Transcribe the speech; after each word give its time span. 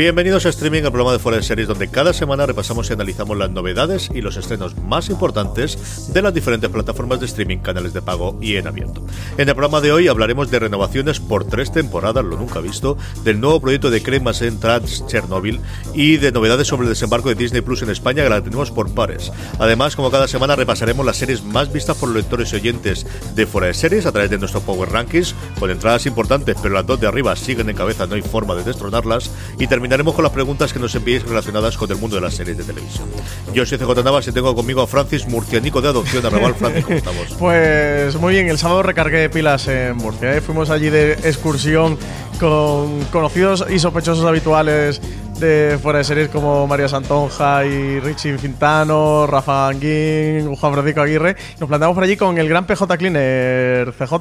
Bienvenidos 0.00 0.46
a 0.46 0.48
Streaming, 0.48 0.78
el 0.78 0.92
programa 0.92 1.12
de 1.12 1.18
Fuera 1.18 1.36
de 1.36 1.42
Series, 1.42 1.68
donde 1.68 1.88
cada 1.88 2.14
semana 2.14 2.46
repasamos 2.46 2.88
y 2.88 2.94
analizamos 2.94 3.36
las 3.36 3.50
novedades 3.50 4.08
y 4.14 4.22
los 4.22 4.38
estrenos 4.38 4.74
más 4.78 5.10
importantes 5.10 6.10
de 6.14 6.22
las 6.22 6.32
diferentes 6.32 6.70
plataformas 6.70 7.20
de 7.20 7.26
streaming, 7.26 7.58
canales 7.58 7.92
de 7.92 8.00
pago 8.00 8.38
y 8.40 8.56
en 8.56 8.66
abierto. 8.66 9.04
En 9.36 9.46
el 9.46 9.54
programa 9.54 9.82
de 9.82 9.92
hoy 9.92 10.08
hablaremos 10.08 10.50
de 10.50 10.58
renovaciones 10.58 11.20
por 11.20 11.44
tres 11.44 11.70
temporadas, 11.70 12.24
lo 12.24 12.38
nunca 12.38 12.60
visto, 12.60 12.96
del 13.24 13.40
nuevo 13.40 13.60
proyecto 13.60 13.90
de 13.90 14.02
Craig 14.02 14.22
Mazin 14.22 14.58
Trans 14.58 15.06
Chernobyl 15.06 15.60
y 15.92 16.16
de 16.16 16.32
novedades 16.32 16.68
sobre 16.68 16.84
el 16.84 16.94
desembarco 16.94 17.28
de 17.28 17.34
Disney 17.34 17.60
Plus 17.60 17.82
en 17.82 17.90
España, 17.90 18.22
que 18.22 18.30
la 18.30 18.42
tenemos 18.42 18.70
por 18.70 18.94
pares. 18.94 19.30
Además, 19.58 19.96
como 19.96 20.10
cada 20.10 20.28
semana, 20.28 20.56
repasaremos 20.56 21.04
las 21.04 21.18
series 21.18 21.44
más 21.44 21.70
vistas 21.70 21.98
por 21.98 22.08
los 22.08 22.16
lectores 22.16 22.54
y 22.54 22.56
oyentes 22.56 23.06
de 23.34 23.46
Fuera 23.46 23.66
de 23.66 23.74
Series 23.74 24.06
a 24.06 24.12
través 24.12 24.30
de 24.30 24.38
nuestro 24.38 24.62
Power 24.62 24.88
Rankings, 24.88 25.34
con 25.58 25.70
entradas 25.70 26.06
importantes, 26.06 26.56
pero 26.62 26.72
las 26.72 26.86
dos 26.86 26.98
de 26.98 27.06
arriba 27.06 27.36
siguen 27.36 27.68
en 27.68 27.76
cabeza, 27.76 28.06
no 28.06 28.14
hay 28.14 28.22
forma 28.22 28.54
de 28.54 28.64
destronarlas. 28.64 29.30
Y 29.58 29.66
terminaremos 29.90 30.14
con 30.14 30.22
las 30.22 30.32
preguntas 30.32 30.72
que 30.72 30.78
nos 30.78 30.94
enviéis 30.94 31.24
relacionadas 31.24 31.76
con 31.76 31.90
el 31.90 31.96
mundo 31.96 32.14
de 32.14 32.22
las 32.22 32.34
series 32.34 32.56
de 32.56 32.62
televisión. 32.62 33.08
Yo 33.52 33.66
soy 33.66 33.76
CJ 33.76 34.04
Navas 34.04 34.28
y 34.28 34.30
tengo 34.30 34.54
conmigo 34.54 34.82
a 34.82 34.86
Francis 34.86 35.26
Murcianico 35.26 35.80
de 35.80 35.88
Adopción. 35.88 36.24
Arrabal, 36.24 36.54
Francis, 36.58 36.84
¿cómo 36.84 36.96
estamos? 36.96 37.26
Pues 37.40 38.14
muy 38.14 38.34
bien, 38.34 38.48
el 38.48 38.56
sábado 38.56 38.84
recargué 38.84 39.28
pilas 39.28 39.66
en 39.66 39.96
Murcia. 39.96 40.36
¿eh? 40.36 40.40
Fuimos 40.42 40.70
allí 40.70 40.90
de 40.90 41.14
excursión 41.14 41.98
con 42.38 43.00
conocidos 43.06 43.66
y 43.68 43.80
sospechosos 43.80 44.24
habituales 44.24 45.00
de 45.40 45.78
fuera 45.80 45.98
de 45.98 46.04
series 46.04 46.28
como 46.28 46.66
María 46.66 46.86
Santonja 46.86 47.64
y 47.64 47.98
Richie 48.00 48.36
Fintano, 48.36 49.26
Rafa 49.26 49.68
Anguín, 49.68 50.54
Juan 50.54 50.72
Francisco 50.74 51.00
Aguirre. 51.00 51.34
Nos 51.58 51.66
plantamos 51.66 51.94
por 51.94 52.04
allí 52.04 52.16
con 52.18 52.36
el 52.36 52.46
gran 52.46 52.66
PJ 52.66 52.98
Cleaner 52.98 53.92
CJ, 53.92 54.14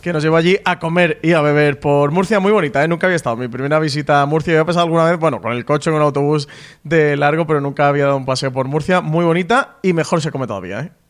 que 0.00 0.12
nos 0.12 0.22
llevó 0.22 0.36
allí 0.36 0.56
a 0.64 0.78
comer 0.78 1.18
y 1.22 1.32
a 1.32 1.40
beber 1.40 1.80
por 1.80 2.12
Murcia. 2.12 2.38
Muy 2.38 2.52
bonita, 2.52 2.84
¿eh? 2.84 2.86
nunca 2.86 3.08
había 3.08 3.16
estado. 3.16 3.36
Mi 3.36 3.48
primera 3.48 3.80
visita 3.80 4.22
a 4.22 4.26
Murcia, 4.26 4.52
había 4.52 4.64
pasado 4.64 4.84
alguna 4.86 5.10
vez, 5.10 5.18
bueno, 5.18 5.40
con 5.40 5.50
el 5.52 5.64
coche, 5.64 5.90
con 5.90 5.98
un 5.98 6.06
autobús 6.06 6.48
de 6.84 7.16
largo, 7.16 7.44
pero 7.44 7.60
nunca 7.60 7.88
había 7.88 8.04
dado 8.04 8.16
un 8.16 8.24
paseo 8.24 8.52
por 8.52 8.68
Murcia. 8.68 9.00
Muy 9.00 9.24
bonita 9.24 9.78
y 9.82 9.94
mejor 9.94 10.22
se 10.22 10.30
come 10.30 10.46
todavía, 10.46 10.80
¿eh? 10.80 11.01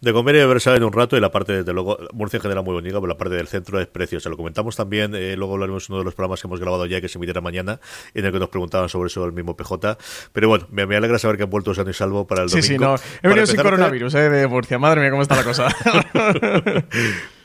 De 0.00 0.12
comer 0.12 0.34
y 0.36 0.38
beber 0.38 0.60
saben 0.60 0.84
un 0.84 0.92
rato 0.92 1.16
y 1.16 1.20
la 1.20 1.30
parte, 1.30 1.52
desde 1.54 1.72
luego, 1.72 1.98
Murcia 2.12 2.36
en 2.36 2.42
general 2.42 2.62
muy 2.64 2.74
bonita, 2.74 2.96
pero 2.96 3.06
la 3.06 3.16
parte 3.16 3.34
del 3.34 3.48
centro 3.48 3.80
es 3.80 3.86
preciosa. 3.86 4.28
Lo 4.28 4.36
comentamos 4.36 4.76
también, 4.76 5.14
eh, 5.14 5.36
luego 5.36 5.54
hablaremos 5.54 5.88
en 5.88 5.94
uno 5.94 6.00
de 6.00 6.04
los 6.04 6.14
programas 6.14 6.40
que 6.42 6.46
hemos 6.48 6.60
grabado 6.60 6.84
ya 6.86 7.00
que 7.00 7.08
se 7.08 7.16
emitirá 7.18 7.40
mañana, 7.40 7.80
en 8.14 8.24
el 8.26 8.30
que 8.32 8.38
nos 8.38 8.50
preguntaban 8.50 8.88
sobre 8.90 9.06
eso 9.08 9.24
el 9.24 9.32
mismo 9.32 9.56
PJ. 9.56 9.96
Pero 10.32 10.48
bueno, 10.48 10.66
me, 10.70 10.86
me 10.86 10.96
alegra 10.96 11.18
saber 11.18 11.36
que 11.38 11.44
han 11.44 11.50
vuelto 11.50 11.74
sano 11.74 11.90
y 11.90 11.94
salvo 11.94 12.26
para 12.26 12.42
el 12.42 12.50
Sí, 12.50 12.60
domingo. 12.60 12.98
sí, 12.98 13.04
no. 13.04 13.18
He 13.22 13.28
venido 13.28 13.46
sin 13.46 13.60
coronavirus, 13.62 14.14
eh, 14.14 14.28
de 14.30 14.46
Murcia. 14.46 14.78
Madre 14.78 15.00
mía, 15.00 15.10
cómo 15.10 15.22
está 15.22 15.36
la 15.36 15.44
cosa. 15.44 15.68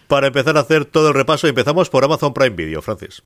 Para 0.08 0.28
empezar 0.28 0.58
a 0.58 0.60
hacer 0.60 0.84
todo 0.86 1.08
el 1.08 1.14
repaso, 1.14 1.48
empezamos 1.48 1.90
por 1.90 2.04
Amazon 2.04 2.34
Prime 2.34 2.50
Video, 2.56 2.82
Francis. 2.82 3.24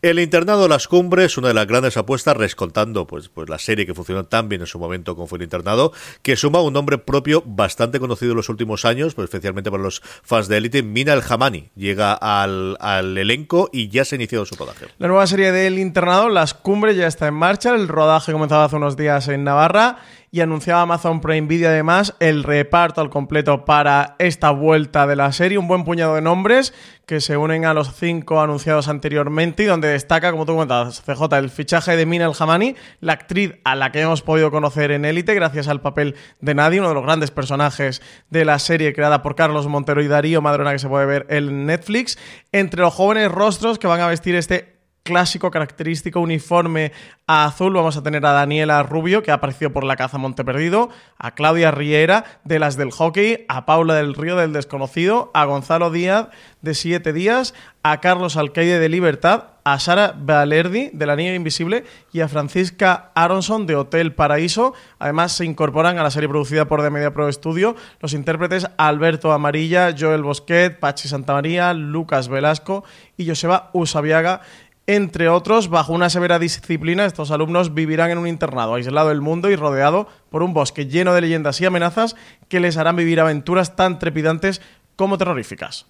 El 0.00 0.20
internado 0.20 0.68
Las 0.68 0.86
Cumbres, 0.86 1.38
una 1.38 1.48
de 1.48 1.54
las 1.54 1.66
grandes 1.66 1.96
apuestas, 1.96 2.36
rescontando 2.36 3.08
pues, 3.08 3.28
pues 3.28 3.48
la 3.48 3.58
serie 3.58 3.84
que 3.84 3.94
funcionó 3.94 4.26
tan 4.26 4.48
bien 4.48 4.60
en 4.60 4.68
su 4.68 4.78
momento 4.78 5.16
como 5.16 5.26
fue 5.26 5.38
el 5.38 5.42
internado, 5.42 5.92
que 6.22 6.36
suma 6.36 6.62
un 6.62 6.72
nombre 6.72 6.98
propio 6.98 7.42
bastante 7.44 7.98
conocido 7.98 8.30
en 8.30 8.36
los 8.36 8.48
últimos 8.48 8.84
años, 8.84 9.16
pues 9.16 9.24
especialmente 9.24 9.72
para 9.72 9.82
los 9.82 10.00
fans 10.22 10.46
de 10.46 10.58
élite. 10.58 10.84
Mina 10.84 11.14
El 11.14 11.22
Hamani 11.28 11.70
llega 11.74 12.12
al, 12.12 12.76
al 12.78 13.18
elenco 13.18 13.70
y 13.72 13.88
ya 13.88 14.04
se 14.04 14.14
ha 14.14 14.18
iniciado 14.18 14.46
su 14.46 14.54
rodaje. 14.54 14.86
La 14.98 15.08
nueva 15.08 15.26
serie 15.26 15.50
del 15.50 15.80
internado, 15.80 16.28
Las 16.28 16.54
Cumbres, 16.54 16.96
ya 16.96 17.08
está 17.08 17.26
en 17.26 17.34
marcha. 17.34 17.74
El 17.74 17.88
rodaje 17.88 18.30
comenzaba 18.30 18.66
hace 18.66 18.76
unos 18.76 18.96
días 18.96 19.26
en 19.26 19.42
Navarra 19.42 19.98
y 20.30 20.40
anunciaba 20.40 20.82
Amazon 20.82 21.20
Prime 21.20 21.46
Video 21.46 21.70
además 21.70 22.14
el 22.20 22.42
reparto 22.42 23.00
al 23.00 23.10
completo 23.10 23.64
para 23.64 24.16
esta 24.18 24.50
vuelta 24.50 25.06
de 25.06 25.16
la 25.16 25.32
serie. 25.32 25.58
Un 25.58 25.68
buen 25.68 25.84
puñado 25.84 26.14
de 26.14 26.20
nombres 26.20 26.74
que 27.06 27.20
se 27.20 27.36
unen 27.36 27.64
a 27.64 27.72
los 27.72 27.94
cinco 27.94 28.40
anunciados 28.40 28.88
anteriormente 28.88 29.62
y 29.62 29.66
donde 29.66 29.88
destaca, 29.88 30.30
como 30.30 30.44
tú 30.44 30.52
comentabas, 30.52 31.02
CJ, 31.02 31.36
el 31.38 31.50
fichaje 31.50 31.96
de 31.96 32.04
Mina 32.04 32.26
El 32.26 32.34
Hamani, 32.38 32.76
la 33.00 33.14
actriz 33.14 33.54
a 33.64 33.74
la 33.74 33.92
que 33.92 34.02
hemos 34.02 34.22
podido 34.22 34.50
conocer 34.50 34.90
en 34.90 35.04
Élite 35.04 35.34
gracias 35.34 35.68
al 35.68 35.80
papel 35.80 36.16
de 36.40 36.54
Nadie, 36.54 36.80
uno 36.80 36.90
de 36.90 36.94
los 36.94 37.04
grandes 37.04 37.30
personajes 37.30 38.02
de 38.28 38.44
la 38.44 38.58
serie 38.58 38.92
creada 38.92 39.22
por 39.22 39.36
Carlos 39.36 39.66
Montero 39.68 40.02
y 40.02 40.08
Darío 40.08 40.42
Madrona 40.42 40.72
que 40.72 40.78
se 40.78 40.88
puede 40.88 41.06
ver 41.06 41.26
en 41.30 41.64
Netflix. 41.64 42.18
Entre 42.52 42.82
los 42.82 42.92
jóvenes 42.92 43.30
rostros 43.30 43.78
que 43.78 43.86
van 43.86 44.00
a 44.00 44.08
vestir 44.08 44.34
este 44.34 44.77
clásico, 45.08 45.50
característico 45.50 46.20
uniforme 46.20 46.92
azul. 47.26 47.72
Vamos 47.72 47.96
a 47.96 48.02
tener 48.02 48.26
a 48.26 48.32
Daniela 48.32 48.82
Rubio, 48.82 49.22
que 49.22 49.30
ha 49.30 49.34
aparecido 49.34 49.72
por 49.72 49.82
La 49.84 49.96
Caza 49.96 50.18
Monte 50.18 50.44
Perdido, 50.44 50.90
a 51.16 51.30
Claudia 51.30 51.70
Riera, 51.70 52.24
de 52.44 52.58
las 52.58 52.76
del 52.76 52.90
hockey, 52.90 53.46
a 53.48 53.64
Paula 53.64 53.94
del 53.94 54.14
Río, 54.14 54.36
del 54.36 54.52
Desconocido, 54.52 55.30
a 55.32 55.46
Gonzalo 55.46 55.90
Díaz, 55.90 56.28
de 56.60 56.74
Siete 56.74 57.14
Días, 57.14 57.54
a 57.82 58.00
Carlos 58.02 58.36
Alcaide, 58.36 58.78
de 58.78 58.88
Libertad, 58.90 59.44
a 59.64 59.78
Sara 59.78 60.14
Valerdi, 60.18 60.90
de 60.92 61.06
La 61.06 61.16
Niña 61.16 61.34
Invisible, 61.34 61.84
y 62.12 62.20
a 62.20 62.28
Francisca 62.28 63.10
Aronson, 63.14 63.66
de 63.66 63.76
Hotel 63.76 64.14
Paraíso. 64.14 64.74
Además, 64.98 65.32
se 65.32 65.46
incorporan 65.46 65.98
a 65.98 66.02
la 66.02 66.10
serie 66.10 66.28
producida 66.28 66.66
por 66.66 66.82
The 66.82 66.90
Media 66.90 67.14
Pro 67.14 67.32
Studio 67.32 67.76
los 68.00 68.12
intérpretes 68.12 68.66
Alberto 68.76 69.32
Amarilla, 69.32 69.94
Joel 69.98 70.22
Bosquet, 70.22 70.78
Pachi 70.78 71.08
Santamaría, 71.08 71.72
Lucas 71.72 72.28
Velasco 72.28 72.84
y 73.16 73.26
Joseba 73.26 73.70
Usabiaga 73.72 74.42
entre 74.88 75.28
otros, 75.28 75.68
bajo 75.68 75.92
una 75.92 76.08
severa 76.08 76.38
disciplina, 76.38 77.04
estos 77.04 77.30
alumnos 77.30 77.74
vivirán 77.74 78.10
en 78.10 78.16
un 78.16 78.26
internado 78.26 78.72
aislado 78.72 79.10
del 79.10 79.20
mundo 79.20 79.50
y 79.50 79.54
rodeado 79.54 80.08
por 80.30 80.42
un 80.42 80.54
bosque 80.54 80.86
lleno 80.86 81.12
de 81.12 81.20
leyendas 81.20 81.60
y 81.60 81.66
amenazas 81.66 82.16
que 82.48 82.58
les 82.58 82.78
harán 82.78 82.96
vivir 82.96 83.20
aventuras 83.20 83.76
tan 83.76 83.98
trepidantes 83.98 84.62
como 84.96 85.18
terroríficas. 85.18 85.84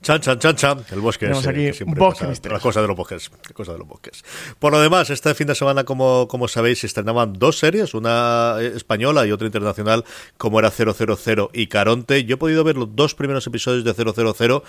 Chan, 0.00 0.20
chan, 0.20 0.38
chan, 0.38 0.54
chan. 0.54 0.84
El 0.92 1.00
bosque 1.00 1.26
Tenemos 1.26 1.42
ese 1.42 1.50
aquí 1.50 1.64
que 1.66 1.72
siempre 1.72 1.98
bosque 1.98 2.24
pasa. 2.24 2.48
La 2.48 2.60
cosa 2.60 2.80
de 2.80 2.86
los 2.86 2.96
bosques. 2.96 3.30
la 3.48 3.52
cosa 3.52 3.72
de 3.72 3.78
los 3.78 3.88
bosques. 3.88 4.24
Por 4.60 4.72
lo 4.72 4.80
demás, 4.80 5.10
este 5.10 5.34
fin 5.34 5.48
de 5.48 5.56
semana, 5.56 5.82
como, 5.82 6.28
como 6.28 6.46
sabéis, 6.46 6.78
se 6.78 6.86
estrenaban 6.86 7.32
dos 7.32 7.58
series, 7.58 7.94
una 7.94 8.58
eh, 8.60 8.74
española 8.76 9.26
y 9.26 9.32
otra 9.32 9.46
internacional, 9.46 10.04
como 10.36 10.60
era 10.60 10.70
000 10.70 11.50
y 11.52 11.66
Caronte. 11.66 12.24
Yo 12.24 12.34
he 12.34 12.38
podido 12.38 12.62
ver 12.62 12.76
los 12.76 12.94
dos 12.94 13.16
primeros 13.16 13.44
episodios 13.48 13.82
de 13.82 13.92
000. 13.92 14.62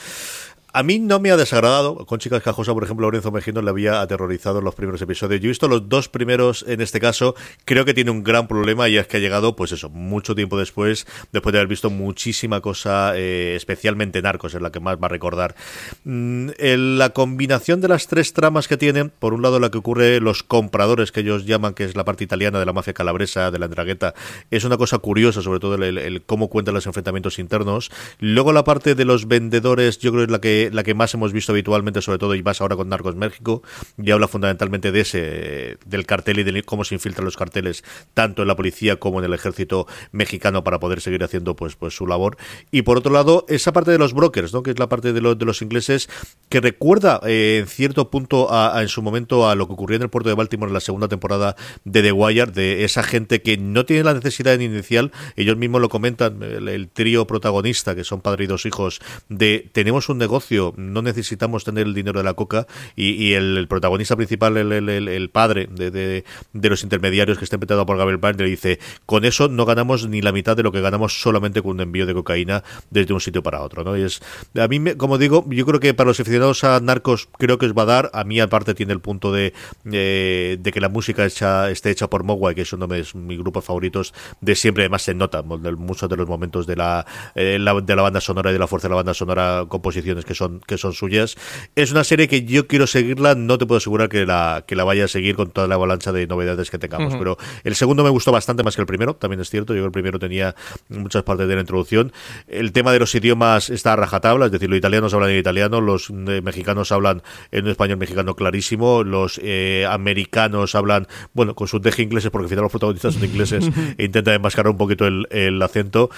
A 0.71 0.83
mí 0.83 0.99
no 0.99 1.19
me 1.19 1.31
ha 1.31 1.37
desagradado. 1.37 2.05
Con 2.05 2.19
Chicas 2.19 2.43
Cajosa, 2.43 2.73
por 2.75 2.83
ejemplo, 2.83 3.07
Lorenzo 3.07 3.31
Mejino 3.31 3.61
le 3.63 3.71
había 3.71 4.01
aterrorizado 4.01 4.59
en 4.59 4.65
los 4.65 4.75
primeros 4.75 5.01
episodios. 5.01 5.41
Yo 5.41 5.47
he 5.47 5.49
visto 5.49 5.67
los 5.67 5.89
dos 5.89 6.09
primeros 6.09 6.63
en 6.67 6.79
este 6.81 6.99
caso. 6.99 7.33
Creo 7.65 7.85
que 7.85 7.95
tiene 7.95 8.11
un 8.11 8.23
gran 8.23 8.47
problema 8.47 8.87
y 8.87 8.95
es 8.97 9.07
que 9.07 9.17
ha 9.17 9.19
llegado, 9.19 9.55
pues 9.55 9.71
eso, 9.71 9.89
mucho 9.89 10.35
tiempo 10.35 10.59
después, 10.59 11.07
después 11.31 11.53
de 11.53 11.59
haber 11.59 11.69
visto 11.69 11.89
muchísima 11.89 12.61
cosa, 12.61 13.13
eh, 13.15 13.55
especialmente 13.55 14.21
Narcos, 14.21 14.53
es 14.53 14.61
la 14.61 14.71
que 14.71 14.79
más 14.79 14.97
va 14.97 15.07
a 15.07 15.09
recordar. 15.09 15.55
Mm, 16.03 16.49
la 16.59 17.09
combinación 17.09 17.81
de 17.81 17.87
las 17.87 18.05
tres 18.07 18.33
tramas 18.33 18.67
que 18.67 18.77
tienen, 18.77 19.09
por 19.09 19.33
un 19.33 19.41
lado 19.41 19.59
la 19.59 19.71
que 19.71 19.79
ocurre 19.79 20.19
los 20.19 20.43
compradores, 20.43 21.11
que 21.11 21.21
ellos 21.21 21.45
llaman, 21.47 21.73
que 21.73 21.83
es 21.85 21.95
la 21.95 22.05
parte 22.05 22.23
italiana 22.23 22.59
de 22.59 22.67
la 22.67 22.73
mafia 22.73 22.93
calabresa, 22.93 23.49
de 23.49 23.57
la 23.57 23.65
Andragueta, 23.65 24.13
es 24.51 24.65
una 24.65 24.77
cosa 24.77 24.99
curiosa, 24.99 25.41
sobre 25.41 25.59
todo 25.59 25.73
el, 25.75 25.83
el- 25.83 25.97
el 25.97 26.21
cómo 26.21 26.47
cuentan 26.47 26.75
los 26.75 26.85
enfrentamientos 26.85 27.39
internos. 27.39 27.89
Luego 28.19 28.53
la 28.53 28.63
parte 28.63 28.93
de 28.93 29.05
los 29.05 29.27
vendedores, 29.27 29.97
yo 29.97 30.11
creo 30.11 30.21
que 30.21 30.25
es 30.25 30.31
la 30.31 30.41
que, 30.41 30.58
la 30.71 30.83
que 30.83 30.93
más 30.93 31.13
hemos 31.13 31.31
visto 31.31 31.51
habitualmente, 31.51 32.01
sobre 32.01 32.17
todo, 32.17 32.35
y 32.35 32.43
más 32.43 32.61
ahora 32.61 32.75
con 32.75 32.89
Narcos 32.89 33.15
México, 33.15 33.63
y 33.97 34.11
habla 34.11 34.27
fundamentalmente 34.27 34.91
de 34.91 35.01
ese, 35.01 35.77
del 35.85 36.05
cartel 36.05 36.39
y 36.39 36.43
de 36.43 36.63
cómo 36.63 36.83
se 36.83 36.95
infiltran 36.95 37.25
los 37.25 37.37
carteles, 37.37 37.83
tanto 38.13 38.41
en 38.41 38.47
la 38.47 38.55
policía 38.55 38.97
como 38.97 39.19
en 39.19 39.25
el 39.25 39.33
ejército 39.33 39.87
mexicano, 40.11 40.63
para 40.63 40.79
poder 40.79 41.01
seguir 41.01 41.23
haciendo 41.23 41.55
pues, 41.55 41.75
pues 41.75 41.95
su 41.95 42.07
labor. 42.07 42.37
Y 42.71 42.81
por 42.81 42.97
otro 42.97 43.13
lado, 43.13 43.45
esa 43.47 43.71
parte 43.71 43.91
de 43.91 43.97
los 43.97 44.13
brokers, 44.13 44.53
¿no? 44.53 44.63
que 44.63 44.71
es 44.71 44.79
la 44.79 44.89
parte 44.89 45.13
de, 45.13 45.21
los 45.21 45.37
de 45.37 45.45
los 45.45 45.61
ingleses, 45.61 46.09
que 46.49 46.61
recuerda 46.61 47.21
eh, 47.25 47.59
en 47.61 47.67
cierto 47.67 48.09
punto 48.09 48.51
a, 48.51 48.81
en 48.81 48.87
su 48.87 49.01
momento 49.01 49.49
a 49.49 49.55
lo 49.55 49.67
que 49.67 49.73
ocurrió 49.73 49.95
en 49.95 50.03
el 50.03 50.09
puerto 50.09 50.29
de 50.29 50.35
Baltimore 50.35 50.69
en 50.69 50.73
la 50.73 50.79
segunda 50.79 51.07
temporada 51.07 51.55
de 51.85 52.01
The 52.01 52.11
Wire, 52.11 52.47
de 52.47 52.83
esa 52.83 53.03
gente 53.03 53.41
que 53.41 53.57
no 53.57 53.85
tiene 53.85 54.03
la 54.03 54.13
necesidad 54.13 54.59
inicial, 54.59 55.11
ellos 55.35 55.57
mismos 55.57 55.81
lo 55.81 55.89
comentan, 55.89 56.41
el, 56.43 56.67
el 56.67 56.89
trío 56.89 57.27
protagonista, 57.27 57.95
que 57.95 58.03
son 58.03 58.21
padre 58.21 58.45
y 58.45 58.47
dos 58.47 58.65
hijos, 58.65 58.99
de 59.29 59.69
tenemos 59.71 60.09
un 60.09 60.17
negocio, 60.17 60.48
no 60.77 61.01
necesitamos 61.01 61.63
tener 61.63 61.87
el 61.87 61.93
dinero 61.93 62.19
de 62.19 62.23
la 62.23 62.33
coca, 62.33 62.67
y, 62.95 63.33
el, 63.33 63.67
protagonista 63.67 64.15
principal, 64.15 64.57
el, 64.57 64.71
el, 64.71 65.07
el 65.07 65.29
padre 65.29 65.67
de, 65.71 65.91
de, 65.91 66.69
los 66.69 66.83
intermediarios 66.83 67.37
que 67.37 67.43
está 67.43 67.55
empezado 67.55 67.85
por 67.85 67.97
Gabriel 67.97 68.17
Byrne, 68.17 68.43
le 68.43 68.49
dice, 68.49 68.79
con 69.05 69.25
eso 69.25 69.47
no 69.47 69.65
ganamos 69.65 70.07
ni 70.07 70.21
la 70.21 70.31
mitad 70.31 70.57
de 70.57 70.63
lo 70.63 70.71
que 70.71 70.81
ganamos 70.81 71.21
solamente 71.21 71.61
con 71.61 71.71
un 71.71 71.81
envío 71.81 72.05
de 72.05 72.13
cocaína 72.13 72.63
desde 72.89 73.13
un 73.13 73.21
sitio 73.21 73.43
para 73.43 73.61
otro, 73.61 73.83
¿no? 73.83 73.97
Y 73.97 74.03
es, 74.03 74.21
a 74.55 74.67
mí, 74.67 74.79
me, 74.79 74.97
como 74.97 75.17
digo, 75.17 75.45
yo 75.49 75.65
creo 75.65 75.79
que 75.79 75.93
para 75.93 76.07
los 76.07 76.19
aficionados 76.19 76.63
a 76.63 76.79
narcos 76.79 77.29
creo 77.37 77.57
que 77.57 77.65
os 77.65 77.73
va 77.73 77.83
a 77.83 77.85
dar, 77.85 78.11
a 78.13 78.23
mí 78.23 78.39
aparte 78.39 78.73
tiene 78.73 78.93
el 78.93 79.01
punto 79.01 79.31
de, 79.31 79.53
de 79.83 80.71
que 80.73 80.81
la 80.81 80.89
música 80.89 81.25
hecha, 81.25 81.69
esté 81.69 81.89
hecha 81.89 82.09
por 82.09 82.23
Mogwai, 82.23 82.55
que 82.55 82.61
es 82.61 82.73
uno 82.73 82.87
de 82.87 83.05
mis 83.13 83.37
grupos 83.37 83.65
favoritos 83.65 84.13
de 84.41 84.55
siempre, 84.55 84.83
además 84.83 85.03
se 85.03 85.13
nota 85.13 85.41
muchos 85.43 86.09
de 86.09 86.17
los 86.17 86.27
momentos 86.27 86.67
de 86.67 86.75
la, 86.75 87.05
eh, 87.35 87.57
la, 87.59 87.79
de 87.79 87.95
la 87.95 88.01
banda 88.01 88.21
sonora 88.21 88.49
y 88.49 88.53
de 88.53 88.59
la 88.59 88.67
fuerza 88.67 88.87
de 88.87 88.91
la 88.91 88.95
banda 88.97 89.13
sonora, 89.13 89.65
composiciones 89.67 90.25
que 90.25 90.33
son, 90.39 90.61
que 90.65 90.77
son 90.77 90.93
suyas. 90.93 91.35
Es 91.75 91.91
una 91.91 92.03
serie 92.03 92.27
que 92.27 92.43
yo 92.43 92.65
quiero 92.67 92.87
seguirla, 92.87 93.35
no 93.35 93.57
te 93.57 93.65
puedo 93.67 93.77
asegurar 93.77 94.09
que 94.09 94.25
la, 94.25 94.63
que 94.65 94.75
la 94.75 94.83
vaya 94.83 95.05
a 95.05 95.07
seguir 95.07 95.35
con 95.35 95.51
toda 95.51 95.67
la 95.67 95.75
avalancha 95.75 96.11
de 96.11 96.25
novedades 96.25 96.71
que 96.71 96.79
tengamos, 96.79 97.13
uh 97.13 97.17
-huh. 97.17 97.19
pero 97.19 97.37
el 97.63 97.75
segundo 97.75 98.03
me 98.03 98.09
gustó 98.09 98.31
bastante 98.31 98.63
más 98.63 98.75
que 98.75 98.81
el 98.81 98.87
primero, 98.87 99.15
también 99.15 99.41
es 99.41 99.49
cierto, 99.49 99.75
yo 99.75 99.85
el 99.85 99.91
primero 99.91 100.17
tenía 100.17 100.55
muchas 100.89 101.23
partes 101.23 101.47
de 101.47 101.53
la 101.55 101.61
introducción. 101.61 102.11
El 102.47 102.71
tema 102.71 102.91
de 102.91 102.99
los 102.99 103.13
idiomas 103.13 103.69
está 103.69 103.93
a 103.93 103.95
rajatabla, 103.95 104.45
es 104.47 104.51
decir, 104.51 104.69
los 104.69 104.77
italianos 104.77 105.13
hablan 105.13 105.29
en 105.29 105.37
italiano, 105.37 105.81
los 105.81 106.09
eh, 106.09 106.41
mexicanos 106.41 106.91
hablan 106.91 107.21
en 107.51 107.65
un 107.65 107.71
español 107.71 107.97
mexicano 107.97 108.35
clarísimo, 108.35 109.03
los 109.03 109.39
eh, 109.43 109.85
americanos 109.89 110.73
hablan, 110.73 111.07
bueno, 111.33 111.53
con 111.53 111.67
sus 111.67 111.81
deje 111.81 112.01
ingleses, 112.01 112.31
porque 112.31 112.45
al 112.45 112.49
final 112.49 112.63
los 112.63 112.71
protagonistas 112.71 113.13
son 113.15 113.25
ingleses, 113.25 113.69
e 113.97 114.05
intentan 114.05 114.35
enmascarar 114.35 114.71
un 114.71 114.77
poquito 114.77 115.05
el, 115.05 115.27
el 115.29 115.61
acento. 115.61 116.09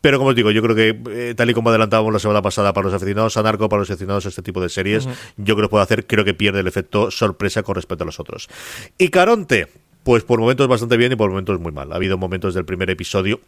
Pero 0.00 0.18
como 0.18 0.30
os 0.30 0.36
digo, 0.36 0.50
yo 0.50 0.62
creo 0.62 0.76
que 0.76 1.00
eh, 1.10 1.34
tal 1.34 1.50
y 1.50 1.54
como 1.54 1.70
adelantábamos 1.70 2.12
la 2.12 2.18
semana 2.18 2.42
pasada 2.42 2.72
para 2.72 2.86
los 2.86 2.94
aficionados 2.94 3.36
a 3.36 3.42
narco, 3.42 3.68
para 3.68 3.80
los 3.80 3.90
aficionados 3.90 4.26
a 4.26 4.28
este 4.28 4.42
tipo 4.42 4.60
de 4.60 4.68
series, 4.68 5.06
uh 5.06 5.10
-huh. 5.10 5.14
yo 5.38 5.56
creo 5.56 5.68
que 5.68 5.70
puede 5.70 5.82
hacer, 5.82 6.06
creo 6.06 6.24
que 6.24 6.34
pierde 6.34 6.60
el 6.60 6.66
efecto 6.66 7.10
sorpresa 7.10 7.62
con 7.62 7.74
respecto 7.74 8.04
a 8.04 8.06
los 8.06 8.20
otros. 8.20 8.48
Y 8.96 9.08
Caronte, 9.08 9.68
pues 10.04 10.22
por 10.24 10.40
momentos 10.40 10.68
bastante 10.68 10.96
bien 10.96 11.12
y 11.12 11.16
por 11.16 11.28
momentos 11.28 11.60
muy 11.60 11.72
mal. 11.72 11.92
Ha 11.92 11.96
habido 11.96 12.16
momentos 12.16 12.54
del 12.54 12.64
primer 12.64 12.88
episodio 12.90 13.40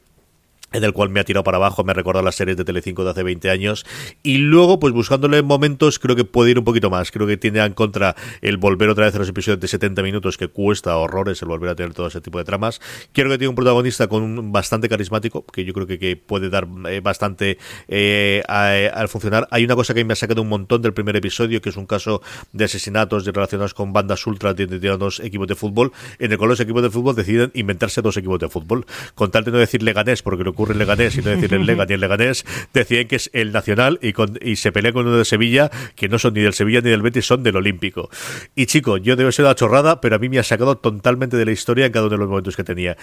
en 0.72 0.84
el 0.84 0.92
cual 0.92 1.08
me 1.08 1.20
ha 1.20 1.24
tirado 1.24 1.44
para 1.44 1.56
abajo, 1.56 1.84
me 1.84 1.92
ha 1.92 1.94
recordado 1.94 2.24
las 2.24 2.34
series 2.34 2.56
de 2.56 2.64
Telecinco 2.64 3.04
de 3.04 3.10
hace 3.10 3.22
20 3.22 3.50
años. 3.50 3.84
Y 4.22 4.38
luego 4.38 4.78
pues 4.78 4.92
buscándole 4.92 5.42
momentos 5.42 5.98
creo 5.98 6.16
que 6.16 6.24
puede 6.24 6.52
ir 6.52 6.58
un 6.58 6.64
poquito 6.64 6.90
más, 6.90 7.10
creo 7.10 7.26
que 7.26 7.36
tiene 7.36 7.60
en 7.60 7.72
contra 7.72 8.16
el 8.40 8.56
volver 8.56 8.88
otra 8.88 9.06
vez 9.06 9.14
a 9.14 9.18
los 9.18 9.28
episodios 9.28 9.60
de 9.60 9.68
70 9.68 10.02
minutos 10.02 10.36
que 10.36 10.48
cuesta 10.48 10.96
horrores 10.96 11.42
el 11.42 11.48
volver 11.48 11.70
a 11.70 11.74
tener 11.74 11.94
todo 11.94 12.06
ese 12.06 12.20
tipo 12.20 12.38
de 12.38 12.44
tramas, 12.44 12.80
quiero 13.12 13.30
que 13.30 13.38
tiene 13.38 13.48
un 13.48 13.54
protagonista 13.54 14.08
con 14.08 14.22
un 14.22 14.52
bastante 14.52 14.88
carismático, 14.88 15.44
que 15.44 15.64
yo 15.64 15.72
creo 15.72 15.86
que, 15.86 15.98
que 15.98 16.16
puede 16.16 16.50
dar 16.50 16.66
eh, 16.88 17.00
bastante 17.00 17.58
eh, 17.88 18.42
al 18.48 19.08
funcionar, 19.08 19.48
hay 19.50 19.64
una 19.64 19.74
cosa 19.74 19.94
que 19.94 20.04
me 20.04 20.12
ha 20.12 20.16
sacado 20.16 20.42
un 20.42 20.48
montón 20.48 20.82
del 20.82 20.92
primer 20.92 21.16
episodio, 21.16 21.60
que 21.60 21.70
es 21.70 21.76
un 21.76 21.86
caso 21.86 22.22
de 22.52 22.64
asesinatos 22.64 23.24
relacionados 23.26 23.74
con 23.74 23.92
bandas 23.92 24.26
ultra 24.26 24.54
de, 24.54 24.66
de, 24.66 24.78
de 24.78 24.96
dos 24.96 25.20
equipos 25.20 25.46
de 25.46 25.54
fútbol, 25.54 25.92
en 26.18 26.32
el 26.32 26.38
cual 26.38 26.50
los 26.50 26.60
equipos 26.60 26.82
de 26.82 26.90
fútbol 26.90 27.14
deciden 27.14 27.50
inventarse 27.54 28.02
dos 28.02 28.16
equipos 28.16 28.38
de 28.38 28.48
fútbol, 28.48 28.86
con 29.14 29.30
tal 29.30 29.44
de 29.44 29.50
no 29.50 29.58
decir 29.58 29.82
Leganés, 29.82 30.22
porque 30.22 30.44
lo 30.44 30.54
ocurre 30.60 30.74
en 30.74 30.78
Leganés 30.78 31.16
y 31.16 31.22
decir 31.22 31.54
el 31.54 31.64
Lega 31.64 31.86
ni 31.86 31.94
el 31.94 32.00
Leganés, 32.00 32.44
deciden 32.74 33.08
que 33.08 33.16
es 33.16 33.30
el 33.32 33.52
Nacional 33.52 33.98
y, 34.02 34.12
y 34.46 34.56
se 34.56 34.72
pelea 34.72 34.92
con 34.92 35.06
uno 35.06 35.16
de 35.16 35.24
Sevilla, 35.24 35.70
que 35.96 36.08
no 36.08 36.18
son 36.18 36.34
ni 36.34 36.42
del 36.42 36.52
Sevilla 36.52 36.80
ni 36.82 36.90
del 36.90 37.00
Betis, 37.00 37.26
son 37.26 37.42
del 37.42 37.56
Olímpico. 37.56 38.10
Y 38.54 38.66
chico, 38.66 38.98
yo 38.98 39.16
debe 39.16 39.32
ser 39.32 39.46
una 39.46 39.54
chorrada, 39.54 40.00
pero 40.00 40.16
a 40.16 40.18
mí 40.18 40.28
me 40.28 40.38
ha 40.38 40.42
sacado 40.42 40.76
totalmente 40.76 41.36
de 41.36 41.46
la 41.46 41.52
historia 41.52 41.86
en 41.86 41.92
cada 41.92 42.06
uno 42.06 42.16
de 42.16 42.18
los 42.18 42.28
momentos 42.28 42.56
que 42.56 42.64
tenía. 42.64 42.96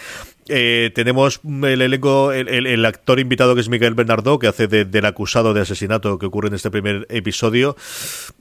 Eh, 0.48 0.92
tenemos 0.94 1.42
el 1.44 1.82
elenco, 1.82 2.32
el, 2.32 2.48
el, 2.48 2.68
el, 2.68 2.86
actor 2.86 3.20
invitado 3.20 3.56
que 3.56 3.62
es 3.62 3.70
Miguel 3.70 3.96
Bernardo, 3.96 4.38
que 4.38 4.48
hace 4.48 4.68
de, 4.68 4.86
del 4.86 5.06
acusado 5.06 5.54
de 5.54 5.62
asesinato 5.62 6.20
que 6.20 6.28
ocurre 6.28 6.50
en 6.50 6.54
este 6.54 6.70
primer 6.70 7.08
episodio. 7.10 7.76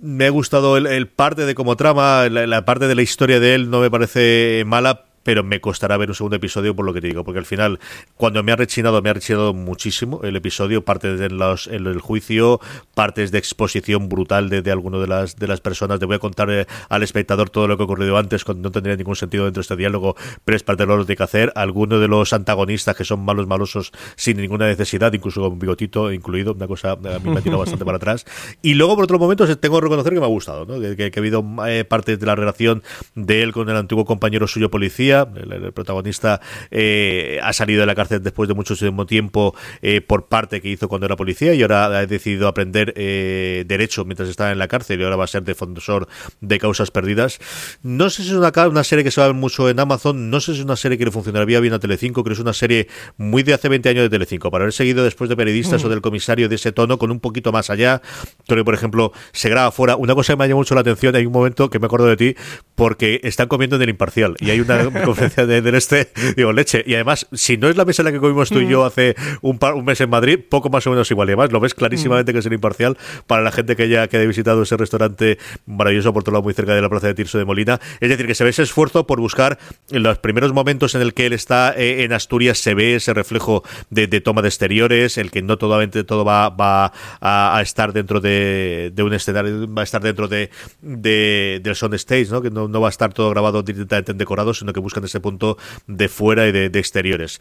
Me 0.01 0.27
ha 0.27 0.31
gustado 0.31 0.77
el, 0.77 0.87
el 0.87 1.09
parte 1.09 1.47
de 1.47 1.55
como 1.55 1.77
trama, 1.77 2.29
la, 2.29 2.47
la 2.47 2.65
parte 2.65 2.87
de 2.87 2.95
la 2.95 3.03
historia 3.03 3.41
de 3.41 3.55
él 3.55 3.71
no 3.71 3.81
me 3.81 3.91
parece 3.91 4.65
mala, 4.67 5.07
pero 5.27 5.43
me 5.43 5.61
costará 5.61 5.97
ver 5.97 6.09
un 6.09 6.15
segundo 6.15 6.37
episodio 6.37 6.77
por 6.77 6.87
lo 6.87 6.95
que 6.95 7.01
te 7.01 7.09
digo, 7.09 7.25
porque 7.25 7.41
al 7.41 7.47
final, 7.47 7.81
cuando 8.17 8.45
me 8.45 8.53
ha 8.53 8.57
rechinado, 8.57 9.03
me 9.03 9.11
ha 9.11 9.13
rechinado 9.13 9.55
muchísimo 9.55 10.21
el 10.23 10.37
episodio, 10.37 10.85
parte 10.85 11.17
de 11.17 11.31
los, 11.31 11.67
el, 11.67 11.89
el 11.89 12.01
juicio, 12.01 12.61
partes 12.95 13.33
de 13.33 13.39
exposición 13.39 14.09
brutal 14.09 14.49
de, 14.51 14.63
de 14.63 14.71
alguno 14.71 15.01
de 15.01 15.09
las, 15.09 15.35
de 15.35 15.49
las 15.49 15.61
personas. 15.61 15.99
Te 15.99 16.07
voy 16.07 16.15
a 16.15 16.19
contar 16.21 16.49
eh, 16.53 16.69
al 16.89 17.03
espectador 17.03 17.51
todo 17.51 17.67
lo 17.67 17.77
que 17.77 17.83
ha 17.83 17.87
ocurrido 17.87 18.17
antes, 18.19 18.45
cuando 18.45 18.69
no 18.69 18.71
tendría 18.71 18.95
ningún 18.95 19.17
sentido 19.17 19.47
dentro 19.47 19.59
de 19.59 19.63
este 19.63 19.75
diálogo, 19.75 20.15
pero 20.45 20.55
es 20.55 20.63
parte 20.63 20.87
de 20.87 20.97
lo 20.97 21.05
que 21.05 21.15
hay 21.15 21.17
que 21.17 21.23
hacer. 21.25 21.53
Algunos 21.57 22.01
de 22.01 22.07
los 22.07 22.33
antagonistas 22.33 22.95
que 22.95 23.05
son 23.05 23.25
malos, 23.25 23.49
malosos, 23.49 23.91
sin 24.15 24.37
ninguna 24.37 24.69
necesidad, 24.69 25.13
incluso 25.13 25.41
con 25.41 25.55
un 25.55 25.59
bigotito 25.59 26.13
incluido, 26.13 26.53
una 26.53 26.69
cosa 26.69 26.93
a 26.93 26.97
mí 26.97 27.31
me 27.31 27.39
ha 27.39 27.43
tirado 27.43 27.59
bastante 27.59 27.85
para 27.85 27.97
atrás. 27.97 28.27
Y 28.63 28.75
luego, 28.75 28.95
por 28.95 29.03
otro 29.03 29.19
momento, 29.19 29.45
tengo 29.59 29.81
que 29.81 29.83
reconocer 29.87 30.13
que 30.13 30.21
me 30.21 30.27
ha 30.27 30.29
gustado, 30.29 30.67
¿no? 30.67 30.79
que 30.79 31.13
ha 31.13 31.19
habido 31.19 31.45
eh, 31.67 31.85
partes 31.85 32.21
de 32.21 32.27
la 32.27 32.37
relación 32.37 32.85
de 33.17 33.43
él 33.43 33.53
con 33.53 33.69
el 33.69 33.77
antiguo 33.77 34.05
compañero 34.05 34.47
suyo 34.47 34.71
policía, 34.71 35.16
el, 35.23 35.53
el, 35.53 35.73
protagonista 35.73 36.41
eh, 36.71 37.39
ha 37.43 37.53
salido 37.53 37.81
de 37.81 37.87
la 37.87 37.95
cárcel 37.95 38.23
después 38.23 38.49
de 38.49 38.55
mucho 38.55 38.75
tiempo 39.07 39.55
eh, 39.83 40.01
por 40.01 40.27
parte 40.27 40.61
que 40.61 40.69
hizo 40.69 40.89
cuando 40.89 41.07
era 41.07 41.17
policía 41.17 41.55
y 41.55 41.63
ahora 41.63 41.87
ha 41.87 42.07
decidido 42.07 42.49
aprender 42.49 42.93
eh, 42.97 43.65
derecho 43.67 44.05
mientras 44.05 44.29
estaba 44.29 44.53
en 44.53 44.59
la 44.59 44.69
cárcel 44.69 45.01
y 45.01 45.05
ahora 45.05 45.17
va 45.17 45.25
a 45.25 45.29
ser 45.29 45.43
defensor 45.43 46.09
de 46.41 46.59
causas 46.59 46.91
perdidas. 46.91 47.39
No 47.83 48.11
sé 48.11 48.23
si 48.23 48.31
es 48.31 48.35
una, 48.35 48.53
una 48.69 48.85
serie 48.85 49.05
que 49.05 49.11
se 49.11 49.21
va 49.21 49.27
a 49.27 49.29
ver 49.29 49.37
mucho 49.37 49.69
en 49.69 49.81
Amazon, 49.81 50.31
no 50.31 50.41
sé 50.41 50.53
si 50.53 50.61
es 50.61 50.65
una 50.65 50.77
serie 50.77 50.99
que 50.99 51.05
le 51.05 51.11
funcionaría 51.11 51.61
bien 51.61 51.75
a 51.75 51.79
Telecinco, 51.79 52.23
creo 52.23 52.35
que 52.35 52.41
es 52.41 52.43
una 52.43 52.53
serie 52.53 52.89
muy 53.17 53.43
de 53.43 53.55
hace 53.55 53.69
20 53.69 53.89
años 53.89 54.03
de 54.05 54.11
Telecinco, 54.11 54.51
para 54.51 54.65
haber 54.65 54.73
seguido 54.73 55.05
después 55.05 55.31
de 55.31 55.37
periodistas 55.37 55.83
mm. 55.83 55.87
o 55.87 55.89
del 55.89 56.01
comisario 56.01 56.49
de 56.49 56.55
ese 56.57 56.73
tono 56.73 56.99
con 56.99 57.11
un 57.11 57.21
poquito 57.21 57.53
más 57.53 57.71
allá. 57.71 58.03
Creo 58.47 58.59
que, 58.59 58.65
por 58.65 58.75
ejemplo, 58.75 59.13
se 59.33 59.49
graba 59.49 59.71
fuera. 59.71 59.97
Una 59.97 60.15
cosa 60.15 60.33
que 60.33 60.37
me 60.37 60.45
ha 60.45 60.47
llamado 60.47 60.61
mucho 60.61 60.75
la 60.75 60.81
atención, 60.83 61.15
hay 61.17 61.27
un 61.27 61.33
momento 61.33 61.71
que 61.71 61.79
me 61.79 61.87
acuerdo 61.87 62.07
de 62.07 62.17
ti, 62.17 62.37
porque 62.75 63.21
están 63.23 63.49
comiendo 63.49 63.77
en 63.77 63.83
el 63.83 63.91
imparcial 63.91 64.37
y 64.41 64.51
hay 64.51 64.61
una 64.61 64.91
conferencia 65.15 65.47
de, 65.47 65.63
del 65.63 65.75
este, 65.75 66.11
digo, 66.37 66.53
leche. 66.53 66.83
Y 66.87 66.95
además, 66.95 67.27
si 67.33 67.57
no 67.57 67.69
es 67.69 67.77
la 67.77 67.85
mesa 67.85 68.03
en 68.03 68.07
la 68.07 68.13
que 68.13 68.21
comimos 68.21 68.51
tú 68.51 68.61
y 68.61 68.69
yo 68.69 68.85
hace 68.85 69.17
un, 69.43 69.59
par, 69.59 69.75
un 69.75 69.85
mes 69.85 70.01
en 70.01 70.11
Madrid, 70.11 70.39
poco 70.49 70.71
más 70.71 70.87
o 70.87 70.91
menos 70.91 71.11
igual. 71.11 71.29
Y 71.29 71.33
además, 71.33 71.53
lo 71.53 71.61
ves 71.61 71.75
clarísimamente 71.75 72.33
que 72.33 72.41
es 72.41 72.47
el 72.47 72.53
imparcial 72.53 72.97
para 73.27 73.43
la 73.43 73.53
gente 73.53 73.77
que 73.77 73.89
ya 73.89 74.09
que 74.09 74.19
haya 74.19 74.27
visitado 74.27 74.63
ese 74.63 74.77
restaurante 74.77 75.39
maravilloso 75.67 76.13
por 76.13 76.25
todo 76.25 76.33
lado 76.33 76.43
muy 76.43 76.55
cerca 76.55 76.75
de 76.75 76.83
la 76.83 76.89
plaza 76.89 77.07
de 77.07 77.15
Tirso 77.15 77.39
de 77.39 77.45
Molina. 77.45 77.81
Es 78.01 78.09
decir, 78.09 78.27
que 78.27 78.35
se 78.35 78.45
ve 78.45 78.51
ese 78.51 78.63
esfuerzo 78.63 79.07
por 79.07 79.21
buscar 79.21 79.59
en 79.91 80.03
los 80.03 80.19
primeros 80.19 80.53
momentos 80.53 80.95
en 80.95 81.03
el 81.03 81.15
que 81.15 81.27
él 81.27 81.33
está 81.33 81.75
eh, 81.77 82.05
en 82.05 82.13
Asturias, 82.13 82.59
se 82.59 82.75
ve 82.75 82.97
ese 82.97 83.15
reflejo 83.15 83.63
de, 83.91 84.07
de, 84.07 84.21
toma 84.21 84.43
de 84.43 84.49
exteriores, 84.49 85.19
el 85.19 85.31
que 85.31 85.43
no 85.43 85.59
totalmente 85.59 86.05
todo 86.05 86.25
va, 86.25 86.51
va 86.51 86.93
a, 87.21 87.59
a, 87.59 87.63
estar 87.63 87.93
dentro 87.93 88.21
de, 88.21 88.93
de, 88.95 89.03
un 89.03 89.15
escenario, 89.15 89.73
va 89.73 89.83
a 89.83 89.85
estar 89.85 90.03
dentro 90.03 90.29
de, 90.29 90.51
de 90.81 91.61
del 91.63 91.75
sound 91.77 91.95
stage, 91.95 92.27
¿no? 92.31 92.43
que 92.43 92.51
no, 92.51 92.69
no 92.69 92.81
va 92.81 92.89
a 92.89 92.91
estar 92.91 93.13
todo 93.13 93.31
grabado 93.31 93.63
directamente 93.63 94.13
en 94.13 94.19
decorado, 94.19 94.55
sino 94.55 94.73
que 94.73 94.81
buscan 94.87 95.03
ese 95.03 95.19
punto 95.19 95.59
de 95.89 96.09
fuera 96.09 96.47
y 96.47 96.53
de, 96.53 96.79
exteriores 96.79 97.41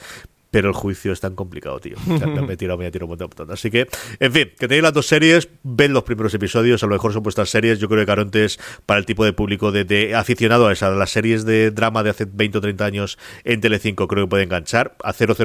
pero 0.52 0.70
el 0.70 0.74
juicio 0.74 1.12
es 1.12 1.20
tan 1.20 1.36
complicado, 1.36 1.82
tío. 1.82 1.98
Me, 2.08 2.54
he 2.54 2.56
tirado, 2.56 2.78
me 2.78 2.88
he 2.88 2.92
tirado 2.92 3.12
un 3.12 3.20
montón. 3.20 3.52
Así 3.52 3.70
que, 3.70 3.90
en 4.22 4.32
fin, 4.32 4.52
que 4.58 4.70
tenéis 4.70 4.84
las 4.84 4.94
dos 4.94 5.06
series, 5.06 5.50
ven 5.64 5.92
los 5.92 6.04
primeros 6.04 6.34
episodios, 6.34 6.82
a 6.82 6.86
lo 6.86 6.94
mejor 6.94 7.12
son 7.12 7.24
vuestras 7.24 7.50
series. 7.50 7.78
Yo 7.78 7.90
creo 7.90 8.00
que 8.00 8.06
Caronte 8.06 8.46
es 8.46 8.58
para 8.86 8.98
el 8.98 9.06
tipo 9.06 9.26
de 9.26 9.34
público 9.34 9.74
de, 9.74 10.16
aficionado 10.16 10.68
a 10.68 10.72
esas, 10.72 10.94
a 10.94 10.96
las 10.96 11.10
series 11.10 11.44
de 11.44 11.72
drama 11.72 12.04
de 12.04 12.12
hace 12.12 12.24
20 12.24 12.60
o 12.60 12.62
30 12.62 12.86
años 12.86 13.18
en 13.44 13.60
Telecinco, 13.60 14.08
creo 14.08 14.28
que 14.28 14.30
puede 14.30 14.44
enganchar. 14.44 14.96
A 15.04 15.12
000 15.12 15.36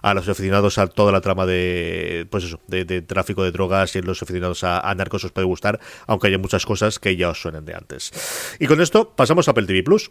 a 0.00 0.14
los 0.14 0.26
aficionados 0.26 0.78
a 0.78 0.86
toda 0.86 1.12
la 1.12 1.20
trama 1.20 1.44
de, 1.44 2.26
pues 2.30 2.44
eso, 2.44 2.60
de, 2.66 3.02
tráfico 3.02 3.44
de 3.44 3.52
drogas 3.52 3.94
y 3.94 4.00
los 4.00 4.22
aficionados 4.22 4.64
a, 4.64 4.80
a 4.80 4.94
narcos 4.94 5.22
os 5.22 5.32
puede 5.32 5.46
gustar, 5.46 5.80
aunque 6.06 6.28
haya 6.28 6.38
muchas 6.38 6.64
cosas 6.64 6.98
que 6.98 7.14
ya 7.14 7.28
os 7.28 7.42
suenen 7.42 7.66
de 7.66 7.74
antes. 7.74 8.10
Y 8.58 8.66
con 8.66 8.80
esto 8.80 9.10
pasamos 9.14 9.48
a 9.48 9.50
Apple 9.50 9.66
TV 9.66 9.82
Plus. 9.82 10.10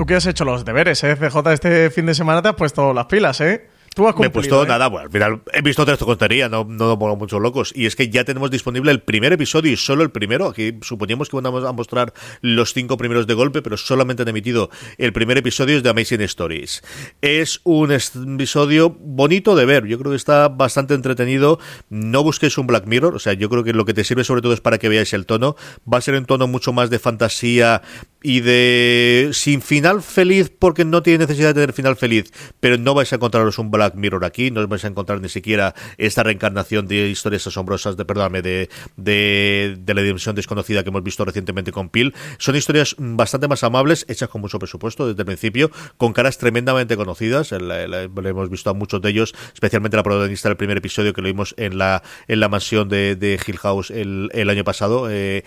Tú 0.00 0.06
que 0.06 0.14
has 0.14 0.24
hecho 0.24 0.46
los 0.46 0.64
deberes, 0.64 1.04
¿eh? 1.04 1.14
CJ, 1.14 1.52
este 1.52 1.90
fin 1.90 2.06
de 2.06 2.14
semana 2.14 2.40
te 2.40 2.48
has 2.48 2.54
puesto 2.54 2.94
las 2.94 3.04
pilas, 3.04 3.38
¿eh? 3.42 3.68
Tú 3.94 4.06
has 4.06 4.16
Me 4.16 4.26
he 4.26 4.30
puesto 4.30 4.62
¿eh? 4.62 4.68
nada, 4.68 4.86
bueno, 4.86 5.06
al 5.06 5.10
final 5.10 5.42
he 5.52 5.62
visto 5.62 5.82
otra 5.82 5.96
tontería, 5.96 6.48
no, 6.48 6.64
no 6.64 6.96
pongo 6.96 7.16
muchos 7.16 7.42
locos. 7.42 7.72
Y 7.74 7.86
es 7.86 7.96
que 7.96 8.08
ya 8.08 8.22
tenemos 8.22 8.48
disponible 8.48 8.92
el 8.92 9.02
primer 9.02 9.32
episodio 9.32 9.72
y 9.72 9.76
solo 9.76 10.04
el 10.04 10.12
primero. 10.12 10.46
Aquí 10.46 10.78
suponíamos 10.82 11.28
que 11.28 11.36
íbamos 11.36 11.64
a 11.64 11.72
mostrar 11.72 12.12
los 12.40 12.72
cinco 12.72 12.96
primeros 12.96 13.26
de 13.26 13.34
golpe, 13.34 13.62
pero 13.62 13.76
solamente 13.76 14.22
han 14.22 14.28
emitido 14.28 14.70
el 14.96 15.12
primer 15.12 15.38
episodio 15.38 15.82
de 15.82 15.90
Amazing 15.90 16.20
Stories. 16.20 16.82
Es 17.20 17.60
un 17.64 17.90
episodio 17.90 18.90
bonito 18.90 19.56
de 19.56 19.64
ver, 19.64 19.86
yo 19.86 19.98
creo 19.98 20.12
que 20.12 20.16
está 20.16 20.48
bastante 20.48 20.94
entretenido. 20.94 21.58
No 21.88 22.22
busquéis 22.22 22.58
un 22.58 22.68
Black 22.68 22.86
Mirror, 22.86 23.16
o 23.16 23.18
sea, 23.18 23.32
yo 23.32 23.48
creo 23.48 23.64
que 23.64 23.72
lo 23.72 23.84
que 23.84 23.94
te 23.94 24.04
sirve 24.04 24.22
sobre 24.22 24.40
todo 24.40 24.52
es 24.52 24.60
para 24.60 24.78
que 24.78 24.88
veáis 24.88 25.12
el 25.14 25.26
tono. 25.26 25.56
Va 25.92 25.98
a 25.98 26.00
ser 26.00 26.14
un 26.14 26.26
tono 26.26 26.46
mucho 26.46 26.72
más 26.72 26.90
de 26.90 27.00
fantasía 27.00 27.82
y 28.22 28.40
de 28.40 29.30
sin 29.32 29.62
final 29.62 30.00
feliz 30.00 30.52
porque 30.56 30.84
no 30.84 31.02
tiene 31.02 31.20
necesidad 31.20 31.48
de 31.48 31.54
tener 31.54 31.72
final 31.72 31.96
feliz, 31.96 32.32
pero 32.60 32.78
no 32.78 32.94
vais 32.94 33.12
a 33.12 33.16
encontraros 33.16 33.58
un 33.58 33.70
Black 33.70 33.79
Mirror 33.94 34.24
aquí, 34.24 34.50
no 34.50 34.66
vais 34.68 34.84
a 34.84 34.88
encontrar 34.88 35.20
ni 35.20 35.28
siquiera 35.28 35.74
esta 35.98 36.22
reencarnación 36.22 36.86
de 36.86 37.08
historias 37.08 37.46
asombrosas, 37.46 37.96
de 37.96 38.04
perdóname, 38.04 38.42
de, 38.42 38.68
de, 38.96 39.76
de 39.78 39.94
la 39.94 40.02
dimensión 40.02 40.34
desconocida 40.34 40.82
que 40.82 40.90
hemos 40.90 41.02
visto 41.02 41.24
recientemente 41.24 41.72
con 41.72 41.88
Peel. 41.88 42.14
Son 42.38 42.56
historias 42.56 42.94
mm, 42.98 43.16
bastante 43.16 43.48
más 43.48 43.64
amables, 43.64 44.04
hechas 44.08 44.28
con 44.28 44.40
mucho 44.40 44.58
presupuesto 44.58 45.06
desde 45.08 45.22
el 45.22 45.26
principio, 45.26 45.70
con 45.96 46.12
caras 46.12 46.38
tremendamente 46.38 46.96
conocidas, 46.96 47.52
le 47.52 48.08
hemos 48.28 48.50
visto 48.50 48.70
a 48.70 48.74
muchos 48.74 49.00
de 49.02 49.10
ellos, 49.10 49.34
especialmente 49.52 49.96
la 49.96 50.02
protagonista 50.02 50.48
del 50.48 50.56
primer 50.56 50.78
episodio 50.78 51.12
que 51.12 51.22
lo 51.22 51.28
vimos 51.28 51.54
en 51.56 51.78
la, 51.78 52.02
en 52.28 52.40
la 52.40 52.48
mansión 52.48 52.88
de, 52.88 53.16
de 53.16 53.38
Hill 53.44 53.58
House 53.58 53.90
el, 53.90 54.30
el 54.32 54.50
año 54.50 54.64
pasado. 54.64 55.10
Eh, 55.10 55.44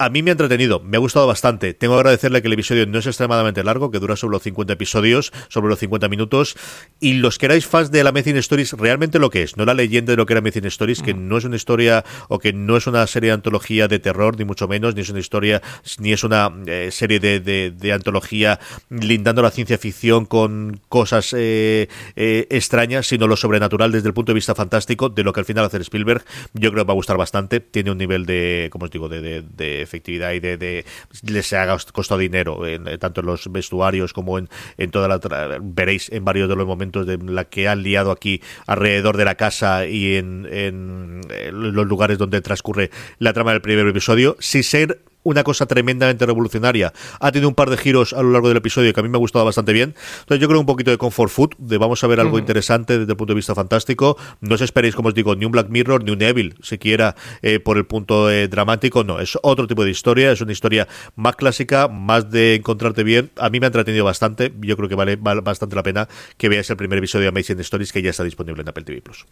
a 0.00 0.08
mí 0.08 0.22
me 0.22 0.30
ha 0.30 0.32
entretenido, 0.32 0.80
me 0.80 0.96
ha 0.96 1.00
gustado 1.00 1.26
bastante. 1.26 1.74
Tengo 1.74 1.94
que 1.94 1.98
agradecerle 2.00 2.40
que 2.40 2.48
el 2.48 2.54
episodio 2.54 2.86
no 2.86 2.98
es 2.98 3.06
extremadamente 3.06 3.62
largo, 3.62 3.90
que 3.90 3.98
dura 3.98 4.16
sobre 4.16 4.32
los 4.32 4.42
50 4.42 4.72
episodios, 4.72 5.30
sobre 5.48 5.68
los 5.68 5.78
50 5.78 6.08
minutos. 6.08 6.56
Y 7.00 7.14
los 7.14 7.36
que 7.36 7.44
erais 7.46 7.66
fans 7.66 7.90
de 7.90 8.02
la 8.02 8.08
Amazing 8.08 8.38
Stories, 8.38 8.72
realmente 8.72 9.18
lo 9.18 9.28
que 9.28 9.42
es, 9.42 9.58
no 9.58 9.66
la 9.66 9.74
leyenda 9.74 10.12
de 10.12 10.16
lo 10.16 10.24
que 10.24 10.32
era 10.32 10.38
Amazing 10.40 10.64
Stories, 10.64 11.02
que 11.02 11.12
no 11.12 11.36
es 11.36 11.44
una 11.44 11.56
historia 11.56 12.02
o 12.28 12.38
que 12.38 12.54
no 12.54 12.78
es 12.78 12.86
una 12.86 13.06
serie 13.06 13.28
de 13.28 13.34
antología 13.34 13.88
de 13.88 13.98
terror, 13.98 14.38
ni 14.38 14.46
mucho 14.46 14.68
menos, 14.68 14.94
ni 14.94 15.02
es 15.02 15.10
una 15.10 15.20
historia, 15.20 15.60
ni 15.98 16.12
es 16.14 16.24
una 16.24 16.50
eh, 16.66 16.88
serie 16.90 17.20
de, 17.20 17.40
de- 17.40 17.70
de 17.70 17.92
antología 17.92 18.58
lindando 18.88 19.42
la 19.42 19.50
ciencia 19.50 19.76
ficción 19.76 20.24
con 20.24 20.80
cosas 20.88 21.34
eh, 21.36 21.88
eh, 22.16 22.46
extrañas, 22.48 23.06
sino 23.06 23.26
lo 23.26 23.36
sobrenatural 23.36 23.92
desde 23.92 24.08
el 24.08 24.14
punto 24.14 24.32
de 24.32 24.36
vista 24.36 24.54
fantástico, 24.54 25.10
de 25.10 25.24
lo 25.24 25.34
que 25.34 25.40
al 25.40 25.46
final 25.46 25.66
hace 25.66 25.76
Spielberg. 25.76 26.24
Yo 26.54 26.70
creo 26.72 26.84
que 26.84 26.88
va 26.88 26.92
a 26.92 26.94
gustar 26.94 27.18
bastante. 27.18 27.60
Tiene 27.60 27.90
un 27.90 27.98
nivel 27.98 28.24
de, 28.24 28.68
como 28.72 28.86
os 28.86 28.90
digo, 28.90 29.08
de, 29.10 29.20
de- 29.20 29.42
de 29.42 29.86
efectividad 29.90 30.32
y 30.32 30.40
de, 30.40 30.56
de 30.56 30.84
les 31.22 31.52
ha 31.52 31.76
costado 31.92 32.18
dinero, 32.18 32.66
en, 32.66 32.86
eh, 32.86 32.98
tanto 32.98 33.20
en 33.20 33.26
los 33.26 33.50
vestuarios 33.50 34.12
como 34.12 34.38
en, 34.38 34.48
en 34.78 34.90
toda 34.90 35.08
la. 35.08 35.20
Veréis 35.60 36.10
en 36.10 36.24
varios 36.24 36.48
de 36.48 36.56
los 36.56 36.66
momentos 36.66 37.06
de 37.06 37.18
la 37.18 37.44
que 37.44 37.68
han 37.68 37.82
liado 37.82 38.10
aquí 38.10 38.40
alrededor 38.66 39.16
de 39.16 39.24
la 39.24 39.34
casa 39.34 39.86
y 39.86 40.16
en, 40.16 40.46
en, 40.50 41.20
eh, 41.30 41.50
los 41.52 41.86
lugares 41.86 42.18
donde 42.18 42.40
transcurre 42.40 42.90
la 43.18 43.32
trama 43.32 43.52
del 43.52 43.60
primer 43.60 43.86
episodio. 43.86 44.36
Si 44.38 44.62
ser 44.62 45.00
una 45.22 45.44
cosa 45.44 45.66
tremendamente 45.66 46.26
revolucionaria. 46.26 46.92
Ha 47.20 47.32
tenido 47.32 47.48
un 47.48 47.54
par 47.54 47.70
de 47.70 47.76
giros 47.76 48.12
a 48.12 48.22
lo 48.22 48.30
largo 48.30 48.48
del 48.48 48.56
episodio 48.56 48.92
que 48.92 49.00
a 49.00 49.02
mí 49.02 49.08
me 49.08 49.16
ha 49.16 49.20
gustado 49.20 49.44
bastante 49.44 49.72
bien. 49.72 49.94
Entonces 50.20 50.40
yo 50.40 50.48
creo 50.48 50.60
un 50.60 50.66
poquito 50.66 50.90
de 50.90 50.98
comfort 50.98 51.30
food, 51.30 51.50
de 51.58 51.78
vamos 51.78 52.02
a 52.04 52.06
ver 52.06 52.20
algo 52.20 52.38
interesante 52.38 52.98
desde 52.98 53.12
el 53.12 53.16
punto 53.16 53.32
de 53.32 53.36
vista 53.36 53.54
fantástico. 53.54 54.16
No 54.40 54.54
os 54.54 54.60
esperéis, 54.60 54.94
como 54.94 55.08
os 55.08 55.14
digo, 55.14 55.34
ni 55.34 55.44
un 55.44 55.52
Black 55.52 55.68
Mirror, 55.68 56.04
ni 56.04 56.10
un 56.10 56.22
Evil, 56.22 56.54
siquiera 56.62 57.14
eh, 57.42 57.60
por 57.60 57.76
el 57.76 57.86
punto 57.86 58.30
eh, 58.30 58.48
dramático. 58.48 59.04
No, 59.04 59.20
es 59.20 59.38
otro 59.42 59.66
tipo 59.66 59.84
de 59.84 59.90
historia, 59.90 60.32
es 60.32 60.40
una 60.40 60.52
historia 60.52 60.88
más 61.16 61.36
clásica, 61.36 61.88
más 61.88 62.30
de 62.30 62.56
encontrarte 62.56 63.04
bien. 63.04 63.30
A 63.36 63.50
mí 63.50 63.60
me 63.60 63.66
ha 63.66 63.68
entretenido 63.68 64.04
bastante. 64.04 64.52
Yo 64.60 64.76
creo 64.76 64.88
que 64.88 64.94
vale, 64.94 65.16
vale 65.16 65.40
bastante 65.40 65.76
la 65.76 65.82
pena 65.82 66.08
que 66.36 66.48
veáis 66.48 66.70
el 66.70 66.76
primer 66.76 66.98
episodio 66.98 67.24
de 67.24 67.28
Amazing 67.28 67.60
Stories 67.60 67.92
que 67.92 68.02
ya 68.02 68.10
está 68.10 68.24
disponible 68.24 68.62
en 68.62 68.68
Apple 68.68 68.84
TV 68.84 69.00
Plus. 69.02 69.26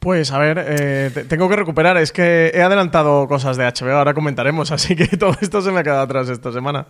Pues 0.00 0.32
a 0.32 0.38
ver, 0.38 0.58
eh, 0.66 1.10
te- 1.12 1.24
tengo 1.24 1.48
que 1.48 1.56
recuperar. 1.56 1.96
Es 1.98 2.10
que 2.10 2.50
he 2.54 2.62
adelantado 2.62 3.28
cosas 3.28 3.56
de 3.56 3.64
HBO, 3.64 3.96
ahora 3.98 4.14
comentaremos, 4.14 4.70
así 4.72 4.96
que 4.96 5.06
todo 5.16 5.36
esto 5.40 5.60
se 5.60 5.70
me 5.70 5.80
ha 5.80 5.82
quedado 5.82 6.00
atrás 6.02 6.28
esta 6.28 6.50
semana. 6.52 6.86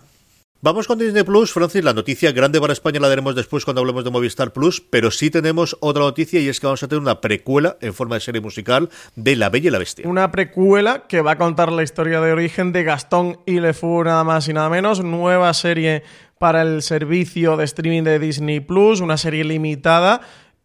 Vamos 0.63 0.87
con 0.87 0.99
Disney 0.99 1.23
Plus, 1.23 1.53
Francis. 1.55 1.83
La 1.83 1.95
noticia 1.95 2.33
grande 2.33 2.61
para 2.61 2.75
España 2.75 3.01
la 3.01 3.09
daremos 3.09 3.35
después 3.35 3.65
cuando 3.65 3.81
hablemos 3.81 4.05
de 4.05 4.11
Movistar 4.11 4.53
Plus, 4.53 4.83
pero 4.83 5.11
sí 5.11 5.31
tenemos 5.31 5.75
otra 5.81 6.03
noticia 6.03 6.39
y 6.39 6.49
es 6.51 6.61
que 6.61 6.67
vamos 6.67 6.83
a 6.83 6.89
tener 6.89 7.01
una 7.01 7.23
precuela 7.23 7.79
en 7.81 7.95
forma 7.95 8.17
de 8.17 8.21
serie 8.21 8.43
musical 8.43 8.91
de 9.17 9.37
La 9.37 9.49
Bella 9.49 9.69
y 9.69 9.71
la 9.71 9.79
Bestia. 9.79 10.07
Una 10.07 10.31
precuela 10.31 11.05
que 11.09 11.23
va 11.23 11.33
a 11.33 11.39
contar 11.39 11.73
la 11.73 11.83
historia 11.83 12.21
de 12.21 12.31
origen 12.33 12.73
de 12.73 12.85
Gastón 12.85 13.39
y 13.47 13.59
Le 13.61 13.73
Fou, 13.73 14.05
nada 14.05 14.23
más 14.23 14.47
y 14.49 14.53
nada 14.53 14.69
menos. 14.69 15.03
Nueva 15.03 15.53
serie 15.55 16.03
para 16.39 16.61
el 16.61 16.83
servicio 16.83 17.57
de 17.57 17.65
streaming 17.65 18.03
de 18.03 18.19
Disney 18.19 18.61
Plus, 18.61 19.01
una 19.01 19.17
serie 19.17 19.45
limitada 19.45 20.21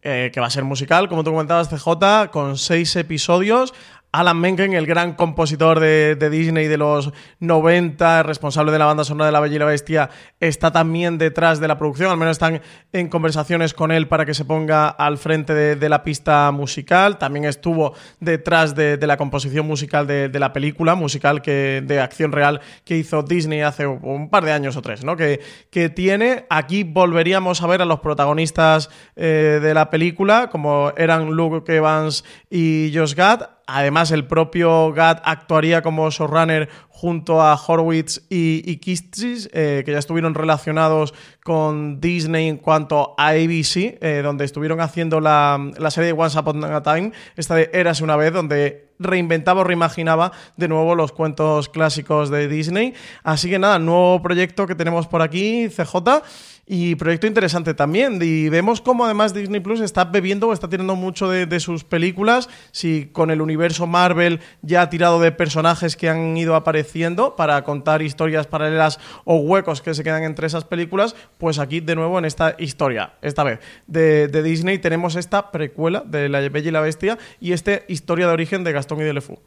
eh, 0.08 0.30
que 0.32 0.38
va 0.38 0.46
a 0.46 0.50
ser 0.50 0.62
musical, 0.62 1.08
como 1.08 1.24
tú 1.24 1.32
comentabas, 1.32 1.68
CJ, 1.68 2.30
con 2.30 2.56
seis 2.56 2.94
episodios. 2.94 3.74
Alan 4.16 4.40
Menken, 4.40 4.72
el 4.72 4.86
gran 4.86 5.12
compositor 5.12 5.78
de, 5.78 6.30
Disney 6.30 6.68
de 6.68 6.78
los 6.78 7.12
90, 7.40 8.22
responsable 8.22 8.72
de 8.72 8.78
la 8.78 8.86
banda 8.86 9.04
sonora 9.04 9.26
de 9.26 9.32
La 9.32 9.40
Bella 9.40 9.56
y 9.56 9.58
la 9.58 9.66
Bestia, 9.66 10.08
está 10.40 10.72
también 10.72 11.18
detrás 11.18 11.60
de 11.60 11.68
la 11.68 11.76
producción, 11.76 12.10
al 12.10 12.16
menos 12.16 12.32
están 12.32 12.62
en 12.94 13.08
conversaciones 13.08 13.74
con 13.74 13.92
él 13.92 14.08
para 14.08 14.24
que 14.24 14.32
se 14.32 14.46
ponga 14.46 14.88
al 14.88 15.18
frente 15.18 15.52
de, 15.52 15.88
la 15.90 16.02
pista 16.02 16.50
musical. 16.50 17.18
También 17.18 17.44
estuvo 17.44 17.92
detrás 18.18 18.74
de, 18.74 18.98
la 19.06 19.18
composición 19.18 19.66
musical 19.66 20.06
de, 20.06 20.30
la 20.38 20.54
película, 20.54 20.94
musical 20.94 21.42
de 21.42 22.00
acción 22.00 22.32
real 22.32 22.62
que 22.86 22.96
hizo 22.96 23.22
Disney 23.22 23.60
hace 23.60 23.86
un 23.86 24.30
par 24.30 24.46
de 24.46 24.52
años 24.52 24.76
o 24.76 24.82
tres, 24.82 25.04
¿no? 25.04 25.16
Que, 25.16 25.40
que 25.70 25.90
tiene. 25.90 26.46
Aquí 26.48 26.84
volveríamos 26.84 27.62
a 27.62 27.66
ver 27.66 27.82
a 27.82 27.84
los 27.84 28.00
protagonistas 28.00 28.88
eh, 29.14 29.60
de 29.62 29.74
la 29.74 29.90
película, 29.90 30.48
como 30.50 30.92
eran 30.96 31.30
Luke 31.32 31.76
Evans 31.76 32.24
y 32.48 32.90
Josh 32.94 33.14
Gad. 33.14 33.55
Además, 33.66 34.12
el 34.12 34.26
propio 34.26 34.92
Gad 34.92 35.20
actuaría 35.24 35.82
como 35.82 36.08
showrunner 36.10 36.68
junto 36.88 37.42
a 37.42 37.54
Horowitz 37.56 38.22
y, 38.30 38.62
y 38.64 38.76
Kistis, 38.76 39.50
eh, 39.52 39.82
que 39.84 39.92
ya 39.92 39.98
estuvieron 39.98 40.34
relacionados 40.34 41.14
con 41.42 42.00
Disney 42.00 42.48
en 42.48 42.58
cuanto 42.58 43.14
a 43.18 43.28
ABC, 43.30 43.98
eh, 44.00 44.20
donde 44.22 44.44
estuvieron 44.44 44.80
haciendo 44.80 45.20
la, 45.20 45.72
la 45.78 45.90
serie 45.90 46.12
de 46.12 46.18
Once 46.18 46.38
Upon 46.38 46.64
a 46.64 46.82
Time, 46.82 47.12
esta 47.36 47.56
de 47.56 47.68
Érase 47.72 48.04
una 48.04 48.16
vez, 48.16 48.32
donde 48.32 48.86
reinventaba 48.98 49.60
o 49.60 49.64
reimaginaba 49.64 50.32
de 50.56 50.68
nuevo 50.68 50.94
los 50.94 51.12
cuentos 51.12 51.68
clásicos 51.68 52.30
de 52.30 52.48
Disney. 52.48 52.94
Así 53.22 53.50
que 53.50 53.58
nada, 53.58 53.78
nuevo 53.78 54.22
proyecto 54.22 54.66
que 54.66 54.74
tenemos 54.74 55.06
por 55.06 55.22
aquí, 55.22 55.68
CJ. 55.68 56.22
Y 56.68 56.96
proyecto 56.96 57.28
interesante 57.28 57.74
también. 57.74 58.18
Y 58.20 58.48
vemos 58.48 58.80
cómo 58.80 59.04
además 59.04 59.32
Disney 59.32 59.60
Plus 59.60 59.80
está 59.80 60.04
bebiendo 60.04 60.48
o 60.48 60.52
está 60.52 60.68
tirando 60.68 60.96
mucho 60.96 61.28
de, 61.30 61.60
sus 61.60 61.84
películas. 61.84 62.48
Si 62.72 63.06
con 63.06 63.30
el 63.30 63.40
universo 63.40 63.86
Marvel 63.86 64.40
ya 64.62 64.82
ha 64.82 64.90
tirado 64.90 65.20
de 65.20 65.30
personajes 65.30 65.96
que 65.96 66.08
han 66.08 66.36
ido 66.36 66.56
apareciendo 66.56 67.36
para 67.36 67.62
contar 67.62 68.02
historias 68.02 68.48
paralelas 68.48 68.98
o 69.24 69.36
huecos 69.36 69.80
que 69.80 69.94
se 69.94 70.02
quedan 70.02 70.24
entre 70.24 70.48
esas 70.48 70.64
películas, 70.64 71.14
pues 71.38 71.60
aquí 71.60 71.78
de 71.78 71.94
nuevo 71.94 72.18
en 72.18 72.24
esta 72.24 72.56
historia, 72.58 73.14
esta 73.22 73.44
vez 73.44 73.60
de, 73.86 74.26
de 74.26 74.42
Disney, 74.42 74.78
tenemos 74.78 75.14
esta 75.14 75.52
precuela 75.52 76.02
de 76.04 76.28
La 76.28 76.40
Bella 76.48 76.68
y 76.68 76.72
la 76.72 76.80
Bestia 76.80 77.16
y 77.40 77.52
esta 77.52 77.82
historia 77.86 78.26
de 78.26 78.32
origen 78.32 78.64
de 78.64 78.72
Gastón 78.72 79.00
y 79.00 79.04
de 79.04 79.14
LeFou. 79.14 79.38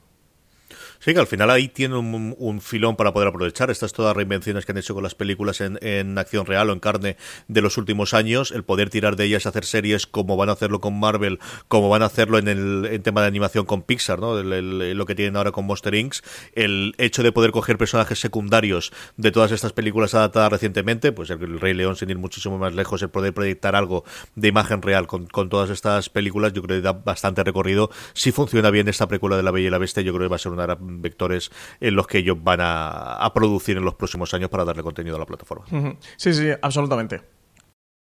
Sí, 0.99 1.13
que 1.13 1.19
al 1.19 1.27
final 1.27 1.49
ahí 1.49 1.69
tiene 1.69 1.95
un, 1.95 2.59
filón 2.61 2.97
para 2.97 3.13
poder 3.13 3.29
aprovechar 3.29 3.71
estas 3.71 3.93
todas 3.93 4.15
reinvenciones 4.15 4.65
que 4.65 4.73
han 4.73 4.77
hecho 4.77 4.93
con 4.93 5.01
las 5.01 5.15
películas 5.15 5.61
en, 5.61 5.79
en, 5.81 6.17
acción 6.17 6.45
real 6.45 6.69
o 6.69 6.73
en 6.73 6.81
carne 6.81 7.15
de 7.47 7.61
los 7.61 7.77
últimos 7.77 8.13
años, 8.13 8.51
el 8.51 8.63
poder 8.63 8.89
tirar 8.89 9.15
de 9.15 9.23
ellas, 9.23 9.45
hacer 9.45 9.63
series 9.63 10.05
como 10.07 10.35
van 10.35 10.49
a 10.49 10.53
hacerlo 10.53 10.81
con 10.81 10.99
Marvel, 10.99 11.39
como 11.69 11.87
van 11.87 12.01
a 12.01 12.07
hacerlo 12.07 12.37
en 12.37 12.49
el 12.49 12.85
en 12.91 13.01
tema 13.01 13.21
de 13.21 13.27
animación 13.27 13.65
con 13.65 13.81
Pixar, 13.81 14.19
¿no? 14.19 14.43
Lo 14.43 15.05
que 15.05 15.15
tienen 15.15 15.37
ahora 15.37 15.53
con 15.53 15.65
Monster 15.65 15.95
Inc. 15.95 16.15
El 16.53 16.95
hecho 16.97 17.23
de 17.23 17.31
poder 17.31 17.51
coger 17.51 17.77
personajes 17.77 18.19
secundarios 18.19 18.91
de 19.15 19.31
todas 19.31 19.53
estas 19.53 19.71
películas 19.71 20.13
adaptadas 20.15 20.51
recientemente, 20.51 21.13
pues 21.13 21.29
el, 21.29 21.61
Rey 21.61 21.73
León 21.73 21.95
sin 21.95 22.09
ir 22.09 22.17
muchísimo 22.17 22.57
más 22.57 22.73
lejos, 22.73 23.01
el 23.01 23.09
poder 23.09 23.33
proyectar 23.33 23.75
algo 23.75 24.03
de 24.35 24.49
imagen 24.49 24.81
real 24.81 25.07
con, 25.07 25.27
con 25.27 25.47
todas 25.47 25.69
estas 25.69 26.09
películas, 26.09 26.51
yo 26.51 26.61
creo 26.61 26.77
que 26.77 26.81
da 26.81 26.91
bastante 26.91 27.41
recorrido. 27.43 27.89
Si 28.13 28.33
funciona 28.33 28.69
bien 28.69 28.89
esta 28.89 29.07
precuela 29.07 29.37
de 29.37 29.43
La 29.43 29.51
Bella 29.51 29.67
y 29.67 29.71
la 29.71 29.77
Bestia, 29.77 30.03
yo 30.03 30.11
creo 30.13 30.27
que 30.27 30.31
va 30.31 30.35
a 30.35 30.39
ser 30.39 30.51
una 30.51 30.67
vectores 30.89 31.51
en 31.79 31.95
los 31.95 32.07
que 32.07 32.19
ellos 32.19 32.37
van 32.41 32.61
a, 32.61 33.15
a 33.15 33.33
producir 33.33 33.77
en 33.77 33.85
los 33.85 33.95
próximos 33.95 34.33
años 34.33 34.49
para 34.49 34.65
darle 34.65 34.83
contenido 34.83 35.15
a 35.15 35.19
la 35.19 35.25
plataforma. 35.25 35.65
Sí, 36.17 36.33
sí, 36.33 36.49
absolutamente. 36.61 37.21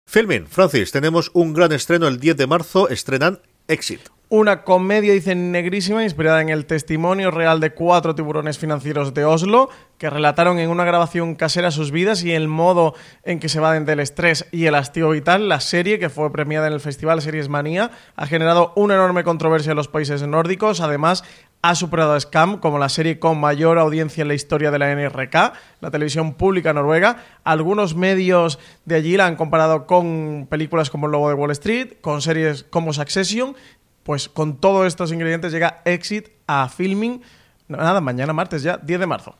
Filming, 0.08 0.46
Francis, 0.46 0.92
tenemos 0.92 1.30
un 1.34 1.52
gran 1.52 1.72
estreno 1.72 2.06
el 2.06 2.20
10 2.20 2.36
de 2.36 2.46
marzo, 2.46 2.88
estrenan 2.88 3.40
Exit. 3.68 4.00
Una 4.28 4.64
comedia, 4.64 5.12
dicen 5.12 5.52
negrísima, 5.52 6.02
inspirada 6.02 6.42
en 6.42 6.48
el 6.48 6.66
testimonio 6.66 7.30
real 7.30 7.60
de 7.60 7.70
cuatro 7.70 8.16
tiburones 8.16 8.58
financieros 8.58 9.14
de 9.14 9.24
Oslo, 9.24 9.68
que 9.98 10.10
relataron 10.10 10.58
en 10.58 10.68
una 10.68 10.84
grabación 10.84 11.36
casera 11.36 11.70
sus 11.70 11.92
vidas 11.92 12.24
y 12.24 12.32
el 12.32 12.48
modo 12.48 12.94
en 13.22 13.38
que 13.38 13.48
se 13.48 13.58
evaden 13.58 13.84
del 13.84 14.00
estrés 14.00 14.46
y 14.50 14.66
el 14.66 14.74
hastío 14.74 15.10
vital. 15.10 15.48
La 15.48 15.60
serie, 15.60 16.00
que 16.00 16.10
fue 16.10 16.32
premiada 16.32 16.66
en 16.66 16.72
el 16.72 16.80
Festival 16.80 17.22
Series 17.22 17.48
Manía, 17.48 17.92
ha 18.16 18.26
generado 18.26 18.72
una 18.74 18.94
enorme 18.94 19.22
controversia 19.22 19.70
en 19.70 19.76
los 19.76 19.86
países 19.86 20.26
nórdicos. 20.26 20.80
Además, 20.80 21.22
ha 21.68 21.74
superado 21.74 22.12
a 22.12 22.20
Scam 22.20 22.58
como 22.58 22.78
la 22.78 22.88
serie 22.88 23.18
con 23.18 23.40
mayor 23.40 23.78
audiencia 23.78 24.22
en 24.22 24.28
la 24.28 24.34
historia 24.34 24.70
de 24.70 24.78
la 24.78 24.94
NRK, 24.94 25.34
la 25.80 25.90
televisión 25.90 26.34
pública 26.34 26.72
noruega. 26.72 27.24
Algunos 27.42 27.96
medios 27.96 28.60
de 28.84 28.94
allí 28.94 29.16
la 29.16 29.26
han 29.26 29.34
comparado 29.34 29.84
con 29.86 30.46
películas 30.48 30.90
como 30.90 31.06
El 31.06 31.12
Lobo 31.12 31.28
de 31.28 31.34
Wall 31.34 31.50
Street, 31.50 31.94
con 32.00 32.22
series 32.22 32.62
como 32.62 32.92
Succession. 32.92 33.56
Pues 34.04 34.28
con 34.28 34.60
todos 34.60 34.86
estos 34.86 35.10
ingredientes 35.10 35.52
llega 35.52 35.82
Exit 35.84 36.28
a 36.46 36.68
Filming. 36.68 37.22
Nada, 37.66 38.00
mañana 38.00 38.32
martes 38.32 38.62
ya, 38.62 38.76
10 38.76 39.00
de 39.00 39.06
marzo. 39.06 39.34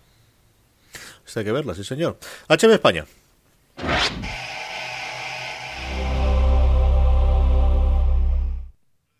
Hay 1.36 1.44
que 1.44 1.52
verla, 1.52 1.74
sí 1.74 1.84
señor. 1.84 2.18
HB 2.48 2.72
España. 2.72 3.04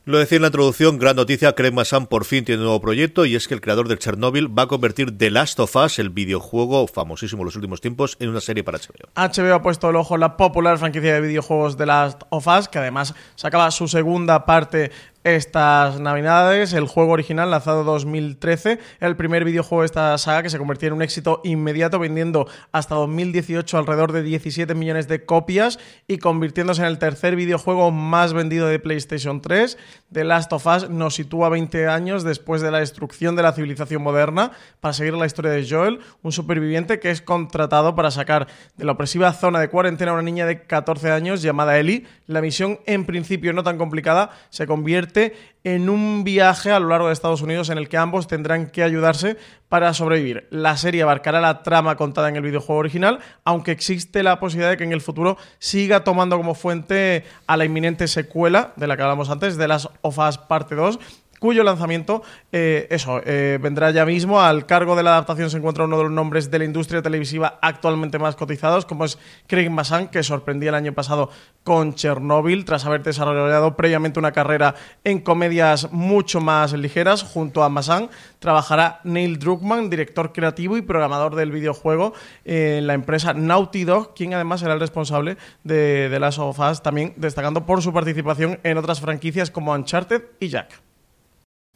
Lo 0.08 0.18
decía 0.18 0.36
en 0.36 0.42
la 0.42 0.48
introducción, 0.48 1.00
gran 1.00 1.16
noticia, 1.16 1.52
Craig 1.56 1.72
Massan 1.72 2.06
por 2.06 2.24
fin 2.24 2.44
tiene 2.44 2.60
un 2.60 2.66
nuevo 2.66 2.80
proyecto 2.80 3.24
y 3.26 3.34
es 3.34 3.48
que 3.48 3.54
el 3.54 3.60
creador 3.60 3.88
de 3.88 3.98
Chernobyl 3.98 4.56
va 4.56 4.62
a 4.62 4.66
convertir 4.68 5.18
The 5.18 5.32
Last 5.32 5.58
of 5.58 5.74
Us, 5.74 5.98
el 5.98 6.10
videojuego 6.10 6.86
famosísimo 6.86 7.42
en 7.42 7.46
los 7.46 7.56
últimos 7.56 7.80
tiempos, 7.80 8.16
en 8.20 8.28
una 8.28 8.40
serie 8.40 8.62
para 8.62 8.78
HBO. 8.78 9.10
HBO 9.16 9.54
ha 9.54 9.62
puesto 9.62 9.90
el 9.90 9.96
ojo 9.96 10.14
en 10.14 10.20
la 10.20 10.36
popular 10.36 10.78
franquicia 10.78 11.12
de 11.12 11.20
videojuegos 11.22 11.76
The 11.76 11.86
Last 11.86 12.22
of 12.28 12.46
Us, 12.46 12.68
que 12.68 12.78
además 12.78 13.16
sacaba 13.34 13.68
su 13.72 13.88
segunda 13.88 14.46
parte 14.46 14.92
estas 15.26 15.98
navidades, 15.98 16.72
el 16.72 16.86
juego 16.86 17.10
original 17.10 17.50
lanzado 17.50 17.80
en 17.80 17.86
2013, 17.86 18.78
el 19.00 19.16
primer 19.16 19.44
videojuego 19.44 19.82
de 19.82 19.86
esta 19.86 20.16
saga 20.18 20.44
que 20.44 20.50
se 20.50 20.58
convirtió 20.58 20.86
en 20.86 20.94
un 20.94 21.02
éxito 21.02 21.40
inmediato 21.42 21.98
vendiendo 21.98 22.46
hasta 22.70 22.94
2018 22.94 23.76
alrededor 23.76 24.12
de 24.12 24.22
17 24.22 24.72
millones 24.76 25.08
de 25.08 25.24
copias 25.24 25.80
y 26.06 26.18
convirtiéndose 26.18 26.82
en 26.82 26.86
el 26.86 26.98
tercer 26.98 27.34
videojuego 27.34 27.90
más 27.90 28.34
vendido 28.34 28.68
de 28.68 28.78
PlayStation 28.78 29.40
3. 29.40 29.76
The 30.12 30.22
Last 30.22 30.52
of 30.52 30.64
Us 30.64 30.90
nos 30.90 31.16
sitúa 31.16 31.48
20 31.48 31.88
años 31.88 32.22
después 32.22 32.62
de 32.62 32.70
la 32.70 32.78
destrucción 32.78 33.34
de 33.34 33.42
la 33.42 33.52
civilización 33.52 34.04
moderna 34.04 34.52
para 34.78 34.94
seguir 34.94 35.14
la 35.14 35.26
historia 35.26 35.50
de 35.50 35.68
Joel, 35.68 35.98
un 36.22 36.30
superviviente 36.30 37.00
que 37.00 37.10
es 37.10 37.20
contratado 37.20 37.96
para 37.96 38.12
sacar 38.12 38.46
de 38.76 38.84
la 38.84 38.92
opresiva 38.92 39.32
zona 39.32 39.58
de 39.58 39.70
cuarentena 39.70 40.12
a 40.12 40.14
una 40.14 40.22
niña 40.22 40.46
de 40.46 40.62
14 40.62 41.10
años 41.10 41.42
llamada 41.42 41.76
Ellie. 41.78 42.06
La 42.28 42.40
misión, 42.40 42.78
en 42.86 43.06
principio 43.06 43.52
no 43.52 43.64
tan 43.64 43.76
complicada, 43.76 44.30
se 44.50 44.68
convierte 44.68 45.15
en 45.64 45.88
un 45.88 46.22
viaje 46.22 46.70
a 46.70 46.78
lo 46.78 46.88
largo 46.88 47.08
de 47.08 47.12
Estados 47.12 47.42
Unidos 47.42 47.70
en 47.70 47.78
el 47.78 47.88
que 47.88 47.96
ambos 47.96 48.28
tendrán 48.28 48.66
que 48.66 48.82
ayudarse 48.82 49.36
para 49.68 49.92
sobrevivir. 49.94 50.46
La 50.50 50.76
serie 50.76 51.02
abarcará 51.02 51.40
la 51.40 51.62
trama 51.62 51.96
contada 51.96 52.28
en 52.28 52.36
el 52.36 52.42
videojuego 52.42 52.78
original, 52.78 53.18
aunque 53.44 53.72
existe 53.72 54.22
la 54.22 54.38
posibilidad 54.38 54.70
de 54.70 54.76
que 54.76 54.84
en 54.84 54.92
el 54.92 55.00
futuro 55.00 55.36
siga 55.58 56.04
tomando 56.04 56.36
como 56.36 56.54
fuente 56.54 57.24
a 57.46 57.56
la 57.56 57.64
inminente 57.64 58.06
secuela 58.06 58.74
de 58.76 58.86
la 58.86 58.96
que 58.96 59.02
hablamos 59.02 59.30
antes, 59.30 59.56
de 59.56 59.68
las 59.68 59.88
of 60.02 60.18
Us 60.18 60.38
parte 60.38 60.74
2, 60.74 61.00
cuyo 61.46 61.62
lanzamiento, 61.62 62.24
eh, 62.50 62.88
eso, 62.90 63.20
eh, 63.24 63.60
vendrá 63.62 63.92
ya 63.92 64.04
mismo. 64.04 64.40
Al 64.40 64.66
cargo 64.66 64.96
de 64.96 65.04
la 65.04 65.10
adaptación 65.10 65.48
se 65.48 65.58
encuentra 65.58 65.84
uno 65.84 65.96
de 65.96 66.02
los 66.02 66.10
nombres 66.10 66.50
de 66.50 66.58
la 66.58 66.64
industria 66.64 67.02
televisiva 67.02 67.60
actualmente 67.62 68.18
más 68.18 68.34
cotizados, 68.34 68.84
como 68.84 69.04
es 69.04 69.16
Craig 69.46 69.70
Massan, 69.70 70.08
que 70.08 70.24
sorprendía 70.24 70.70
el 70.70 70.74
año 70.74 70.92
pasado 70.92 71.30
con 71.62 71.94
Chernobyl, 71.94 72.64
tras 72.64 72.84
haber 72.84 73.04
desarrollado 73.04 73.76
previamente 73.76 74.18
una 74.18 74.32
carrera 74.32 74.74
en 75.04 75.20
comedias 75.20 75.92
mucho 75.92 76.40
más 76.40 76.72
ligeras. 76.72 77.22
Junto 77.22 77.62
a 77.62 77.68
Massan 77.68 78.10
trabajará 78.40 78.98
Neil 79.04 79.38
Druckmann, 79.38 79.88
director 79.88 80.32
creativo 80.32 80.76
y 80.76 80.82
programador 80.82 81.36
del 81.36 81.52
videojuego 81.52 82.12
eh, 82.44 82.78
en 82.78 82.88
la 82.88 82.94
empresa 82.94 83.34
Naughty 83.34 83.84
Dog, 83.84 84.14
quien 84.14 84.34
además 84.34 84.58
será 84.58 84.74
el 84.74 84.80
responsable 84.80 85.36
de, 85.62 86.08
de 86.08 86.18
Last 86.18 86.40
of 86.40 86.58
también 86.82 87.14
destacando 87.16 87.64
por 87.64 87.82
su 87.82 87.92
participación 87.92 88.58
en 88.64 88.78
otras 88.78 89.00
franquicias 89.00 89.52
como 89.52 89.72
Uncharted 89.72 90.24
y 90.40 90.48
Jack. 90.48 90.82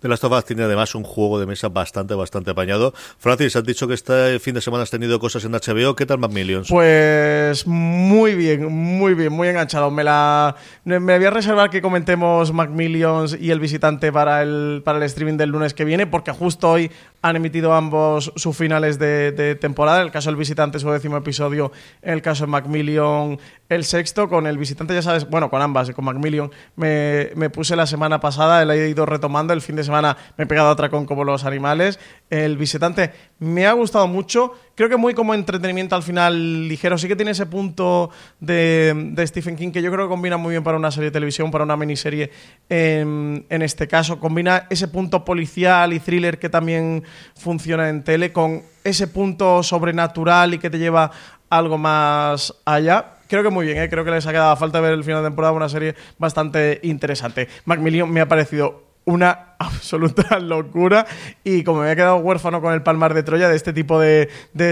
The 0.01 0.09
Last 0.09 0.25
of 0.25 0.45
tiene 0.45 0.63
además 0.63 0.95
un 0.95 1.05
juego 1.05 1.39
de 1.39 1.47
mesa 1.47 1.69
bastante, 1.69 2.15
bastante 2.15 2.53
apañado. 2.53 2.95
Francis, 3.19 3.55
has 3.57 3.65
dicho 3.65 3.87
que 3.87 3.95
este 3.95 4.39
fin 4.39 4.55
de 4.55 4.63
semana 4.63 4.83
has 4.83 4.91
tenido 4.91 5.21
cosas 5.21 5.45
en 5.45 5.53
HBO. 5.53 5.95
¿Qué 5.95 6.07
tal 6.07 6.19
Macmillions? 6.19 6.69
Pues 6.69 7.67
muy 7.67 8.35
bien, 8.35 8.67
muy 8.73 9.13
bien, 9.13 9.33
muy 9.33 9.49
enganchado. 9.49 9.91
Me 9.91 10.03
la 10.03 10.57
me 10.85 10.99
voy 10.99 11.27
a 11.27 11.69
que 11.69 11.83
comentemos 11.83 12.53
Macmillions 12.53 13.37
y 13.39 13.51
el 13.51 13.61
visitante 13.61 14.11
para 14.11 14.43
el, 14.43 14.81
para 14.85 14.97
el 14.97 15.05
streaming 15.05 15.37
del 15.37 15.51
lunes 15.51 15.75
que 15.75 15.85
viene, 15.85 16.07
porque 16.07 16.33
justo 16.33 16.71
hoy 16.71 16.91
han 17.23 17.37
emitido 17.37 17.75
ambos 17.75 18.33
sus 18.37 18.57
finales 18.57 18.99
de, 18.99 19.59
temporada. 19.61 20.01
El 20.01 20.11
caso 20.11 20.31
del 20.31 20.37
visitante, 20.37 20.79
su 20.79 20.91
décimo 20.91 21.19
episodio. 21.19 21.73
El 22.01 22.23
caso 22.23 22.45
de 22.45 22.51
Macmillion, 22.51 23.39
el 23.69 23.85
sexto. 23.85 24.29
Con 24.31 24.47
el 24.47 24.57
visitante, 24.57 24.95
ya 24.95 25.03
sabes, 25.03 25.29
bueno, 25.29 25.51
con 25.51 25.61
ambas, 25.61 25.91
con 25.91 26.07
Macmillion, 26.07 26.51
me, 26.77 27.31
me 27.35 27.51
puse 27.51 27.77
la 27.77 27.87
semana 27.87 28.21
pasada, 28.21 28.65
la 28.65 28.75
he 28.75 28.89
ido 28.89 29.05
retomando. 29.05 29.53
El 29.53 29.61
fin 29.61 29.77
de 29.77 29.85
semana 29.85 29.90
me 29.91 30.45
he 30.45 30.47
pegado 30.47 30.71
otra 30.71 30.89
con 30.89 31.07
como 31.07 31.25
los 31.25 31.45
animales. 31.45 31.99
El 32.31 32.57
visitante 32.57 33.13
me 33.39 33.67
ha 33.67 33.73
gustado 33.73 34.07
mucho. 34.07 34.53
Creo 34.75 34.89
que 34.89 34.97
muy 34.97 35.15
como 35.15 35.35
entretenimiento 35.35 35.97
al 35.97 36.03
final 36.03 36.69
ligero. 36.69 36.97
Sí 36.97 37.09
que 37.09 37.17
tiene 37.17 37.33
ese 37.33 37.47
punto 37.47 38.11
de, 38.39 39.15
Stephen 39.27 39.57
King 39.57 39.73
que 39.73 39.83
yo 39.83 39.91
creo 39.91 40.07
que 40.07 40.11
combina 40.11 40.37
muy 40.37 40.53
bien 40.53 40.63
para 40.63 40.79
una 40.79 40.91
serie 40.91 41.11
de 41.11 41.15
televisión, 41.15 41.51
para 41.51 41.65
una 41.65 41.77
miniserie 41.77 42.31
en, 42.69 43.45
en 43.49 43.63
este 43.63 43.89
caso. 43.89 44.21
Combina 44.21 44.67
ese 44.71 44.89
punto 44.89 45.25
policial 45.25 45.93
y 45.93 46.01
thriller 46.01 46.39
que 46.39 46.49
también 46.49 47.05
funciona 47.35 47.89
en 47.89 48.05
tele 48.05 48.33
con 48.33 48.63
ese 48.85 49.09
punto 49.09 49.63
sobrenatural 49.63 50.55
y 50.55 50.59
que 50.59 50.71
te 50.71 50.79
lleva 50.79 51.11
algo 51.51 51.77
más 51.77 52.55
allá. 52.65 53.17
Creo 53.29 53.43
que 53.43 53.51
muy 53.51 53.67
bien, 53.67 53.79
¿eh? 53.79 53.89
creo 53.89 54.05
que 54.05 54.11
les 54.11 54.27
ha 54.27 54.33
quedado 54.33 54.57
falta 54.57 54.81
ver 54.81 54.93
el 54.93 55.05
final 55.05 55.23
de 55.23 55.29
temporada, 55.29 55.53
una 55.53 55.69
serie 55.69 55.95
bastante 56.19 56.81
interesante. 56.83 57.49
Macmillion 57.65 58.11
me 58.11 58.21
ha 58.21 58.29
parecido 58.29 58.90
una 59.05 59.55
absoluta 59.59 60.39
locura. 60.39 61.07
Y 61.45 61.65
como 61.65 61.81
me 61.81 61.85
había 61.85 61.97
quedado 61.97 62.17
huérfano 62.17 62.61
con 62.61 62.73
el 62.73 62.83
Palmar 62.83 63.15
de 63.15 63.23
Troya 63.23 63.49
de 63.49 63.57
este 63.57 63.73
tipo 63.73 64.01
de, 64.01 64.29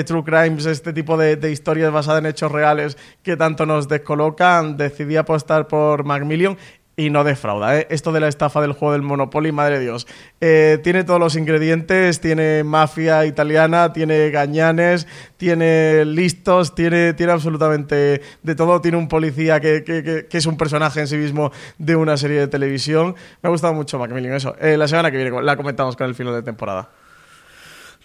true 0.07 0.25
crimes, 0.25 0.67
este 0.67 0.93
tipo 0.93 1.17
de, 1.17 1.51
historias 1.51 1.93
basadas 1.93 2.21
en 2.21 2.27
hechos 2.27 2.51
reales 2.51 2.97
que 3.23 3.37
tanto 3.37 3.67
nos 3.67 3.89
descolocan, 3.89 4.77
decidí 4.77 5.17
apostar 5.17 5.69
por 5.69 6.05
Macmillion 6.05 6.57
y 6.99 7.11
no 7.11 7.23
defrauda. 7.23 7.79
¿eh? 7.79 7.87
Esto 7.91 8.11
de 8.11 8.19
la 8.19 8.27
estafa 8.27 8.61
del 8.61 8.73
juego 8.73 8.93
del 8.93 9.03
Monopoly, 9.03 9.53
madre 9.53 9.79
de 9.79 9.85
Dios. 9.85 10.09
Eh, 10.41 10.81
tiene 10.83 11.05
todos 11.05 11.21
los 11.21 11.37
ingredientes, 11.37 12.21
tiene 12.21 12.65
mafia 12.65 13.25
italiana, 13.25 13.93
tiene 13.93 14.31
gañanes, 14.31 15.07
tiene 15.37 16.05
listos, 16.05 16.75
tiene, 16.75 17.15
tiene 17.15 17.33
absolutamente 17.33 18.21
de 18.43 18.55
todo. 18.57 18.81
Tiene 18.81 18.97
un 18.97 19.07
policía 19.07 19.61
que, 19.61 19.85
que, 19.85 20.03
que, 20.03 20.27
que, 20.27 20.39
es 20.39 20.47
un 20.47 20.57
personaje 20.57 20.99
en 20.99 21.07
sí 21.07 21.17
mismo 21.17 21.53
de 21.79 21.95
una 21.95 22.17
serie 22.17 22.41
de 22.41 22.49
televisión. 22.49 23.15
Me 23.43 23.47
ha 23.47 23.51
gustado 23.51 23.75
mucho 23.75 23.97
Macmillan, 24.01 24.33
eso. 24.33 24.57
Eh, 24.61 24.77
la 24.77 24.89
semana 24.89 25.13
que 25.13 25.19
viene 25.19 25.41
la 25.41 25.57
comentamos 25.57 25.95
con 25.95 26.09
el 26.09 26.17
final 26.17 26.35
de 26.35 26.43
temporada. 26.43 26.91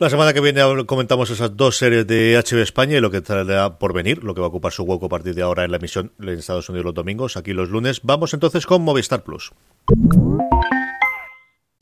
La 0.04 0.10
semana 0.10 0.34
que 0.34 0.42
viene 0.42 0.62
comentamos 0.86 1.30
esas 1.30 1.56
dos 1.56 1.78
series 1.78 2.06
de 2.06 2.38
HBO 2.38 2.60
España 2.60 2.98
y 2.98 3.00
lo 3.00 3.10
que 3.10 3.22
traerá 3.22 3.80
por 3.80 3.94
venir, 3.94 4.22
lo 4.22 4.36
que 4.36 4.42
va 4.42 4.48
a 4.48 4.50
ocupar 4.50 4.74
su 4.74 4.84
hueco 4.84 5.06
a 5.06 5.10
partir 5.10 5.34
de 5.34 5.44
ahora 5.44 5.64
en 5.64 5.72
la 5.72 5.78
emisión 5.78 6.12
en 6.20 6.28
Estados 6.28 6.68
Unidos 6.68 6.84
los 6.84 6.94
domingos, 6.94 7.38
aquí 7.38 7.54
los 7.54 7.70
lunes. 7.70 8.02
Vamos 8.04 8.34
entonces 8.34 8.66
con 8.66 8.82
Movistar 8.82 9.24
Plus. 9.24 9.54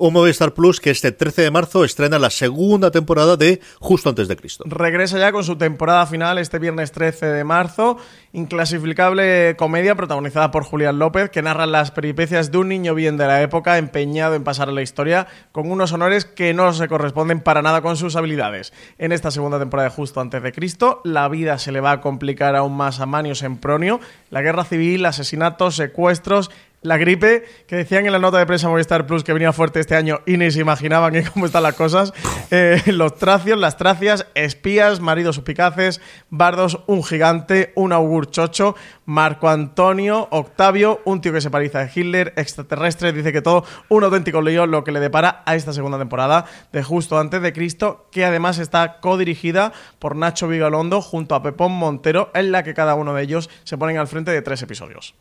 Un 0.03 0.13
Movistar 0.13 0.55
Plus 0.55 0.79
que 0.79 0.89
este 0.89 1.11
13 1.11 1.43
de 1.43 1.51
marzo 1.51 1.85
estrena 1.85 2.17
la 2.17 2.31
segunda 2.31 2.89
temporada 2.89 3.37
de 3.37 3.61
Justo 3.79 4.09
antes 4.09 4.27
de 4.27 4.35
Cristo. 4.35 4.63
Regresa 4.65 5.19
ya 5.19 5.31
con 5.31 5.43
su 5.43 5.57
temporada 5.57 6.07
final 6.07 6.39
este 6.39 6.57
viernes 6.57 6.91
13 6.91 7.27
de 7.27 7.43
marzo. 7.43 7.97
Inclasificable 8.33 9.55
comedia 9.57 9.93
protagonizada 9.93 10.49
por 10.49 10.63
Julián 10.63 10.97
López 10.97 11.29
que 11.29 11.43
narra 11.43 11.67
las 11.67 11.91
peripecias 11.91 12.51
de 12.51 12.57
un 12.57 12.69
niño 12.69 12.95
bien 12.95 13.15
de 13.15 13.27
la 13.27 13.43
época 13.43 13.77
empeñado 13.77 14.33
en 14.33 14.43
pasar 14.43 14.69
a 14.69 14.71
la 14.71 14.81
historia 14.81 15.27
con 15.51 15.69
unos 15.69 15.93
honores 15.93 16.25
que 16.25 16.55
no 16.55 16.73
se 16.73 16.87
corresponden 16.87 17.39
para 17.39 17.61
nada 17.61 17.83
con 17.83 17.95
sus 17.95 18.15
habilidades. 18.15 18.73
En 18.97 19.11
esta 19.11 19.29
segunda 19.29 19.59
temporada 19.59 19.89
de 19.89 19.95
Justo 19.95 20.19
antes 20.19 20.41
de 20.41 20.51
Cristo, 20.51 21.01
la 21.03 21.29
vida 21.29 21.59
se 21.59 21.71
le 21.71 21.79
va 21.79 21.91
a 21.91 22.01
complicar 22.01 22.55
aún 22.55 22.75
más 22.75 23.01
a 23.01 23.05
Manio 23.05 23.35
Sempronio. 23.35 23.99
La 24.31 24.41
guerra 24.41 24.63
civil, 24.63 25.05
asesinatos, 25.05 25.75
secuestros 25.75 26.49
La 26.83 26.97
gripe, 26.97 27.43
que 27.67 27.75
decían 27.75 28.07
en 28.07 28.11
la 28.11 28.17
nota 28.17 28.39
de 28.39 28.47
prensa 28.47 28.67
Movistar 28.67 29.05
Plus 29.05 29.23
que 29.23 29.33
venía 29.33 29.53
fuerte 29.53 29.79
este 29.79 29.95
año 29.95 30.21
y 30.25 30.37
ni 30.37 30.49
se 30.49 30.61
imaginaban 30.61 31.13
que 31.13 31.23
cómo 31.33 31.45
están 31.45 31.63
las 31.63 31.75
cosas. 31.75 32.13
Eh, 32.53 32.81
los 32.87 33.15
tracios, 33.15 33.57
las 33.57 33.77
tracias, 33.77 34.27
espías, 34.35 34.99
maridos 34.99 35.37
suspicaces, 35.37 36.01
bardos, 36.29 36.81
un 36.85 37.01
gigante, 37.01 37.71
un 37.75 37.93
augur 37.93 38.29
chocho, 38.29 38.75
Marco 39.05 39.47
Antonio, 39.47 40.27
Octavio, 40.31 40.99
un 41.05 41.21
tío 41.21 41.31
que 41.31 41.39
se 41.39 41.49
parece 41.49 41.77
a 41.77 41.89
Hitler, 41.89 42.33
extraterrestre, 42.35 43.13
dice 43.13 43.31
que 43.31 43.41
todo 43.41 43.63
un 43.87 44.03
auténtico 44.03 44.41
lío 44.41 44.65
lo 44.65 44.83
que 44.83 44.91
le 44.91 44.99
depara 44.99 45.43
a 45.45 45.55
esta 45.55 45.71
segunda 45.71 45.97
temporada 45.97 46.43
de 46.73 46.83
Justo 46.83 47.17
Antes 47.17 47.41
de 47.41 47.53
Cristo, 47.53 48.09
que 48.11 48.25
además 48.25 48.57
está 48.57 48.99
codirigida 48.99 49.71
por 49.97 50.17
Nacho 50.17 50.49
Vigalondo 50.49 51.01
junto 51.01 51.35
a 51.35 51.43
Pepón 51.43 51.71
Montero, 51.71 52.31
en 52.33 52.51
la 52.51 52.63
que 52.63 52.73
cada 52.73 52.95
uno 52.95 53.13
de 53.13 53.23
ellos 53.23 53.49
se 53.63 53.77
ponen 53.77 53.97
al 53.97 54.09
frente 54.09 54.31
de 54.31 54.41
tres 54.41 54.61
episodios. 54.61 55.15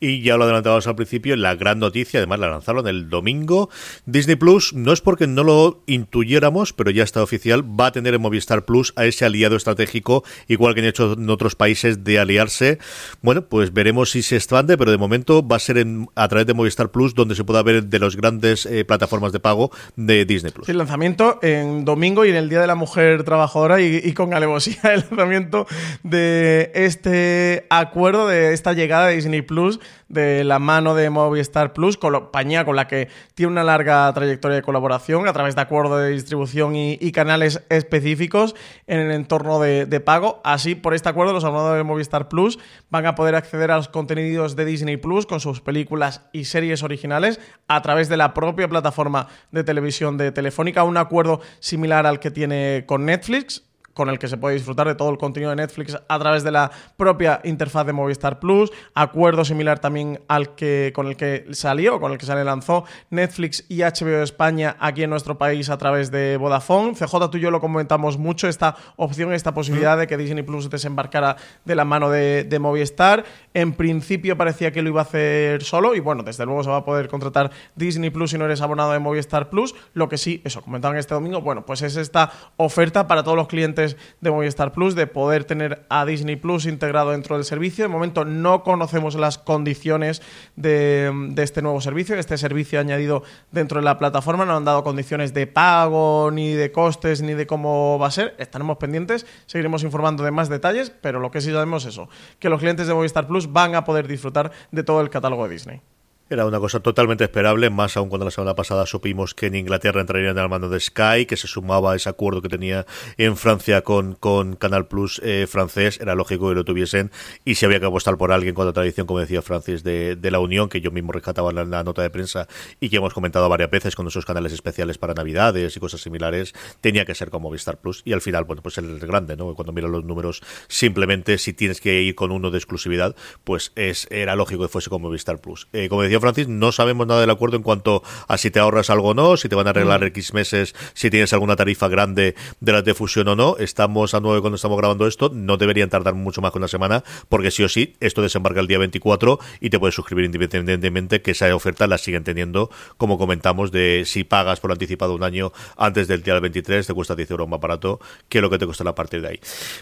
Y 0.00 0.22
ya 0.22 0.36
lo 0.36 0.44
adelantábamos 0.44 0.86
al 0.86 0.96
principio, 0.96 1.36
la 1.36 1.54
gran 1.54 1.78
noticia, 1.78 2.18
además 2.18 2.38
la 2.38 2.48
lanzaron 2.48 2.86
el 2.86 3.08
domingo. 3.08 3.70
Disney 4.04 4.36
Plus, 4.36 4.72
no 4.74 4.92
es 4.92 5.00
porque 5.00 5.26
no 5.26 5.44
lo 5.44 5.82
intuyéramos, 5.86 6.72
pero 6.72 6.90
ya 6.90 7.02
está 7.02 7.22
oficial, 7.22 7.62
va 7.62 7.86
a 7.86 7.92
tener 7.92 8.14
en 8.14 8.20
Movistar 8.20 8.64
Plus 8.64 8.92
a 8.96 9.06
ese 9.06 9.24
aliado 9.24 9.56
estratégico, 9.56 10.24
igual 10.48 10.74
que 10.74 10.80
han 10.80 10.86
hecho 10.86 11.14
en 11.14 11.30
otros 11.30 11.54
países, 11.54 12.04
de 12.04 12.18
aliarse. 12.18 12.78
Bueno, 13.22 13.42
pues 13.42 13.72
veremos 13.72 14.10
si 14.10 14.22
se 14.22 14.36
expande, 14.36 14.76
pero 14.76 14.90
de 14.90 14.98
momento 14.98 15.46
va 15.46 15.56
a 15.56 15.60
ser 15.60 15.78
en, 15.78 16.08
a 16.14 16.28
través 16.28 16.46
de 16.46 16.54
Movistar 16.54 16.90
Plus 16.90 17.14
donde 17.14 17.34
se 17.34 17.44
pueda 17.44 17.62
ver 17.62 17.84
de 17.84 17.98
las 17.98 18.16
grandes 18.16 18.66
eh, 18.66 18.84
plataformas 18.84 19.32
de 19.32 19.40
pago 19.40 19.70
de 19.96 20.24
Disney 20.24 20.52
Plus. 20.52 20.68
El 20.68 20.78
lanzamiento 20.78 21.38
en 21.42 21.84
domingo 21.84 22.24
y 22.24 22.30
en 22.30 22.36
el 22.36 22.48
Día 22.48 22.60
de 22.60 22.66
la 22.66 22.74
Mujer 22.74 23.24
Trabajadora 23.24 23.80
y, 23.80 24.00
y 24.02 24.12
con 24.12 24.34
alevosía 24.34 24.80
el 24.94 25.00
lanzamiento 25.08 25.66
de 26.02 26.70
este 26.74 27.66
acuerdo, 27.70 28.28
de 28.28 28.52
esta 28.52 28.72
llegada 28.72 29.08
de 29.08 29.16
Disney 29.16 29.42
Plus 29.42 29.80
de 30.08 30.44
la 30.44 30.58
mano 30.58 30.94
de 30.94 31.10
Movistar 31.10 31.72
Plus, 31.72 31.96
compañía 31.96 32.64
con 32.64 32.76
la 32.76 32.86
que 32.88 33.08
tiene 33.34 33.52
una 33.52 33.64
larga 33.64 34.12
trayectoria 34.12 34.56
de 34.56 34.62
colaboración 34.62 35.26
a 35.28 35.32
través 35.32 35.54
de 35.54 35.62
acuerdos 35.62 36.00
de 36.00 36.10
distribución 36.10 36.76
y, 36.76 37.12
canales 37.12 37.62
específicos 37.70 38.54
en 38.86 39.00
el 39.00 39.10
entorno 39.12 39.58
de, 39.58 39.86
de, 39.86 40.00
pago. 40.00 40.40
Así, 40.44 40.74
por 40.74 40.94
este 40.94 41.08
acuerdo, 41.08 41.32
los 41.32 41.44
abonados 41.44 41.76
de 41.76 41.82
Movistar 41.82 42.28
Plus 42.28 42.58
van 42.90 43.06
a 43.06 43.14
poder 43.14 43.34
acceder 43.34 43.70
a 43.70 43.76
los 43.76 43.88
contenidos 43.88 44.54
de 44.54 44.64
Disney 44.64 44.96
Plus 44.96 45.26
con 45.26 45.40
sus 45.40 45.60
películas 45.60 46.22
y 46.32 46.44
series 46.44 46.82
originales 46.82 47.40
a 47.68 47.80
través 47.82 48.08
de 48.08 48.16
la 48.16 48.34
propia 48.34 48.68
plataforma 48.68 49.28
de 49.50 49.64
televisión 49.64 50.18
de 50.18 50.32
Telefónica, 50.32 50.84
un 50.84 50.96
acuerdo 50.96 51.40
similar 51.58 52.06
al 52.06 52.20
que 52.20 52.30
tiene 52.30 52.84
con 52.86 53.06
Netflix 53.06 53.65
con 53.96 54.10
el 54.10 54.18
que 54.18 54.28
se 54.28 54.36
puede 54.36 54.54
disfrutar 54.54 54.86
de 54.86 54.94
todo 54.94 55.08
el 55.08 55.16
contenido 55.16 55.50
de 55.50 55.56
Netflix 55.56 55.96
a 56.06 56.18
través 56.18 56.44
de 56.44 56.50
la 56.50 56.70
propia 56.98 57.40
interfaz 57.44 57.86
de 57.86 57.94
Movistar 57.94 58.38
Plus, 58.38 58.70
acuerdo 58.94 59.42
similar 59.42 59.78
también 59.78 60.20
al 60.28 60.54
que 60.54 60.92
con 60.94 61.06
el 61.06 61.16
que 61.16 61.46
salió, 61.52 61.98
con 61.98 62.12
el 62.12 62.18
que 62.18 62.26
se 62.26 62.34
le 62.34 62.44
lanzó 62.44 62.84
Netflix 63.08 63.64
y 63.70 63.78
HBO 63.78 64.22
España 64.22 64.76
aquí 64.80 65.02
en 65.02 65.08
nuestro 65.08 65.38
país 65.38 65.70
a 65.70 65.78
través 65.78 66.10
de 66.10 66.36
Vodafone. 66.36 66.92
CJ, 66.92 67.30
tú 67.30 67.38
y 67.38 67.40
yo 67.40 67.50
lo 67.50 67.62
comentamos 67.62 68.18
mucho, 68.18 68.48
esta 68.48 68.76
opción, 68.96 69.32
esta 69.32 69.54
posibilidad 69.54 69.96
de 69.96 70.06
que 70.06 70.18
Disney 70.18 70.42
Plus 70.42 70.68
desembarcara 70.68 71.36
de 71.64 71.74
la 71.74 71.86
mano 71.86 72.10
de, 72.10 72.44
de 72.44 72.58
Movistar. 72.58 73.24
En 73.54 73.72
principio 73.72 74.36
parecía 74.36 74.72
que 74.72 74.82
lo 74.82 74.90
iba 74.90 75.00
a 75.00 75.04
hacer 75.04 75.62
solo 75.62 75.94
y 75.94 76.00
bueno, 76.00 76.22
desde 76.22 76.44
luego 76.44 76.62
se 76.62 76.68
va 76.68 76.76
a 76.76 76.84
poder 76.84 77.08
contratar 77.08 77.50
Disney 77.76 78.10
Plus 78.10 78.32
si 78.32 78.38
no 78.38 78.44
eres 78.44 78.60
abonado 78.60 78.92
de 78.92 78.98
Movistar 78.98 79.48
Plus. 79.48 79.74
Lo 79.94 80.10
que 80.10 80.18
sí, 80.18 80.42
eso, 80.44 80.60
comentaban 80.60 80.98
este 80.98 81.14
domingo, 81.14 81.40
bueno, 81.40 81.64
pues 81.64 81.80
es 81.80 81.96
esta 81.96 82.30
oferta 82.58 83.06
para 83.06 83.22
todos 83.22 83.38
los 83.38 83.48
clientes 83.48 83.85
de 84.20 84.30
Movistar 84.30 84.72
Plus, 84.72 84.94
de 84.94 85.06
poder 85.06 85.44
tener 85.44 85.86
a 85.88 86.04
Disney 86.04 86.36
Plus 86.36 86.66
integrado 86.66 87.10
dentro 87.12 87.36
del 87.36 87.44
servicio. 87.44 87.84
De 87.84 87.88
momento 87.88 88.24
no 88.24 88.62
conocemos 88.62 89.14
las 89.14 89.38
condiciones 89.38 90.22
de, 90.56 91.12
de, 91.30 91.42
este 91.42 91.62
nuevo 91.62 91.80
servicio, 91.80 92.16
este 92.16 92.38
servicio 92.38 92.80
añadido 92.80 93.22
dentro 93.52 93.80
de 93.80 93.84
la 93.84 93.98
plataforma. 93.98 94.44
No 94.44 94.56
han 94.56 94.64
dado 94.64 94.82
condiciones 94.82 95.34
de 95.34 95.46
pago, 95.46 96.30
ni 96.32 96.52
de 96.52 96.72
costes, 96.72 97.22
ni 97.22 97.34
de 97.34 97.46
cómo 97.46 97.98
va 97.98 98.08
a 98.08 98.10
ser. 98.10 98.34
Estaremos 98.38 98.78
pendientes, 98.78 99.26
seguiremos 99.46 99.82
informando 99.82 100.24
de 100.24 100.30
más 100.30 100.48
detalles, 100.48 100.90
pero 100.90 101.20
lo 101.20 101.30
que 101.30 101.40
sí 101.40 101.52
sabemos 101.52 101.84
es 101.84 101.94
eso, 101.94 102.08
que 102.38 102.48
los 102.48 102.60
clientes 102.60 102.86
de 102.86 102.94
Movistar 102.94 103.26
Plus 103.26 103.52
van 103.52 103.74
a 103.74 103.84
poder 103.84 104.06
disfrutar 104.06 104.50
de 104.70 104.82
todo 104.82 105.00
el 105.00 105.10
catálogo 105.10 105.44
de 105.46 105.54
Disney. 105.54 105.80
Era 106.28 106.44
una 106.44 106.58
cosa 106.58 106.80
totalmente 106.80 107.22
esperable, 107.22 107.70
más 107.70 107.96
aún 107.96 108.08
cuando 108.08 108.24
la 108.24 108.32
semana 108.32 108.56
pasada 108.56 108.84
supimos 108.86 109.32
que 109.32 109.46
en 109.46 109.54
Inglaterra 109.54 110.00
entrarían 110.00 110.36
al 110.38 110.48
mando 110.48 110.68
de 110.68 110.80
Sky, 110.80 111.24
que 111.24 111.36
se 111.36 111.46
sumaba 111.46 111.92
a 111.92 111.94
ese 111.94 112.08
acuerdo 112.08 112.42
que 112.42 112.48
tenía 112.48 112.84
en 113.16 113.36
Francia 113.36 113.82
con, 113.82 114.16
con 114.16 114.56
Canal 114.56 114.88
Plus 114.88 115.20
eh, 115.22 115.46
francés. 115.48 116.00
Era 116.00 116.16
lógico 116.16 116.48
que 116.48 116.56
lo 116.56 116.64
tuviesen 116.64 117.12
y 117.44 117.54
si 117.54 117.64
había 117.64 117.78
que 117.78 117.86
apostar 117.86 118.16
por 118.16 118.32
alguien 118.32 118.56
con 118.56 118.66
la 118.66 118.72
tradición, 118.72 119.06
como 119.06 119.20
decía 119.20 119.40
Francis, 119.40 119.84
de, 119.84 120.16
de 120.16 120.30
la 120.32 120.40
Unión, 120.40 120.68
que 120.68 120.80
yo 120.80 120.90
mismo 120.90 121.12
rescataba 121.12 121.50
en 121.50 121.70
la, 121.70 121.84
nota 121.84 122.02
de 122.02 122.10
prensa 122.10 122.48
y 122.80 122.88
que 122.88 122.96
hemos 122.96 123.14
comentado 123.14 123.48
varias 123.48 123.70
veces 123.70 123.94
con 123.94 124.08
esos 124.08 124.24
canales 124.24 124.52
especiales 124.52 124.98
para 124.98 125.14
Navidades 125.14 125.76
y 125.76 125.78
cosas 125.78 126.00
similares, 126.00 126.54
tenía 126.80 127.04
que 127.04 127.14
ser 127.14 127.30
como 127.30 127.50
Movistar 127.50 127.78
Plus. 127.78 128.02
Y 128.04 128.14
al 128.14 128.20
final, 128.20 128.42
bueno, 128.42 128.62
pues 128.62 128.78
el 128.78 128.98
grande, 128.98 129.36
¿no? 129.36 129.54
Cuando 129.54 129.72
miras 129.72 129.92
los 129.92 130.02
números, 130.02 130.42
simplemente 130.66 131.38
si 131.38 131.52
tienes 131.52 131.80
que 131.80 132.02
ir 132.02 132.16
con 132.16 132.32
uno 132.32 132.50
de 132.50 132.58
exclusividad, 132.58 133.14
pues 133.44 133.70
es 133.76 134.08
era 134.10 134.34
lógico 134.34 134.62
que 134.62 134.68
fuese 134.68 134.90
como 134.90 135.06
Movistar 135.06 135.40
Plus. 135.40 135.68
Eh, 135.72 135.88
como 135.88 136.02
decía 136.02 136.15
Francis, 136.20 136.48
no 136.48 136.72
sabemos 136.72 137.06
nada 137.06 137.20
del 137.20 137.30
acuerdo 137.30 137.56
en 137.56 137.62
cuanto 137.62 138.02
a 138.28 138.38
si 138.38 138.50
te 138.50 138.58
ahorras 138.58 138.90
algo 138.90 139.10
o 139.10 139.14
no, 139.14 139.36
si 139.36 139.48
te 139.48 139.54
van 139.54 139.66
a 139.66 139.70
arreglar 139.70 140.00
mm. 140.00 140.06
X 140.06 140.34
meses, 140.34 140.74
si 140.94 141.10
tienes 141.10 141.32
alguna 141.32 141.56
tarifa 141.56 141.88
grande 141.88 142.34
de 142.60 142.72
las 142.72 142.84
de 142.84 142.94
fusión 142.94 143.28
o 143.28 143.36
no. 143.36 143.56
Estamos 143.58 144.14
a 144.14 144.20
9 144.20 144.40
cuando 144.40 144.56
estamos 144.56 144.78
grabando 144.78 145.06
esto, 145.06 145.30
no 145.32 145.56
deberían 145.56 145.90
tardar 145.90 146.14
mucho 146.14 146.40
más 146.40 146.52
que 146.52 146.58
una 146.58 146.68
semana, 146.68 147.04
porque 147.28 147.50
sí 147.50 147.62
o 147.62 147.68
sí, 147.68 147.96
esto 148.00 148.22
desembarca 148.22 148.60
el 148.60 148.66
día 148.66 148.78
24 148.78 149.38
y 149.60 149.70
te 149.70 149.78
puedes 149.78 149.94
suscribir 149.94 150.24
independientemente 150.24 151.22
que 151.22 151.32
esa 151.32 151.54
oferta 151.54 151.86
la 151.86 151.98
siguen 151.98 152.24
teniendo, 152.24 152.70
como 152.96 153.18
comentamos, 153.18 153.72
de 153.72 154.04
si 154.06 154.24
pagas 154.24 154.60
por 154.60 154.72
anticipado 154.72 155.14
un 155.14 155.22
año 155.22 155.52
antes 155.76 156.08
del 156.08 156.22
día 156.22 156.34
del 156.34 156.42
23, 156.42 156.86
te 156.86 156.94
cuesta 156.94 157.14
10 157.14 157.30
euros 157.30 157.48
más 157.48 157.60
barato 157.60 158.00
que 158.28 158.40
lo 158.40 158.50
que 158.50 158.58
te 158.58 158.66
costará 158.66 158.90
a 158.90 158.94
partir 158.94 159.20
de 159.22 159.28
ahí. 159.28 159.40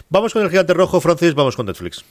Vamos 0.09 0.33
con 0.33 0.43
el 0.43 0.49
gigante 0.49 0.73
rojo, 0.73 0.99
Francis, 1.01 1.33
vamos 1.33 1.55
con 1.55 1.65
Netflix. 1.65 2.03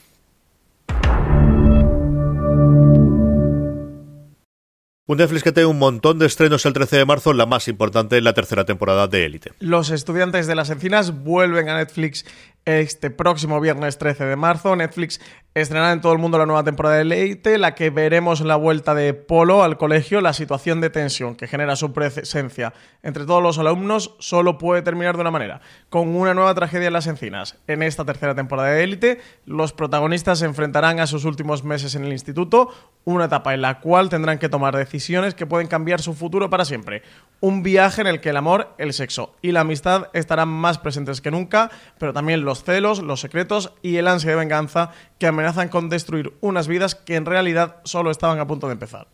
Un 5.07 5.19
Netflix 5.19 5.43
que 5.43 5.53
tiene 5.53 5.67
un 5.67 5.79
montón 5.79 6.19
de 6.19 6.25
estrenos 6.25 6.65
el 6.65 6.73
13 6.73 6.97
de 6.97 7.05
marzo, 7.05 7.35
la 7.35 7.45
más 7.45 7.69
importante, 7.69 8.23
la 8.23 8.33
tercera 8.33 8.65
temporada 8.65 9.07
de 9.07 9.27
Élite. 9.27 9.53
Los 9.59 9.91
estudiantes 9.91 10.47
de 10.47 10.55
las 10.55 10.71
encinas 10.71 11.23
vuelven 11.23 11.69
a 11.69 11.77
Netflix 11.77 12.25
este 12.65 13.11
próximo 13.11 13.61
viernes 13.61 13.99
13 13.99 14.25
de 14.25 14.37
marzo. 14.37 14.75
Netflix 14.77 15.21
estrenará 15.55 15.93
en 15.93 16.01
todo 16.01 16.13
el 16.13 16.19
mundo 16.19 16.37
la 16.37 16.47
nueva 16.47 16.65
temporada 16.65 16.97
de 16.97 17.05
Leite, 17.05 17.59
la 17.59 17.75
que 17.75 17.91
veremos 17.91 18.41
la 18.41 18.57
vuelta 18.57 18.95
de 18.95 19.15
Polo 19.15 19.63
al 19.63 19.77
colegio. 19.77 20.21
La 20.21 20.33
situación 20.33 20.81
de 20.81 20.91
tensión 20.91 21.37
que 21.37 21.47
genera 21.47 21.77
su 21.77 21.93
presencia 21.93 22.73
entre 23.03 23.25
todos 23.25 23.43
los 23.43 23.59
alumnos 23.59 24.17
solo 24.19 24.59
puede 24.59 24.83
terminar 24.83 25.15
de 25.15 25.21
una 25.21 25.31
manera, 25.31 25.61
con 25.91 26.09
una 26.17 26.35
nueva 26.35 26.55
tragedia 26.55 26.89
en 26.89 26.93
las 26.95 27.07
encinas. 27.07 27.57
En 27.67 27.83
esta 27.83 28.05
tercera 28.05 28.35
temporada 28.35 28.71
de 28.71 28.83
Élite, 28.83 29.21
los 29.45 29.73
protagonistas 29.73 30.41
se 30.41 30.47
enfrentarán 30.47 31.01
a 31.01 31.07
sus 31.07 31.25
últimos 31.25 31.65
meses 31.65 31.95
en 31.95 32.05
el 32.05 32.13
instituto, 32.13 32.71
una 33.05 33.27
etapa 33.27 33.55
en 33.55 33.63
la 33.63 33.81
cual 33.81 34.09
tendrán 34.09 34.39
que 34.39 34.49
tomar 34.49 34.77
decisiones 34.77 35.35
que 35.35 35.47
pueden 35.47 35.69
cambiar 35.69 36.01
su 36.01 36.15
futuro 36.15 36.51
para 36.51 36.65
siempre. 36.65 37.03
Un 37.41 37.63
viaje 37.63 38.01
en 38.01 38.07
el 38.07 38.21
que 38.21 38.31
el 38.31 38.39
amor, 38.39 38.75
el 38.79 38.93
sexo 38.95 39.37
y 39.43 39.53
la 39.53 39.61
amistad 39.61 40.09
estarán 40.15 40.49
más 40.49 40.79
presentes 40.79 41.21
que 41.21 41.31
nunca, 41.31 41.71
pero 41.99 42.13
también 42.15 42.45
los 42.45 42.54
celos, 42.63 43.03
los 43.03 43.21
secretos 43.21 43.73
y 43.83 43.97
el 43.97 44.07
ansia 44.07 44.31
de 44.31 44.37
venganza 44.37 44.91
que 45.19 45.27
amenazan 45.27 45.69
con 45.69 45.89
destruir 45.89 46.35
unas 46.41 46.69
vidas 46.69 46.95
que 46.95 47.17
en 47.17 47.27
realidad 47.27 47.77
solo 47.85 48.11
estaban 48.11 48.39
a 48.39 48.47
punto 48.47 48.69
de 48.69 48.75
empezar. 48.75 49.09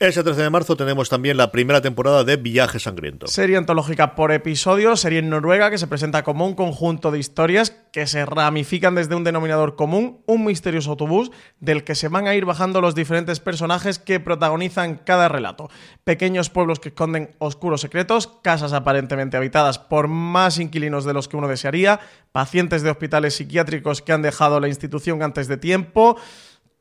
Ese 0.00 0.24
13 0.24 0.42
de 0.42 0.50
marzo 0.50 0.76
tenemos 0.76 1.08
también 1.08 1.36
la 1.36 1.52
primera 1.52 1.80
temporada 1.80 2.24
de 2.24 2.34
Viaje 2.34 2.80
Sangriento. 2.80 3.28
Serie 3.28 3.56
antológica 3.56 4.16
por 4.16 4.32
episodio, 4.32 4.96
serie 4.96 5.20
en 5.20 5.30
Noruega 5.30 5.70
que 5.70 5.78
se 5.78 5.86
presenta 5.86 6.24
como 6.24 6.44
un 6.44 6.54
conjunto 6.54 7.12
de 7.12 7.20
historias 7.20 7.70
que 7.92 8.08
se 8.08 8.26
ramifican 8.26 8.96
desde 8.96 9.14
un 9.14 9.22
denominador 9.22 9.76
común, 9.76 10.20
un 10.26 10.44
misterioso 10.46 10.90
autobús 10.90 11.30
del 11.60 11.84
que 11.84 11.94
se 11.94 12.08
van 12.08 12.26
a 12.26 12.34
ir 12.34 12.44
bajando 12.44 12.80
los 12.80 12.96
diferentes 12.96 13.38
personajes 13.38 14.00
que 14.00 14.18
protagonizan 14.18 14.96
cada 14.96 15.28
relato. 15.28 15.70
Pequeños 16.02 16.50
pueblos 16.50 16.80
que 16.80 16.88
esconden 16.88 17.30
oscuros 17.38 17.80
secretos, 17.80 18.26
casas 18.42 18.72
aparentemente 18.72 19.36
habitadas 19.36 19.78
por 19.78 20.08
más 20.08 20.58
inquilinos 20.58 21.04
de 21.04 21.14
los 21.14 21.28
que 21.28 21.36
uno 21.36 21.46
desearía, 21.46 22.00
pacientes 22.32 22.82
de 22.82 22.90
hospitales 22.90 23.36
psiquiátricos 23.36 24.02
que 24.02 24.12
han 24.12 24.22
dejado 24.22 24.58
la 24.58 24.66
institución 24.66 25.22
antes 25.22 25.46
de 25.46 25.56
tiempo 25.56 26.16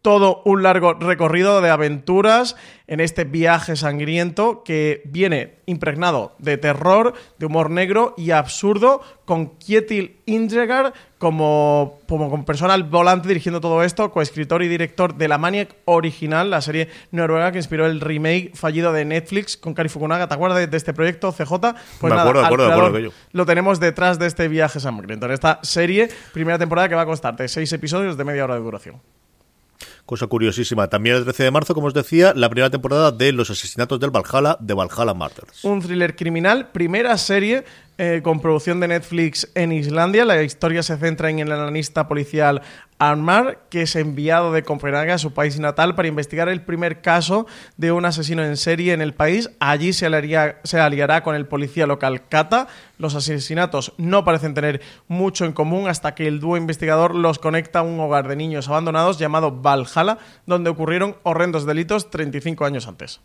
todo 0.04 0.42
un 0.44 0.64
largo 0.64 0.94
recorrido 0.96 1.62
de 1.62 1.70
aventuras 1.70 2.58
en 2.88 3.00
este 3.00 3.24
viaje 3.24 3.78
sangriento 3.78 4.62
que 4.64 5.02
viene 5.06 5.56
impregnado 5.66 6.36
de 6.40 6.58
terror, 6.58 7.14
de 7.40 7.46
humor 7.46 7.70
negro 7.70 8.14
y 8.18 8.32
absurdo, 8.32 9.02
con 9.24 9.58
Kjetil 9.58 10.18
Indregar 10.26 10.94
como, 11.18 12.00
como, 12.10 12.44
persona 12.44 12.74
al 12.74 12.84
volante 12.84 13.30
dirigiendo 13.30 13.62
todo 13.62 13.82
esto, 13.82 14.12
coescritor 14.12 14.62
y 14.62 14.68
director 14.68 15.16
de 15.16 15.30
La 15.30 15.38
Maniac 15.38 15.74
original, 15.86 16.50
la 16.50 16.60
serie 16.60 16.90
noruega 17.12 17.54
que 17.54 17.60
inspiró 17.60 17.86
el 17.86 18.02
remake 18.02 18.52
fallido 18.54 18.92
de 18.92 19.06
Netflix 19.06 19.56
con 19.56 19.74
Kari 19.74 19.88
Fukunaga. 19.88 20.28
¿Te 20.28 20.34
acuerdas 20.34 20.60
de, 20.60 20.68
de 20.68 20.76
este 20.76 20.94
proyecto, 20.94 21.32
CJ? 21.32 21.48
Pues 21.48 21.74
Me 22.02 22.10
nada, 22.10 22.24
acuerdo, 22.24 22.46
acuerdo, 22.46 22.66
creador, 22.66 22.86
acuerdo 22.88 23.14
lo 23.32 23.46
tenemos 23.46 23.80
detrás 23.80 24.20
de 24.20 24.28
este 24.28 24.50
viaje 24.50 24.82
sangriento, 24.82 25.28
en 25.28 25.32
esta 25.32 25.60
serie, 25.64 26.10
primera 26.34 26.60
temporada 26.60 26.90
que 26.90 26.96
va 26.96 27.04
a 27.04 27.06
costarte 27.06 27.48
seis 27.48 27.72
episodios 27.72 28.18
de 28.18 28.26
media 28.26 28.44
hora 28.44 28.56
de 28.56 28.62
duración. 28.62 29.02
Cosa 30.06 30.28
curiosísima. 30.28 30.88
También 30.88 31.16
el 31.16 31.24
13 31.24 31.44
de 31.44 31.52
marzo, 31.52 31.74
como 31.74 31.88
os 31.88 31.94
decía, 31.94 32.34
la 32.36 32.50
primera 32.50 32.70
temporada 32.70 33.12
de 33.12 33.32
Los 33.32 33.50
asesinatos 33.50 34.00
del 34.00 34.12
Valhalla, 34.12 34.58
de 34.60 34.74
Valhalla 34.74 35.14
Murders. 35.14 35.64
Un 35.64 35.82
thriller 35.82 36.16
criminal, 36.16 36.70
primera 36.72 37.18
serie 37.18 37.64
eh, 37.98 38.22
con 38.24 38.40
producción 38.40 38.80
de 38.80 38.88
Netflix 38.88 39.50
en 39.54 39.72
Islandia. 39.72 40.26
La 40.26 40.42
historia 40.42 40.82
se 40.82 40.98
centra 40.98 41.30
en 41.30 41.40
el 41.40 41.52
analista 41.52 42.08
policial 42.08 42.62
Armar, 42.98 43.66
que 43.70 43.84
es 43.84 43.96
enviado 43.96 44.52
de 44.52 44.64
Copenhague 44.64 45.12
a 45.12 45.18
su 45.18 45.34
país 45.34 45.60
natal 45.60 45.94
para 45.94 46.08
investigar 46.08 46.50
el 46.50 46.64
primer 46.64 47.02
caso 47.02 47.46
de 47.78 47.92
un 47.92 48.06
asesino 48.06 48.44
en 48.44 48.58
serie 48.58 48.94
en 48.94 49.02
el 49.02 49.14
país. 49.14 49.52
Allí 49.60 49.94
se 49.94 50.08
aliará, 50.08 50.60
se 50.64 50.80
aliará 50.80 51.22
con 51.22 51.36
el 51.36 51.46
policía 51.46 51.86
local 51.86 52.28
Kata. 52.28 52.68
Los 52.98 53.14
asesinatos 53.14 53.94
no 53.98 54.24
parecen 54.24 54.54
tener 54.54 54.82
mucho 55.08 55.46
en 55.46 55.54
común 55.54 55.88
hasta 55.88 56.16
que 56.16 56.28
el 56.28 56.40
dúo 56.40 56.58
investigador 56.58 57.14
los 57.14 57.38
conecta 57.38 57.80
a 57.80 57.84
un 57.84 58.00
hogar 58.00 58.28
de 58.28 58.36
niños 58.36 58.70
abandonados 58.70 59.20
llamado 59.20 59.62
Valhalla, 59.62 60.18
donde 60.46 60.70
ocurrieron 60.70 61.18
horrendos 61.24 61.66
delitos 61.66 62.10
35 62.10 62.66
años 62.66 62.88
antes. 62.88 63.22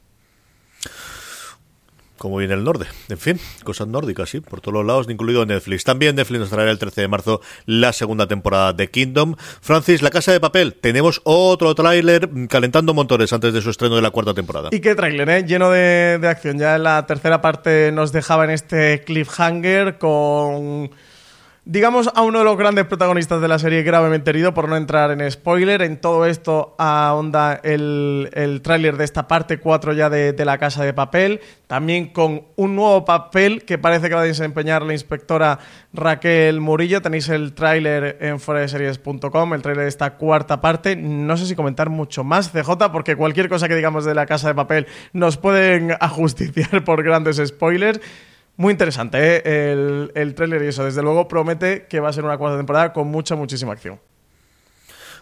Como 2.19 2.37
viene 2.37 2.55
el 2.55 2.65
norte. 2.65 2.87
En 3.09 3.19
fin, 3.19 3.41
cosas 3.65 3.87
nórdicas, 3.89 4.29
sí, 4.29 4.41
por 4.41 4.61
todos 4.61 4.75
los 4.75 4.85
lados, 4.85 5.07
incluido 5.09 5.47
Netflix. 5.47 5.85
También 5.85 6.17
Netflix 6.17 6.41
nos 6.41 6.51
traerá 6.51 6.71
el 6.71 6.79
13 6.79 7.03
de 7.03 7.09
marzo 7.09 7.41
la 7.65 7.93
segunda 7.93 8.27
temporada 8.27 8.73
de 8.73 8.91
Kingdom. 8.91 9.37
Francis, 9.61 10.03
La 10.03 10.11
Casa 10.11 10.33
de 10.33 10.41
Papel. 10.41 10.75
Tenemos 10.75 11.21
otro 11.25 11.75
tráiler 11.75 12.29
calentando 12.49 12.93
motores 12.93 13.33
antes 13.33 13.55
de 13.55 13.63
su 13.63 13.71
estreno 13.71 13.97
de 13.97 14.03
la 14.03 14.11
cuarta 14.11 14.35
temporada. 14.35 14.69
Y 14.73 14.81
qué 14.81 14.95
tráiler, 14.95 15.29
¿eh? 15.31 15.45
Lleno 15.45 15.71
de, 15.71 16.19
de 16.21 16.29
acción. 16.29 16.59
Ya 16.59 16.77
en 16.77 16.83
la 16.83 17.07
tercera 17.07 17.41
parte 17.41 17.93
nos 17.93 18.13
dejaba 18.13 18.45
en 18.45 18.51
este 18.51 19.03
cliffhanger 19.05 19.99
con 19.99 20.91
digamos, 21.69 22.11
a 22.15 22.23
uno 22.23 22.39
de 22.39 22.47
los 22.47 22.57
grandes 22.57 22.87
protagonistas 22.87 23.43
de 23.43 23.47
la 23.47 23.59
serie 23.59 23.83
gravemente 23.83 24.31
herido, 24.31 24.55
por 24.55 24.71
no 24.71 24.77
entrar 24.79 25.11
en 25.11 25.31
spoiler. 25.31 25.83
En 25.83 26.01
todo 26.01 26.25
esto 26.25 26.75
ahonda 26.79 27.61
el, 27.63 28.31
el 28.33 28.63
tráiler 28.63 28.97
de 28.97 29.05
esta 29.05 29.29
parte 29.29 29.59
4 29.59 29.93
ya 29.93 30.09
de, 30.09 30.33
de, 30.33 30.45
La 30.47 30.57
Casa 30.57 30.83
de 30.83 30.95
Papel, 30.95 31.41
también 31.67 32.09
con 32.09 32.45
un 32.57 32.75
nuevo 32.75 33.05
papel 33.05 33.67
que 33.67 33.77
parece 33.77 34.09
que 34.09 34.15
va 34.15 34.23
a 34.23 34.25
desempeñar 34.25 34.81
la 34.81 34.95
inspectora 34.95 35.59
Raquel 35.93 36.63
Murillo. 36.63 37.03
Tenéis 37.03 37.29
el 37.29 37.53
tráiler 37.53 38.17
en 38.23 38.41
foreseries.com, 38.41 39.53
el 39.53 39.61
tráiler 39.61 39.85
de 39.85 39.91
esta 39.91 40.15
cuarta 40.17 40.63
parte. 40.63 40.97
No 40.97 41.37
sé 41.37 41.45
si 41.45 41.55
comentar 41.55 41.91
mucho 41.91 42.25
más, 42.25 42.51
CJ, 42.51 42.91
porque 42.91 43.15
cualquier 43.15 43.51
cosa 43.51 43.69
que 43.69 43.77
digamos 43.77 44.07
de 44.07 44.15
La 44.15 44.25
Casa 44.25 44.49
de 44.49 44.55
Papel 44.55 44.87
nos 45.13 45.37
pueden 45.37 45.95
ajusticiar 46.01 46.83
por 46.83 47.03
grandes 47.03 47.37
spoilers. 47.47 48.01
Muy 48.59 48.73
interesante 48.73 49.19
¿eh? 49.19 49.71
el, 49.71 50.11
el 50.17 50.35
tráiler 50.35 50.65
y 50.65 50.67
eso, 50.67 50.85
desde 50.85 51.01
luego 51.01 51.29
promete 51.29 51.87
que 51.87 52.01
va 52.01 52.09
a 52.09 52.13
ser 52.13 52.25
una 52.25 52.37
cuarta 52.39 52.57
temporada 52.57 52.93
con 52.93 53.07
mucha, 53.07 53.37
muchísima 53.37 53.73
acción. 53.73 54.01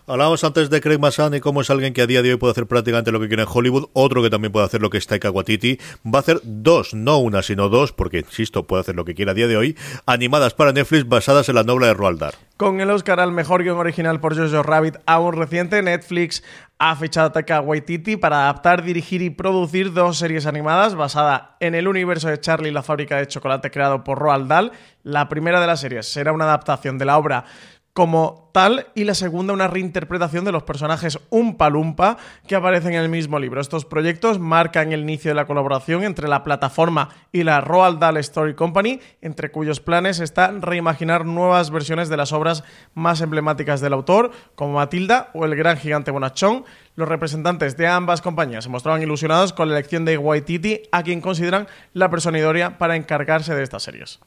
Hablábamos 0.09 0.45
antes 0.45 0.71
de 0.71 0.81
Craig 0.81 1.01
Massan 1.01 1.35
y 1.35 1.40
cómo 1.40 1.62
es 1.62 1.69
alguien 1.69 1.92
que 1.92 2.01
a 2.01 2.07
día 2.07 2.23
de 2.23 2.31
hoy 2.31 2.37
puede 2.37 2.53
hacer 2.53 2.69
prácticamente 2.69 3.11
lo 3.11 3.19
que 3.19 3.27
quiere 3.27 3.42
en 3.42 3.49
Hollywood, 3.53 3.88
otro 3.92 4.23
que 4.23 4.31
también 4.31 4.53
puede 4.53 4.64
hacer 4.64 4.81
lo 4.81 4.88
que 4.88 4.99
es 4.99 5.07
Taika 5.09 5.33
Waititi, 5.33 5.81
va 6.05 6.19
a 6.19 6.23
hacer 6.23 6.38
dos, 6.45 6.95
no 6.95 7.19
una, 7.19 7.42
sino 7.42 7.69
dos, 7.69 7.90
porque, 7.90 8.19
insisto, 8.19 8.69
puede 8.69 8.83
hacer 8.83 8.95
lo 8.95 9.05
que 9.05 9.16
quiera 9.16 9.33
a 9.33 9.35
día 9.35 9.49
de 9.49 9.57
hoy, 9.57 9.77
animadas 10.07 10.55
para 10.55 10.71
Netflix 10.71 11.09
basadas 11.09 11.49
en 11.49 11.57
la 11.57 11.64
novela 11.64 11.88
de 11.88 11.95
Roald 11.95 12.21
Dahl. 12.21 12.35
Con 12.57 12.81
el 12.81 12.88
Oscar 12.88 13.19
al 13.19 13.33
mejor 13.33 13.64
guion 13.64 13.79
original 13.79 14.21
por 14.21 14.37
Jojo 14.37 14.62
Rabbit 14.62 14.97
aún 15.07 15.35
reciente, 15.35 15.83
Netflix 15.83 16.45
ha 16.79 16.95
fichado 16.95 17.27
a 17.27 17.33
Taika 17.33 17.61
Waititi 17.61 18.16
para 18.16 18.45
adaptar, 18.45 18.85
dirigir 18.85 19.23
y 19.23 19.31
producir 19.31 19.92
dos 19.92 20.19
series 20.19 20.47
animadas 20.47 20.95
basadas 20.95 21.42
en 21.59 21.75
el 21.75 21.88
universo 21.88 22.29
de 22.29 22.38
Charlie 22.38 22.69
y 22.69 22.73
la 22.73 22.83
fábrica 22.83 23.16
de 23.16 23.27
chocolate 23.27 23.71
creado 23.71 24.05
por 24.05 24.19
Roald 24.19 24.47
Dahl. 24.47 24.73
La 25.03 25.29
primera 25.29 25.61
de 25.61 25.66
las 25.66 25.81
series 25.81 26.07
será 26.07 26.33
una 26.33 26.45
adaptación 26.45 26.97
de 26.97 27.05
la 27.05 27.19
obra 27.19 27.45
como 27.97 28.51
tal 28.53 28.89
y 28.95 29.05
la 29.05 29.15
segunda 29.15 29.55
una 29.55 29.69
reinterpretación 29.69 30.45
de 30.45 30.53
los 30.53 30.65
personajes 30.65 31.19
Umpa 31.31 31.71
Lumpa 31.71 32.19
que 32.47 32.55
aparecen 32.55 32.93
en 32.93 33.01
el 33.01 33.09
mismo 33.09 33.39
libro. 33.39 33.59
Estos 33.59 33.87
proyectos 33.87 34.39
marcan 34.39 34.93
el 34.93 35.01
inicio 35.01 35.31
de 35.31 35.35
la 35.35 35.47
colaboración 35.47 36.05
entre 36.05 36.29
la 36.29 36.45
plataforma 36.45 37.09
y 37.33 37.43
la 37.43 37.63
Roald 37.63 37.99
Dahl 37.99 38.19
Story 38.19 38.55
Company, 38.55 39.01
entre 39.23 39.51
cuyos 39.51 39.81
planes 39.81 40.21
está 40.21 40.53
reimaginar 40.53 41.25
nuevas 41.25 41.71
versiones 41.71 42.11
de 42.11 42.19
las 42.19 42.35
obras 42.35 42.65
más 42.93 43.23
emblemáticas 43.23 43.81
del 43.81 43.95
autor, 43.95 44.31
como 44.57 44.75
Matilda 44.75 45.31
o 45.33 45.47
El 45.47 45.57
gran 45.57 45.79
gigante 45.79 46.11
Bonachón. 46.11 46.67
Los 46.97 47.09
representantes 47.09 47.79
de 47.79 47.87
ambas 47.87 48.21
compañías 48.21 48.65
se 48.65 48.71
mostraban 48.71 49.03
ilusionados 49.03 49.55
con 49.55 49.71
la 49.71 49.75
elección 49.75 50.05
de 50.05 50.19
Waititi, 50.19 50.83
a 50.93 51.03
quien 51.03 51.23
consideran 51.23 51.67
la 51.95 52.11
persona 52.11 52.39
idónea 52.39 52.77
para 52.77 52.95
encargarse 52.95 53.55
de 53.55 53.63
estas 53.63 53.85
series. 53.85 54.21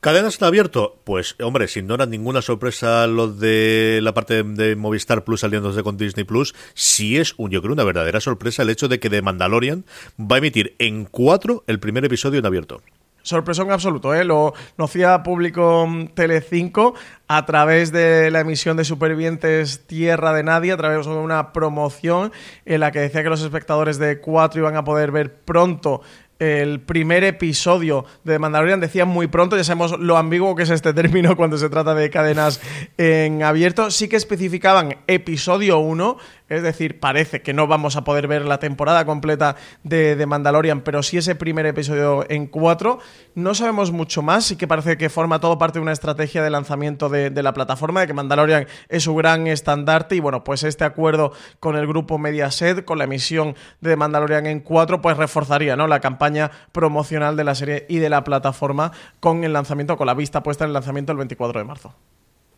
¿Cadenas 0.00 0.40
en 0.40 0.46
abierto? 0.46 1.00
Pues, 1.04 1.34
hombre, 1.42 1.68
sin 1.68 1.86
no 1.86 1.96
ninguna 1.96 2.42
sorpresa 2.42 3.06
lo 3.06 3.28
de 3.28 4.00
la 4.02 4.14
parte 4.14 4.42
de, 4.42 4.76
Movistar 4.76 5.24
Plus 5.24 5.42
aliándose 5.42 5.82
con 5.82 5.96
Disney 5.96 6.24
Plus, 6.24 6.54
sí 6.74 7.16
es, 7.16 7.34
un, 7.38 7.50
yo 7.50 7.60
creo, 7.62 7.72
una 7.72 7.84
verdadera 7.84 8.20
sorpresa 8.20 8.62
el 8.62 8.70
hecho 8.70 8.88
de 8.88 9.00
que 9.00 9.10
The 9.10 9.22
Mandalorian 9.22 9.84
va 10.20 10.36
a 10.36 10.38
emitir 10.38 10.76
en 10.78 11.06
cuatro 11.06 11.64
el 11.66 11.80
primer 11.80 12.04
episodio 12.04 12.38
en 12.38 12.46
abierto. 12.46 12.82
Sorpresón 13.26 13.72
absoluto, 13.72 14.14
¿eh? 14.14 14.24
Lo, 14.24 14.54
hacía 14.78 15.24
público 15.24 15.88
Telecinco 16.14 16.94
a 17.26 17.44
través 17.44 17.90
de 17.90 18.30
la 18.30 18.38
emisión 18.38 18.76
de 18.76 18.84
Supervivientes 18.84 19.84
Tierra 19.88 20.32
de 20.32 20.44
Nadie, 20.44 20.70
a 20.70 20.76
través 20.76 21.04
de 21.06 21.12
una 21.12 21.52
promoción 21.52 22.30
en 22.66 22.78
la 22.78 22.92
que 22.92 23.00
decía 23.00 23.24
que 23.24 23.28
los 23.28 23.42
espectadores 23.42 23.98
de 23.98 24.20
4 24.20 24.60
iban 24.60 24.76
a 24.76 24.84
poder 24.84 25.10
ver 25.10 25.34
pronto 25.34 26.02
el 26.38 26.80
primer 26.80 27.24
episodio 27.24 28.04
de 28.24 28.38
Mandalorian. 28.38 28.80
Decía 28.80 29.04
muy 29.04 29.26
pronto, 29.26 29.56
ya 29.56 29.64
sabemos 29.64 29.98
lo 29.98 30.16
ambiguo 30.16 30.54
que 30.54 30.64
es 30.64 30.70
este 30.70 30.92
término 30.92 31.36
cuando 31.36 31.58
se 31.58 31.68
trata 31.68 31.94
de 31.94 32.10
cadenas 32.10 32.60
en 32.98 33.42
abierto, 33.42 33.90
sí 33.90 34.08
que 34.08 34.16
especificaban 34.16 34.96
episodio 35.06 35.78
1, 35.78 36.16
es 36.48 36.62
decir, 36.62 37.00
parece 37.00 37.42
que 37.42 37.52
no 37.52 37.66
vamos 37.66 37.96
a 37.96 38.04
poder 38.04 38.28
ver 38.28 38.44
la 38.44 38.58
temporada 38.58 39.04
completa 39.04 39.56
de, 39.82 40.24
Mandalorian, 40.26 40.80
pero 40.80 41.02
sí 41.02 41.18
ese 41.18 41.34
primer 41.34 41.66
episodio 41.66 42.24
en 42.28 42.46
4, 42.46 42.98
no 43.34 43.54
sabemos 43.54 43.92
mucho 43.92 44.22
más, 44.22 44.44
sí 44.44 44.56
que 44.56 44.66
parece 44.66 44.96
que 44.96 45.08
forma 45.08 45.40
todo 45.40 45.58
parte 45.58 45.78
de 45.78 45.82
una 45.82 45.92
estrategia 45.92 46.42
de 46.42 46.50
lanzamiento 46.50 47.08
de, 47.08 47.30
de 47.30 47.42
la 47.42 47.52
plataforma, 47.52 48.00
de 48.00 48.06
que 48.06 48.14
Mandalorian 48.14 48.66
es 48.88 49.04
su 49.04 49.14
gran 49.14 49.46
estandarte. 49.46 50.16
Y 50.16 50.20
bueno, 50.20 50.44
pues 50.44 50.62
este 50.62 50.84
acuerdo 50.84 51.32
con 51.60 51.76
el 51.76 51.86
grupo 51.86 52.18
Mediaset, 52.18 52.84
con 52.84 52.98
la 52.98 53.04
emisión 53.04 53.54
de 53.80 53.96
Mandalorian 53.96 54.46
en 54.46 54.60
4, 54.60 55.00
pues 55.00 55.16
reforzaría 55.16 55.76
¿no? 55.76 55.86
la 55.86 56.00
campaña 56.00 56.50
promocional 56.72 57.36
de 57.36 57.44
la 57.44 57.54
serie 57.54 57.86
y 57.88 57.98
de 57.98 58.08
la 58.08 58.24
plataforma 58.24 58.92
con 59.20 59.44
el 59.44 59.52
lanzamiento, 59.52 59.96
con 59.96 60.06
la 60.06 60.14
vista 60.14 60.42
puesta 60.42 60.64
en 60.64 60.68
el 60.68 60.74
lanzamiento 60.74 61.12
el 61.12 61.18
24 61.18 61.60
de 61.60 61.64
marzo 61.64 61.94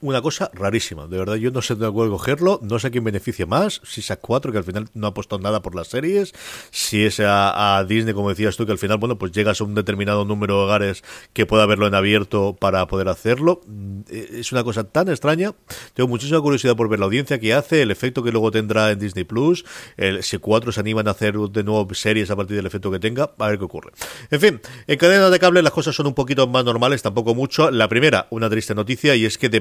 una 0.00 0.22
cosa 0.22 0.50
rarísima. 0.54 1.06
De 1.06 1.18
verdad, 1.18 1.36
yo 1.36 1.50
no 1.50 1.62
sé 1.62 1.74
de 1.74 1.86
dónde 1.86 2.10
cogerlo, 2.10 2.60
no 2.62 2.78
sé 2.78 2.90
quién 2.90 3.04
beneficia 3.04 3.46
más, 3.46 3.80
si 3.84 4.00
es 4.00 4.10
a 4.10 4.16
4, 4.16 4.52
que 4.52 4.58
al 4.58 4.64
final 4.64 4.88
no 4.94 5.06
ha 5.06 5.10
apostado 5.10 5.40
nada 5.40 5.62
por 5.62 5.74
las 5.74 5.88
series, 5.88 6.32
si 6.70 7.04
es 7.04 7.20
a, 7.20 7.78
a, 7.78 7.84
Disney, 7.84 8.14
como 8.14 8.28
decías 8.28 8.56
tú, 8.56 8.66
que 8.66 8.72
al 8.72 8.78
final, 8.78 8.98
bueno, 8.98 9.18
pues 9.18 9.32
llegas 9.32 9.60
a 9.60 9.64
un 9.64 9.74
determinado 9.74 10.24
número 10.24 10.58
de 10.58 10.64
hogares 10.64 11.04
que 11.32 11.46
pueda 11.46 11.66
verlo 11.66 11.86
en 11.86 11.94
abierto 11.94 12.56
para 12.58 12.86
poder 12.86 13.08
hacerlo. 13.08 13.60
Es 14.10 14.52
una 14.52 14.64
cosa 14.64 14.84
tan 14.84 15.08
extraña. 15.08 15.54
Tengo 15.94 16.08
muchísima 16.08 16.40
curiosidad 16.40 16.76
por 16.76 16.88
ver 16.88 17.00
la 17.00 17.06
audiencia 17.06 17.38
que 17.38 17.54
hace, 17.54 17.82
el 17.82 17.90
efecto 17.90 18.22
que 18.22 18.30
luego 18.30 18.50
tendrá 18.50 18.90
en 18.90 18.98
Disney 18.98 19.24
Plus, 19.24 19.64
el, 19.96 20.22
si 20.22 20.38
4 20.38 20.72
se 20.72 20.80
animan 20.80 21.08
a 21.08 21.12
hacer 21.12 21.34
de 21.36 21.64
nuevo 21.64 21.88
series 21.94 22.30
a 22.30 22.36
partir 22.36 22.56
del 22.56 22.66
efecto 22.66 22.90
que 22.90 22.98
tenga, 22.98 23.32
a 23.38 23.48
ver 23.48 23.58
qué 23.58 23.64
ocurre. 23.64 23.92
En 24.30 24.40
fin, 24.40 24.60
en 24.86 24.98
cadena 24.98 25.30
de 25.30 25.38
cable 25.38 25.62
las 25.62 25.72
cosas 25.72 25.94
son 25.94 26.06
un 26.06 26.14
poquito 26.14 26.46
más 26.46 26.64
normales, 26.64 27.02
tampoco 27.02 27.34
mucho. 27.34 27.70
La 27.70 27.88
primera, 27.88 28.26
una 28.30 28.48
triste 28.48 28.74
noticia, 28.74 29.14
y 29.16 29.24
es 29.24 29.38
que 29.38 29.48
The 29.48 29.60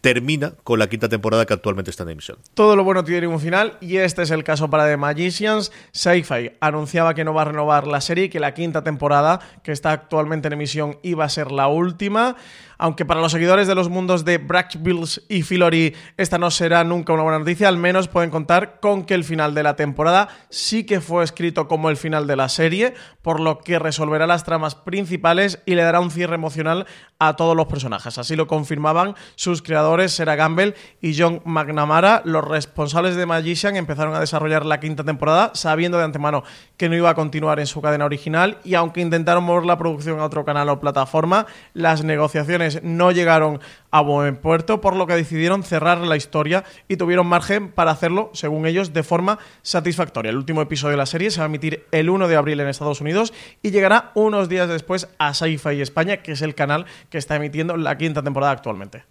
Termina 0.00 0.54
con 0.64 0.78
la 0.78 0.88
quinta 0.88 1.10
temporada 1.10 1.44
que 1.44 1.52
actualmente 1.52 1.90
está 1.90 2.04
en 2.04 2.10
emisión. 2.10 2.38
Todo 2.54 2.74
lo 2.74 2.84
bueno 2.84 3.04
tiene 3.04 3.26
un 3.26 3.38
final 3.38 3.76
y 3.82 3.98
este 3.98 4.22
es 4.22 4.30
el 4.30 4.44
caso 4.44 4.70
para 4.70 4.86
The 4.86 4.96
Magicians. 4.96 5.72
Sci-Fi 5.92 6.52
anunciaba 6.60 7.12
que 7.12 7.22
no 7.22 7.34
va 7.34 7.42
a 7.42 7.46
renovar 7.46 7.86
la 7.86 8.00
serie 8.00 8.24
y 8.24 8.28
que 8.30 8.40
la 8.40 8.54
quinta 8.54 8.82
temporada 8.82 9.40
que 9.62 9.72
está 9.72 9.92
actualmente 9.92 10.46
en 10.46 10.54
emisión 10.54 10.98
iba 11.02 11.26
a 11.26 11.28
ser 11.28 11.52
la 11.52 11.68
última. 11.68 12.36
Aunque 12.82 13.04
para 13.04 13.20
los 13.20 13.32
seguidores 13.32 13.68
de 13.68 13.74
los 13.74 13.90
mundos 13.90 14.24
de 14.24 14.38
Bills 14.38 15.22
y 15.28 15.42
Fillory 15.42 15.94
esta 16.16 16.38
no 16.38 16.50
será 16.50 16.82
nunca 16.82 17.12
una 17.12 17.22
buena 17.22 17.38
noticia, 17.38 17.68
al 17.68 17.76
menos 17.76 18.08
pueden 18.08 18.30
contar 18.30 18.80
con 18.80 19.04
que 19.04 19.12
el 19.12 19.22
final 19.22 19.54
de 19.54 19.62
la 19.62 19.76
temporada 19.76 20.28
sí 20.48 20.84
que 20.84 21.02
fue 21.02 21.22
escrito 21.22 21.68
como 21.68 21.90
el 21.90 21.98
final 21.98 22.26
de 22.26 22.36
la 22.36 22.48
serie, 22.48 22.94
por 23.20 23.38
lo 23.38 23.58
que 23.58 23.78
resolverá 23.78 24.26
las 24.26 24.44
tramas 24.44 24.76
principales 24.76 25.60
y 25.66 25.74
le 25.74 25.82
dará 25.82 26.00
un 26.00 26.10
cierre 26.10 26.36
emocional 26.36 26.86
a 27.18 27.36
todos 27.36 27.54
los 27.54 27.66
personajes. 27.66 28.16
Así 28.16 28.34
lo 28.34 28.46
confirmaban 28.46 29.14
sus 29.34 29.60
creadores 29.60 30.12
Sarah 30.12 30.36
Gamble 30.36 30.74
y 31.02 31.14
John 31.20 31.42
McNamara. 31.44 32.22
Los 32.24 32.48
responsables 32.48 33.14
de 33.14 33.26
Magician 33.26 33.76
empezaron 33.76 34.14
a 34.14 34.20
desarrollar 34.20 34.64
la 34.64 34.80
quinta 34.80 35.04
temporada 35.04 35.50
sabiendo 35.52 35.98
de 35.98 36.04
antemano 36.04 36.44
que 36.78 36.88
no 36.88 36.96
iba 36.96 37.10
a 37.10 37.14
continuar 37.14 37.60
en 37.60 37.66
su 37.66 37.82
cadena 37.82 38.06
original 38.06 38.56
y 38.64 38.72
aunque 38.72 39.02
intentaron 39.02 39.44
mover 39.44 39.66
la 39.66 39.76
producción 39.76 40.18
a 40.18 40.24
otro 40.24 40.46
canal 40.46 40.70
o 40.70 40.80
plataforma, 40.80 41.46
las 41.74 42.04
negociaciones 42.04 42.69
no 42.82 43.10
llegaron 43.10 43.60
a 43.90 44.00
buen 44.00 44.36
puerto, 44.36 44.80
por 44.80 44.94
lo 44.94 45.06
que 45.06 45.14
decidieron 45.14 45.62
cerrar 45.62 45.98
la 45.98 46.16
historia 46.16 46.64
y 46.88 46.96
tuvieron 46.96 47.26
margen 47.26 47.70
para 47.72 47.90
hacerlo, 47.90 48.30
según 48.32 48.66
ellos, 48.66 48.92
de 48.92 49.02
forma 49.02 49.38
satisfactoria. 49.62 50.30
El 50.30 50.36
último 50.36 50.62
episodio 50.62 50.92
de 50.92 50.98
la 50.98 51.06
serie 51.06 51.30
se 51.30 51.40
va 51.40 51.46
a 51.46 51.48
emitir 51.48 51.86
el 51.90 52.10
1 52.10 52.28
de 52.28 52.36
abril 52.36 52.60
en 52.60 52.68
Estados 52.68 53.00
Unidos 53.00 53.32
y 53.62 53.70
llegará 53.70 54.12
unos 54.14 54.48
días 54.48 54.68
después 54.68 55.08
a 55.18 55.34
Sci-Fi 55.34 55.80
España, 55.80 56.18
que 56.18 56.32
es 56.32 56.42
el 56.42 56.54
canal 56.54 56.86
que 57.08 57.18
está 57.18 57.36
emitiendo 57.36 57.76
la 57.76 57.98
quinta 57.98 58.22
temporada 58.22 58.52
actualmente. 58.52 59.04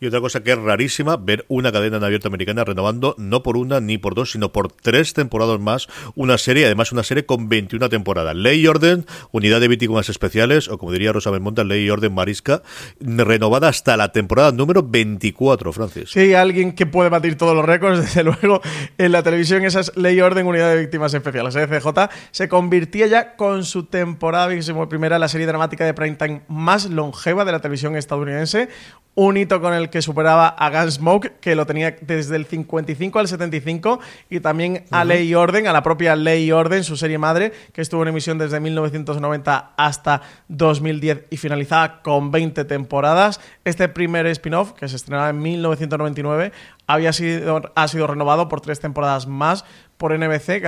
Y 0.00 0.06
otra 0.06 0.20
cosa 0.20 0.42
que 0.42 0.52
es 0.52 0.58
rarísima, 0.58 1.16
ver 1.16 1.44
una 1.48 1.72
cadena 1.72 1.96
en 1.96 2.04
abierto 2.04 2.28
americana 2.28 2.64
renovando 2.64 3.14
no 3.18 3.42
por 3.42 3.56
una 3.56 3.80
ni 3.80 3.98
por 3.98 4.14
dos, 4.14 4.32
sino 4.32 4.52
por 4.52 4.70
tres 4.70 5.12
temporadas 5.12 5.58
más 5.60 5.88
una 6.14 6.38
serie, 6.38 6.66
además 6.66 6.92
una 6.92 7.02
serie 7.02 7.26
con 7.26 7.48
21 7.48 7.88
temporadas. 7.88 8.36
Ley 8.36 8.66
Orden, 8.66 9.06
Unidad 9.32 9.60
de 9.60 9.68
Víctimas 9.68 10.08
Especiales, 10.08 10.68
o 10.68 10.78
como 10.78 10.92
diría 10.92 11.12
Rosa 11.12 11.30
Belmonte, 11.30 11.64
Ley 11.64 11.84
y 11.84 11.90
Orden 11.90 12.14
Marisca, 12.14 12.62
renovada 13.00 13.68
hasta 13.68 13.96
la 13.96 14.12
temporada 14.12 14.52
número 14.52 14.82
24, 14.82 15.72
Francis. 15.72 16.10
Sí, 16.10 16.34
alguien 16.34 16.72
que 16.72 16.86
puede 16.86 17.10
batir 17.10 17.36
todos 17.36 17.54
los 17.54 17.64
récords, 17.64 18.00
desde 18.00 18.22
luego, 18.22 18.60
en 18.98 19.12
la 19.12 19.22
televisión, 19.22 19.64
esa 19.64 19.80
es 19.80 19.96
Ley 19.96 20.20
Orden, 20.20 20.46
Unidad 20.46 20.70
de 20.70 20.80
Víctimas 20.80 21.12
Especiales. 21.14 21.54
CJ 21.54 21.88
se 22.30 22.48
convirtió 22.48 23.06
ya 23.06 23.36
con 23.36 23.64
su 23.64 23.84
temporada 23.84 24.48
primera 24.88 25.16
en 25.16 25.20
la 25.20 25.28
serie 25.28 25.46
dramática 25.46 25.84
de 25.84 25.94
primetime 25.94 26.42
más 26.48 26.88
longeva 26.90 27.44
de 27.44 27.52
la 27.52 27.60
televisión 27.60 27.96
estadounidense, 27.96 28.68
un 29.14 29.36
hito 29.36 29.60
con 29.60 29.74
el 29.74 29.87
que 29.90 30.02
superaba 30.02 30.48
a 30.48 30.70
Gunsmoke, 30.70 31.38
que 31.40 31.54
lo 31.54 31.66
tenía 31.66 31.96
desde 32.00 32.36
el 32.36 32.46
55 32.46 33.18
al 33.18 33.28
75, 33.28 34.00
y 34.30 34.40
también 34.40 34.84
a 34.90 35.04
Ley 35.04 35.28
y 35.28 35.34
Orden, 35.34 35.66
a 35.66 35.72
la 35.72 35.82
propia 35.82 36.16
Ley 36.16 36.44
y 36.44 36.52
Orden, 36.52 36.84
su 36.84 36.96
serie 36.96 37.18
madre, 37.18 37.52
que 37.72 37.80
estuvo 37.80 38.02
en 38.02 38.08
emisión 38.08 38.38
desde 38.38 38.60
1990 38.60 39.72
hasta 39.76 40.22
2010 40.48 41.24
y 41.30 41.36
finalizaba 41.36 42.02
con 42.02 42.30
20 42.30 42.64
temporadas. 42.64 43.40
Este 43.64 43.88
primer 43.88 44.26
spin-off, 44.26 44.72
que 44.72 44.88
se 44.88 44.96
estrenaba 44.96 45.30
en 45.30 45.40
1999, 45.40 46.52
había 46.86 47.12
sido, 47.12 47.62
ha 47.74 47.88
sido 47.88 48.06
renovado 48.06 48.48
por 48.48 48.60
tres 48.60 48.80
temporadas 48.80 49.26
más 49.26 49.64
por 49.98 50.16
NBC, 50.16 50.62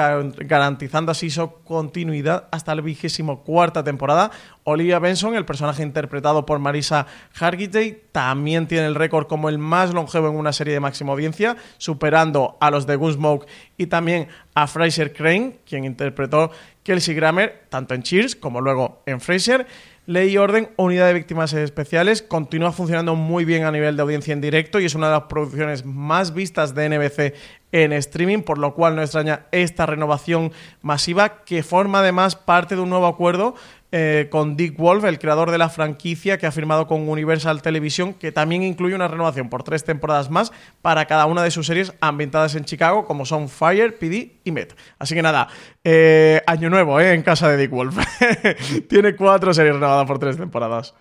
garantizando 0.45 1.13
así 1.13 1.31
su 1.31 1.51
continuidad 1.63 2.49
hasta 2.51 2.75
la 2.75 2.83
vigésimo 2.83 3.43
cuarta 3.43 3.85
temporada. 3.85 4.31
Olivia 4.65 4.99
Benson, 4.99 5.37
el 5.37 5.45
personaje 5.45 5.83
interpretado 5.83 6.45
por 6.45 6.59
Marisa 6.59 7.07
Hargitay, 7.39 8.03
también 8.13 8.67
tiene 8.67 8.87
el 8.87 8.97
récord 8.97 9.29
como 9.29 9.49
el 9.49 9.59
más 9.59 9.95
longevo 9.95 10.29
en 10.29 10.35
una 10.35 10.53
serie 10.53 10.75
de 10.75 10.81
máxima 10.81 11.13
audiencia, 11.13 11.57
superando 11.79 12.59
a 12.61 12.71
los 12.71 12.87
de 12.87 12.97
Gunsmoke 12.97 13.47
y 13.79 13.87
también 13.87 14.29
a 14.55 14.67
Fraser 14.67 15.13
Crane, 15.13 15.59
quien 15.65 15.85
interpretó 15.85 16.51
Kelsey 16.83 17.15
Grammer 17.15 17.67
tanto 17.69 17.95
en 17.95 18.03
Cheers 18.03 18.35
como 18.35 18.61
luego 18.61 19.03
en 19.07 19.21
Fraser. 19.21 19.67
Ley 20.07 20.31
y 20.31 20.39
Orden, 20.39 20.71
Unidad 20.77 21.09
de 21.09 21.15
Víctimas 21.15 21.53
Especiales, 21.53 22.23
continúa 22.23 22.73
funcionando 22.73 23.15
muy 23.15 23.45
bien 23.45 23.65
a 23.65 23.71
nivel 23.71 23.97
de 23.97 24.03
audiencia 24.03 24.33
en 24.33 24.41
directo 24.41 24.81
y 24.81 24.87
es 24.87 24.95
una 24.95 25.09
de 25.09 25.13
las 25.13 25.25
producciones 25.25 25.85
más 25.85 26.33
vistas 26.33 26.75
de 26.75 26.89
NBC 26.89 27.35
en 27.73 27.93
streaming, 27.93 28.41
por 28.41 28.57
lo 28.57 28.75
cual 28.75 28.97
no 28.97 29.03
extraña 29.03 29.47
esta 29.53 29.85
renovación 29.85 30.53
masiva 30.81 31.45
que 31.45 31.63
forma 31.63 32.01
además 32.01 32.35
parte 32.35 32.77
de 32.77 32.81
un 32.81 32.89
nuevo 32.91 33.07
acuerdo 33.07 33.55
eh, 33.93 34.29
con 34.31 34.57
Dick 34.57 34.77
Wolf, 34.77 35.05
el 35.05 35.19
creador 35.19 35.51
de 35.51 35.59
la 35.59 35.69
franquicia 35.69 36.39
que 36.39 36.47
ha 36.47 36.53
firmado 36.53 36.87
con 36.87 37.09
Universal 37.09 37.61
Television, 37.61 38.15
que 38.15 38.31
también 38.31 38.63
incluye 38.63 38.95
una 38.95 39.09
renovación 39.09 39.49
por 39.49 39.65
tres 39.65 39.85
temporadas 39.85 40.31
más 40.31 40.53
para 40.81 41.07
cada 41.07 41.27
una 41.27 41.43
de 41.43 41.51
sus 41.51 41.67
series 41.67 41.93
ambientadas 42.01 42.55
en 42.55 42.65
Chicago, 42.65 43.05
como 43.05 43.27
son 43.27 43.49
Fire, 43.49 43.99
PD 43.99 44.33
y 44.45 44.53
Met. 44.53 44.77
Así 44.99 45.15
que 45.15 45.23
nada, 45.23 45.49
eh, 45.83 46.41
año 46.47 46.71
nuevo 46.71 47.01
eh, 47.01 47.15
en 47.15 47.23
casa 47.23 47.49
de 47.49 47.57
Dick 47.57 47.71
Wolf. 47.71 47.97
Tiene 48.89 49.17
cuatro 49.17 49.53
series 49.53 49.75
renovadas 49.75 50.07
por 50.07 50.19
tres 50.19 50.37
temporadas. 50.37 50.95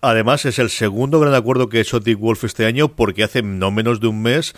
Además, 0.00 0.44
es 0.46 0.58
el 0.58 0.68
segundo 0.68 1.20
gran 1.20 1.32
acuerdo 1.34 1.68
que 1.68 1.78
ha 1.78 1.80
hecho 1.80 2.00
Dick 2.00 2.18
Wolf 2.18 2.42
este 2.44 2.66
año 2.66 2.88
porque 2.88 3.22
hace 3.22 3.42
no 3.42 3.70
menos 3.70 4.00
de 4.00 4.08
un 4.08 4.20
mes 4.20 4.52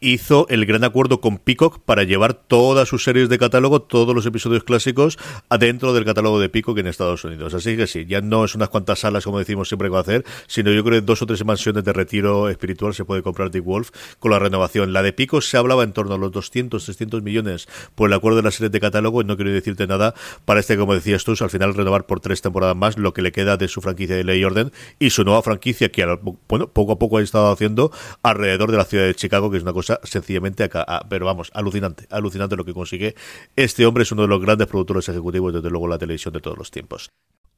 hizo 0.00 0.46
el 0.48 0.66
gran 0.66 0.84
acuerdo 0.84 1.20
con 1.20 1.38
Peacock 1.38 1.80
para 1.80 2.04
llevar 2.04 2.34
todas 2.34 2.88
sus 2.88 3.04
series 3.04 3.28
de 3.28 3.38
catálogo, 3.38 3.82
todos 3.82 4.14
los 4.14 4.26
episodios 4.26 4.64
clásicos, 4.64 5.18
adentro 5.48 5.92
del 5.92 6.04
catálogo 6.04 6.40
de 6.40 6.48
Peacock 6.48 6.78
en 6.78 6.86
Estados 6.86 7.24
Unidos. 7.24 7.54
Así 7.54 7.76
que 7.76 7.86
sí, 7.86 8.06
ya 8.06 8.20
no 8.20 8.44
es 8.44 8.54
unas 8.54 8.68
cuantas 8.68 9.00
salas 9.00 9.24
como 9.24 9.38
decimos 9.38 9.68
siempre 9.68 9.88
que 9.88 9.92
va 9.92 9.98
a 9.98 10.02
hacer, 10.02 10.24
sino 10.46 10.70
yo 10.70 10.84
creo 10.84 11.00
que 11.00 11.06
dos 11.06 11.22
o 11.22 11.26
tres 11.26 11.44
mansiones 11.44 11.84
de 11.84 11.92
retiro 11.92 12.48
espiritual 12.48 12.94
se 12.94 13.04
puede 13.04 13.22
comprar 13.22 13.50
Dick 13.50 13.64
Wolf 13.64 13.90
con 14.18 14.30
la 14.30 14.38
renovación. 14.38 14.92
La 14.92 15.02
de 15.02 15.12
Peacock 15.12 15.42
se 15.42 15.56
hablaba 15.56 15.82
en 15.82 15.92
torno 15.92 16.14
a 16.14 16.18
los 16.18 16.32
200, 16.32 16.84
300 16.84 17.22
millones 17.22 17.68
por 17.94 18.08
el 18.08 18.14
acuerdo 18.14 18.38
de 18.38 18.42
las 18.42 18.54
series 18.54 18.72
de 18.72 18.80
catálogo, 18.80 19.22
y 19.22 19.24
no 19.24 19.36
quiero 19.36 19.50
decirte 19.50 19.86
nada 19.86 20.14
para 20.44 20.60
este, 20.60 20.76
como 20.76 20.94
decías 20.94 21.24
tú, 21.24 21.34
al 21.40 21.50
final 21.50 21.74
renovar 21.74 22.06
por 22.06 22.20
tres 22.20 22.42
temporadas 22.42 22.76
más 22.76 22.98
lo 22.98 23.12
que 23.12 23.22
le 23.22 23.32
queda 23.32 23.56
de 23.56 23.68
su 23.68 23.80
franquicia 23.80 24.16
de 24.16 24.24
Ley 24.24 24.40
y 24.40 24.44
Orden 24.44 24.72
y 24.98 25.10
su 25.10 25.24
nueva 25.24 25.42
franquicia 25.42 25.90
que, 25.90 26.06
bueno, 26.48 26.68
poco 26.68 26.92
a 26.92 26.98
poco 26.98 27.18
ha 27.18 27.22
estado 27.22 27.50
haciendo 27.50 27.90
alrededor 28.22 28.70
de 28.70 28.76
la 28.76 28.84
ciudad 28.84 29.04
de 29.04 29.14
Chicago, 29.14 29.50
que 29.50 29.56
es 29.56 29.62
una 29.62 29.72
cosa 29.72 29.87
sencillamente 30.02 30.64
acá. 30.64 30.84
pero 31.08 31.26
vamos, 31.26 31.50
alucinante, 31.54 32.06
alucinante 32.10 32.56
lo 32.56 32.64
que 32.64 32.74
consigue. 32.74 33.14
Este 33.56 33.86
hombre 33.86 34.02
es 34.02 34.12
uno 34.12 34.22
de 34.22 34.28
los 34.28 34.40
grandes 34.40 34.66
productores 34.66 35.08
ejecutivos, 35.08 35.52
desde 35.52 35.70
luego, 35.70 35.88
la 35.88 35.98
televisión 35.98 36.34
de 36.34 36.40
todos 36.40 36.58
los 36.58 36.70
tiempos. 36.70 37.10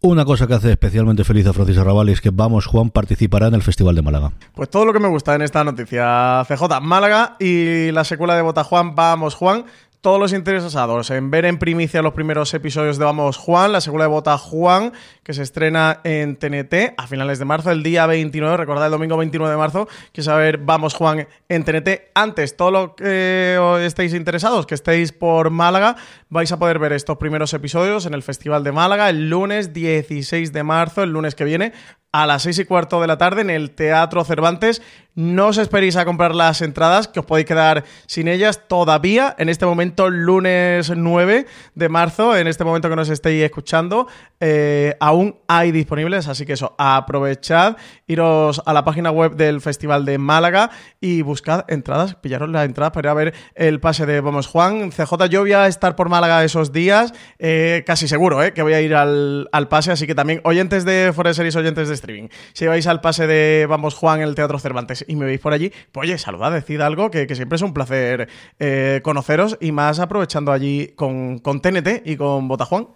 Una 0.02 0.24
cosa 0.24 0.46
que 0.46 0.54
hace 0.54 0.70
especialmente 0.70 1.24
feliz 1.24 1.46
a 1.46 1.52
Francis 1.52 1.76
Arrabal 1.76 2.08
es 2.08 2.22
que 2.22 2.30
Vamos 2.30 2.64
Juan 2.64 2.88
participará 2.88 3.48
en 3.48 3.54
el 3.54 3.62
Festival 3.62 3.94
de 3.94 4.00
Málaga. 4.00 4.32
Pues 4.54 4.70
todo 4.70 4.86
lo 4.86 4.94
que 4.94 4.98
me 4.98 5.08
gusta 5.08 5.34
en 5.34 5.42
esta 5.42 5.62
noticia, 5.62 6.42
CJ, 6.48 6.80
Málaga 6.80 7.36
y 7.38 7.92
la 7.92 8.04
secuela 8.04 8.34
de 8.34 8.40
Bota 8.40 8.64
Juan, 8.64 8.94
Vamos 8.94 9.34
Juan, 9.34 9.66
todos 10.00 10.18
los 10.18 10.32
interesados 10.32 11.10
en 11.10 11.30
ver 11.30 11.44
en 11.44 11.58
primicia 11.58 12.00
los 12.00 12.14
primeros 12.14 12.54
episodios 12.54 12.96
de 12.98 13.04
Vamos 13.04 13.36
Juan, 13.36 13.72
la 13.72 13.82
segunda 13.82 14.04
de 14.04 14.10
Bota 14.10 14.38
Juan, 14.38 14.92
que 15.22 15.34
se 15.34 15.42
estrena 15.42 16.00
en 16.04 16.36
TNT 16.36 16.94
a 16.96 17.06
finales 17.06 17.38
de 17.38 17.44
marzo, 17.44 17.70
el 17.70 17.82
día 17.82 18.06
29, 18.06 18.56
recordad 18.56 18.86
el 18.86 18.92
domingo 18.92 19.18
29 19.18 19.50
de 19.50 19.58
marzo, 19.58 19.88
que 20.12 20.22
saber 20.22 20.58
Vamos 20.58 20.94
Juan 20.94 21.28
en 21.50 21.64
TNT. 21.64 21.88
Antes, 22.14 22.56
todo 22.56 22.70
lo 22.70 22.96
que 22.96 23.58
estéis 23.84 24.14
interesados, 24.14 24.66
que 24.66 24.74
estéis 24.74 25.12
por 25.12 25.50
Málaga, 25.50 25.96
vais 26.30 26.50
a 26.50 26.58
poder 26.58 26.78
ver 26.78 26.94
estos 26.94 27.18
primeros 27.18 27.52
episodios 27.52 28.06
en 28.06 28.14
el 28.14 28.22
Festival 28.22 28.64
de 28.64 28.72
Málaga 28.72 29.10
el 29.10 29.28
lunes 29.28 29.74
16 29.74 30.52
de 30.52 30.62
marzo, 30.62 31.02
el 31.02 31.10
lunes 31.10 31.34
que 31.34 31.44
viene, 31.44 31.72
a 32.12 32.27
las 32.27 32.42
6 32.42 32.61
y 32.61 32.64
cuarto 32.64 33.01
de 33.01 33.07
la 33.07 33.18
tarde 33.18 33.42
en 33.42 33.51
el 33.51 33.70
Teatro 33.70 34.25
Cervantes. 34.25 34.83
No 35.14 35.49
os 35.49 35.59
esperéis 35.59 35.96
a 35.96 36.05
comprar 36.05 36.35
las 36.35 36.62
entradas, 36.62 37.09
que 37.09 37.20
os 37.20 37.27
podéis 37.27 37.46
quedar 37.46 37.85
sin 38.07 38.29
ellas 38.29 38.68
todavía. 38.68 39.35
En 39.38 39.49
este 39.49 39.66
momento, 39.66 40.09
lunes 40.09 40.90
9 40.96 41.46
de 41.75 41.88
marzo, 41.88 42.37
en 42.37 42.46
este 42.46 42.64
momento 42.64 42.88
que 42.88 42.96
nos 42.96 43.09
estéis 43.09 43.42
escuchando, 43.42 44.07
eh, 44.38 44.96
aún 45.01 45.37
hay 45.49 45.73
disponibles. 45.73 46.29
Así 46.29 46.46
que 46.46 46.53
eso, 46.53 46.75
aprovechad, 46.79 47.77
iros 48.07 48.62
a 48.64 48.73
la 48.73 48.85
página 48.85 49.11
web 49.11 49.35
del 49.35 49.61
Festival 49.61 50.05
de 50.05 50.16
Málaga 50.18 50.70
y 51.01 51.23
buscad 51.23 51.64
entradas, 51.68 52.14
pillaros 52.14 52.49
las 52.49 52.64
entradas 52.64 52.92
para 52.92 53.09
ir 53.09 53.11
a 53.11 53.14
ver 53.14 53.35
el 53.57 53.81
pase 53.81 54.07
de 54.07 54.20
Vamos 54.20 54.46
Juan. 54.46 54.90
CJ, 54.90 55.29
yo 55.29 55.40
voy 55.40 55.53
a 55.53 55.66
estar 55.66 55.96
por 55.96 56.09
Málaga 56.09 56.44
esos 56.44 56.73
días, 56.73 57.12
eh, 57.40 57.83
casi 57.85 58.07
seguro 58.07 58.42
eh, 58.42 58.53
que 58.53 58.62
voy 58.62 58.75
a 58.75 58.81
ir 58.81 58.94
al, 58.94 59.49
al 59.51 59.68
pase. 59.68 59.90
Así 59.90 60.07
que 60.07 60.14
también, 60.14 60.40
oyentes 60.44 60.85
de 60.85 61.12
Forest 61.12 61.38
Series, 61.38 61.57
oyentes 61.57 61.88
de 61.88 61.94
streaming. 62.00 62.28
Si 62.52 62.66
vais 62.66 62.86
al 62.86 63.00
pase 63.00 63.26
de 63.26 63.66
Vamos 63.68 63.94
Juan 63.94 64.20
en 64.20 64.28
el 64.28 64.34
Teatro 64.34 64.58
Cervantes 64.58 65.04
y 65.06 65.16
me 65.16 65.26
veis 65.26 65.40
por 65.40 65.52
allí, 65.52 65.72
pues 65.92 66.08
oye, 66.08 66.18
saludad, 66.18 66.52
decid 66.52 66.80
algo, 66.80 67.10
que, 67.10 67.32
siempre 67.34 67.56
es 67.56 67.62
un 67.62 67.72
placer 67.72 68.28
eh, 68.58 69.00
conoceros 69.02 69.56
y 69.60 69.72
más 69.72 70.00
aprovechando 70.00 70.52
allí 70.52 70.88
con, 70.96 71.38
con 71.38 71.60
TNT 71.60 72.02
y 72.04 72.16
con 72.16 72.48
Botajuan. 72.48 72.88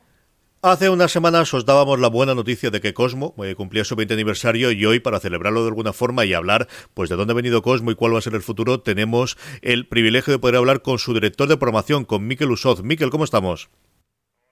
Hace 0.67 0.89
unas 0.89 1.13
semanas 1.13 1.53
os 1.53 1.67
dábamos 1.67 2.01
la 2.01 2.09
buena 2.09 2.35
noticia 2.35 2.71
de 2.71 2.81
que 2.81 2.95
Cosmo 2.95 3.35
eh, 3.45 3.55
cumplía 3.55 3.85
su 3.85 3.97
20 3.97 4.15
aniversario 4.15 4.73
y 4.73 4.87
hoy, 4.87 4.99
para 4.99 5.21
celebrarlo 5.21 5.61
de 5.61 5.69
alguna 5.69 5.93
forma 5.93 6.25
y 6.25 6.33
hablar 6.33 6.69
pues 6.95 7.11
de 7.11 7.17
dónde 7.17 7.33
ha 7.33 7.37
venido 7.37 7.61
Cosmo 7.61 7.91
y 7.91 7.95
cuál 7.95 8.15
va 8.15 8.19
a 8.19 8.23
ser 8.23 8.35
el 8.35 8.41
futuro, 8.41 8.81
tenemos 8.81 9.37
el 9.61 9.87
privilegio 9.87 10.33
de 10.33 10.39
poder 10.39 10.57
hablar 10.57 10.81
con 10.81 10.99
su 10.99 11.13
director 11.13 11.49
de 11.49 11.59
programación, 11.59 12.07
con 12.07 12.27
Miquel 12.27 12.51
Usoz. 12.51 12.83
Miquel, 12.83 13.11
¿cómo 13.11 13.25
estamos? 13.25 13.69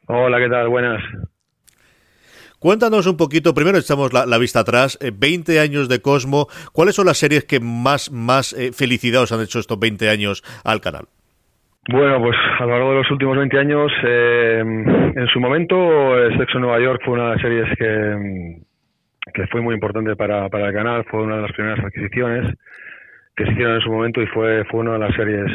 Hola, 0.06 0.38
¿qué 0.38 0.50
tal? 0.50 0.68
Buenas. 0.68 1.02
Cuéntanos 2.62 3.08
un 3.08 3.16
poquito, 3.16 3.54
primero 3.54 3.76
echamos 3.76 4.12
la, 4.12 4.38
vista 4.38 4.60
atrás, 4.60 4.96
20 5.02 5.52
eh, 5.52 5.58
años 5.58 5.88
de 5.88 6.00
Cosmo, 6.00 6.46
¿cuáles 6.72 6.94
son 6.94 7.06
las 7.06 7.18
series 7.18 7.42
que 7.42 7.58
más, 7.58 8.12
más 8.12 8.52
eh, 8.52 8.70
felicidad 8.70 9.22
os 9.22 9.32
han 9.32 9.40
hecho 9.40 9.58
estos 9.58 9.80
20 9.80 10.08
años 10.08 10.44
al 10.62 10.80
canal? 10.80 11.06
Bueno, 11.90 12.22
pues 12.22 12.36
a 12.60 12.64
lo 12.64 12.70
largo 12.70 12.90
de 12.90 12.98
los 12.98 13.10
últimos 13.10 13.36
20 13.36 13.58
años, 13.58 13.90
eh, 14.06 14.62
en 14.62 15.26
su 15.32 15.40
momento, 15.40 15.74
Sexo 16.38 16.58
en 16.58 16.62
Nueva 16.62 16.78
York 16.78 17.02
fue 17.04 17.14
una 17.14 17.24
de 17.24 17.30
las 17.30 17.42
series 17.42 17.66
que, 17.76 18.62
que 19.34 19.46
fue 19.48 19.60
muy 19.60 19.74
importante 19.74 20.14
para, 20.14 20.48
para 20.48 20.68
el 20.68 20.72
canal, 20.72 21.04
fue 21.10 21.20
una 21.20 21.38
de 21.38 21.42
las 21.42 21.52
primeras 21.54 21.84
adquisiciones 21.84 22.54
que 23.34 23.44
se 23.44 23.50
hicieron 23.50 23.74
en 23.74 23.80
su 23.80 23.90
momento 23.90 24.22
y 24.22 24.26
fue, 24.28 24.64
fue 24.70 24.82
una 24.82 24.92
de 24.92 24.98
las 25.00 25.16
series 25.16 25.50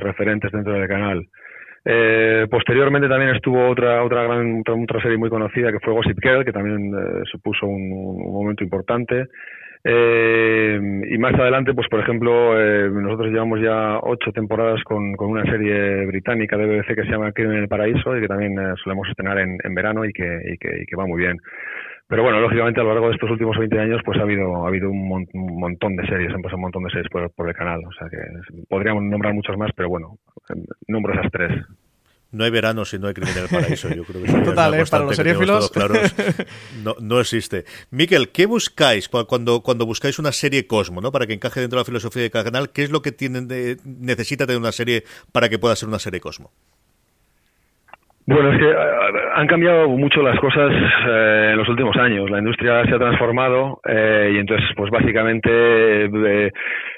referentes 0.00 0.50
dentro 0.52 0.72
del 0.72 0.88
canal. 0.88 1.28
Eh, 1.88 2.48
posteriormente 2.50 3.08
también 3.08 3.36
estuvo 3.36 3.68
otra 3.68 4.02
otra 4.02 4.24
gran 4.24 4.64
otra, 4.66 5.00
serie 5.00 5.16
muy 5.16 5.30
conocida 5.30 5.70
que 5.70 5.78
fue 5.78 5.92
Gossip 5.92 6.18
Girl, 6.20 6.44
que 6.44 6.50
también 6.50 6.92
eh, 6.92 7.22
supuso 7.30 7.66
un, 7.66 7.88
momento 8.32 8.64
importante. 8.64 9.26
Eh, 9.84 10.80
y 11.08 11.16
más 11.18 11.34
adelante, 11.34 11.72
pues 11.74 11.86
por 11.88 12.00
ejemplo, 12.00 12.60
eh, 12.60 12.90
nosotros 12.90 13.30
llevamos 13.30 13.60
ya 13.60 14.00
ocho 14.02 14.32
temporadas 14.32 14.82
con, 14.82 15.14
con, 15.14 15.30
una 15.30 15.44
serie 15.44 16.06
británica 16.06 16.56
de 16.56 16.66
BBC 16.66 16.96
que 16.96 17.04
se 17.04 17.12
llama 17.12 17.30
Crimen 17.30 17.58
en 17.58 17.62
el 17.62 17.68
Paraíso 17.68 18.16
y 18.16 18.20
que 18.20 18.26
también 18.26 18.56
solemos 18.82 19.08
estrenar 19.08 19.38
en, 19.38 19.56
en 19.62 19.74
verano 19.76 20.04
y 20.04 20.12
que, 20.12 20.24
y 20.24 20.58
que, 20.58 20.82
y 20.82 20.86
que 20.86 20.96
va 20.96 21.06
muy 21.06 21.20
bien. 21.20 21.38
Pero 22.08 22.22
bueno, 22.22 22.40
lógicamente 22.40 22.80
a 22.80 22.84
lo 22.84 22.90
largo 22.90 23.08
de 23.08 23.14
estos 23.14 23.30
últimos 23.30 23.58
20 23.58 23.78
años 23.80 24.00
pues 24.04 24.18
ha 24.18 24.22
habido 24.22 24.64
ha 24.64 24.68
habido 24.68 24.90
un, 24.90 25.26
montón 25.58 25.96
de 25.96 26.06
series, 26.06 26.32
han 26.32 26.42
pasado 26.42 26.56
un 26.56 26.62
montón 26.62 26.84
de 26.84 26.90
series 26.90 27.10
por, 27.10 27.28
por, 27.32 27.48
el 27.48 27.54
canal. 27.54 27.80
O 27.84 27.92
sea 27.92 28.08
que 28.08 28.16
podríamos 28.68 29.02
nombrar 29.02 29.34
muchas 29.34 29.56
más, 29.56 29.70
pero 29.74 29.88
bueno, 29.88 30.16
nombro 30.86 31.14
esas 31.14 31.30
tres. 31.32 31.64
No 32.32 32.44
hay 32.44 32.50
verano 32.50 32.84
si 32.84 32.98
no 32.98 33.06
hay 33.08 33.14
crimen 33.14 33.36
en 33.36 33.42
el 33.44 33.48
paraíso. 33.48 33.88
Yo 33.88 34.04
creo 34.04 34.22
que 34.22 34.32
Total, 34.44 34.74
es 34.74 34.88
¿eh? 34.88 34.90
Para 34.90 35.04
los 35.04 35.70
claros. 35.70 36.14
No, 36.84 36.94
no 37.00 37.20
existe. 37.20 37.64
Miquel, 37.90 38.30
¿qué 38.30 38.46
buscáis 38.46 39.08
cu- 39.08 39.26
cuando, 39.26 39.62
cuando 39.62 39.86
buscáis 39.86 40.18
una 40.18 40.32
serie 40.32 40.66
Cosmo, 40.66 41.00
¿no? 41.00 41.12
Para 41.12 41.26
que 41.26 41.32
encaje 41.32 41.60
dentro 41.60 41.78
de 41.78 41.82
la 41.82 41.86
filosofía 41.86 42.22
de 42.22 42.30
cada 42.30 42.44
canal, 42.44 42.70
¿qué 42.70 42.82
es 42.82 42.90
lo 42.90 43.00
que 43.00 43.12
tienen 43.12 43.48
de- 43.48 43.78
necesita 43.84 44.46
tener 44.46 44.60
una 44.60 44.72
serie 44.72 45.04
para 45.32 45.48
que 45.48 45.58
pueda 45.58 45.76
ser 45.76 45.88
una 45.88 45.98
serie 45.98 46.20
Cosmo? 46.20 46.50
Bueno, 48.26 48.52
es 48.52 48.58
que 48.58 48.66
han 49.36 49.46
cambiado 49.46 49.86
mucho 49.88 50.22
las 50.22 50.38
cosas 50.40 50.72
eh, 50.72 51.48
en 51.52 51.58
los 51.58 51.68
últimos 51.68 51.94
años. 51.98 52.30
La 52.30 52.38
industria 52.38 52.82
se 52.86 52.94
ha 52.94 52.98
transformado 52.98 53.80
eh, 53.86 54.30
y 54.32 54.38
entonces, 54.38 54.66
pues 54.74 54.90
básicamente, 54.90 55.50
eh, 55.50 56.50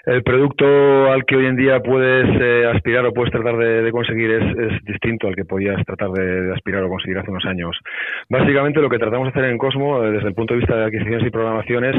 el 0.06 0.22
producto 0.22 1.10
al 1.10 1.24
que 1.24 1.34
hoy 1.34 1.46
en 1.46 1.56
día 1.56 1.80
puedes 1.80 2.28
eh, 2.40 2.70
aspirar 2.72 3.04
o 3.06 3.12
puedes 3.12 3.32
tratar 3.32 3.56
de, 3.56 3.90
conseguir 3.90 4.30
es, 4.30 4.56
es 4.56 4.84
distinto 4.84 5.26
al 5.26 5.34
que 5.34 5.44
podías 5.44 5.84
tratar 5.84 6.10
de, 6.10 6.42
de 6.42 6.54
aspirar 6.54 6.84
o 6.84 6.88
conseguir 6.88 7.18
hace 7.18 7.30
unos 7.30 7.44
años. 7.44 7.76
Básicamente, 8.28 8.80
lo 8.80 8.88
que 8.88 8.98
tratamos 8.98 9.26
de 9.26 9.30
hacer 9.30 9.50
en 9.50 9.58
Cosmo, 9.58 10.04
eh, 10.04 10.12
desde 10.12 10.28
el 10.28 10.34
punto 10.34 10.54
de 10.54 10.60
vista 10.60 10.76
de 10.76 10.84
adquisiciones 10.84 11.26
y 11.26 11.30
programaciones, 11.30 11.96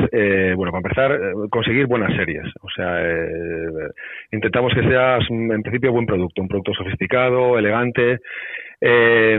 bueno, 0.56 0.72
para 0.72 0.78
empezar, 0.78 1.20
conseguir 1.50 1.86
buenas 1.88 2.16
series. 2.16 2.46
O 2.62 2.70
sea, 2.70 2.98
intentamos 4.32 4.74
que 4.74 4.84
sea, 4.84 5.18
en 5.30 5.62
principio, 5.62 5.92
buen 5.92 6.06
producto, 6.06 6.42
un 6.42 6.48
producto 6.48 6.74
sofisticado, 6.74 7.60
elegante. 7.60 8.20
Eh, 8.82 9.38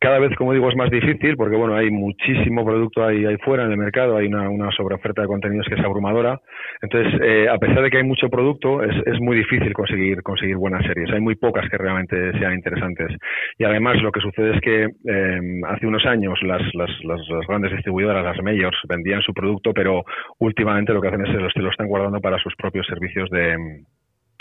cada 0.00 0.18
vez, 0.18 0.34
como 0.36 0.52
digo, 0.52 0.68
es 0.68 0.76
más 0.76 0.90
difícil 0.90 1.36
porque, 1.36 1.56
bueno, 1.56 1.74
hay 1.74 1.90
muchísimo 1.90 2.64
producto 2.64 3.04
ahí, 3.04 3.24
ahí 3.24 3.36
fuera 3.38 3.64
en 3.64 3.70
el 3.70 3.78
mercado, 3.78 4.16
hay 4.16 4.26
una, 4.26 4.48
una 4.50 4.70
sobreoferta 4.72 5.22
de 5.22 5.28
contenidos 5.28 5.66
que 5.68 5.74
es 5.74 5.84
abrumadora. 5.84 6.40
Entonces, 6.80 7.20
eh, 7.22 7.48
a 7.48 7.58
pesar 7.58 7.82
de 7.82 7.90
que 7.90 7.98
hay 7.98 8.04
mucho 8.04 8.28
producto, 8.28 8.82
es, 8.82 8.94
es 9.06 9.20
muy 9.20 9.36
difícil 9.36 9.72
conseguir, 9.72 10.22
conseguir 10.22 10.56
buenas 10.56 10.84
series. 10.84 11.10
Hay 11.12 11.20
muy 11.20 11.36
pocas 11.36 11.68
que 11.70 11.78
realmente 11.78 12.32
sean 12.38 12.54
interesantes. 12.54 13.16
Y 13.58 13.64
además, 13.64 14.02
lo 14.02 14.10
que 14.10 14.20
sucede 14.20 14.56
es 14.56 14.60
que 14.60 14.84
eh, 14.84 15.40
hace 15.68 15.86
unos 15.86 16.04
años 16.06 16.38
las, 16.42 16.62
las, 16.74 16.90
las, 17.04 17.20
grandes 17.46 17.72
distribuidoras, 17.72 18.24
las 18.24 18.42
majors, 18.42 18.78
vendían 18.88 19.22
su 19.22 19.32
producto, 19.32 19.72
pero 19.72 20.04
últimamente 20.38 20.92
lo 20.92 21.00
que 21.00 21.08
hacen 21.08 21.24
es 21.26 21.52
que 21.54 21.60
lo 21.60 21.70
están 21.70 21.86
guardando 21.86 22.20
para 22.20 22.38
sus 22.38 22.54
propios 22.56 22.86
servicios 22.86 23.30
de 23.30 23.56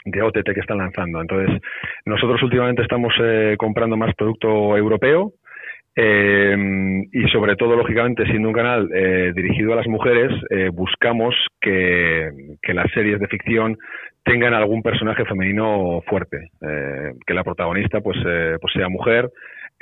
de 0.06 0.22
OTT 0.22 0.54
que 0.54 0.60
están 0.62 0.78
lanzando. 0.78 1.22
Entonces, 1.22 1.62
nosotros 2.06 2.42
últimamente 2.44 2.82
estamos 2.82 3.14
eh, 3.22 3.56
comprando 3.58 3.98
más 3.98 4.14
producto 4.16 4.78
europeo 4.78 5.34
eh, 5.96 6.56
y 7.12 7.28
sobre 7.30 7.56
todo, 7.56 7.76
lógicamente, 7.76 8.26
siendo 8.26 8.48
un 8.48 8.54
canal 8.54 8.90
eh, 8.94 9.34
dirigido 9.36 9.74
a 9.74 9.76
las 9.76 9.88
mujeres, 9.88 10.32
eh, 10.50 10.70
buscamos 10.72 11.36
que, 11.60 12.30
que 12.62 12.74
las 12.74 12.90
series 12.92 13.20
de 13.20 13.28
ficción 13.28 13.78
tengan 14.24 14.54
algún 14.54 14.82
personaje 14.82 15.26
femenino 15.26 16.02
fuerte, 16.08 16.50
eh, 16.62 17.14
que 17.26 17.34
la 17.34 17.44
protagonista 17.44 18.00
pues, 18.00 18.18
eh, 18.26 18.58
pues 18.62 18.74
sea 18.74 18.88
mujer, 18.90 19.30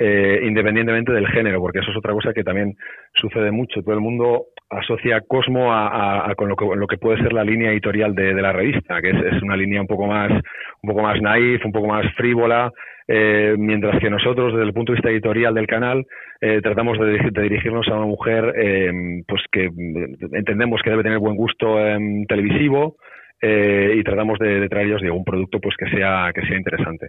independientemente 0.02 1.12
del 1.12 1.28
género, 1.28 1.60
porque 1.60 1.80
eso 1.80 1.90
es 1.90 1.96
otra 1.98 2.14
cosa 2.14 2.32
que 2.32 2.42
también 2.42 2.74
sucede 3.12 3.50
mucho. 3.50 3.82
Todo 3.82 3.94
el 3.94 4.00
mundo 4.00 4.46
asocia 4.70 5.20
Cosmo 5.26 5.72
a, 5.72 6.34
con 6.36 6.48
lo 6.48 6.56
que, 6.56 6.64
lo 6.76 6.86
que 6.86 6.96
puede 6.96 7.20
ser 7.22 7.32
la 7.32 7.44
línea 7.44 7.72
editorial 7.72 8.14
de, 8.14 8.34
la 8.40 8.52
revista, 8.52 9.00
que 9.02 9.10
es, 9.10 9.42
una 9.42 9.56
línea 9.56 9.80
un 9.80 9.86
poco 9.86 10.06
más, 10.06 10.30
un 10.30 10.88
poco 10.88 11.02
más 11.02 11.20
naif, 11.20 11.64
un 11.64 11.72
poco 11.72 11.88
más 11.88 12.06
frívola, 12.14 12.70
eh, 13.08 13.56
mientras 13.58 13.98
que 14.00 14.08
nosotros, 14.08 14.52
desde 14.52 14.66
el 14.66 14.72
punto 14.72 14.92
de 14.92 14.96
vista 14.96 15.10
editorial 15.10 15.54
del 15.54 15.66
canal, 15.66 16.06
eh, 16.40 16.60
tratamos 16.62 16.98
de, 16.98 17.06
dirigir- 17.18 17.32
de 17.32 17.42
dirigirnos 17.42 17.88
a 17.88 17.96
una 17.96 18.06
mujer 18.06 18.54
eh, 18.56 18.92
pues 19.26 19.42
que 19.50 19.64
eh, 19.64 20.16
entendemos 20.32 20.80
que 20.82 20.90
debe 20.90 21.02
tener 21.02 21.18
buen 21.18 21.34
gusto 21.36 21.78
em, 21.84 22.24
televisivo 22.26 22.96
eh, 23.42 23.94
y 23.96 24.02
tratamos 24.04 24.38
de, 24.38 24.60
de 24.60 24.68
digo, 25.02 25.16
un 25.16 25.24
producto 25.24 25.58
pues 25.60 25.74
que 25.76 25.90
sea 25.90 26.30
que 26.34 26.42
sea 26.46 26.56
interesante. 26.56 27.08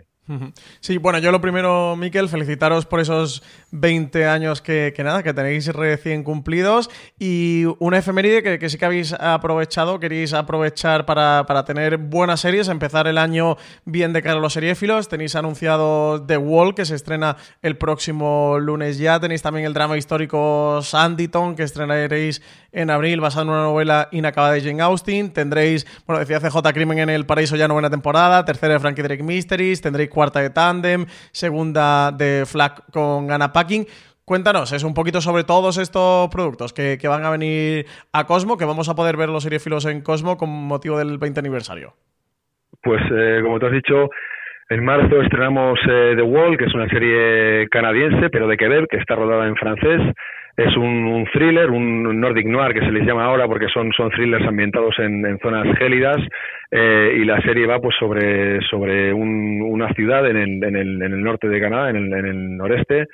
Sí, 0.79 0.97
bueno, 0.97 1.19
yo 1.19 1.31
lo 1.31 1.41
primero, 1.41 1.95
Miquel, 1.97 2.29
felicitaros 2.29 2.85
por 2.85 3.01
esos 3.01 3.43
20 3.71 4.27
años 4.27 4.61
que, 4.61 4.93
nada, 4.99 5.23
que 5.23 5.33
tenéis 5.33 5.67
recién 5.67 6.23
cumplidos 6.23 6.89
y 7.19 7.65
una 7.79 7.97
efeméride 7.97 8.41
que, 8.41 8.57
que 8.57 8.69
sí 8.69 8.77
que 8.77 8.85
habéis 8.85 9.13
aprovechado, 9.13 9.99
queréis 9.99 10.33
aprovechar 10.33 11.05
para, 11.05 11.45
para 11.47 11.65
tener 11.65 11.97
buenas 11.97 12.39
series, 12.41 12.69
empezar 12.69 13.07
el 13.07 13.17
año 13.17 13.57
bien 13.83 14.13
de 14.13 14.21
cara 14.21 14.37
a 14.37 14.41
los 14.41 14.53
seriéfilos. 14.53 15.09
Tenéis 15.09 15.35
anunciado 15.35 16.23
The 16.25 16.37
Wall, 16.37 16.75
que 16.75 16.85
se 16.85 16.95
estrena 16.95 17.35
el 17.61 17.77
próximo 17.77 18.57
lunes 18.59 18.99
ya. 18.99 19.19
Tenéis 19.19 19.41
también 19.41 19.65
el 19.65 19.73
drama 19.73 19.97
histórico 19.97 20.81
Sanditon, 20.81 21.55
que 21.55 21.63
estrenaréis 21.63 22.41
en 22.71 22.89
abril, 22.89 23.19
basado 23.19 23.43
en 23.43 23.49
una 23.49 23.63
novela 23.63 24.07
inacabada 24.11 24.53
de 24.53 24.61
Jane 24.61 24.81
Austen. 24.81 25.33
Tendréis, 25.33 25.85
bueno, 26.05 26.19
decía 26.19 26.39
CJ 26.39 26.73
Crimen 26.73 26.99
en 26.99 27.09
el 27.09 27.25
Paraíso 27.25 27.55
ya 27.55 27.67
novena 27.67 27.89
temporada, 27.89 28.45
tercera 28.45 28.73
de 28.73 28.79
Frankie 28.79 29.01
Drake 29.01 29.23
Mysteries, 29.23 29.81
tendréis 29.81 30.10
cuarta 30.11 30.41
de 30.41 30.51
Tandem, 30.51 31.05
segunda 31.31 32.11
de 32.11 32.43
Flack 32.45 32.91
con 32.91 33.31
Anna 33.31 33.51
Packing. 33.51 33.85
Cuéntanos, 34.23 34.71
es 34.71 34.83
un 34.83 34.93
poquito 34.93 35.19
sobre 35.19 35.43
todos 35.43 35.77
estos 35.77 36.29
productos 36.29 36.73
que, 36.73 36.97
que 36.99 37.07
van 37.07 37.25
a 37.25 37.31
venir 37.31 37.85
a 38.13 38.25
Cosmo, 38.25 38.57
que 38.57 38.65
vamos 38.65 38.87
a 38.87 38.95
poder 38.95 39.17
ver 39.17 39.29
los 39.29 39.43
seriefilos 39.43 39.85
en 39.85 40.01
Cosmo 40.01 40.37
con 40.37 40.49
motivo 40.49 40.97
del 40.97 41.17
20 41.17 41.39
aniversario. 41.39 41.93
Pues 42.83 43.01
eh, 43.11 43.41
como 43.43 43.59
te 43.59 43.65
has 43.65 43.73
dicho, 43.73 44.09
en 44.69 44.85
marzo 44.85 45.21
estrenamos 45.21 45.77
eh, 45.89 46.13
The 46.15 46.21
Wall, 46.21 46.57
que 46.57 46.65
es 46.65 46.73
una 46.73 46.87
serie 46.87 47.67
canadiense, 47.69 48.29
pero 48.29 48.47
de 48.47 48.57
Quebec, 48.57 48.87
que 48.89 48.97
está 48.97 49.15
rodada 49.15 49.47
en 49.47 49.55
francés. 49.55 49.99
Es 50.67 50.77
un, 50.77 51.25
thriller, 51.33 51.69
un 51.71 52.19
Nordic 52.19 52.45
Noir 52.45 52.73
que 52.73 52.81
se 52.85 52.91
les 52.91 53.05
llama 53.05 53.23
ahora 53.25 53.47
porque 53.47 53.67
son, 53.73 53.91
son 53.93 54.09
thrillers 54.11 54.45
ambientados 54.45 54.93
en, 54.99 55.25
en 55.25 55.39
zonas 55.39 55.65
gélidas 55.77 56.17
eh, 56.69 57.15
y 57.17 57.25
la 57.25 57.41
serie 57.41 57.65
va 57.65 57.79
pues 57.79 57.95
sobre, 57.97 58.61
sobre 58.69 59.11
un- 59.13 59.61
una 59.61 59.91
ciudad 59.93 60.29
en 60.29 60.37
el, 60.37 60.63
en, 60.63 60.75
el, 60.75 61.01
en 61.01 61.13
el 61.13 61.23
norte 61.23 61.47
de 61.47 61.59
Canadá, 61.61 61.89
en 61.89 61.95
el, 61.95 62.13
en 62.13 62.25
el 62.25 62.57
noreste, 62.57 63.07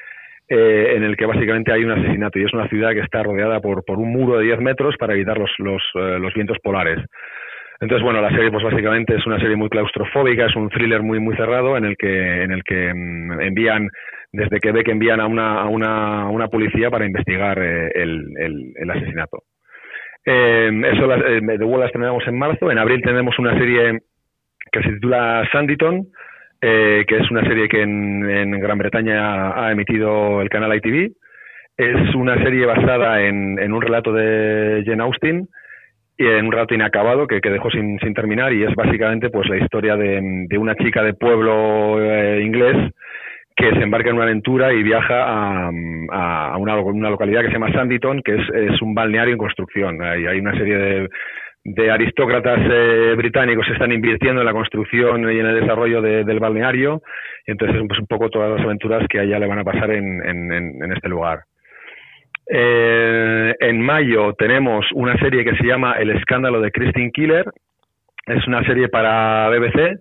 eh, 0.50 0.94
en 0.96 1.04
el 1.04 1.16
que 1.16 1.26
básicamente 1.26 1.72
hay 1.72 1.84
un 1.84 1.92
asesinato 1.92 2.40
y 2.40 2.44
es 2.44 2.54
una 2.54 2.68
ciudad 2.68 2.92
que 2.92 3.02
está 3.02 3.24
rodeada 3.24 3.60
por, 3.62 3.86
por 3.86 3.98
un 4.00 4.12
muro 4.12 4.38
de 4.40 4.46
10 4.46 4.60
metros 4.60 4.96
para 4.98 5.14
evitar 5.14 5.38
los, 5.38 5.52
los, 5.60 5.82
eh, 5.96 6.18
los 6.20 6.34
vientos 6.34 6.58
polares. 6.64 7.00
Entonces, 7.80 8.04
bueno, 8.04 8.22
la 8.22 8.32
serie 8.32 8.50
pues 8.52 8.64
básicamente 8.64 9.16
es 9.16 9.26
una 9.28 9.40
serie 9.40 9.56
muy 9.56 9.70
claustrofóbica, 9.70 10.48
es 10.48 10.56
un 10.56 10.70
thriller 10.70 11.04
muy 11.04 11.20
muy 11.20 11.36
cerrado 11.36 11.78
en 11.78 11.86
el 11.86 11.96
que 11.96 12.42
en 12.44 12.52
el 12.52 12.64
que 12.64 12.92
mm, 12.94 13.40
envían 13.42 13.88
desde 14.32 14.60
Quebec 14.60 14.88
envían 14.90 15.20
a 15.20 15.28
una 15.28 15.62
a 15.62 15.68
una, 15.68 16.28
una 16.30 16.48
policía 16.48 16.90
para 16.90 17.06
investigar 17.06 17.60
eh, 17.60 17.92
el, 17.96 18.74
el, 18.76 18.92
asesinato. 18.92 19.44
Eh, 20.26 20.70
eso 20.94 21.08
la, 21.08 21.16
eh, 21.16 21.42
The 21.58 21.64
Wall 21.64 21.80
la 21.82 21.86
estrenamos 21.88 22.28
en 22.28 22.38
marzo. 22.38 22.72
En 22.72 22.78
abril 22.78 23.02
tenemos 23.02 23.38
una 23.40 23.58
serie 23.58 24.00
que 24.72 24.84
se 24.84 24.94
titula 24.94 25.48
Sanditon, 25.52 26.08
eh, 26.62 27.06
que 27.08 27.18
es 27.18 27.32
una 27.32 27.44
serie 27.44 27.70
que 27.70 27.82
en, 27.82 28.30
en 28.30 28.52
Gran 28.60 28.78
Bretaña 28.78 29.54
ha 29.64 29.72
emitido 29.72 30.42
el 30.42 30.50
canal 30.50 30.76
ITV. 30.76 31.12
Es 31.78 32.16
una 32.16 32.36
serie 32.44 32.66
basada 32.66 33.22
en, 33.22 33.60
en 33.60 33.72
un 33.72 33.82
relato 33.82 34.12
de 34.12 34.84
Jane 34.86 35.04
Austen 35.04 35.48
y 36.18 36.26
en 36.26 36.46
un 36.46 36.52
relato 36.52 36.74
inacabado 36.74 37.28
que, 37.28 37.40
que 37.40 37.52
dejó 37.52 37.70
sin, 37.70 38.00
sin 38.00 38.16
terminar 38.16 38.52
y 38.52 38.64
es 38.64 38.74
básicamente 38.74 39.30
pues 39.30 39.48
la 39.48 39.58
historia 39.58 39.96
de, 39.96 40.20
de 40.50 40.58
una 40.58 40.74
chica 40.76 41.04
de 41.04 41.14
pueblo 41.14 42.02
eh, 42.02 42.42
inglés 42.42 42.76
que 43.58 43.72
se 43.72 43.82
embarca 43.82 44.10
en 44.10 44.16
una 44.16 44.26
aventura 44.26 44.72
y 44.72 44.84
viaja 44.84 45.26
a, 45.26 46.58
una, 46.58 47.10
localidad 47.10 47.42
que 47.42 47.48
se 47.48 47.54
llama 47.54 47.74
Sanditon, 47.74 48.22
que 48.22 48.36
es, 48.36 48.82
un 48.82 48.94
balneario 48.94 49.34
en 49.34 49.40
construcción. 49.40 50.02
Hay, 50.02 50.40
una 50.40 50.54
serie 50.54 50.78
de, 50.78 51.10
de 51.64 51.92
aristócratas 51.92 52.60
eh, 52.72 53.16
británicos 53.18 53.66
que 53.66 53.74
están 53.74 53.92
invirtiendo 53.92 54.42
en 54.42 54.46
la 54.46 54.54
construcción 54.54 55.30
y 55.32 55.40
en 55.40 55.46
el 55.48 55.60
desarrollo 55.60 56.02
de- 56.02 56.24
del 56.24 56.40
balneario, 56.40 57.02
y 57.48 57.52
entonces 57.52 57.82
pues, 57.88 58.00
un 58.00 58.08
poco 58.08 58.30
todas 58.30 58.52
las 58.52 58.62
aventuras 58.62 59.08
que 59.10 59.20
a 59.20 59.24
ella 59.24 59.40
le 59.40 59.48
van 59.48 59.60
a 59.60 59.64
pasar 59.64 59.90
en 59.92 60.92
este 60.94 61.10
lugar. 61.10 61.40
Eh, 62.50 63.56
en 63.60 63.82
mayo 63.82 64.34
tenemos 64.34 64.86
una 64.94 65.18
serie 65.18 65.44
que 65.44 65.56
se 65.58 65.66
llama 65.66 65.96
El 66.00 66.12
escándalo 66.12 66.62
de 66.62 66.72
Christine 66.72 67.12
Killer. 67.12 67.46
Es 68.26 68.48
una 68.48 68.64
serie 68.64 68.88
para 68.88 69.50
BBC 69.50 70.00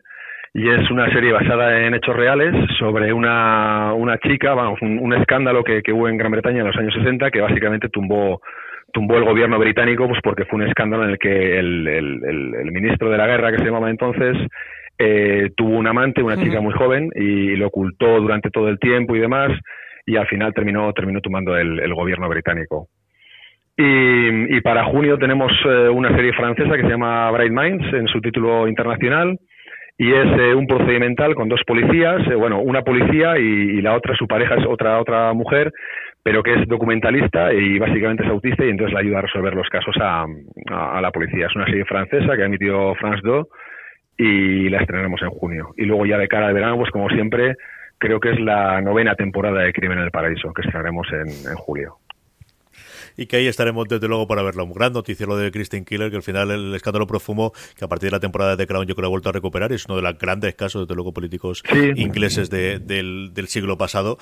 y 0.58 0.70
es 0.70 0.90
una 0.90 1.10
serie 1.12 1.32
basada 1.32 1.86
en 1.86 1.92
hechos 1.94 2.16
reales 2.16 2.54
sobre 2.78 3.12
una, 3.12 3.92
una 3.92 4.16
chica, 4.18 4.54
vamos, 4.54 4.80
un, 4.80 4.98
un 4.98 5.12
escándalo 5.12 5.62
que, 5.62 5.82
que 5.82 5.92
hubo 5.92 6.08
en 6.08 6.16
Gran 6.16 6.32
Bretaña 6.32 6.60
en 6.60 6.66
los 6.68 6.76
años 6.78 6.94
60 6.94 7.30
que 7.30 7.42
básicamente 7.42 7.88
tumbó 7.90 8.40
tumbó 8.92 9.18
el 9.18 9.24
gobierno 9.24 9.58
británico 9.58 10.08
pues 10.08 10.20
porque 10.22 10.46
fue 10.46 10.60
un 10.62 10.68
escándalo 10.68 11.04
en 11.04 11.10
el 11.10 11.18
que 11.18 11.58
el, 11.58 11.86
el- 11.86 12.20
el- 12.24 12.54
el 12.54 12.72
ministro 12.72 13.10
de 13.10 13.18
la 13.18 13.26
guerra 13.26 13.50
que 13.52 13.58
se 13.58 13.64
llamaba 13.66 13.90
entonces 13.90 14.34
eh, 14.98 15.50
tuvo 15.56 15.76
un 15.76 15.86
amante, 15.86 16.22
una 16.22 16.36
chica 16.42 16.62
muy 16.62 16.72
joven 16.72 17.10
y 17.14 17.56
lo 17.56 17.66
ocultó 17.66 18.18
durante 18.20 18.48
todo 18.48 18.68
el 18.70 18.78
tiempo 18.78 19.14
y 19.14 19.18
demás 19.20 19.52
y 20.06 20.16
al 20.16 20.26
final 20.26 20.54
terminó 20.54 20.90
terminó 20.94 21.20
tumbando 21.20 21.54
el, 21.56 21.80
el 21.80 21.92
gobierno 21.94 22.28
británico. 22.30 22.88
Y, 23.76 24.56
y 24.56 24.60
para 24.62 24.84
junio 24.84 25.18
tenemos 25.18 25.52
eh, 25.66 25.88
una 25.90 26.08
serie 26.16 26.32
francesa 26.32 26.76
que 26.76 26.82
se 26.82 26.88
llama 26.88 27.30
Bright 27.32 27.52
Minds 27.52 27.92
en 27.92 28.06
su 28.08 28.22
título 28.22 28.66
internacional 28.68 29.36
y 29.98 30.12
es 30.12 30.26
eh, 30.38 30.54
un 30.54 30.66
procedimental 30.66 31.34
con 31.34 31.48
dos 31.48 31.62
policías, 31.66 32.26
eh, 32.28 32.34
bueno, 32.34 32.60
una 32.60 32.82
policía 32.82 33.38
y, 33.38 33.80
la 33.80 33.94
otra, 33.94 34.14
su 34.16 34.26
pareja 34.26 34.56
es 34.56 34.66
otra 34.66 34.98
otra 35.00 35.32
mujer, 35.32 35.72
pero 36.22 36.42
que 36.42 36.54
es 36.54 36.68
documentalista 36.68 37.52
y 37.52 37.78
básicamente 37.78 38.24
es 38.24 38.28
autista 38.30 38.64
y 38.64 38.70
entonces 38.70 38.92
le 38.94 39.00
ayuda 39.00 39.18
a 39.18 39.22
resolver 39.22 39.54
los 39.54 39.68
casos 39.68 39.94
a, 40.00 40.26
a- 40.70 40.98
a 40.98 41.00
la 41.00 41.10
policía. 41.12 41.46
Es 41.46 41.56
una 41.56 41.64
serie 41.66 41.84
francesa 41.84 42.36
que 42.36 42.42
ha 42.42 42.46
emitido 42.46 42.94
France 42.96 43.20
2 43.24 43.46
y 44.18 44.68
la 44.68 44.78
estrenaremos 44.80 45.22
en 45.22 45.30
junio. 45.30 45.68
Y 45.76 45.84
luego 45.84 46.04
ya 46.06 46.18
de 46.18 46.28
cara 46.28 46.46
al 46.48 46.54
verano, 46.54 46.76
pues 46.76 46.90
como 46.90 47.08
siempre, 47.08 47.54
creo 47.98 48.18
que 48.20 48.30
es 48.32 48.40
la 48.40 48.80
novena 48.80 49.14
temporada 49.14 49.60
de 49.62 49.72
Crimen 49.72 49.98
en 49.98 50.04
el 50.04 50.10
Paraíso, 50.10 50.52
que 50.52 50.62
estrenaremos 50.62 51.06
en, 51.12 51.28
en 51.50 51.56
julio 51.56 51.96
y 53.16 53.26
que 53.26 53.36
ahí 53.36 53.46
estaremos 53.46 53.88
desde 53.88 54.08
luego 54.08 54.26
para 54.26 54.42
verlo. 54.42 54.64
Un 54.64 54.72
gran 54.72 54.92
noticia 54.92 55.26
lo 55.26 55.36
de 55.36 55.50
Christine 55.50 55.84
Killer, 55.84 56.10
que 56.10 56.16
al 56.16 56.22
final 56.22 56.50
el 56.50 56.74
escándalo 56.74 57.06
profumo, 57.06 57.52
que 57.76 57.84
a 57.84 57.88
partir 57.88 58.08
de 58.08 58.12
la 58.12 58.20
temporada 58.20 58.56
de 58.56 58.66
Crown 58.66 58.86
yo 58.86 58.94
creo 58.94 59.04
que 59.04 59.06
ha 59.06 59.10
vuelto 59.10 59.28
a 59.28 59.32
recuperar, 59.32 59.72
es 59.72 59.86
uno 59.86 59.96
de 59.96 60.02
los 60.02 60.18
grandes 60.18 60.54
casos, 60.54 60.82
desde 60.82 60.94
luego, 60.94 61.12
políticos 61.12 61.62
ingleses 61.96 62.50
de, 62.50 62.78
del, 62.78 63.30
del, 63.32 63.48
siglo 63.48 63.78
pasado. 63.78 64.18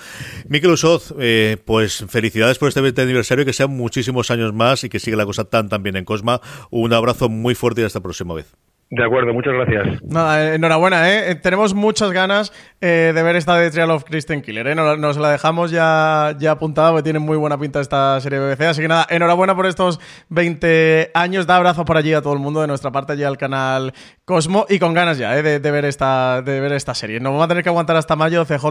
Mikel 0.49 0.70
Usoz, 0.70 1.14
eh, 1.18 1.57
pues 1.64 2.05
felicidades 2.09 2.59
por 2.59 2.68
este 2.68 2.80
20 2.80 3.03
aniversario, 3.03 3.45
que 3.45 3.53
sean 3.53 3.70
muchísimos 3.70 4.30
años 4.30 4.53
más 4.53 4.84
y 4.84 4.88
que 4.88 5.01
siga 5.01 5.16
la 5.16 5.26
cosa 5.26 5.45
tan 5.45 5.68
tan 5.68 5.82
bien 5.82 5.97
en 5.97 6.05
Cosma. 6.05 6.40
Un 6.70 6.92
abrazo 6.92 7.28
muy 7.28 7.55
fuerte 7.55 7.80
y 7.80 7.84
hasta 7.84 7.99
la 7.99 8.05
próxima 8.05 8.34
vez. 8.34 8.55
De 8.97 9.05
acuerdo, 9.05 9.34
muchas 9.34 9.55
gracias. 9.55 10.01
Nada, 10.05 10.55
enhorabuena, 10.55 11.12
¿eh? 11.12 11.34
Tenemos 11.34 11.74
muchas 11.74 12.12
ganas 12.12 12.53
eh, 12.80 13.11
de 13.12 13.22
ver 13.24 13.34
esta 13.34 13.57
de 13.57 13.68
Trial 13.72 13.90
of 13.90 14.05
Kristen 14.05 14.40
Killer, 14.40 14.68
¿eh? 14.68 14.76
Nos, 14.76 14.97
nos, 15.01 15.16
la 15.16 15.32
dejamos 15.32 15.72
ya, 15.72 16.36
ya 16.38 16.53
apuntada 16.53 16.90
porque 16.90 17.03
tiene 17.03 17.18
muy 17.18 17.36
buena 17.36 17.59
pinta 17.59 17.80
esta 17.80 18.20
serie 18.20 18.38
BBC. 18.38 18.61
Así 18.61 18.82
que 18.82 18.86
nada, 18.86 19.05
enhorabuena 19.11 19.57
por 19.57 19.66
estos 19.66 19.99
20 20.28 21.11
años. 21.12 21.49
Da 21.49 21.57
abrazo 21.57 21.84
por 21.84 21.97
allí 21.97 22.12
a 22.12 22.22
todo 22.22 22.34
el 22.34 22.38
mundo 22.38 22.61
de 22.61 22.68
nuestra 22.68 22.92
parte, 22.92 23.14
allí 23.14 23.24
al 23.24 23.36
canal 23.36 23.95
Cosmo 24.24 24.64
y 24.68 24.78
con 24.78 24.95
ganas 24.95 25.18
ya 25.18 25.36
¿eh? 25.36 25.42
de, 25.42 25.59
de, 25.59 25.70
ver 25.72 25.86
esta, 25.86 26.40
de 26.42 26.61
ver 26.61 26.72
esta 26.72 26.95
serie. 26.95 27.18
Nos 27.18 27.32
vamos 27.32 27.47
a 27.47 27.49
tener 27.49 27.64
que 27.64 27.70
aguantar 27.70 27.97
hasta 27.97 28.14
mayo, 28.14 28.45
CJ. 28.45 28.64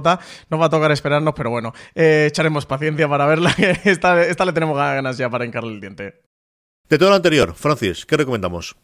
Nos 0.50 0.62
va 0.62 0.68
a 0.68 0.70
tocar 0.70 0.94
esperarnos, 0.94 1.34
pero 1.36 1.50
bueno, 1.50 1.74
eh, 1.96 2.28
echaremos 2.30 2.66
paciencia 2.66 3.10
para 3.10 3.26
verla. 3.26 3.54
esta, 3.84 4.24
esta 4.24 4.46
le 4.46 4.54
tenemos 4.54 4.78
ganas 4.78 5.18
ya 5.18 5.30
para 5.30 5.44
hincarle 5.44 5.74
el 5.74 5.82
diente. 5.82 6.22
De 6.88 6.98
todo 6.98 7.10
lo 7.10 7.16
anterior, 7.16 7.54
Francis, 7.56 8.06
¿qué 8.06 8.16
recomendamos? 8.16 8.78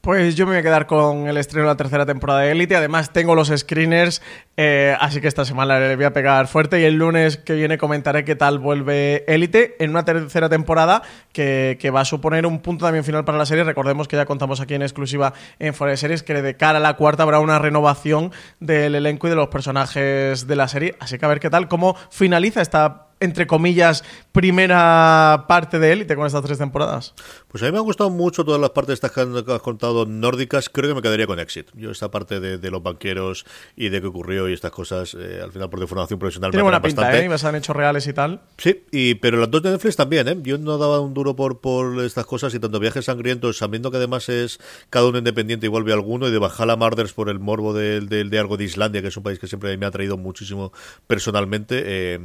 Pues 0.00 0.36
yo 0.36 0.46
me 0.46 0.52
voy 0.52 0.60
a 0.60 0.62
quedar 0.62 0.86
con 0.86 1.26
el 1.26 1.36
estreno 1.36 1.64
de 1.64 1.72
la 1.72 1.76
tercera 1.76 2.06
temporada 2.06 2.40
de 2.40 2.52
Elite. 2.52 2.76
Además, 2.76 3.12
tengo 3.12 3.34
los 3.34 3.48
screeners, 3.48 4.22
eh, 4.56 4.96
así 5.00 5.20
que 5.20 5.26
esta 5.26 5.44
semana 5.44 5.80
le 5.80 5.96
voy 5.96 6.04
a 6.04 6.12
pegar 6.12 6.46
fuerte. 6.46 6.80
Y 6.80 6.84
el 6.84 6.94
lunes 6.94 7.36
que 7.36 7.54
viene 7.54 7.78
comentaré 7.78 8.24
qué 8.24 8.36
tal 8.36 8.60
vuelve 8.60 9.24
Elite 9.26 9.74
en 9.80 9.90
una 9.90 10.04
tercera 10.04 10.48
temporada 10.48 11.02
que, 11.32 11.78
que, 11.80 11.90
va 11.90 12.02
a 12.02 12.04
suponer 12.04 12.46
un 12.46 12.60
punto 12.60 12.84
también 12.84 13.04
final 13.04 13.24
para 13.24 13.38
la 13.38 13.46
serie. 13.46 13.64
Recordemos 13.64 14.06
que 14.06 14.14
ya 14.14 14.24
contamos 14.24 14.60
aquí 14.60 14.74
en 14.74 14.82
exclusiva 14.82 15.34
en 15.58 15.74
Fuera 15.74 15.90
de 15.90 15.96
Series 15.96 16.22
que 16.22 16.40
de 16.40 16.56
cara 16.56 16.78
a 16.78 16.80
la 16.80 16.94
cuarta 16.94 17.24
habrá 17.24 17.40
una 17.40 17.58
renovación 17.58 18.30
del 18.60 18.94
elenco 18.94 19.26
y 19.26 19.30
de 19.30 19.36
los 19.36 19.48
personajes 19.48 20.46
de 20.46 20.56
la 20.56 20.68
serie. 20.68 20.94
Así 21.00 21.18
que 21.18 21.26
a 21.26 21.28
ver 21.28 21.40
qué 21.40 21.50
tal, 21.50 21.66
cómo 21.66 21.96
finaliza 22.10 22.62
esta 22.62 23.08
entre 23.20 23.46
comillas, 23.46 24.04
primera 24.38 25.46
parte 25.48 25.80
de 25.80 25.92
élite 25.92 26.14
con 26.14 26.24
estas 26.24 26.44
tres 26.44 26.58
temporadas? 26.58 27.12
Pues 27.48 27.60
a 27.64 27.66
mí 27.66 27.72
me 27.72 27.78
han 27.78 27.84
gustado 27.84 28.08
mucho 28.08 28.44
todas 28.44 28.60
las 28.60 28.70
partes 28.70 28.94
estas 28.94 29.10
que 29.10 29.20
has 29.20 29.62
contado 29.62 30.06
nórdicas. 30.06 30.68
Creo 30.68 30.90
que 30.90 30.94
me 30.94 31.02
quedaría 31.02 31.26
con 31.26 31.40
Exit. 31.40 31.66
Yo 31.74 31.90
esta 31.90 32.08
parte 32.12 32.38
de, 32.38 32.56
de 32.56 32.70
los 32.70 32.80
banqueros 32.80 33.44
y 33.74 33.88
de 33.88 34.00
qué 34.00 34.06
ocurrió 34.06 34.48
y 34.48 34.52
estas 34.52 34.70
cosas, 34.70 35.16
eh, 35.18 35.40
al 35.42 35.50
final 35.50 35.68
por 35.68 35.80
deformación 35.80 36.20
profesional 36.20 36.52
Tiene 36.52 36.62
me 36.62 36.66
buena 36.70 36.80
pinta, 36.80 37.02
bastante. 37.02 37.26
¿eh? 37.26 37.34
Y 37.34 37.38
se 37.38 37.48
han 37.48 37.56
hecho 37.56 37.72
reales 37.72 38.06
y 38.06 38.12
tal. 38.12 38.42
Sí, 38.58 38.84
y, 38.92 39.16
pero 39.16 39.38
las 39.38 39.50
dos 39.50 39.60
de 39.60 39.72
Netflix 39.72 39.96
también, 39.96 40.28
¿eh? 40.28 40.38
Yo 40.42 40.56
no 40.56 40.78
daba 40.78 41.00
un 41.00 41.14
duro 41.14 41.34
por, 41.34 41.60
por 41.60 42.00
estas 42.04 42.24
cosas 42.24 42.54
y 42.54 42.60
tanto 42.60 42.78
viajes 42.78 43.06
sangrientos, 43.06 43.58
sabiendo 43.58 43.90
que 43.90 43.96
además 43.96 44.28
es 44.28 44.60
cada 44.88 45.06
uno 45.06 45.18
independiente 45.18 45.66
y 45.66 45.68
vuelve 45.68 45.92
alguno, 45.92 46.28
y 46.28 46.30
de 46.30 46.38
Bajala 46.38 46.76
Marders 46.76 47.12
por 47.12 47.28
el 47.28 47.40
morbo 47.40 47.74
de, 47.74 48.02
de, 48.02 48.22
de, 48.22 48.38
algo 48.38 48.56
de 48.56 48.64
Islandia, 48.64 49.02
que 49.02 49.08
es 49.08 49.16
un 49.16 49.24
país 49.24 49.40
que 49.40 49.48
siempre 49.48 49.76
me 49.76 49.86
ha 49.86 49.90
traído 49.90 50.16
muchísimo 50.16 50.72
personalmente. 51.08 51.82
Eh, 51.84 52.20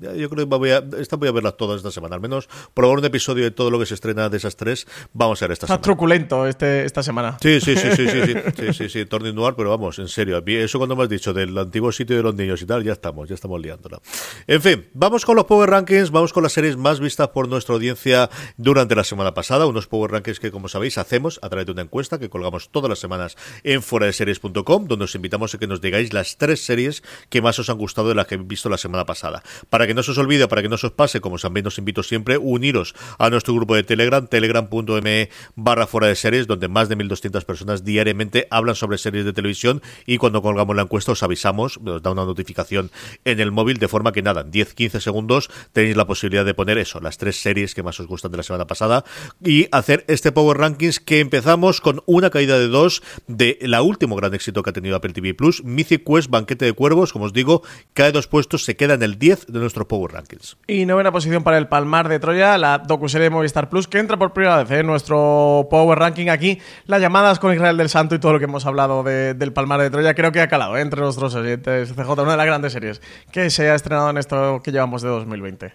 yo 0.00 0.30
creo 0.30 0.48
que 0.48 0.56
voy 0.56 0.70
a, 0.70 0.84
esta 0.98 1.16
voy 1.16 1.28
a 1.28 1.31
verlas 1.32 1.56
todas 1.56 1.78
esta 1.78 1.90
semana. 1.90 2.16
Al 2.16 2.20
menos 2.20 2.48
probar 2.74 2.98
un 2.98 3.04
episodio 3.04 3.44
de 3.44 3.50
todo 3.50 3.70
lo 3.70 3.78
que 3.78 3.86
se 3.86 3.94
estrena 3.94 4.28
de 4.28 4.36
esas 4.36 4.56
tres. 4.56 4.86
Vamos 5.12 5.42
a 5.42 5.46
ver 5.46 5.52
esta 5.52 5.66
Está 5.66 5.74
semana. 5.74 5.82
truculento 5.82 6.46
este, 6.46 6.84
esta 6.84 7.02
semana. 7.02 7.38
Sí, 7.40 7.60
sí, 7.60 7.76
sí, 7.76 7.88
sí, 7.96 8.08
sí, 8.08 8.20
sí, 8.26 8.34
sí, 8.56 8.72
sí, 8.72 8.88
sí, 8.88 9.06
Turning 9.06 9.34
Noir, 9.34 9.54
pero 9.56 9.70
vamos, 9.70 9.98
en 9.98 10.08
serio. 10.08 10.42
Eso 10.46 10.78
cuando 10.78 10.96
me 10.96 11.04
has 11.04 11.08
dicho 11.08 11.32
del 11.32 11.56
antiguo 11.56 11.92
sitio 11.92 12.16
de 12.16 12.22
los 12.22 12.34
niños 12.34 12.60
y 12.62 12.66
tal, 12.66 12.84
ya 12.84 12.92
estamos, 12.92 13.28
ya 13.28 13.34
estamos 13.34 13.60
liándola. 13.60 14.00
En 14.46 14.60
fin, 14.62 14.88
vamos 14.94 15.24
con 15.24 15.36
los 15.36 15.44
Power 15.46 15.70
Rankings, 15.70 16.10
vamos 16.10 16.32
con 16.32 16.42
las 16.42 16.52
series 16.52 16.76
más 16.76 17.00
vistas 17.00 17.28
por 17.28 17.48
nuestra 17.48 17.74
audiencia 17.74 18.30
durante 18.56 18.94
la 18.94 19.04
semana 19.04 19.34
pasada. 19.34 19.66
Unos 19.66 19.86
Power 19.86 20.10
Rankings 20.10 20.40
que, 20.40 20.50
como 20.50 20.68
sabéis, 20.68 20.98
hacemos 20.98 21.38
a 21.42 21.48
través 21.48 21.66
de 21.66 21.72
una 21.72 21.82
encuesta 21.82 22.18
que 22.18 22.28
colgamos 22.28 22.70
todas 22.70 22.88
las 22.88 22.98
semanas 22.98 23.36
en 23.62 23.82
foradeseries.com, 23.82 24.86
donde 24.86 25.04
os 25.04 25.14
invitamos 25.14 25.54
a 25.54 25.58
que 25.58 25.66
nos 25.66 25.80
digáis 25.80 26.12
las 26.12 26.36
tres 26.36 26.64
series 26.64 27.02
que 27.28 27.40
más 27.42 27.58
os 27.58 27.70
han 27.70 27.78
gustado 27.78 28.08
de 28.08 28.14
las 28.14 28.26
que 28.26 28.34
habéis 28.34 28.48
visto 28.48 28.68
la 28.68 28.78
semana 28.78 29.06
pasada. 29.06 29.42
Para 29.70 29.86
que 29.86 29.94
no 29.94 30.02
se 30.02 30.10
os 30.10 30.18
olvide, 30.18 30.48
para 30.48 30.62
que 30.62 30.68
no 30.68 30.76
se 30.76 30.86
os 30.86 30.92
pase, 30.92 31.20
como 31.22 31.38
también 31.38 31.66
os 31.66 31.78
invito 31.78 32.02
siempre, 32.02 32.36
uniros 32.36 32.94
a 33.18 33.30
nuestro 33.30 33.54
grupo 33.54 33.74
de 33.74 33.82
Telegram, 33.82 34.26
telegram.me 34.26 35.30
barra 35.56 35.86
fuera 35.86 36.08
de 36.08 36.16
series, 36.16 36.46
donde 36.46 36.68
más 36.68 36.88
de 36.88 36.96
1.200 36.96 37.44
personas 37.44 37.84
diariamente 37.84 38.46
hablan 38.50 38.74
sobre 38.74 38.98
series 38.98 39.24
de 39.24 39.32
televisión 39.32 39.80
y 40.06 40.18
cuando 40.18 40.42
colgamos 40.42 40.76
la 40.76 40.82
encuesta 40.82 41.12
os 41.12 41.22
avisamos, 41.22 41.78
os 41.84 42.02
da 42.02 42.10
una 42.10 42.24
notificación 42.24 42.90
en 43.24 43.40
el 43.40 43.50
móvil, 43.52 43.78
de 43.78 43.88
forma 43.88 44.12
que 44.12 44.22
nada, 44.22 44.42
en 44.42 44.52
10-15 44.52 45.00
segundos 45.00 45.50
tenéis 45.72 45.96
la 45.96 46.06
posibilidad 46.06 46.44
de 46.44 46.54
poner 46.54 46.78
eso, 46.78 47.00
las 47.00 47.18
tres 47.18 47.40
series 47.40 47.74
que 47.74 47.82
más 47.82 47.98
os 48.00 48.06
gustan 48.06 48.30
de 48.30 48.36
la 48.36 48.42
semana 48.42 48.66
pasada 48.66 49.04
y 49.42 49.68
hacer 49.72 50.04
este 50.08 50.32
Power 50.32 50.58
Rankings 50.58 51.00
que 51.00 51.20
empezamos 51.20 51.80
con 51.80 52.02
una 52.06 52.30
caída 52.30 52.58
de 52.58 52.68
dos 52.68 53.02
de 53.26 53.58
la 53.62 53.82
último 53.82 54.16
gran 54.16 54.34
éxito 54.34 54.62
que 54.62 54.70
ha 54.70 54.72
tenido 54.72 54.96
Apple 54.96 55.12
TV 55.12 55.34
Plus, 55.34 55.64
Mythic 55.64 56.04
Quest, 56.04 56.30
Banquete 56.30 56.64
de 56.64 56.72
Cuervos, 56.72 57.12
como 57.12 57.26
os 57.26 57.32
digo, 57.32 57.62
cae 57.94 58.12
dos 58.12 58.26
puestos, 58.26 58.64
se 58.64 58.76
queda 58.76 58.94
en 58.94 59.02
el 59.02 59.18
10 59.18 59.46
de 59.46 59.58
nuestro 59.58 59.86
Power 59.86 60.12
Rankings. 60.12 60.56
Y 60.66 60.84
novena 61.02 61.12
posición 61.12 61.42
para 61.42 61.58
el 61.58 61.66
Palmar 61.66 62.08
de 62.08 62.20
Troya, 62.20 62.56
la 62.58 62.78
docuserie 62.78 63.24
de 63.24 63.30
Movistar 63.30 63.68
Plus, 63.68 63.88
que 63.88 63.98
entra 63.98 64.16
por 64.16 64.32
primera 64.32 64.62
vez 64.62 64.70
en 64.70 64.86
nuestro 64.86 65.66
Power 65.68 65.98
Ranking 65.98 66.28
aquí. 66.28 66.60
Las 66.86 67.00
llamadas 67.00 67.40
con 67.40 67.52
Israel 67.52 67.76
del 67.76 67.88
Santo 67.88 68.14
y 68.14 68.20
todo 68.20 68.34
lo 68.34 68.38
que 68.38 68.44
hemos 68.44 68.66
hablado 68.66 69.02
de, 69.02 69.34
del 69.34 69.52
Palmar 69.52 69.80
de 69.80 69.90
Troya, 69.90 70.14
creo 70.14 70.30
que 70.30 70.40
ha 70.40 70.46
calado 70.46 70.76
¿eh? 70.76 70.80
entre 70.80 71.00
nuestros 71.00 71.34
oyentes. 71.34 71.92
CJ, 71.92 72.08
una 72.08 72.30
de 72.30 72.36
las 72.36 72.46
grandes 72.46 72.72
series 72.72 73.02
que 73.32 73.50
se 73.50 73.68
ha 73.68 73.74
estrenado 73.74 74.10
en 74.10 74.18
esto 74.18 74.60
que 74.62 74.70
llevamos 74.70 75.02
de 75.02 75.08
2020. 75.08 75.72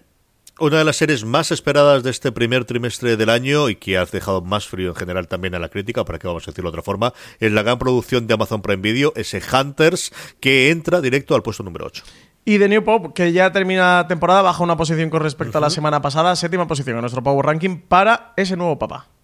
Una 0.60 0.78
de 0.78 0.86
las 0.86 0.96
series 0.96 1.26
más 1.26 1.52
esperadas 1.52 2.04
de 2.04 2.10
este 2.10 2.32
primer 2.32 2.64
trimestre 2.64 3.18
del 3.18 3.30
año 3.30 3.68
y 3.68 3.76
que 3.76 3.98
ha 3.98 4.06
dejado 4.06 4.42
más 4.42 4.66
frío 4.66 4.90
en 4.90 4.96
general 4.96 5.28
también 5.28 5.56
a 5.56 5.60
la 5.60 5.68
crítica, 5.68 6.06
para 6.06 6.20
que 6.20 6.28
vamos 6.28 6.48
a 6.48 6.52
decirlo 6.52 6.72
de 6.72 6.76
otra 6.76 6.84
forma, 6.84 7.14
es 7.42 7.52
la 7.52 7.64
gran 7.64 7.78
producción 7.78 8.28
de 8.28 8.34
Amazon 8.34 8.62
Prime 8.62 8.82
Video, 8.82 9.12
ese 9.18 9.42
Hunters, 9.52 10.14
que 10.40 10.72
entra 10.72 11.02
directo 11.02 11.36
al 11.36 11.44
puesto 11.44 11.64
número 11.64 11.86
8. 11.86 12.04
Y 12.50 12.60
The 12.60 12.70
New 12.70 12.82
Pop, 12.82 13.14
que 13.14 13.34
ya 13.34 13.52
termina 13.52 13.98
la 13.98 14.08
temporada, 14.08 14.42
baja 14.42 14.64
una 14.64 14.78
posición 14.78 15.10
con 15.10 15.22
respecto 15.22 15.58
uh 15.58 15.60
-huh. 15.60 15.66
a 15.66 15.68
la 15.68 15.70
semana 15.70 16.02
pasada, 16.02 16.34
séptima 16.38 16.66
posición 16.66 16.96
en 16.96 17.02
nuestro 17.02 17.22
Power 17.22 17.46
Ranking 17.46 17.78
para 17.78 18.32
ese 18.38 18.56
nuevo 18.56 18.80
papá. 18.80 19.17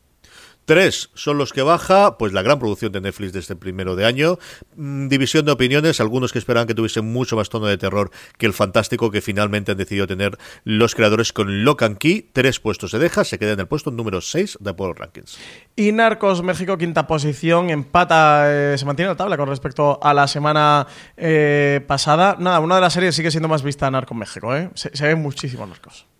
Tres 0.65 1.09
son 1.13 1.37
los 1.37 1.51
que 1.51 1.61
baja, 1.61 2.17
pues 2.17 2.31
la 2.31 2.41
gran 2.41 2.57
producción 2.57 2.91
de 2.93 3.01
Netflix 3.01 3.33
de 3.33 3.39
este 3.39 3.55
primero 3.55 3.97
de 3.97 4.05
año. 4.05 4.37
Mm, 4.77 5.09
división 5.09 5.45
de 5.45 5.51
opiniones, 5.51 5.99
algunos 5.99 6.31
que 6.31 6.39
esperaban 6.39 6.67
que 6.67 6.73
tuviese 6.73 7.01
mucho 7.01 7.35
más 7.35 7.49
tono 7.49 7.67
de 7.67 7.77
terror 7.77 8.11
que 8.37 8.45
el 8.45 8.53
fantástico 8.53 9.11
que 9.11 9.21
finalmente 9.21 9.73
han 9.73 9.77
decidido 9.77 10.07
tener 10.07 10.37
los 10.63 10.95
creadores 10.95 11.33
con 11.33 11.65
Lock 11.65 11.83
and 11.83 11.97
Key. 11.97 12.29
Tres 12.31 12.61
puestos 12.61 12.91
se 12.91 12.99
deja, 12.99 13.25
se 13.25 13.37
queda 13.37 13.51
en 13.51 13.59
el 13.59 13.67
puesto 13.67 13.91
número 13.91 14.21
6 14.21 14.59
de 14.61 14.69
Apollo 14.69 14.93
Rankings. 14.93 15.37
Y 15.75 15.91
Narcos 15.91 16.43
México, 16.43 16.77
quinta 16.77 17.07
posición, 17.07 17.69
empata, 17.69 18.45
eh, 18.47 18.77
se 18.77 18.85
mantiene 18.85 19.09
la 19.09 19.17
tabla 19.17 19.35
con 19.35 19.49
respecto 19.49 19.99
a 20.01 20.13
la 20.13 20.27
semana 20.27 20.87
eh, 21.17 21.81
pasada. 21.85 22.37
Nada, 22.39 22.61
una 22.61 22.75
de 22.75 22.81
las 22.81 22.93
series 22.93 23.15
sigue 23.15 23.31
siendo 23.31 23.49
más 23.49 23.63
vista 23.63 23.91
Narcos 23.91 24.17
México, 24.17 24.55
¿eh? 24.55 24.69
Se, 24.75 24.95
se 24.95 25.07
ven 25.07 25.21
muchísimos 25.21 25.67
Narcos. 25.67 26.12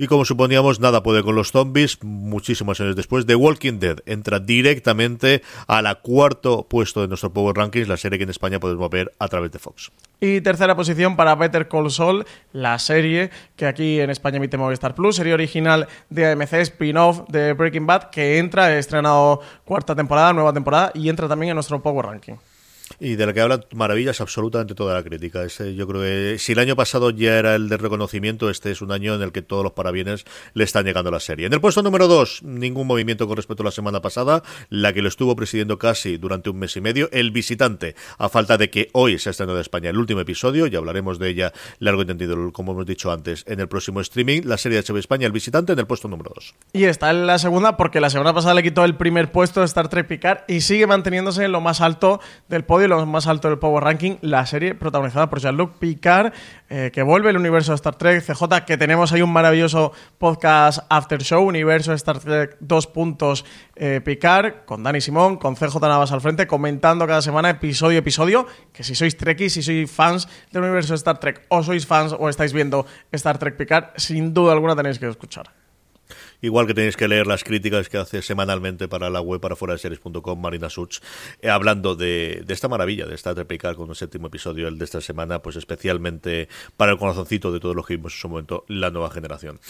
Y 0.00 0.06
como 0.06 0.24
suponíamos, 0.24 0.80
nada 0.80 1.02
puede 1.02 1.22
con 1.22 1.34
los 1.34 1.50
zombies. 1.50 2.02
Muchísimos 2.02 2.80
años 2.80 2.96
después, 2.96 3.26
The 3.26 3.34
Walking 3.34 3.80
Dead 3.80 3.98
entra 4.06 4.40
directamente 4.40 5.42
a 5.66 5.82
la 5.82 5.96
cuarto 5.96 6.66
puesto 6.66 7.02
de 7.02 7.08
nuestro 7.08 7.34
Power 7.34 7.54
Rankings, 7.54 7.86
la 7.86 7.98
serie 7.98 8.16
que 8.16 8.24
en 8.24 8.30
España 8.30 8.58
podemos 8.58 8.88
ver 8.88 9.12
a 9.18 9.28
través 9.28 9.52
de 9.52 9.58
Fox. 9.58 9.92
Y 10.18 10.40
tercera 10.40 10.74
posición 10.74 11.16
para 11.16 11.34
Better 11.34 11.68
Call 11.68 11.90
Saul, 11.90 12.24
la 12.54 12.78
serie 12.78 13.28
que 13.56 13.66
aquí 13.66 14.00
en 14.00 14.08
España 14.08 14.38
emite 14.38 14.56
Movistar 14.56 14.94
Plus, 14.94 15.16
serie 15.16 15.34
original 15.34 15.86
de 16.08 16.32
AMC, 16.32 16.54
spin-off 16.54 17.28
de 17.28 17.52
Breaking 17.52 17.86
Bad, 17.86 18.04
que 18.04 18.38
entra, 18.38 18.78
estrenado 18.78 19.42
cuarta 19.66 19.94
temporada, 19.94 20.32
nueva 20.32 20.54
temporada, 20.54 20.92
y 20.94 21.10
entra 21.10 21.28
también 21.28 21.50
en 21.50 21.56
nuestro 21.56 21.82
Power 21.82 22.06
Ranking 22.06 22.36
y 23.00 23.16
de 23.16 23.26
la 23.26 23.32
que 23.32 23.40
hablan 23.40 23.64
maravillas 23.74 24.20
absolutamente 24.20 24.74
toda 24.74 24.94
la 24.94 25.02
crítica. 25.02 25.42
Este, 25.42 25.74
yo 25.74 25.88
creo 25.88 26.02
que 26.02 26.38
si 26.38 26.52
el 26.52 26.58
año 26.58 26.76
pasado 26.76 27.10
ya 27.10 27.38
era 27.38 27.54
el 27.54 27.68
de 27.68 27.78
reconocimiento, 27.78 28.50
este 28.50 28.70
es 28.70 28.82
un 28.82 28.92
año 28.92 29.14
en 29.14 29.22
el 29.22 29.32
que 29.32 29.42
todos 29.42 29.64
los 29.64 29.72
parabienes 29.72 30.26
le 30.52 30.64
están 30.64 30.84
llegando 30.84 31.08
a 31.08 31.12
la 31.12 31.20
serie. 31.20 31.46
En 31.46 31.52
el 31.52 31.60
puesto 31.60 31.82
número 31.82 32.06
2, 32.06 32.42
ningún 32.42 32.86
movimiento 32.86 33.26
con 33.26 33.36
respecto 33.36 33.62
a 33.62 33.66
la 33.66 33.70
semana 33.70 34.02
pasada, 34.02 34.42
la 34.68 34.92
que 34.92 35.00
lo 35.00 35.08
estuvo 35.08 35.34
presidiendo 35.34 35.78
casi 35.78 36.18
durante 36.18 36.50
un 36.50 36.58
mes 36.58 36.76
y 36.76 36.80
medio, 36.80 37.08
El 37.12 37.30
Visitante, 37.30 37.94
a 38.18 38.28
falta 38.28 38.58
de 38.58 38.68
que 38.68 38.90
hoy 38.92 39.18
se 39.18 39.30
ha 39.30 39.32
estrenado 39.32 39.58
en 39.58 39.62
España 39.62 39.90
el 39.90 39.98
último 39.98 40.20
episodio, 40.20 40.66
y 40.66 40.76
hablaremos 40.76 41.18
de 41.18 41.30
ella 41.30 41.52
largo 41.78 42.02
y 42.02 42.02
entendido, 42.02 42.52
como 42.52 42.72
hemos 42.72 42.86
dicho 42.86 43.10
antes, 43.10 43.44
en 43.46 43.60
el 43.60 43.68
próximo 43.68 44.00
streaming, 44.00 44.42
la 44.44 44.58
serie 44.58 44.80
de 44.80 44.84
HBO 44.86 44.98
España, 44.98 45.26
El 45.26 45.32
Visitante, 45.32 45.72
en 45.72 45.78
el 45.78 45.86
puesto 45.86 46.08
número 46.08 46.32
2. 46.34 46.54
Y 46.74 46.84
está 46.84 47.10
en 47.10 47.26
la 47.26 47.38
segunda 47.38 47.78
porque 47.78 48.00
la 48.00 48.10
semana 48.10 48.34
pasada 48.34 48.54
le 48.54 48.62
quitó 48.62 48.84
el 48.84 48.96
primer 48.96 49.32
puesto 49.32 49.60
de 49.60 49.66
Star 49.66 49.88
Trek 49.88 50.06
Picard 50.06 50.40
y 50.48 50.60
sigue 50.60 50.86
manteniéndose 50.86 51.44
en 51.44 51.52
lo 51.52 51.60
más 51.62 51.80
alto 51.80 52.20
del 52.48 52.64
podio 52.64 52.89
lo 52.90 53.06
más 53.06 53.26
alto 53.26 53.48
del 53.48 53.58
Power 53.58 53.84
Ranking, 53.84 54.16
la 54.20 54.44
serie 54.44 54.74
protagonizada 54.74 55.30
por 55.30 55.40
Jean-Luc 55.40 55.78
Picard, 55.78 56.32
eh, 56.68 56.90
que 56.92 57.02
vuelve 57.02 57.30
el 57.30 57.36
universo 57.36 57.72
de 57.72 57.76
Star 57.76 57.94
Trek, 57.94 58.22
CJ, 58.22 58.66
que 58.66 58.76
tenemos 58.76 59.12
ahí 59.12 59.22
un 59.22 59.32
maravilloso 59.32 59.92
podcast 60.18 60.80
After 60.90 61.22
Show, 61.22 61.46
universo 61.46 61.92
Star 61.94 62.18
Trek 62.18 62.56
2 62.60 62.86
puntos 62.88 63.44
eh, 63.76 64.00
Picard, 64.04 64.64
con 64.66 64.82
Dani 64.82 65.00
Simón, 65.00 65.36
con 65.36 65.54
CJ 65.54 65.80
Navas 65.80 66.12
al 66.12 66.20
frente, 66.20 66.46
comentando 66.46 67.06
cada 67.06 67.22
semana 67.22 67.50
episodio 67.50 67.98
episodio, 67.98 68.46
que 68.72 68.82
si 68.82 68.94
sois 68.94 69.16
Trekkies, 69.16 69.54
si 69.54 69.62
sois 69.62 69.90
fans 69.90 70.28
del 70.52 70.62
universo 70.64 70.92
de 70.92 70.96
Star 70.96 71.18
Trek, 71.18 71.46
o 71.48 71.62
sois 71.62 71.86
fans 71.86 72.14
o 72.18 72.28
estáis 72.28 72.52
viendo 72.52 72.84
Star 73.12 73.38
Trek 73.38 73.56
Picard, 73.56 73.94
sin 73.96 74.34
duda 74.34 74.52
alguna 74.52 74.74
tenéis 74.76 74.98
que 74.98 75.08
escuchar. 75.08 75.59
Igual 76.42 76.66
que 76.66 76.74
tenéis 76.74 76.96
que 76.96 77.08
leer 77.08 77.26
las 77.26 77.44
críticas 77.44 77.88
que 77.88 77.98
hace 77.98 78.22
semanalmente 78.22 78.88
para 78.88 79.10
la 79.10 79.20
web 79.20 79.40
para 79.40 79.56
fuera 79.56 79.74
de 79.74 79.78
series.com 79.78 80.40
Marina 80.40 80.70
Such, 80.70 80.98
eh, 81.40 81.50
hablando 81.50 81.96
de, 81.96 82.44
esta 82.48 82.68
maravilla, 82.68 83.06
de 83.06 83.14
esta 83.14 83.34
replicar 83.34 83.74
con 83.74 83.88
un 83.88 83.94
séptimo 83.94 84.28
episodio, 84.28 84.70
de 84.70 84.84
esta 84.84 85.00
semana, 85.00 85.40
pues 85.40 85.56
especialmente 85.56 86.48
para 86.76 86.92
el 86.92 86.98
corazoncito 86.98 87.52
de 87.52 87.60
todos 87.60 87.74
los 87.76 87.86
que 87.86 87.96
vimos 87.96 88.14
en 88.14 88.20
su 88.20 88.28
momento, 88.28 88.64
la 88.68 88.90
nueva 88.90 89.10
generación. 89.10 89.60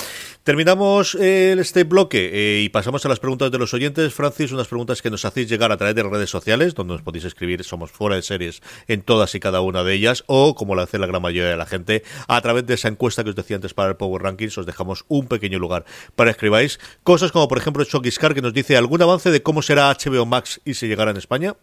Terminamos 0.44 1.14
eh, 1.16 1.56
este 1.58 1.84
bloque 1.84 2.30
eh, 2.32 2.62
y 2.62 2.68
pasamos 2.68 3.04
a 3.06 3.08
las 3.08 3.18
preguntas 3.18 3.50
de 3.50 3.58
los 3.58 3.74
oyentes. 3.74 4.12
Francis, 4.14 4.52
unas 4.52 4.68
preguntas 4.68 5.02
que 5.02 5.10
nos 5.10 5.24
hacéis 5.24 5.48
llegar 5.48 5.72
a 5.72 5.76
través 5.76 5.94
de 5.94 6.02
redes 6.02 6.30
sociales, 6.30 6.74
donde 6.74 6.94
nos 6.94 7.02
podéis 7.02 7.24
escribir, 7.24 7.64
somos 7.64 7.90
fuera 7.90 8.16
de 8.16 8.22
series 8.22 8.62
en 8.86 9.02
todas 9.02 9.34
y 9.34 9.40
cada 9.40 9.60
una 9.60 9.82
de 9.82 9.94
ellas, 9.94 10.24
o 10.26 10.54
como 10.54 10.74
lo 10.74 10.82
hace 10.82 10.98
la 10.98 11.06
gran 11.06 11.22
mayoría 11.22 11.50
de 11.50 11.56
la 11.56 11.66
gente, 11.66 12.04
a 12.28 12.40
través 12.40 12.66
de 12.66 12.74
esa 12.74 12.88
encuesta 12.88 13.24
que 13.24 13.30
os 13.30 13.36
decía 13.36 13.56
antes 13.56 13.74
para 13.74 13.90
el 13.90 13.96
Power 13.96 14.22
Rankings, 14.22 14.58
os 14.58 14.66
dejamos 14.66 15.04
un 15.08 15.26
pequeño 15.26 15.58
lugar 15.58 15.84
para 16.14 16.30
escribir 16.30 16.59
Cosas 17.02 17.32
como, 17.32 17.48
por 17.48 17.58
ejemplo, 17.58 17.84
Chokiscar, 17.84 18.34
que 18.34 18.42
nos 18.42 18.52
dice 18.52 18.76
algún 18.76 19.02
avance 19.02 19.30
de 19.30 19.42
cómo 19.42 19.62
será 19.62 19.90
HBO 19.90 20.26
Max 20.26 20.60
y 20.64 20.74
si 20.74 20.88
llegará 20.88 21.10
en 21.10 21.16
España. 21.16 21.54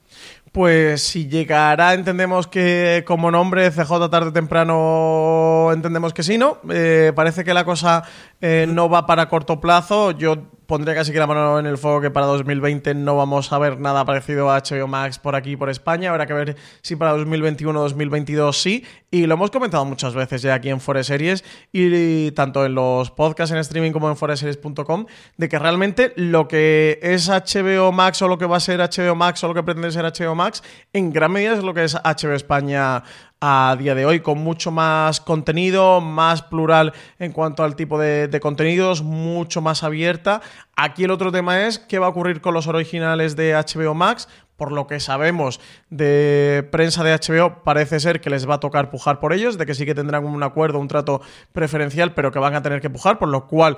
Pues 0.52 1.04
si 1.04 1.28
llegará, 1.28 1.94
entendemos 1.94 2.48
que 2.48 3.04
como 3.06 3.32
nombre 3.32 3.70
CJ 3.72 4.10
tarde 4.10 4.32
temprano, 4.32 5.70
entendemos 5.74 6.14
que 6.14 6.24
sí, 6.24 6.38
¿no? 6.38 6.60
Eh, 6.70 7.12
parece 7.16 7.44
que 7.44 7.54
la 7.54 7.66
cosa 7.66 8.04
eh, 8.42 8.66
no 8.68 8.90
va 8.90 9.06
para 9.06 9.30
corto 9.30 9.60
plazo. 9.60 10.12
Yo 10.12 10.57
pondría 10.68 10.94
casi 10.94 11.12
que 11.12 11.20
la 11.20 11.28
mano 11.28 11.60
en 11.60 11.66
el 11.66 11.78
fuego 11.78 12.02
que 12.02 12.12
para 12.12 12.26
2020 12.28 12.94
no 12.94 13.16
vamos 13.16 13.52
a 13.52 13.58
ver 13.58 13.80
nada 13.80 14.06
parecido 14.06 14.52
a 14.52 14.60
HBO 14.60 14.88
Max 14.88 15.18
por 15.18 15.36
aquí, 15.36 15.56
por 15.56 15.70
España. 15.70 16.10
Habrá 16.12 16.28
que 16.28 16.34
ver 16.34 16.58
si 16.82 16.96
para 16.96 17.12
2021 17.14 17.80
o 17.80 17.84
2022 17.84 18.62
sí. 18.62 18.86
Y 19.10 19.26
lo 19.26 19.36
hemos 19.36 19.50
comentado 19.52 19.86
muchas 19.86 20.14
veces 20.14 20.42
ya 20.42 20.54
aquí 20.54 20.70
en 20.70 20.82
Foreseries 20.82 21.44
y 21.72 22.32
tanto 22.32 22.66
en 22.66 22.76
los 22.76 23.10
podcasts 23.10 23.54
en 23.54 23.60
streaming 23.60 23.92
como 23.92 24.10
en 24.10 24.18
foreseries.com 24.18 25.06
de 25.38 25.50
que 25.50 25.58
realmente 25.58 26.12
lo 26.18 26.48
que 26.48 27.00
es 27.02 27.30
HBO 27.30 27.92
Max 27.94 28.22
o 28.22 28.28
lo 28.28 28.38
que 28.38 28.46
va 28.46 28.58
a 28.58 28.60
ser 28.60 28.82
HBO 28.82 29.16
Max 29.16 29.44
o 29.44 29.48
lo 29.48 29.54
que 29.54 29.64
pretende 29.64 29.92
ser 29.92 30.04
HBO 30.04 30.36
Max 30.36 30.62
en 30.92 31.14
gran 31.14 31.32
medida 31.32 31.54
es 31.54 31.64
lo 31.64 31.74
que 31.74 31.86
es 31.86 31.96
HBO 31.96 32.34
España 32.34 33.04
a 33.40 33.76
día 33.78 33.94
de 33.96 34.06
hoy, 34.06 34.22
con 34.22 34.40
mucho 34.40 34.72
más 34.72 35.22
contenido, 35.22 36.02
más 36.02 36.42
plural 36.42 36.94
en 37.20 37.32
cuanto 37.32 37.64
al 37.64 37.76
tipo 37.76 38.00
de, 38.00 38.40
contenidos, 38.42 39.04
mucho 39.04 39.62
más 39.62 39.84
abierta. 39.84 40.42
Aquí 40.76 41.04
el 41.04 41.12
otro 41.12 41.32
tema 41.32 41.68
es 41.68 41.80
qué 41.80 42.00
va 42.00 42.08
a 42.08 42.10
ocurrir 42.10 42.42
con 42.42 42.54
los 42.54 42.68
originales 42.68 43.36
de 43.36 43.54
HBO 43.54 43.94
Max. 43.94 44.28
Por 44.56 44.72
lo 44.72 44.88
que 44.88 45.00
sabemos 45.00 45.60
de 45.92 46.68
prensa 46.72 47.04
de 47.04 47.14
HBO, 47.14 47.62
parece 47.64 48.00
ser 48.00 48.22
que 48.22 48.32
les 48.32 48.50
va 48.50 48.56
a 48.56 48.60
tocar 48.60 48.90
pujar 48.90 49.20
por 49.20 49.32
ellos, 49.32 49.60
de 49.60 49.68
que 49.68 49.76
sí 49.76 49.86
que 49.86 49.94
tendrán 49.94 50.26
un 50.26 50.42
acuerdo, 50.42 50.80
un 50.80 50.88
trato 50.88 51.22
preferencial, 51.52 52.16
pero 52.16 52.32
que 52.32 52.40
van 52.40 52.56
a 52.56 52.64
tener 52.64 52.82
que 52.82 52.90
pujar, 52.90 53.20
por 53.20 53.30
lo 53.30 53.46
cual 53.46 53.78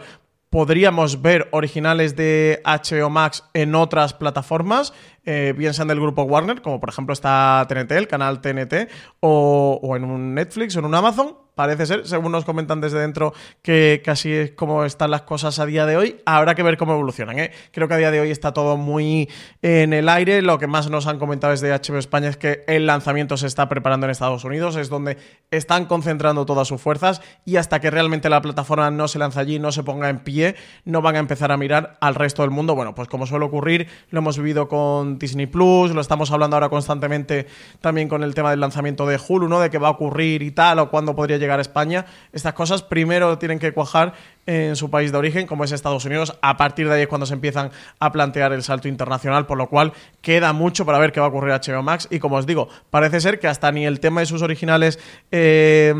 podríamos 0.50 1.22
ver 1.22 1.48
originales 1.52 2.16
de 2.16 2.62
HBO 2.66 3.10
Max 3.10 3.44
en 3.54 3.76
otras 3.76 4.14
plataformas, 4.14 4.94
eh, 5.26 5.54
bien 5.58 5.74
del 5.88 6.00
grupo 6.00 6.24
Warner, 6.24 6.62
como 6.62 6.80
por 6.80 6.90
ejemplo 6.90 7.14
está 7.14 7.66
TNT, 7.70 7.92
el 7.92 8.08
canal 8.08 8.42
TNT, 8.42 8.90
o 9.20 9.94
en 9.96 10.04
un 10.04 10.34
Netflix 10.34 10.76
o 10.76 10.80
en 10.80 10.86
un 10.86 10.96
Amazon, 10.96 11.36
parece 11.60 11.86
ser, 11.86 12.08
según 12.08 12.32
nos 12.32 12.46
comentan 12.46 12.80
desde 12.80 13.00
dentro, 13.00 13.34
que 13.62 14.02
casi 14.06 14.32
es 14.32 14.52
como 14.52 14.86
están 14.86 15.12
las 15.12 15.24
cosas 15.24 15.60
a 15.60 15.66
día 15.66 15.86
de 15.86 15.98
hoy. 15.98 16.16
Habrá 16.26 16.56
que 16.56 16.64
ver 16.64 16.78
cómo 16.78 16.94
evolucionan. 16.94 17.38
¿eh? 17.38 17.52
Creo 17.74 17.90
que 17.90 17.96
a 17.96 17.98
día 17.98 18.12
de 18.12 18.22
hoy 18.22 18.32
está 18.32 18.54
todo 18.54 18.78
muy 18.78 19.28
en 19.62 19.92
el 19.92 20.08
aire. 20.08 20.42
Lo 20.42 20.58
que 20.58 20.68
más 20.68 20.90
nos 20.90 21.06
han 21.06 21.20
comentado 21.20 21.52
desde 21.52 21.74
HBO 21.74 21.98
España 21.98 22.30
es 22.30 22.38
que 22.38 22.64
el 22.68 22.86
lanzamiento 22.86 23.36
se 23.36 23.46
está 23.46 23.68
preparando 23.68 24.06
en 24.06 24.12
Estados 24.12 24.46
Unidos, 24.46 24.78
es 24.78 24.88
donde 24.88 25.18
están 25.52 25.84
concentrando 25.84 26.46
todas 26.46 26.66
sus 26.66 26.80
fuerzas 26.80 27.22
y 27.44 27.58
hasta 27.58 27.82
que 27.82 27.92
realmente 27.92 28.30
la 28.30 28.42
plataforma 28.42 28.90
no 28.90 29.10
se 29.10 29.20
lance 29.20 29.42
allí, 29.42 29.60
no 29.60 29.74
se 29.74 29.84
ponga 29.84 30.08
en 30.08 30.20
pie, 30.20 30.56
no 30.86 31.02
van 31.02 31.18
a 31.18 31.20
empezar 31.20 31.52
a 31.52 31.58
mirar 31.58 31.98
al 32.00 32.16
resto 32.16 32.44
del 32.44 32.52
mundo. 32.52 32.74
Bueno, 32.74 32.96
pues 32.96 33.10
como 33.10 33.28
suele 33.28 33.44
ocurrir, 33.44 33.90
lo 34.12 34.20
hemos 34.20 34.38
vivido 34.38 34.70
con 34.70 35.20
Disney 35.20 35.48
Plus, 35.48 35.92
lo 35.92 36.00
estamos 36.00 36.32
hablando 36.32 36.56
ahora 36.56 36.70
constantemente 36.70 37.48
también 37.82 38.08
con 38.08 38.24
el 38.24 38.34
tema 38.34 38.52
del 38.52 38.62
lanzamiento 38.62 39.06
de 39.06 39.20
Hulu, 39.20 39.50
¿no? 39.50 39.60
De 39.60 39.70
qué 39.70 39.78
va 39.78 39.90
a 39.90 39.92
ocurrir 39.92 40.42
y 40.42 40.52
tal, 40.52 40.80
o 40.80 40.90
cuándo 40.90 41.14
podría 41.14 41.36
llegar 41.36 41.49
a 41.58 41.62
España. 41.62 42.06
Estas 42.32 42.54
cosas 42.54 42.84
primero 42.84 43.40
tienen 43.40 43.58
que 43.58 43.72
cuajar 43.74 44.14
en 44.50 44.76
su 44.76 44.90
país 44.90 45.12
de 45.12 45.18
origen, 45.20 45.46
como 45.46 45.64
es 45.64 45.72
Estados 45.72 46.06
Unidos. 46.06 46.36
A 46.42 46.58
partir 46.58 46.88
de 46.90 46.96
ahí 46.96 47.02
es 47.04 47.08
cuando 47.08 47.28
se 47.28 47.36
empiezan 47.36 47.70
a 48.00 48.12
plantear 48.12 48.52
el 48.52 48.64
salto 48.64 48.88
internacional, 48.88 49.46
por 49.46 49.60
lo 49.60 49.70
cual 49.70 49.94
queda 50.22 50.54
mucho 50.54 50.88
para 50.88 50.98
ver 50.98 51.12
qué 51.12 51.20
va 51.20 51.28
a 51.28 51.30
ocurrir 51.30 51.52
a 51.52 51.62
HBO 51.62 51.84
Max. 51.84 52.08
Y 52.10 52.18
como 52.18 52.38
os 52.38 52.48
digo, 52.48 52.68
parece 52.90 53.22
ser 53.22 53.40
que 53.40 53.48
hasta 53.48 53.72
ni 53.72 53.86
el 53.86 54.00
tema 54.00 54.22
de 54.22 54.26
sus 54.26 54.42
originales 54.42 54.98
eh, 55.32 55.94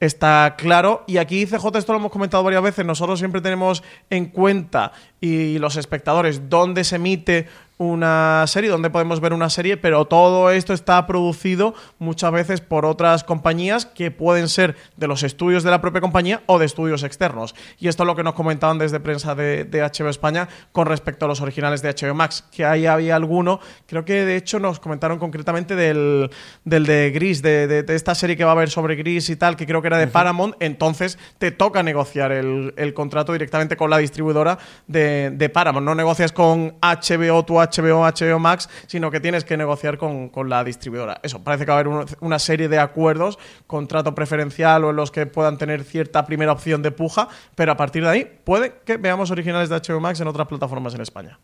está 0.00 0.54
claro. 0.58 1.04
Y 1.06 1.16
aquí, 1.16 1.46
CJ, 1.46 1.78
esto 1.78 1.92
lo 1.94 1.98
hemos 1.98 2.12
comentado 2.12 2.42
varias 2.44 2.62
veces, 2.62 2.84
nosotros 2.84 3.18
siempre 3.18 3.40
tenemos 3.40 3.82
en 4.10 4.26
cuenta 4.26 4.92
y 5.20 5.58
los 5.58 5.76
espectadores 5.76 6.48
dónde 6.50 6.84
se 6.84 6.96
emite 6.96 7.46
una 7.78 8.44
serie, 8.48 8.70
donde 8.70 8.90
podemos 8.90 9.20
ver 9.20 9.32
una 9.32 9.50
serie, 9.50 9.76
pero 9.76 10.04
todo 10.04 10.50
esto 10.50 10.72
está 10.72 11.06
producido 11.06 11.74
muchas 12.00 12.32
veces 12.32 12.60
por 12.60 12.84
otras 12.84 13.22
compañías 13.22 13.86
que 13.86 14.10
pueden 14.10 14.48
ser 14.48 14.76
de 14.96 15.06
los 15.06 15.22
estudios 15.22 15.62
de 15.62 15.70
la 15.70 15.80
propia 15.80 16.00
compañía 16.00 16.42
o 16.46 16.58
de 16.58 16.66
estudios 16.66 17.04
externos. 17.04 17.54
Y 17.78 17.88
esto 17.88 18.02
es 18.02 18.06
lo 18.06 18.16
que 18.16 18.24
nos 18.24 18.34
comentaban 18.34 18.78
desde 18.78 18.98
prensa 19.00 19.34
de, 19.34 19.64
de 19.64 19.82
HBO 19.82 20.08
España 20.08 20.48
con 20.72 20.86
respecto 20.86 21.24
a 21.24 21.28
los 21.28 21.40
originales 21.40 21.80
de 21.82 21.94
HBO 21.94 22.14
Max, 22.14 22.44
que 22.50 22.64
ahí 22.64 22.86
había 22.86 23.14
alguno, 23.14 23.60
creo 23.86 24.04
que 24.04 24.24
de 24.24 24.36
hecho 24.36 24.58
nos 24.58 24.80
comentaron 24.80 25.18
concretamente 25.18 25.76
del, 25.76 26.30
del 26.64 26.86
de 26.86 27.10
Gris, 27.10 27.42
de, 27.42 27.66
de, 27.66 27.82
de, 27.82 27.94
esta 27.94 28.14
serie 28.14 28.36
que 28.36 28.44
va 28.44 28.50
a 28.50 28.54
haber 28.54 28.70
sobre 28.70 28.96
Gris 28.96 29.30
y 29.30 29.36
tal, 29.36 29.56
que 29.56 29.66
creo 29.66 29.80
que 29.80 29.88
era 29.88 29.98
de 29.98 30.04
uh 30.04 30.08
-huh. 30.08 30.12
Paramount, 30.12 30.56
entonces 30.60 31.18
te 31.38 31.50
toca 31.50 31.82
negociar 31.82 32.32
el, 32.32 32.74
el, 32.76 32.94
contrato 32.94 33.32
directamente 33.32 33.76
con 33.76 33.90
la 33.90 33.98
distribuidora 33.98 34.58
de, 34.86 35.30
de 35.30 35.48
Paramount, 35.48 35.84
no 35.84 35.94
negocias 35.94 36.32
con 36.32 36.74
HBO, 36.80 37.44
tu 37.44 37.54
HBO, 37.54 38.04
HBO 38.04 38.38
Max, 38.38 38.68
sino 38.86 39.10
que 39.10 39.20
tienes 39.20 39.44
que 39.44 39.56
negociar 39.56 39.98
con, 39.98 40.28
con 40.30 40.48
la 40.48 40.64
distribuidora. 40.64 41.20
Eso, 41.22 41.42
parece 41.44 41.64
que 41.64 41.70
va 41.70 41.76
a 41.76 41.80
haber 41.80 41.88
un, 41.88 42.06
una 42.20 42.38
serie 42.38 42.68
de 42.68 42.78
acuerdos, 42.78 43.38
contrato 43.66 44.14
preferencial 44.14 44.84
o 44.84 44.90
en 44.90 44.96
los 44.96 45.10
que 45.10 45.26
puedan 45.26 45.58
tener 45.58 45.84
cierta 45.84 46.26
primera 46.26 46.52
opción 46.52 46.82
de 46.82 46.90
puja, 46.90 47.28
pero 47.58 47.72
a 47.72 47.76
partir 47.76 48.04
de 48.04 48.08
ahí 48.08 48.24
puede 48.44 48.72
que 48.86 48.98
veamos 48.98 49.32
originales 49.32 49.68
de 49.68 49.74
HBO 49.74 49.98
Max 49.98 50.20
en 50.20 50.28
otras 50.28 50.46
plataformas 50.46 50.94
en 50.94 51.00
España. 51.00 51.40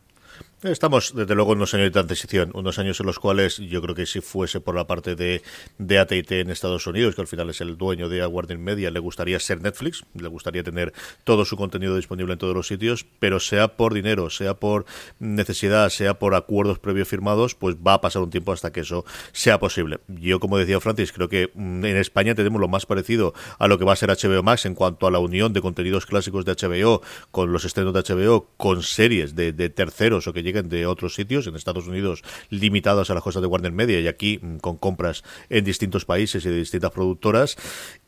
Estamos, 0.64 1.14
desde 1.14 1.34
luego, 1.34 1.52
en 1.52 1.58
unos 1.58 1.74
años 1.74 1.92
de 1.92 2.02
transición, 2.02 2.50
unos 2.54 2.78
años 2.78 2.98
en 2.98 3.04
los 3.04 3.18
cuales 3.18 3.58
yo 3.58 3.82
creo 3.82 3.94
que 3.94 4.06
si 4.06 4.22
fuese 4.22 4.60
por 4.60 4.74
la 4.74 4.86
parte 4.86 5.14
de, 5.14 5.42
de 5.76 5.98
AT&T 5.98 6.40
en 6.40 6.48
Estados 6.48 6.86
Unidos, 6.86 7.14
que 7.14 7.20
al 7.20 7.26
final 7.26 7.50
es 7.50 7.60
el 7.60 7.76
dueño 7.76 8.08
de 8.08 8.24
Warner 8.26 8.56
Media, 8.56 8.90
le 8.90 8.98
gustaría 8.98 9.38
ser 9.40 9.60
Netflix, 9.60 10.06
le 10.14 10.26
gustaría 10.28 10.62
tener 10.62 10.94
todo 11.24 11.44
su 11.44 11.58
contenido 11.58 11.96
disponible 11.96 12.32
en 12.32 12.38
todos 12.38 12.54
los 12.54 12.66
sitios, 12.66 13.04
pero 13.18 13.40
sea 13.40 13.76
por 13.76 13.92
dinero, 13.92 14.30
sea 14.30 14.54
por 14.54 14.86
necesidad, 15.18 15.90
sea 15.90 16.18
por 16.18 16.34
acuerdos 16.34 16.78
previos 16.78 17.08
firmados, 17.08 17.54
pues 17.54 17.76
va 17.76 17.92
a 17.92 18.00
pasar 18.00 18.22
un 18.22 18.30
tiempo 18.30 18.50
hasta 18.50 18.72
que 18.72 18.80
eso 18.80 19.04
sea 19.32 19.60
posible. 19.60 20.00
Yo, 20.08 20.40
como 20.40 20.56
decía 20.56 20.80
Francis, 20.80 21.12
creo 21.12 21.28
que 21.28 21.50
en 21.54 21.84
España 21.84 22.34
tenemos 22.34 22.58
lo 22.58 22.68
más 22.68 22.86
parecido 22.86 23.34
a 23.58 23.68
lo 23.68 23.78
que 23.78 23.84
va 23.84 23.92
a 23.92 23.96
ser 23.96 24.08
HBO 24.08 24.42
Max 24.42 24.64
en 24.64 24.74
cuanto 24.74 25.06
a 25.06 25.10
la 25.10 25.18
unión 25.18 25.52
de 25.52 25.60
contenidos 25.60 26.06
clásicos 26.06 26.46
de 26.46 26.52
HBO 26.54 27.02
con 27.30 27.52
los 27.52 27.66
estrenos 27.66 27.92
de 27.92 28.00
HBO, 28.00 28.48
con 28.56 28.82
series 28.82 29.34
de, 29.34 29.52
de 29.52 29.68
terceros 29.68 30.26
o 30.26 30.32
que 30.32 30.53
de 30.62 30.86
otros 30.86 31.14
sitios, 31.14 31.46
en 31.46 31.56
Estados 31.56 31.86
Unidos 31.86 32.22
limitadas 32.50 33.10
a 33.10 33.14
las 33.14 33.22
cosas 33.22 33.42
de 33.42 33.48
Warner 33.48 33.72
Media 33.72 34.00
y 34.00 34.08
aquí 34.08 34.38
mm, 34.40 34.56
con 34.58 34.76
compras 34.76 35.24
en 35.48 35.64
distintos 35.64 36.04
países 36.04 36.44
y 36.44 36.48
de 36.48 36.56
distintas 36.56 36.90
productoras 36.90 37.56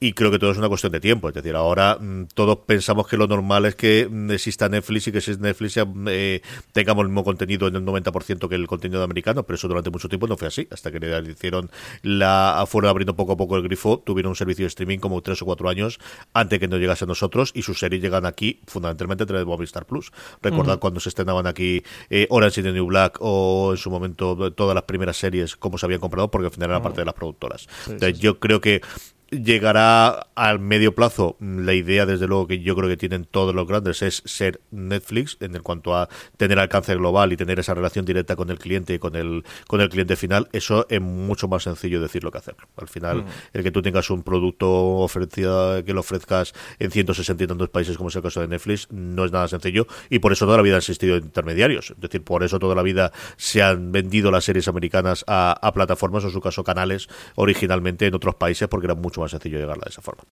y 0.00 0.12
creo 0.12 0.30
que 0.30 0.38
todo 0.38 0.50
es 0.50 0.58
una 0.58 0.68
cuestión 0.68 0.92
de 0.92 1.00
tiempo, 1.00 1.28
es 1.28 1.34
decir, 1.34 1.54
ahora 1.56 1.98
mmm, 2.00 2.24
todos 2.34 2.58
pensamos 2.66 3.06
que 3.08 3.16
lo 3.16 3.26
normal 3.26 3.66
es 3.66 3.74
que 3.74 4.08
mm, 4.10 4.30
exista 4.30 4.68
Netflix 4.68 5.08
y 5.08 5.12
que 5.12 5.20
si 5.20 5.36
Netflix 5.36 5.78
eh, 6.08 6.42
tengamos 6.72 7.02
el 7.02 7.08
mismo 7.08 7.24
contenido 7.24 7.68
en 7.68 7.76
el 7.76 7.84
90% 7.84 8.48
que 8.48 8.54
el 8.54 8.66
contenido 8.66 9.02
americano, 9.02 9.42
pero 9.44 9.56
eso 9.56 9.68
durante 9.68 9.90
mucho 9.90 10.08
tiempo 10.08 10.26
no 10.26 10.36
fue 10.36 10.48
así, 10.48 10.68
hasta 10.70 10.90
que 10.90 11.00
le 11.00 11.30
hicieron 11.30 11.70
la 12.02 12.64
fueron 12.66 12.90
abriendo 12.90 13.16
poco 13.16 13.32
a 13.32 13.36
poco 13.36 13.56
el 13.56 13.62
grifo, 13.62 13.98
tuvieron 13.98 14.30
un 14.30 14.36
servicio 14.36 14.64
de 14.64 14.68
streaming 14.68 14.98
como 14.98 15.22
tres 15.22 15.42
o 15.42 15.44
cuatro 15.44 15.68
años 15.68 15.98
antes 16.34 16.58
que 16.58 16.68
nos 16.68 16.80
llegase 16.80 17.04
a 17.04 17.06
nosotros 17.06 17.52
y 17.54 17.62
sus 17.62 17.78
series 17.78 18.02
llegan 18.02 18.26
aquí 18.26 18.60
fundamentalmente 18.66 19.24
a 19.24 19.26
través 19.26 19.42
de 19.42 19.46
Movistar 19.46 19.86
Plus. 19.86 20.12
Recordad 20.42 20.74
uh 20.74 20.76
-huh. 20.76 20.80
cuando 20.80 21.00
se 21.00 21.08
estrenaban 21.08 21.46
aquí 21.46 21.82
eh, 22.10 22.26
Orange 22.36 22.60
is 22.60 22.64
the 22.64 22.72
New 22.72 22.86
Black 22.86 23.16
o 23.20 23.70
en 23.72 23.76
su 23.78 23.90
momento 23.90 24.52
todas 24.52 24.74
las 24.74 24.84
primeras 24.84 25.16
series 25.16 25.56
como 25.56 25.78
se 25.78 25.86
habían 25.86 26.00
comprado 26.00 26.30
porque 26.30 26.46
al 26.46 26.52
final 26.52 26.70
era 26.70 26.78
-huh. 26.78 26.82
parte 26.82 27.00
de 27.00 27.04
las 27.06 27.14
productoras. 27.14 27.66
Entonces, 27.86 28.18
yo 28.18 28.38
creo 28.38 28.60
que 28.60 28.82
llegará 29.30 30.28
al 30.34 30.58
medio 30.58 30.94
plazo. 30.94 31.36
La 31.40 31.74
idea, 31.74 32.06
desde 32.06 32.26
luego, 32.26 32.46
que 32.46 32.60
yo 32.60 32.76
creo 32.76 32.88
que 32.88 32.96
tienen 32.96 33.24
todos 33.24 33.54
los 33.54 33.66
grandes 33.66 34.02
es 34.02 34.22
ser 34.24 34.60
Netflix 34.70 35.36
en 35.40 35.54
el 35.54 35.62
cuanto 35.62 35.96
a 35.96 36.08
tener 36.36 36.58
alcance 36.58 36.94
global 36.94 37.32
y 37.32 37.36
tener 37.36 37.58
esa 37.58 37.74
relación 37.74 38.04
directa 38.04 38.36
con 38.36 38.50
el 38.50 38.58
cliente 38.58 38.94
y 38.94 38.98
con 38.98 39.16
el 39.16 39.44
con 39.66 39.80
el 39.80 39.88
cliente 39.88 40.16
final. 40.16 40.48
Eso 40.52 40.86
es 40.88 41.00
mucho 41.00 41.48
más 41.48 41.64
sencillo 41.64 42.00
decirlo 42.00 42.30
que 42.30 42.38
hacer. 42.38 42.56
Al 42.76 42.88
final, 42.88 43.24
el 43.52 43.62
que 43.62 43.70
tú 43.70 43.82
tengas 43.82 44.10
un 44.10 44.22
producto 44.22 44.70
ofrecido 44.98 45.84
que 45.84 45.92
lo 45.92 46.00
ofrezcas 46.00 46.52
en 46.78 46.90
160 46.90 47.44
y 47.44 47.46
tantos 47.46 47.68
países, 47.70 47.96
como 47.96 48.08
es 48.08 48.16
el 48.16 48.22
caso 48.22 48.40
de 48.40 48.48
Netflix, 48.48 48.88
no 48.90 49.24
es 49.24 49.32
nada 49.32 49.48
sencillo 49.48 49.86
y 50.10 50.18
por 50.20 50.32
eso 50.32 50.46
toda 50.46 50.58
la 50.58 50.62
vida 50.62 50.74
han 50.74 50.78
existido 50.78 51.16
intermediarios. 51.16 51.90
Es 51.90 52.00
decir, 52.00 52.22
por 52.22 52.42
eso 52.44 52.58
toda 52.58 52.74
la 52.74 52.82
vida 52.82 53.12
se 53.36 53.62
han 53.62 53.92
vendido 53.92 54.30
las 54.30 54.44
series 54.44 54.68
americanas 54.68 55.24
a, 55.26 55.52
a 55.60 55.72
plataformas, 55.72 56.24
o 56.24 56.28
en 56.28 56.32
su 56.32 56.40
caso 56.40 56.64
canales, 56.64 57.08
originalmente 57.34 58.06
en 58.06 58.14
otros 58.14 58.34
países, 58.34 58.68
porque 58.68 58.86
era 58.86 58.94
mucho 58.94 59.15
más 59.20 59.30
sencillo 59.30 59.58
llegarla 59.58 59.84
de 59.84 59.90
esa 59.90 60.02
forma. 60.02 60.24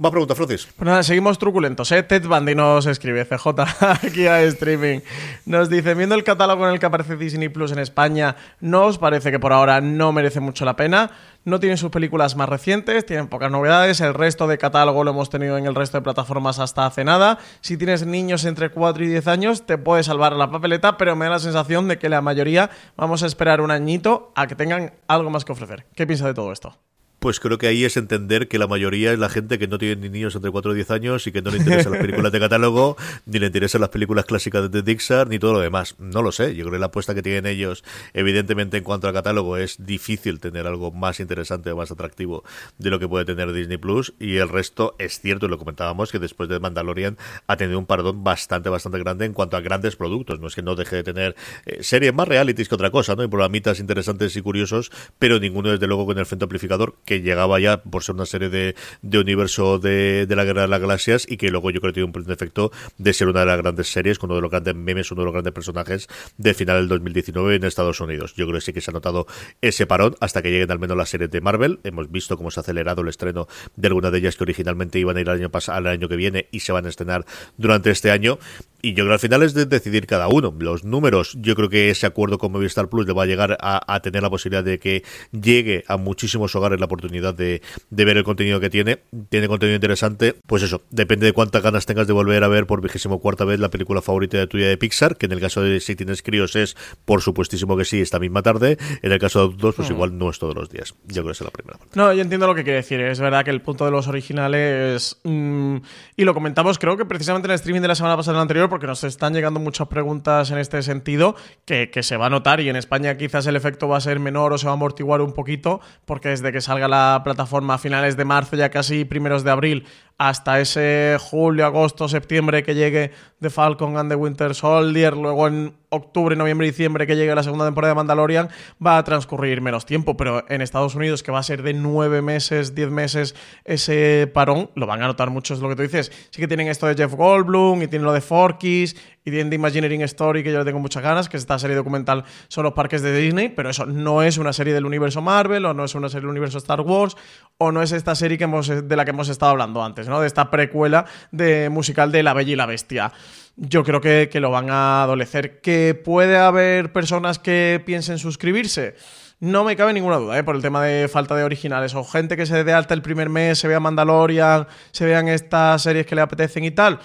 Más 0.00 0.12
preguntas, 0.12 0.36
Francis. 0.36 0.68
Pues 0.76 0.86
nada, 0.86 1.02
seguimos 1.02 1.40
truculentos, 1.40 1.90
¿eh? 1.90 2.04
Ted 2.04 2.24
Bundy 2.24 2.54
nos 2.54 2.86
escribe, 2.86 3.24
CJ, 3.24 3.48
aquí 4.06 4.28
a 4.28 4.40
streaming. 4.42 5.00
Nos 5.44 5.68
dice, 5.68 5.94
viendo 5.94 6.14
el 6.14 6.22
catálogo 6.22 6.68
en 6.68 6.74
el 6.74 6.78
que 6.78 6.86
aparece 6.86 7.16
Disney 7.16 7.48
Plus 7.48 7.72
en 7.72 7.80
España, 7.80 8.36
¿no 8.60 8.84
os 8.84 8.96
parece 8.96 9.32
que 9.32 9.40
por 9.40 9.52
ahora 9.52 9.80
no 9.80 10.12
merece 10.12 10.38
mucho 10.38 10.64
la 10.64 10.76
pena? 10.76 11.10
No 11.44 11.58
tienen 11.58 11.78
sus 11.78 11.90
películas 11.90 12.36
más 12.36 12.48
recientes, 12.48 13.06
tienen 13.06 13.26
pocas 13.26 13.50
novedades, 13.50 14.00
el 14.00 14.14
resto 14.14 14.46
de 14.46 14.56
catálogo 14.56 15.02
lo 15.02 15.10
hemos 15.10 15.30
tenido 15.30 15.58
en 15.58 15.66
el 15.66 15.74
resto 15.74 15.98
de 15.98 16.02
plataformas 16.02 16.60
hasta 16.60 16.86
hace 16.86 17.02
nada. 17.04 17.40
Si 17.60 17.76
tienes 17.76 18.06
niños 18.06 18.44
entre 18.44 18.70
4 18.70 19.04
y 19.04 19.08
10 19.08 19.26
años, 19.26 19.66
te 19.66 19.78
puede 19.78 20.04
salvar 20.04 20.34
la 20.34 20.48
papeleta, 20.48 20.96
pero 20.96 21.16
me 21.16 21.24
da 21.24 21.32
la 21.32 21.38
sensación 21.40 21.88
de 21.88 21.98
que 21.98 22.08
la 22.08 22.22
mayoría 22.22 22.70
vamos 22.96 23.24
a 23.24 23.26
esperar 23.26 23.60
un 23.60 23.72
añito 23.72 24.30
a 24.36 24.46
que 24.46 24.54
tengan 24.54 24.92
algo 25.08 25.28
más 25.28 25.44
que 25.44 25.50
ofrecer. 25.50 25.86
¿Qué 25.96 26.06
piensa 26.06 26.24
de 26.24 26.34
todo 26.34 26.52
esto? 26.52 26.78
Pues 27.18 27.40
creo 27.40 27.58
que 27.58 27.66
ahí 27.66 27.84
es 27.84 27.96
entender 27.96 28.46
que 28.46 28.58
la 28.58 28.68
mayoría 28.68 29.12
es 29.12 29.18
la 29.18 29.28
gente 29.28 29.58
que 29.58 29.66
no 29.66 29.76
tiene 29.78 29.96
ni 29.96 30.08
niños 30.08 30.36
entre 30.36 30.52
4 30.52 30.72
y 30.72 30.74
10 30.76 30.90
años 30.92 31.26
y 31.26 31.32
que 31.32 31.42
no 31.42 31.50
le 31.50 31.56
interesan 31.58 31.90
las 31.92 32.00
películas 32.00 32.30
de 32.30 32.38
catálogo, 32.38 32.96
ni 33.26 33.40
le 33.40 33.46
interesan 33.46 33.80
las 33.80 33.90
películas 33.90 34.24
clásicas 34.24 34.70
de 34.70 34.82
Pixar, 34.84 35.26
ni 35.26 35.40
todo 35.40 35.54
lo 35.54 35.60
demás. 35.60 35.96
No 35.98 36.22
lo 36.22 36.30
sé. 36.30 36.54
Yo 36.54 36.62
creo 36.64 36.72
que 36.74 36.78
la 36.78 36.86
apuesta 36.86 37.16
que 37.16 37.22
tienen 37.22 37.46
ellos, 37.46 37.82
evidentemente, 38.14 38.76
en 38.76 38.84
cuanto 38.84 39.08
al 39.08 39.14
catálogo, 39.14 39.56
es 39.56 39.84
difícil 39.84 40.38
tener 40.38 40.68
algo 40.68 40.92
más 40.92 41.18
interesante 41.18 41.72
o 41.72 41.76
más 41.76 41.90
atractivo 41.90 42.44
de 42.78 42.90
lo 42.90 43.00
que 43.00 43.08
puede 43.08 43.24
tener 43.24 43.52
Disney 43.52 43.78
Plus. 43.78 44.14
Y 44.20 44.36
el 44.36 44.48
resto 44.48 44.94
es 44.98 45.18
cierto, 45.18 45.46
y 45.46 45.48
lo 45.48 45.58
comentábamos, 45.58 46.12
que 46.12 46.20
después 46.20 46.48
de 46.48 46.60
Mandalorian 46.60 47.18
ha 47.48 47.56
tenido 47.56 47.80
un 47.80 47.86
pardón 47.86 48.22
bastante, 48.22 48.68
bastante 48.68 48.98
grande 49.00 49.24
en 49.24 49.32
cuanto 49.32 49.56
a 49.56 49.60
grandes 49.60 49.96
productos. 49.96 50.38
No 50.38 50.46
es 50.46 50.54
que 50.54 50.62
no 50.62 50.76
deje 50.76 50.94
de 50.94 51.02
tener 51.02 51.34
eh, 51.66 51.82
series 51.82 52.14
más 52.14 52.28
realities 52.28 52.68
que 52.68 52.76
otra 52.76 52.92
cosa, 52.92 53.16
¿no? 53.16 53.24
Y 53.24 53.28
programitas 53.28 53.80
interesantes 53.80 54.36
y 54.36 54.42
curiosos, 54.42 54.92
pero 55.18 55.40
ninguno, 55.40 55.70
desde 55.70 55.88
luego, 55.88 56.06
con 56.06 56.16
el 56.16 56.26
frente 56.26 56.44
amplificador 56.44 56.94
que 57.08 57.22
llegaba 57.22 57.58
ya 57.58 57.82
por 57.82 58.04
ser 58.04 58.16
una 58.16 58.26
serie 58.26 58.50
de, 58.50 58.76
de 59.00 59.18
universo 59.18 59.78
de, 59.78 60.26
de 60.26 60.36
la 60.36 60.44
Guerra 60.44 60.62
de 60.62 60.68
las 60.68 60.78
Galaxias 60.78 61.26
y 61.26 61.38
que 61.38 61.50
luego 61.50 61.70
yo 61.70 61.80
creo 61.80 61.94
que 61.94 62.02
tiene 62.02 62.12
un 62.14 62.30
efecto 62.30 62.70
de 62.98 63.14
ser 63.14 63.28
una 63.28 63.40
de 63.40 63.46
las 63.46 63.56
grandes 63.56 63.90
series, 63.90 64.18
con 64.18 64.28
uno 64.28 64.36
de 64.36 64.42
los 64.42 64.50
grandes 64.50 64.74
memes, 64.74 65.10
uno 65.10 65.22
de 65.22 65.24
los 65.24 65.32
grandes 65.32 65.54
personajes 65.54 66.06
del 66.36 66.54
final 66.54 66.76
del 66.76 66.88
2019 66.88 67.56
en 67.56 67.64
Estados 67.64 67.98
Unidos. 68.02 68.34
Yo 68.36 68.44
creo 68.46 68.58
que 68.58 68.60
sí 68.60 68.74
que 68.74 68.82
se 68.82 68.90
ha 68.90 68.92
notado 68.92 69.26
ese 69.62 69.86
parón 69.86 70.16
hasta 70.20 70.42
que 70.42 70.50
lleguen 70.50 70.70
al 70.70 70.78
menos 70.78 70.98
las 70.98 71.08
series 71.08 71.30
de 71.30 71.40
Marvel. 71.40 71.80
Hemos 71.82 72.10
visto 72.10 72.36
cómo 72.36 72.50
se 72.50 72.60
ha 72.60 72.62
acelerado 72.62 73.00
el 73.00 73.08
estreno 73.08 73.48
de 73.74 73.88
algunas 73.88 74.12
de 74.12 74.18
ellas 74.18 74.36
que 74.36 74.44
originalmente 74.44 74.98
iban 74.98 75.16
a 75.16 75.20
ir 75.22 75.30
al 75.30 75.38
año, 75.38 75.50
al 75.68 75.86
año 75.86 76.08
que 76.08 76.16
viene 76.16 76.48
y 76.52 76.60
se 76.60 76.72
van 76.72 76.84
a 76.84 76.90
estrenar 76.90 77.24
durante 77.56 77.90
este 77.90 78.10
año. 78.10 78.38
Y 78.80 78.90
yo 78.90 79.04
creo 79.04 79.08
que 79.08 79.12
al 79.14 79.18
final 79.18 79.42
es 79.42 79.54
de 79.54 79.66
decidir 79.66 80.06
cada 80.06 80.28
uno. 80.28 80.54
Los 80.58 80.84
números, 80.84 81.36
yo 81.40 81.54
creo 81.56 81.68
que 81.68 81.90
ese 81.90 82.06
acuerdo 82.06 82.38
con 82.38 82.52
Movistar 82.52 82.88
Plus 82.88 83.06
le 83.06 83.12
va 83.12 83.24
a 83.24 83.26
llegar 83.26 83.56
a, 83.60 83.92
a 83.92 84.00
tener 84.00 84.22
la 84.22 84.30
posibilidad 84.30 84.62
de 84.62 84.78
que 84.78 85.02
llegue 85.32 85.84
a 85.88 85.96
muchísimos 85.96 86.54
hogares 86.54 86.78
la 86.78 86.86
oportunidad 86.86 87.34
de, 87.34 87.60
de 87.90 88.04
ver 88.04 88.16
el 88.16 88.24
contenido 88.24 88.60
que 88.60 88.70
tiene. 88.70 89.00
Tiene 89.30 89.48
contenido 89.48 89.74
interesante. 89.74 90.34
Pues 90.46 90.62
eso, 90.62 90.82
depende 90.90 91.26
de 91.26 91.32
cuántas 91.32 91.62
ganas 91.62 91.86
tengas 91.86 92.06
de 92.06 92.12
volver 92.12 92.44
a 92.44 92.48
ver 92.48 92.66
por 92.66 92.80
vigésimo 92.80 93.18
cuarta 93.20 93.44
vez 93.44 93.58
la 93.60 93.68
película 93.68 94.00
favorita 94.02 94.38
de 94.38 94.46
tuya 94.46 94.68
de 94.68 94.76
Pixar, 94.76 95.16
que 95.16 95.26
en 95.26 95.32
el 95.32 95.40
caso 95.40 95.60
de 95.62 95.80
si 95.80 95.96
tienes 95.96 96.22
críos 96.22 96.54
es 96.56 96.76
por 97.04 97.20
supuestísimo 97.22 97.76
que 97.76 97.84
sí, 97.84 98.00
esta 98.00 98.18
misma 98.18 98.42
tarde. 98.42 98.78
En 99.02 99.12
el 99.12 99.18
caso 99.18 99.40
de 99.40 99.44
adultos, 99.46 99.74
pues 99.76 99.90
igual 99.90 100.16
no 100.16 100.30
es 100.30 100.38
todos 100.38 100.54
los 100.54 100.70
días. 100.70 100.94
Yo 101.06 101.22
creo 101.22 101.26
que 101.26 101.32
esa 101.32 101.44
es 101.44 101.48
la 101.48 101.50
primera 101.50 101.78
parte. 101.78 101.92
No, 101.96 102.12
yo 102.12 102.22
entiendo 102.22 102.46
lo 102.46 102.54
que 102.54 102.62
quiere 102.62 102.76
decir. 102.76 103.00
Es 103.00 103.18
verdad 103.20 103.44
que 103.44 103.50
el 103.50 103.60
punto 103.60 103.84
de 103.84 103.90
los 103.90 104.06
originales. 104.08 105.16
mm, 105.24 105.76
y 106.16 106.24
lo 106.24 106.34
comentamos, 106.34 106.78
creo 106.78 106.96
que 106.96 107.04
precisamente 107.04 107.46
en 107.46 107.52
el 107.52 107.56
streaming 107.56 107.80
de 107.82 107.88
la 107.88 107.94
semana 107.94 108.16
pasada 108.16 108.40
anterior, 108.40 108.67
porque 108.68 108.86
nos 108.86 109.04
están 109.04 109.34
llegando 109.34 109.60
muchas 109.60 109.88
preguntas 109.88 110.50
en 110.50 110.58
este 110.58 110.82
sentido, 110.82 111.36
que, 111.64 111.90
que 111.90 112.02
se 112.02 112.16
va 112.16 112.26
a 112.26 112.30
notar. 112.30 112.60
Y 112.60 112.68
en 112.68 112.76
España 112.76 113.16
quizás 113.16 113.46
el 113.46 113.56
efecto 113.56 113.88
va 113.88 113.96
a 113.96 114.00
ser 114.00 114.20
menor 114.20 114.52
o 114.52 114.58
se 114.58 114.66
va 114.66 114.72
a 114.72 114.74
amortiguar 114.74 115.20
un 115.20 115.32
poquito, 115.32 115.80
porque 116.04 116.30
desde 116.30 116.52
que 116.52 116.60
salga 116.60 116.88
la 116.88 117.22
plataforma 117.24 117.74
a 117.74 117.78
finales 117.78 118.16
de 118.16 118.24
marzo, 118.24 118.56
ya 118.56 118.70
casi 118.70 119.04
primeros 119.04 119.44
de 119.44 119.50
abril, 119.50 119.86
hasta 120.18 120.60
ese 120.60 121.16
julio, 121.20 121.64
agosto, 121.64 122.08
septiembre 122.08 122.64
que 122.64 122.74
llegue 122.74 123.12
The 123.40 123.50
Falcon 123.50 123.96
and 123.96 124.10
the 124.10 124.16
Winter 124.16 124.52
Soldier, 124.52 125.16
luego 125.16 125.46
en 125.46 125.74
octubre, 125.90 126.34
noviembre 126.34 126.66
diciembre 126.66 127.06
que 127.06 127.16
llegue 127.16 127.34
la 127.34 127.44
segunda 127.44 127.64
temporada 127.64 127.92
de 127.92 127.96
Mandalorian, 127.96 128.48
va 128.84 128.98
a 128.98 129.04
transcurrir 129.04 129.60
menos 129.60 129.86
tiempo, 129.86 130.16
pero 130.16 130.44
en 130.48 130.60
Estados 130.60 130.96
Unidos, 130.96 131.22
que 131.22 131.30
va 131.30 131.38
a 131.38 131.42
ser 131.44 131.62
de 131.62 131.72
nueve 131.72 132.20
meses, 132.20 132.74
diez 132.74 132.90
meses 132.90 133.36
ese 133.64 134.30
parón, 134.34 134.70
lo 134.74 134.86
van 134.86 135.02
a 135.02 135.06
notar 135.06 135.30
mucho, 135.30 135.54
es 135.54 135.60
lo 135.60 135.68
que 135.68 135.76
tú 135.76 135.82
dices. 135.82 136.10
Sí 136.30 136.40
que 136.40 136.48
tienen 136.48 136.66
esto 136.66 136.86
de 136.86 136.96
Jeff 136.96 137.14
Goldblum 137.14 137.82
y 137.82 137.86
tienen 137.86 138.04
lo 138.04 138.12
de 138.12 138.20
Forkies 138.20 138.96
y 139.24 139.30
tienen 139.30 139.50
The 139.50 139.56
Imagineering 139.56 140.02
Story, 140.02 140.42
que 140.42 140.50
yo 140.52 140.58
le 140.58 140.64
tengo 140.64 140.80
muchas 140.80 141.02
ganas, 141.02 141.28
que 141.28 141.36
es 141.36 141.42
esta 141.42 141.58
serie 141.58 141.76
documental 141.76 142.24
sobre 142.48 142.66
los 142.66 142.74
parques 142.74 143.02
de 143.02 143.16
Disney, 143.16 143.50
pero 143.50 143.70
eso 143.70 143.86
no 143.86 144.22
es 144.22 144.38
una 144.38 144.52
serie 144.52 144.74
del 144.74 144.84
universo 144.84 145.22
Marvel, 145.22 145.64
o 145.64 145.74
no 145.74 145.84
es 145.84 145.94
una 145.94 146.08
serie 146.08 146.22
del 146.22 146.30
universo 146.30 146.58
Star 146.58 146.80
Wars, 146.80 147.16
o 147.58 147.70
no 147.70 147.82
es 147.82 147.92
esta 147.92 148.14
serie 148.14 148.36
que 148.36 148.44
hemos, 148.44 148.68
de 148.68 148.96
la 148.96 149.04
que 149.04 149.10
hemos 149.10 149.28
estado 149.28 149.52
hablando 149.52 149.82
antes, 149.82 150.07
De 150.08 150.26
esta 150.26 150.50
precuela 150.50 151.04
de 151.32 151.68
musical 151.68 152.10
de 152.10 152.22
La 152.22 152.32
Bella 152.32 152.52
y 152.52 152.56
la 152.56 152.64
Bestia. 152.64 153.12
Yo 153.56 153.84
creo 153.84 154.00
que, 154.00 154.30
que 154.32 154.40
lo 154.40 154.50
van 154.50 154.70
a 154.70 155.02
adolecer. 155.02 155.60
¿Que 155.60 155.94
puede 155.94 156.38
haber 156.38 156.92
personas 156.92 157.38
que 157.38 157.82
piensen 157.84 158.18
suscribirse? 158.18 158.94
No 159.40 159.64
me 159.64 159.76
cabe 159.76 159.92
ninguna 159.92 160.16
duda, 160.16 160.38
¿eh? 160.38 160.42
por 160.42 160.56
el 160.56 160.62
tema 160.62 160.82
de 160.82 161.06
falta 161.08 161.36
de 161.36 161.44
originales. 161.44 161.94
O 161.94 162.02
gente 162.04 162.36
que 162.36 162.46
se 162.46 162.64
dé 162.64 162.72
alta 162.72 162.94
el 162.94 163.02
primer 163.02 163.28
mes, 163.28 163.58
se 163.58 163.68
vea 163.68 163.78
Mandalorian, 163.78 164.66
se 164.90 165.04
vean 165.04 165.28
estas 165.28 165.82
series 165.82 166.06
que 166.06 166.14
le 166.14 166.22
apetecen 166.22 166.64
y 166.64 166.70
tal. 166.70 166.98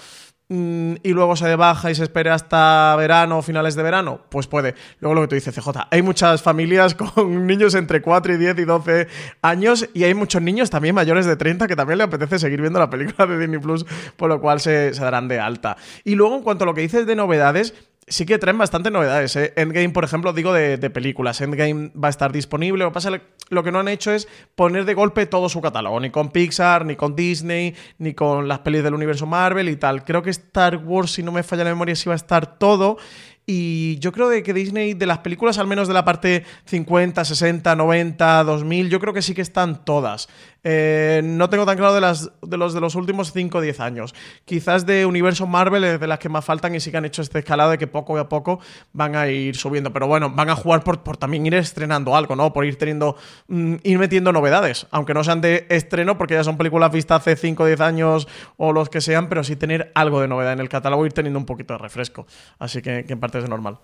Y 1.01 1.13
luego 1.13 1.35
se 1.35 1.55
baja 1.55 1.89
y 1.89 1.95
se 1.95 2.03
espere 2.03 2.29
hasta 2.29 2.95
verano 2.95 3.39
o 3.39 3.41
finales 3.41 3.73
de 3.75 3.81
verano, 3.81 4.21
pues 4.29 4.45
puede. 4.45 4.75
Luego 4.99 5.15
lo 5.15 5.21
que 5.21 5.27
tú 5.29 5.35
dices, 5.35 5.55
CJ, 5.55 5.87
hay 5.89 6.01
muchas 6.03 6.43
familias 6.43 6.93
con 7.15 7.47
niños 7.47 7.73
entre 7.73 8.01
4 8.01 8.33
y 8.33 8.37
10 8.37 8.59
y 8.59 8.65
12 8.65 9.07
años 9.41 9.89
y 9.93 10.03
hay 10.03 10.13
muchos 10.13 10.41
niños 10.43 10.69
también 10.69 10.93
mayores 10.93 11.25
de 11.25 11.35
30 11.35 11.67
que 11.67 11.75
también 11.75 11.97
le 11.97 12.03
apetece 12.03 12.37
seguir 12.37 12.61
viendo 12.61 12.77
la 12.77 12.89
película 12.89 13.25
de 13.25 13.39
Disney 13.39 13.59
Plus, 13.59 13.83
por 14.15 14.29
lo 14.29 14.39
cual 14.39 14.59
se, 14.59 14.93
se 14.93 15.01
darán 15.01 15.27
de 15.27 15.39
alta. 15.39 15.75
Y 16.03 16.13
luego, 16.15 16.35
en 16.35 16.43
cuanto 16.43 16.65
a 16.65 16.67
lo 16.67 16.75
que 16.75 16.81
dices 16.81 17.07
de 17.07 17.15
novedades, 17.15 17.73
sí 18.07 18.25
que 18.25 18.37
traen 18.37 18.57
bastante 18.57 18.91
novedades. 18.91 19.35
¿eh? 19.35 19.53
Endgame, 19.55 19.89
por 19.89 20.03
ejemplo, 20.03 20.33
digo 20.33 20.53
de, 20.53 20.77
películas. 20.89 21.41
Endgame 21.41 21.91
va 21.91 22.07
a 22.07 22.09
estar 22.09 22.31
disponible. 22.31 22.83
Lo 22.83 22.89
que 22.89 22.93
pasa 22.93 23.11
lo 23.49 23.63
que 23.63 23.71
no 23.71 23.79
han 23.79 23.87
hecho 23.87 24.11
es 24.11 24.27
poner 24.55 24.85
de 24.85 24.93
golpe 24.93 25.25
todo 25.25 25.49
su 25.49 25.61
catálogo. 25.61 25.99
Ni 25.99 26.09
con 26.09 26.31
Pixar, 26.31 26.85
ni 26.85 26.95
con 26.95 27.15
Disney, 27.15 27.75
ni 27.97 28.13
con 28.13 28.47
las 28.47 28.59
pelis 28.59 28.83
del 28.83 28.93
universo 28.93 29.25
Marvel 29.25 29.69
y 29.69 29.75
tal. 29.75 30.03
Creo 30.03 30.21
que 30.21 30.29
Star 30.29 30.77
Wars, 30.77 31.11
si 31.11 31.23
no 31.23 31.31
me 31.31 31.43
falla 31.43 31.63
la 31.63 31.71
memoria, 31.71 31.95
sí 31.95 32.09
va 32.09 32.13
a 32.13 32.17
estar 32.17 32.57
todo. 32.57 32.97
Y 33.45 33.99
yo 33.99 34.13
creo 34.13 34.29
de 34.29 34.41
que 34.41 34.53
Disney, 34.53 34.93
de 34.93 35.05
las 35.05 35.17
películas, 35.19 35.57
al 35.57 35.67
menos 35.67 35.89
de 35.89 35.93
la 35.93 36.05
parte 36.05 36.45
50, 36.65 37.25
60, 37.25 37.75
90, 37.75 38.43
2000, 38.45 38.89
yo 38.89 38.99
creo 39.01 39.13
que 39.13 39.21
sí 39.21 39.33
que 39.33 39.41
están 39.41 39.83
todas. 39.83 40.29
Eh, 40.63 41.21
no 41.23 41.49
tengo 41.49 41.65
tan 41.65 41.77
claro 41.77 41.93
de, 41.93 41.99
las, 41.99 42.31
de 42.41 42.57
los 42.57 42.73
de 42.73 42.79
los 42.79 42.95
últimos 42.95 43.33
5 43.33 43.57
o 43.57 43.61
10 43.61 43.79
años. 43.81 44.15
Quizás 44.45 44.85
de 44.85 45.05
universo 45.05 45.45
Marvel 45.45 45.83
es 45.83 45.99
de 45.99 46.07
las 46.07 46.19
que 46.19 46.29
más 46.29 46.45
faltan 46.45 46.73
y 46.75 46.79
sí 46.79 46.89
que 46.91 46.97
han 46.97 47.05
hecho 47.05 47.21
este 47.21 47.39
escalado 47.39 47.71
de 47.71 47.77
que 47.77 47.87
poco 47.87 48.17
a 48.17 48.29
poco 48.29 48.59
van 48.93 49.15
a 49.15 49.27
ir 49.27 49.55
subiendo. 49.55 49.91
Pero 49.91 50.07
bueno, 50.07 50.29
van 50.29 50.49
a 50.49 50.55
jugar 50.55 50.83
por, 50.83 51.17
también 51.17 51.45
ir 51.45 51.53
estrenando 51.55 52.15
algo, 52.15 52.35
¿no? 52.35 52.53
Por 52.53 52.65
ir 52.65 52.77
teniendo, 52.77 53.17
mm, 53.47 53.75
ir 53.83 53.99
metiendo 53.99 54.31
novedades. 54.31 54.87
Aunque 54.91 55.13
no 55.13 55.23
sean 55.23 55.41
de 55.41 55.65
estreno, 55.69 56.17
porque 56.17 56.35
ya 56.35 56.43
son 56.43 56.57
películas 56.57 56.91
vistas 56.91 57.21
hace 57.21 57.35
5 57.35 57.63
o 57.63 57.65
10 57.65 57.81
años 57.81 58.27
o 58.57 58.71
los 58.71 58.89
que 58.89 59.01
sean, 59.01 59.27
pero 59.29 59.43
sí 59.43 59.55
tener 59.55 59.91
algo 59.95 60.21
de 60.21 60.27
novedad 60.27 60.53
en 60.53 60.59
el 60.59 60.69
catálogo, 60.69 61.05
ir 61.05 61.13
teniendo 61.13 61.39
un 61.39 61.45
poquito 61.45 61.73
de 61.73 61.79
refresco. 61.79 62.25
Así 62.59 62.81
que 62.81 63.05
en 63.07 63.19
parte 63.19 63.39
es 63.39 63.49
normal. 63.49 63.79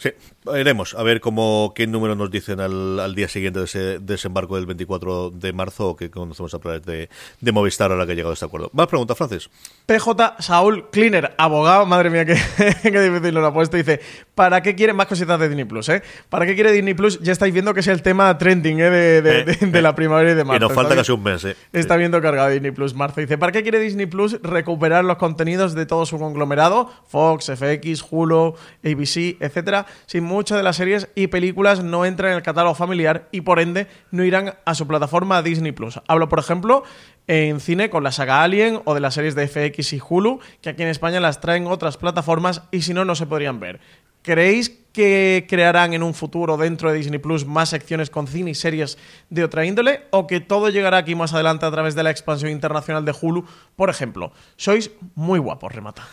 Sí, 0.00 0.10
iremos 0.56 0.94
a 0.94 1.02
ver 1.02 1.20
cómo 1.20 1.72
qué 1.74 1.88
número 1.88 2.14
nos 2.14 2.30
dicen 2.30 2.60
al, 2.60 3.00
al 3.00 3.16
día 3.16 3.26
siguiente 3.28 3.58
de 3.58 3.64
ese 3.64 3.98
desembarco 3.98 4.54
del 4.54 4.64
24 4.64 5.30
de 5.30 5.52
marzo 5.52 5.88
o 5.88 5.96
que 5.96 6.08
conocemos 6.08 6.54
a 6.54 6.60
través 6.60 6.84
de, 6.86 7.08
de 7.40 7.52
Movistar 7.52 7.90
ahora 7.90 8.06
que 8.06 8.12
ha 8.12 8.14
llegado 8.14 8.30
a 8.30 8.34
este 8.34 8.46
acuerdo. 8.46 8.70
Más 8.72 8.86
preguntas, 8.86 9.16
Francis. 9.18 9.50
PJ 9.86 10.36
Saúl 10.38 10.88
Cleaner, 10.90 11.34
abogado, 11.36 11.84
madre 11.84 12.10
mía, 12.10 12.24
qué, 12.24 12.36
qué 12.82 13.00
difícil 13.00 13.34
lo 13.34 13.44
ha 13.44 13.52
puesto. 13.52 13.76
Dice: 13.76 14.00
¿Para 14.36 14.62
qué 14.62 14.76
quiere 14.76 14.92
más 14.92 15.08
cositas 15.08 15.40
de 15.40 15.48
Disney 15.48 15.64
Plus? 15.64 15.88
Eh? 15.88 16.00
¿Para 16.28 16.46
qué 16.46 16.54
quiere 16.54 16.70
Disney 16.70 16.94
Plus? 16.94 17.18
Ya 17.20 17.32
estáis 17.32 17.52
viendo 17.52 17.74
que 17.74 17.80
es 17.80 17.88
el 17.88 18.00
tema 18.00 18.38
trending 18.38 18.78
eh, 18.78 18.90
de, 18.90 19.22
de- 19.22 19.40
Eh, 19.40 19.44
de- 19.44 19.66
de 19.66 19.78
eh, 19.80 19.82
la 19.82 19.96
primavera 19.96 20.30
y 20.30 20.34
de 20.36 20.42
Y 20.42 20.44
marzo. 20.44 20.60
nos 20.68 20.74
falta 20.74 20.94
casi 20.94 21.10
un 21.10 21.24
mes, 21.24 21.44
¿eh? 21.44 21.56
Está 21.72 21.96
viendo 21.96 22.22
cargado 22.22 22.50
Disney 22.50 22.70
Plus 22.70 22.94
marzo. 22.94 23.20
Dice, 23.20 23.36
¿para 23.36 23.50
qué 23.50 23.64
quiere 23.64 23.80
Disney 23.80 24.06
Plus 24.06 24.40
recuperar 24.42 25.04
los 25.04 25.16
contenidos 25.16 25.74
de 25.74 25.86
todo 25.86 26.06
su 26.06 26.20
conglomerado? 26.20 26.88
Fox, 27.08 27.46
FX, 27.50 28.04
Hulu, 28.08 28.54
ABC, 28.84 29.36
etcétera, 29.40 29.86
si 30.06 30.20
muchas 30.20 30.58
de 30.58 30.64
las 30.64 30.76
series 30.76 31.08
y 31.14 31.28
películas 31.28 31.82
no 31.82 32.04
entran 32.04 32.30
en 32.30 32.36
el 32.36 32.42
catálogo 32.42 32.74
familiar 32.74 33.28
y 33.32 33.42
por 33.42 33.60
ende 33.60 33.86
no 34.10 34.24
irán 34.24 34.54
a 34.64 34.74
su 34.74 34.86
plataforma 34.86 35.42
Disney 35.42 35.72
Plus. 35.72 36.00
Hablo, 36.08 36.28
por 36.28 36.38
ejemplo, 36.38 36.84
en 37.26 37.60
cine 37.60 37.90
con 37.90 38.04
la 38.04 38.12
saga 38.12 38.42
Alien 38.42 38.80
o 38.84 38.94
de 38.94 39.00
las 39.00 39.14
series 39.14 39.34
de 39.34 39.46
FX 39.46 39.92
y 39.92 40.00
Hulu, 40.06 40.40
que 40.60 40.70
aquí 40.70 40.82
en 40.82 40.88
España 40.88 41.20
las 41.20 41.40
traen 41.40 41.66
otras 41.66 41.96
plataformas 41.96 42.62
y 42.70 42.82
si 42.82 42.94
no, 42.94 43.04
no 43.04 43.14
se 43.14 43.26
podrían 43.26 43.60
ver. 43.60 43.80
¿Creéis 44.22 44.70
que 44.92 45.46
crearán 45.48 45.94
en 45.94 46.02
un 46.02 46.12
futuro 46.12 46.56
dentro 46.56 46.90
de 46.90 46.98
Disney 46.98 47.18
Plus 47.18 47.46
más 47.46 47.68
secciones 47.68 48.10
con 48.10 48.26
cine 48.26 48.50
y 48.50 48.54
series 48.54 48.98
de 49.30 49.44
otra 49.44 49.64
índole? 49.64 50.02
¿O 50.10 50.26
que 50.26 50.40
todo 50.40 50.68
llegará 50.70 50.98
aquí 50.98 51.14
más 51.14 51.32
adelante 51.32 51.66
a 51.66 51.70
través 51.70 51.94
de 51.94 52.02
la 52.02 52.10
expansión 52.10 52.50
internacional 52.50 53.04
de 53.04 53.14
Hulu? 53.18 53.46
Por 53.76 53.90
ejemplo, 53.90 54.32
sois 54.56 54.90
muy 55.14 55.38
guapos, 55.38 55.72
remata. 55.72 56.06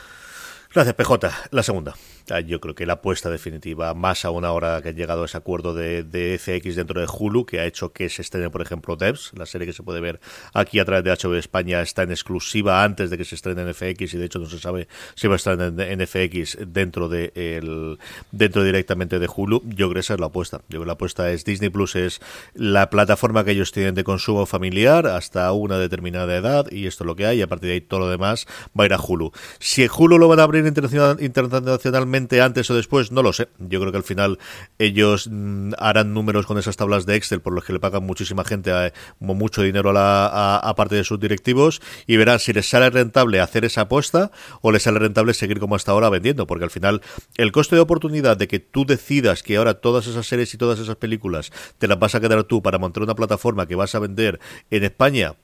Gracias, 0.76 0.94
PJ. 0.96 1.32
La 1.52 1.64
segunda. 1.64 1.96
Ah, 2.30 2.42
Yo 2.42 2.60
creo 2.60 2.76
que 2.76 2.86
la 2.86 2.94
apuesta 2.94 3.30
definitiva, 3.30 3.94
más 3.94 4.26
aún 4.26 4.44
ahora 4.44 4.82
que 4.82 4.90
ha 4.90 4.92
llegado 4.92 5.22
a 5.22 5.26
ese 5.26 5.38
acuerdo 5.38 5.74
de, 5.74 6.04
de 6.04 6.38
FX 6.38 6.76
dentro 6.76 7.00
de 7.00 7.08
Hulu, 7.08 7.46
que 7.46 7.62
ha 7.62 7.66
hecho 7.66 7.94
que 7.94 8.10
se 8.10 8.22
estrene, 8.22 8.50
por 8.50 8.62
ejemplo, 8.62 8.98
Devs, 8.98 9.32
la 9.38 9.46
serie 9.46 9.68
que 9.68 9.72
se 9.72 9.84
puede 9.84 10.02
ver 10.02 10.20
aquí 10.54 10.80
a 10.80 10.86
través 10.86 11.06
de 11.06 11.12
HBO 11.12 11.38
España, 11.38 11.82
está 11.82 12.04
en 12.04 12.12
exclusiva 12.12 12.84
antes 12.84 13.10
de 13.10 13.18
que 13.18 13.24
se 13.24 13.36
estrene 13.36 13.62
en 13.62 13.74
FX 13.74 14.16
y 14.16 14.18
de 14.18 14.26
hecho 14.26 14.40
no 14.40 14.48
se 14.48 14.60
sabe 14.60 14.90
si 15.14 15.30
va 15.30 15.36
a 15.36 15.38
estar 15.38 15.58
en, 15.62 15.80
en 15.80 16.06
FX 16.06 16.58
dentro 16.68 17.08
de 17.08 17.32
el, 17.36 17.98
dentro 18.32 18.62
directamente 18.62 19.18
de 19.20 19.30
Hulu. 19.34 19.62
Yo 19.68 19.88
creo 19.88 19.94
que 19.94 20.00
esa 20.02 20.16
es 20.16 20.20
la 20.20 20.26
apuesta. 20.26 20.58
Yo 20.58 20.64
creo 20.68 20.82
que 20.82 20.88
la 20.88 20.94
apuesta 20.94 21.32
es 21.32 21.46
Disney 21.46 21.70
Plus 21.70 21.96
es 21.96 22.20
la 22.54 22.90
plataforma 22.90 23.46
que 23.46 23.52
ellos 23.52 23.72
tienen 23.72 23.96
de 23.96 24.04
consumo 24.04 24.46
familiar 24.46 25.08
hasta 25.08 25.50
una 25.54 25.78
determinada 25.78 26.36
edad 26.36 26.70
y 26.70 26.88
esto 26.88 27.06
es 27.06 27.06
lo 27.06 27.16
que 27.16 27.28
hay 27.28 27.40
y 27.40 27.44
a 27.44 27.48
partir 27.48 27.70
de 27.70 27.76
ahí 27.76 27.82
todo 27.82 28.02
lo 28.02 28.10
demás 28.10 28.46
va 28.78 28.84
a 28.84 28.88
ir 28.88 28.94
a 28.94 29.00
Hulu. 29.00 29.32
Si 29.60 29.88
Hulu 29.88 30.18
lo 30.18 30.28
van 30.28 30.40
a 30.40 30.44
abrir 30.44 30.65
internacional- 30.68 31.22
internacionalmente 31.22 32.42
antes 32.42 32.70
o 32.70 32.76
después, 32.76 33.12
no 33.12 33.22
lo 33.24 33.34
sé. 33.34 33.48
Yo 33.60 33.80
creo 33.80 33.92
que 33.92 33.98
al 33.98 34.04
final 34.04 34.40
ellos 34.80 35.28
mm, 35.32 35.74
harán 35.78 36.14
números 36.14 36.46
con 36.46 36.58
esas 36.58 36.78
tablas 36.78 37.06
de 37.06 37.16
Excel 37.16 37.42
por 37.42 37.54
los 37.54 37.64
que 37.64 37.74
le 37.74 37.80
pagan 37.80 38.04
muchísima 38.04 38.44
gente 38.44 38.72
a, 38.72 38.94
como 39.20 39.34
mucho 39.36 39.62
dinero 39.62 39.90
a, 39.90 39.94
la, 39.94 40.58
a, 40.58 40.76
parte 40.76 40.96
de 40.96 41.04
sus 41.04 41.20
directivos 41.20 41.82
y 42.08 42.18
verán 42.18 42.40
si 42.40 42.54
les 42.54 42.70
sale 42.70 42.90
rentable 42.90 43.40
hacer 43.40 43.66
esa 43.66 43.82
apuesta 43.82 44.32
o 44.62 44.72
les 44.72 44.84
sale 44.84 45.00
rentable 45.00 45.34
seguir 45.34 45.60
como 45.60 45.76
hasta 45.76 45.92
ahora 45.92 46.10
vendiendo, 46.10 46.48
porque 46.48 46.66
al 46.66 46.72
final 46.72 47.02
el 47.38 47.52
coste 47.52 47.76
de 47.76 47.82
oportunidad 47.82 48.38
de 48.38 48.48
que 48.48 48.60
tú 48.60 48.86
decidas 48.86 49.44
que 49.44 49.58
ahora 49.58 49.76
todas 49.76 50.08
esas 50.08 50.28
series 50.28 50.54
y 50.54 50.58
todas 50.58 50.80
esas 50.80 50.96
películas 50.96 51.52
te 51.78 51.88
las 51.88 52.00
vas 52.00 52.16
a 52.16 52.20
quedar 52.20 52.44
tú 52.44 52.62
para 52.62 52.78
montar 52.78 53.04
una 53.04 53.16
plataforma 53.16 53.68
que 53.68 53.76
vas 53.76 53.96
a 53.96 54.00
vender 54.00 54.40
en 54.70 54.84
España 54.84 55.36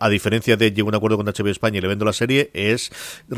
a 0.00 0.08
diferencia 0.08 0.56
de 0.56 0.72
llego 0.72 0.88
a 0.88 0.90
un 0.90 0.94
acuerdo 0.94 1.18
con 1.18 1.26
HBO 1.26 1.48
España 1.48 1.78
y 1.78 1.80
le 1.82 1.88
vendo 1.88 2.04
la 2.06 2.12
serie, 2.14 2.50
es 2.54 2.90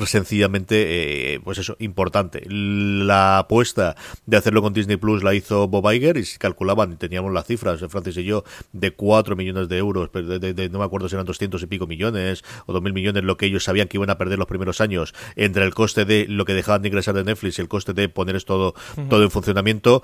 sencillamente, 0.06 1.34
eh, 1.34 1.40
pues 1.42 1.58
eso, 1.58 1.76
importante. 1.80 2.42
La 2.48 3.38
apuesta 3.38 3.96
de 4.26 4.36
hacerlo 4.36 4.62
con 4.62 4.72
Disney 4.72 4.96
Plus 4.96 5.22
la 5.24 5.34
hizo 5.34 5.66
Bob 5.68 5.90
Iger 5.92 6.16
y 6.16 6.24
se 6.24 6.38
calculaban, 6.38 6.96
teníamos 6.98 7.32
las 7.32 7.46
cifras, 7.46 7.80
Francis 7.88 8.16
y 8.18 8.24
yo, 8.24 8.44
de 8.72 8.92
4 8.92 9.34
millones 9.36 9.68
de 9.68 9.76
euros, 9.78 10.08
pero 10.12 10.26
de, 10.28 10.38
de- 10.38 10.54
de- 10.54 10.68
no 10.68 10.78
me 10.78 10.84
acuerdo 10.84 11.08
si 11.08 11.14
eran 11.16 11.26
200 11.26 11.62
y 11.62 11.66
pico 11.66 11.86
millones 11.86 12.44
o 12.66 12.72
2.000 12.72 12.92
millones, 12.92 13.24
lo 13.24 13.36
que 13.36 13.46
ellos 13.46 13.64
sabían 13.64 13.88
que 13.88 13.96
iban 13.96 14.10
a 14.10 14.18
perder 14.18 14.38
los 14.38 14.46
primeros 14.48 14.80
años, 14.80 15.14
entre 15.36 15.64
el 15.64 15.74
coste 15.74 16.04
de 16.04 16.26
lo 16.28 16.44
que 16.44 16.54
dejaban 16.54 16.82
de 16.82 16.88
ingresar 16.88 17.14
de 17.14 17.24
Netflix 17.24 17.58
y 17.58 17.62
el 17.62 17.68
coste 17.68 17.92
de 17.92 18.08
poner 18.08 18.36
esto 18.36 18.44
todo, 18.54 18.74
todo 19.08 19.22
en 19.24 19.30
funcionamiento. 19.30 20.02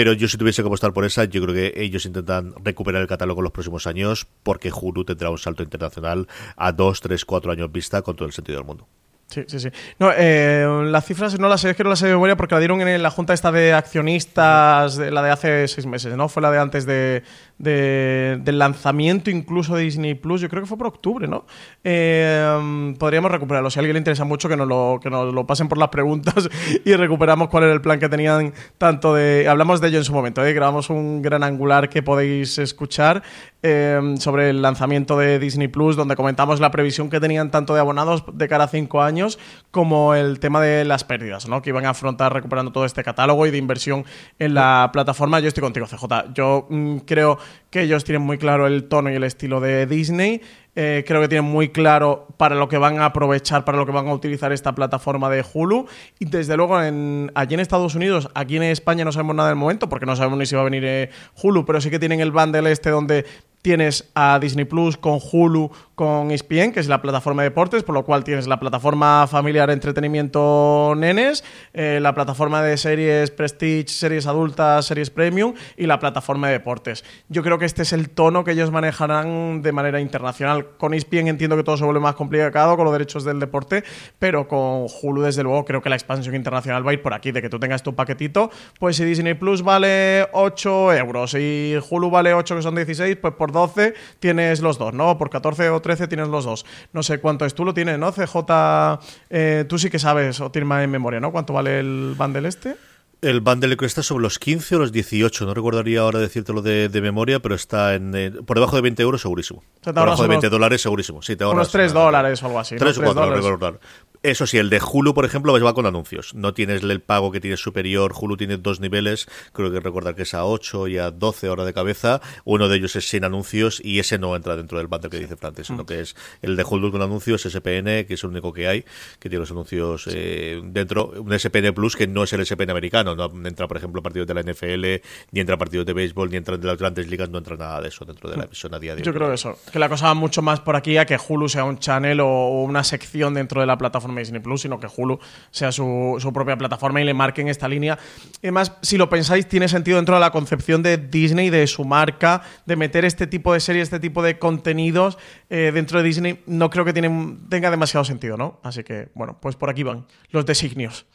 Pero 0.00 0.14
yo 0.14 0.28
si 0.28 0.38
tuviese 0.38 0.62
que 0.62 0.66
apostar 0.66 0.94
por 0.94 1.04
esa, 1.04 1.24
yo 1.26 1.42
creo 1.42 1.54
que 1.54 1.74
ellos 1.76 2.06
intentan 2.06 2.54
recuperar 2.64 3.02
el 3.02 3.06
catálogo 3.06 3.40
en 3.40 3.44
los 3.44 3.52
próximos 3.52 3.86
años 3.86 4.26
porque 4.42 4.72
Hulu 4.72 5.04
tendrá 5.04 5.28
un 5.28 5.36
salto 5.36 5.62
internacional 5.62 6.26
a 6.56 6.72
2, 6.72 7.02
3, 7.02 7.22
4 7.26 7.52
años 7.52 7.70
vista 7.70 8.00
con 8.00 8.16
todo 8.16 8.26
el 8.26 8.32
sentido 8.32 8.56
del 8.56 8.66
mundo. 8.66 8.88
Sí, 9.30 9.44
sí, 9.46 9.60
sí. 9.60 9.68
No, 10.00 10.10
eh, 10.12 10.66
las 10.86 11.04
cifras 11.06 11.38
no 11.38 11.48
las 11.48 11.60
sé, 11.60 11.70
es 11.70 11.76
que 11.76 11.84
no 11.84 11.90
las 11.90 12.00
sé 12.00 12.06
de 12.06 12.14
memoria 12.14 12.36
porque 12.36 12.56
la 12.56 12.58
dieron 12.58 12.80
en 12.80 13.00
la 13.00 13.10
junta 13.12 13.32
esta 13.32 13.52
de 13.52 13.72
accionistas, 13.72 14.98
la 14.98 15.22
de 15.22 15.30
hace 15.30 15.68
seis 15.68 15.86
meses, 15.86 16.16
¿no? 16.16 16.28
Fue 16.28 16.42
la 16.42 16.50
de 16.50 16.58
antes 16.58 16.84
de, 16.84 17.22
de- 17.58 18.40
del 18.42 18.58
lanzamiento 18.58 19.30
incluso 19.30 19.76
de 19.76 19.82
Disney 19.84 20.14
Plus, 20.14 20.40
yo 20.40 20.48
creo 20.48 20.62
que 20.62 20.66
fue 20.68 20.76
por 20.76 20.88
octubre, 20.88 21.28
¿no? 21.28 21.46
Eh, 21.84 22.94
podríamos 22.98 23.30
recuperarlo. 23.30 23.70
Si 23.70 23.78
a 23.78 23.80
alguien 23.80 23.94
le 23.94 23.98
interesa 23.98 24.24
mucho, 24.24 24.48
que 24.48 24.56
nos 24.56 24.66
lo, 24.66 24.98
que 25.00 25.10
nos 25.10 25.32
lo 25.32 25.46
pasen 25.46 25.68
por 25.68 25.78
las 25.78 25.90
preguntas 25.90 26.48
y 26.84 26.92
recuperamos 26.94 27.48
cuál 27.50 27.64
era 27.64 27.72
el 27.72 27.80
plan 27.80 28.00
que 28.00 28.08
tenían 28.08 28.52
tanto 28.78 29.14
de... 29.14 29.46
Hablamos 29.48 29.80
de 29.80 29.88
ello 29.88 29.98
en 29.98 30.04
su 30.04 30.12
momento, 30.12 30.44
¿eh? 30.44 30.52
grabamos 30.54 30.90
un 30.90 31.22
gran 31.22 31.44
angular 31.44 31.88
que 31.88 32.02
podéis 32.02 32.58
escuchar 32.58 33.22
eh, 33.62 34.14
sobre 34.18 34.50
el 34.50 34.62
lanzamiento 34.62 35.18
de 35.18 35.38
Disney 35.38 35.68
Plus, 35.68 35.96
donde 35.96 36.16
comentamos 36.16 36.60
la 36.60 36.70
previsión 36.70 37.10
que 37.10 37.20
tenían 37.20 37.50
tanto 37.50 37.74
de 37.74 37.80
abonados 37.80 38.24
de 38.32 38.48
cara 38.48 38.64
a 38.64 38.68
cinco 38.68 39.02
años 39.02 39.38
como 39.70 40.14
el 40.14 40.40
tema 40.40 40.60
de 40.60 40.84
las 40.84 41.04
pérdidas, 41.04 41.48
¿no? 41.48 41.60
Que 41.60 41.70
iban 41.70 41.84
a 41.84 41.90
afrontar 41.90 42.32
recuperando 42.32 42.72
todo 42.72 42.84
este 42.84 43.04
catálogo 43.04 43.46
y 43.46 43.50
de 43.50 43.58
inversión 43.58 44.04
en 44.38 44.54
la 44.54 44.90
plataforma. 44.92 45.40
Yo 45.40 45.48
estoy 45.48 45.62
contigo, 45.62 45.86
CJ. 45.86 46.32
Yo 46.34 46.66
mm, 46.70 46.98
creo 46.98 47.38
que 47.70 47.82
ellos 47.82 48.04
tienen 48.04 48.22
muy 48.22 48.38
claro 48.38 48.66
el 48.66 48.84
tono 48.84 49.10
y 49.10 49.14
el 49.14 49.24
estilo 49.24 49.60
de 49.60 49.86
Disney. 49.86 50.40
Eh, 50.76 51.04
creo 51.06 51.20
que 51.20 51.28
tienen 51.28 51.50
muy 51.50 51.70
claro 51.70 52.28
para 52.36 52.54
lo 52.54 52.68
que 52.68 52.78
van 52.78 53.00
a 53.00 53.06
aprovechar, 53.06 53.64
para 53.64 53.76
lo 53.76 53.86
que 53.86 53.92
van 53.92 54.06
a 54.06 54.14
utilizar 54.14 54.52
esta 54.52 54.74
plataforma 54.74 55.28
de 55.28 55.44
Hulu. 55.52 55.86
Y 56.18 56.26
desde 56.26 56.56
luego, 56.56 56.80
en, 56.82 57.30
allí 57.34 57.54
en 57.54 57.60
Estados 57.60 57.94
Unidos, 57.94 58.28
aquí 58.34 58.56
en 58.56 58.62
España 58.62 59.04
no 59.04 59.12
sabemos 59.12 59.34
nada 59.34 59.48
del 59.48 59.58
momento, 59.58 59.88
porque 59.88 60.06
no 60.06 60.14
sabemos 60.14 60.38
ni 60.38 60.46
si 60.46 60.54
va 60.54 60.62
a 60.62 60.64
venir 60.64 60.84
eh, 60.84 61.10
Hulu, 61.42 61.64
pero 61.64 61.80
sí 61.80 61.90
que 61.90 61.98
tienen 61.98 62.20
el 62.20 62.30
bundle 62.30 62.70
este 62.70 62.90
donde 62.90 63.26
tienes 63.62 64.10
a 64.14 64.38
Disney 64.38 64.64
Plus 64.64 64.96
con 64.96 65.18
Hulu, 65.20 65.70
con 65.94 66.30
ESPN, 66.30 66.72
que 66.72 66.80
es 66.80 66.88
la 66.88 67.02
plataforma 67.02 67.42
de 67.42 67.50
deportes, 67.50 67.82
por 67.82 67.94
lo 67.94 68.04
cual 68.04 68.24
tienes 68.24 68.46
la 68.46 68.58
plataforma 68.58 69.26
familiar 69.26 69.70
entretenimiento 69.70 70.94
nenes, 70.96 71.44
eh, 71.74 71.98
la 72.00 72.14
plataforma 72.14 72.62
de 72.62 72.78
series 72.78 73.30
Prestige, 73.30 73.88
series 73.88 74.26
adultas, 74.26 74.86
series 74.86 75.10
premium 75.10 75.52
y 75.76 75.86
la 75.86 75.98
plataforma 75.98 76.46
de 76.46 76.54
deportes. 76.54 77.04
Yo 77.28 77.42
creo 77.42 77.58
que 77.58 77.66
este 77.66 77.82
es 77.82 77.92
el 77.92 78.08
tono 78.08 78.44
que 78.44 78.52
ellos 78.52 78.70
manejarán 78.70 79.60
de 79.60 79.72
manera 79.72 80.00
internacional. 80.00 80.68
Con 80.78 80.94
ESPN 80.94 81.28
entiendo 81.28 81.56
que 81.56 81.64
todo 81.64 81.76
se 81.76 81.84
vuelve 81.84 82.00
más 82.00 82.14
complicado 82.14 82.76
con 82.76 82.86
los 82.86 82.92
derechos 82.92 83.24
del 83.24 83.38
deporte, 83.38 83.84
pero 84.18 84.48
con 84.48 84.86
Hulu 85.02 85.22
desde 85.22 85.42
luego 85.42 85.66
creo 85.66 85.82
que 85.82 85.90
la 85.90 85.96
expansión 85.96 86.34
internacional 86.34 86.86
va 86.86 86.92
a 86.92 86.94
ir 86.94 87.02
por 87.02 87.12
aquí, 87.12 87.30
de 87.30 87.42
que 87.42 87.50
tú 87.50 87.58
tengas 87.58 87.82
tu 87.82 87.94
paquetito, 87.94 88.50
pues 88.78 88.96
si 88.96 89.04
Disney 89.04 89.34
Plus 89.34 89.62
vale 89.62 90.28
8 90.32 90.94
euros 90.94 91.34
y 91.34 91.76
Hulu 91.90 92.08
vale 92.08 92.32
8 92.32 92.56
que 92.56 92.62
son 92.62 92.74
16, 92.74 93.16
pues 93.16 93.34
por 93.34 93.49
12 93.52 93.94
tienes 94.18 94.60
los 94.60 94.78
dos, 94.78 94.92
¿no? 94.94 95.16
Por 95.18 95.30
14 95.30 95.70
o 95.70 95.80
13 95.80 96.08
tienes 96.08 96.28
los 96.28 96.44
dos. 96.44 96.64
No 96.92 97.02
sé 97.02 97.18
cuánto 97.20 97.44
es, 97.44 97.54
tú 97.54 97.64
lo 97.64 97.74
tienes, 97.74 97.98
¿no? 97.98 98.12
CJ, 98.12 98.98
eh, 99.30 99.64
tú 99.68 99.78
sí 99.78 99.90
que 99.90 99.98
sabes 99.98 100.40
o 100.40 100.50
tienes 100.50 100.68
más 100.68 100.82
en 100.84 100.90
memoria, 100.90 101.20
¿no? 101.20 101.32
¿Cuánto 101.32 101.52
vale 101.52 101.80
el 101.80 102.14
bundle 102.16 102.48
este? 102.48 102.76
El 103.22 103.42
bundle 103.42 103.76
que 103.76 103.84
está 103.84 104.02
sobre 104.02 104.22
los 104.22 104.38
15 104.38 104.76
o 104.76 104.78
los 104.78 104.92
18, 104.92 105.44
no 105.44 105.52
recordaría 105.52 106.00
ahora 106.00 106.18
decírtelo 106.20 106.62
de, 106.62 106.88
de 106.88 107.00
memoria, 107.02 107.38
pero 107.40 107.54
está 107.54 107.94
en 107.94 108.14
eh, 108.14 108.30
por 108.46 108.56
debajo 108.56 108.76
de 108.76 108.82
20 108.82 109.02
euros 109.02 109.20
segurísimo. 109.20 109.62
sea, 109.82 109.92
por 109.92 110.04
debajo 110.04 110.22
de 110.22 110.28
20 110.28 110.46
unos- 110.46 110.50
dólares 110.52 110.80
segurísimo. 110.80 111.20
Sí, 111.20 111.36
te 111.36 111.44
Unos 111.44 111.52
ahorras 111.52 111.70
3 111.70 111.92
nada. 111.92 112.04
dólares 112.06 112.42
o 112.42 112.46
algo 112.46 112.58
así. 112.60 112.76
¿no? 112.76 112.78
3 112.78 112.96
o 112.96 113.02
4, 113.02 113.26
no 113.26 113.42
dólares. 113.42 113.80
Eso 114.22 114.46
sí, 114.46 114.58
el 114.58 114.68
de 114.68 114.82
Hulu, 114.82 115.14
por 115.14 115.24
ejemplo, 115.24 115.58
va 115.58 115.74
con 115.74 115.86
anuncios. 115.86 116.34
No 116.34 116.52
tienes 116.52 116.82
el 116.82 117.00
pago 117.00 117.32
que 117.32 117.40
tienes 117.40 117.60
superior. 117.60 118.12
Hulu 118.14 118.36
tiene 118.36 118.58
dos 118.58 118.78
niveles. 118.78 119.26
Creo 119.54 119.72
que 119.72 119.80
recordar 119.80 120.14
que 120.14 120.22
es 120.22 120.34
a 120.34 120.44
8 120.44 120.88
y 120.88 120.98
a 120.98 121.10
12 121.10 121.48
horas 121.48 121.64
de 121.64 121.72
cabeza. 121.72 122.20
Uno 122.44 122.68
de 122.68 122.76
ellos 122.76 122.94
es 122.96 123.08
sin 123.08 123.24
anuncios 123.24 123.80
y 123.82 123.98
ese 123.98 124.18
no 124.18 124.36
entra 124.36 124.56
dentro 124.56 124.76
del 124.76 124.88
bundle 124.88 125.08
que 125.08 125.20
dice 125.20 125.36
Francis, 125.36 125.68
sino 125.68 125.86
que 125.86 126.00
es 126.00 126.16
el 126.42 126.54
de 126.56 126.64
Hulu 126.68 126.92
con 126.92 127.00
anuncios, 127.00 127.42
SPN, 127.42 128.04
que 128.04 128.10
es 128.10 128.22
el 128.22 128.28
único 128.28 128.52
que 128.52 128.68
hay, 128.68 128.84
que 129.18 129.30
tiene 129.30 129.38
los 129.38 129.50
anuncios 129.52 130.06
eh, 130.12 130.60
dentro. 130.64 131.12
Un 131.16 131.38
SPN 131.38 131.72
Plus 131.72 131.96
que 131.96 132.06
no 132.06 132.22
es 132.22 132.32
el 132.34 132.44
SPN 132.44 132.68
americano. 132.68 133.16
No 133.16 133.32
entra, 133.46 133.68
por 133.68 133.78
ejemplo, 133.78 134.02
partidos 134.02 134.28
de 134.28 134.34
la 134.34 134.42
NFL, 134.42 135.02
ni 135.32 135.40
entra 135.40 135.56
partidos 135.56 135.86
de 135.86 135.94
béisbol, 135.94 136.28
ni 136.28 136.36
entra 136.36 136.58
de 136.58 136.66
las 136.66 136.76
grandes 136.76 137.08
ligas. 137.08 137.30
No 137.30 137.38
entra 137.38 137.56
nada 137.56 137.80
de 137.80 137.88
eso 137.88 138.04
dentro 138.04 138.28
de 138.28 138.36
la 138.36 138.44
emisión 138.44 138.74
a 138.74 138.78
día 138.78 138.94
de 138.94 139.00
hoy. 139.00 139.06
Yo 139.06 139.14
creo 139.14 139.28
que 139.28 139.34
eso, 139.36 139.58
que 139.72 139.78
la 139.78 139.88
cosa 139.88 140.08
va 140.08 140.14
mucho 140.14 140.42
más 140.42 140.60
por 140.60 140.76
aquí 140.76 140.98
a 140.98 141.06
que 141.06 141.16
Hulu 141.16 141.48
sea 141.48 141.64
un 141.64 141.78
channel 141.78 142.20
o 142.20 142.62
una 142.64 142.84
sección 142.84 143.32
dentro 143.32 143.62
de 143.62 143.66
la 143.66 143.78
plataforma 143.78 144.09
Disney 144.18 144.40
Plus, 144.40 144.62
sino 144.62 144.80
que 144.80 144.88
Hulu 144.94 145.18
sea 145.50 145.72
su, 145.72 146.30
propia 146.34 146.56
plataforma 146.56 147.00
y 147.00 147.04
le 147.04 147.14
marquen 147.14 147.48
esta 147.48 147.68
línea. 147.68 147.98
Además, 148.42 148.72
si 148.82 148.96
lo 148.96 149.08
pensáis, 149.08 149.48
tiene 149.48 149.68
sentido 149.68 149.96
dentro 149.96 150.14
de 150.16 150.20
la 150.20 150.30
concepción 150.30 150.82
de 150.82 150.96
Disney, 150.96 151.50
de 151.50 151.66
su 151.66 151.84
marca, 151.84 152.42
de 152.66 152.76
meter 152.76 153.04
este 153.04 153.26
tipo 153.26 153.52
de 153.52 153.60
series, 153.60 153.84
este 153.84 154.00
tipo 154.00 154.22
de 154.22 154.38
contenidos 154.38 155.18
eh, 155.48 155.70
dentro 155.72 155.98
de 155.98 156.04
Disney. 156.04 156.42
No 156.46 156.70
creo 156.70 156.84
que 156.84 156.92
tenga 156.92 157.70
demasiado 157.70 158.04
sentido, 158.04 158.36
¿no? 158.36 158.60
Así 158.62 158.84
que, 158.84 159.08
bueno, 159.14 159.38
pues 159.40 159.56
por 159.56 159.70
aquí 159.70 159.82
van 159.82 160.06
los 160.30 160.46
designios. 160.46 161.06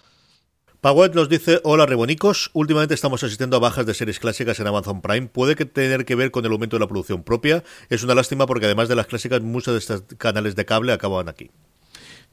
Pawet 0.85 1.15
nos 1.15 1.29
dice, 1.29 1.61
hola 1.63 1.87
rebonicos, 1.87 2.51
últimamente 2.53 2.93
estamos 2.93 3.23
asistiendo 3.23 3.57
a 3.57 3.59
bajas 3.59 3.87
de 3.87 3.95
series 3.95 4.19
clásicas 4.19 4.59
en 4.59 4.67
Amazon 4.67 5.01
Prime. 5.01 5.25
Puede 5.25 5.55
que 5.55 5.65
tener 5.65 6.05
que 6.05 6.13
ver 6.13 6.29
con 6.29 6.45
el 6.45 6.51
aumento 6.51 6.75
de 6.75 6.81
la 6.81 6.87
producción 6.87 7.23
propia. 7.23 7.63
Es 7.89 8.03
una 8.03 8.13
lástima 8.13 8.45
porque 8.45 8.67
además 8.67 8.87
de 8.87 8.95
las 8.95 9.07
clásicas, 9.07 9.41
muchos 9.41 9.73
de 9.73 9.79
estos 9.79 10.03
canales 10.19 10.55
de 10.55 10.65
cable 10.65 10.93
acaban 10.93 11.27
aquí. 11.27 11.49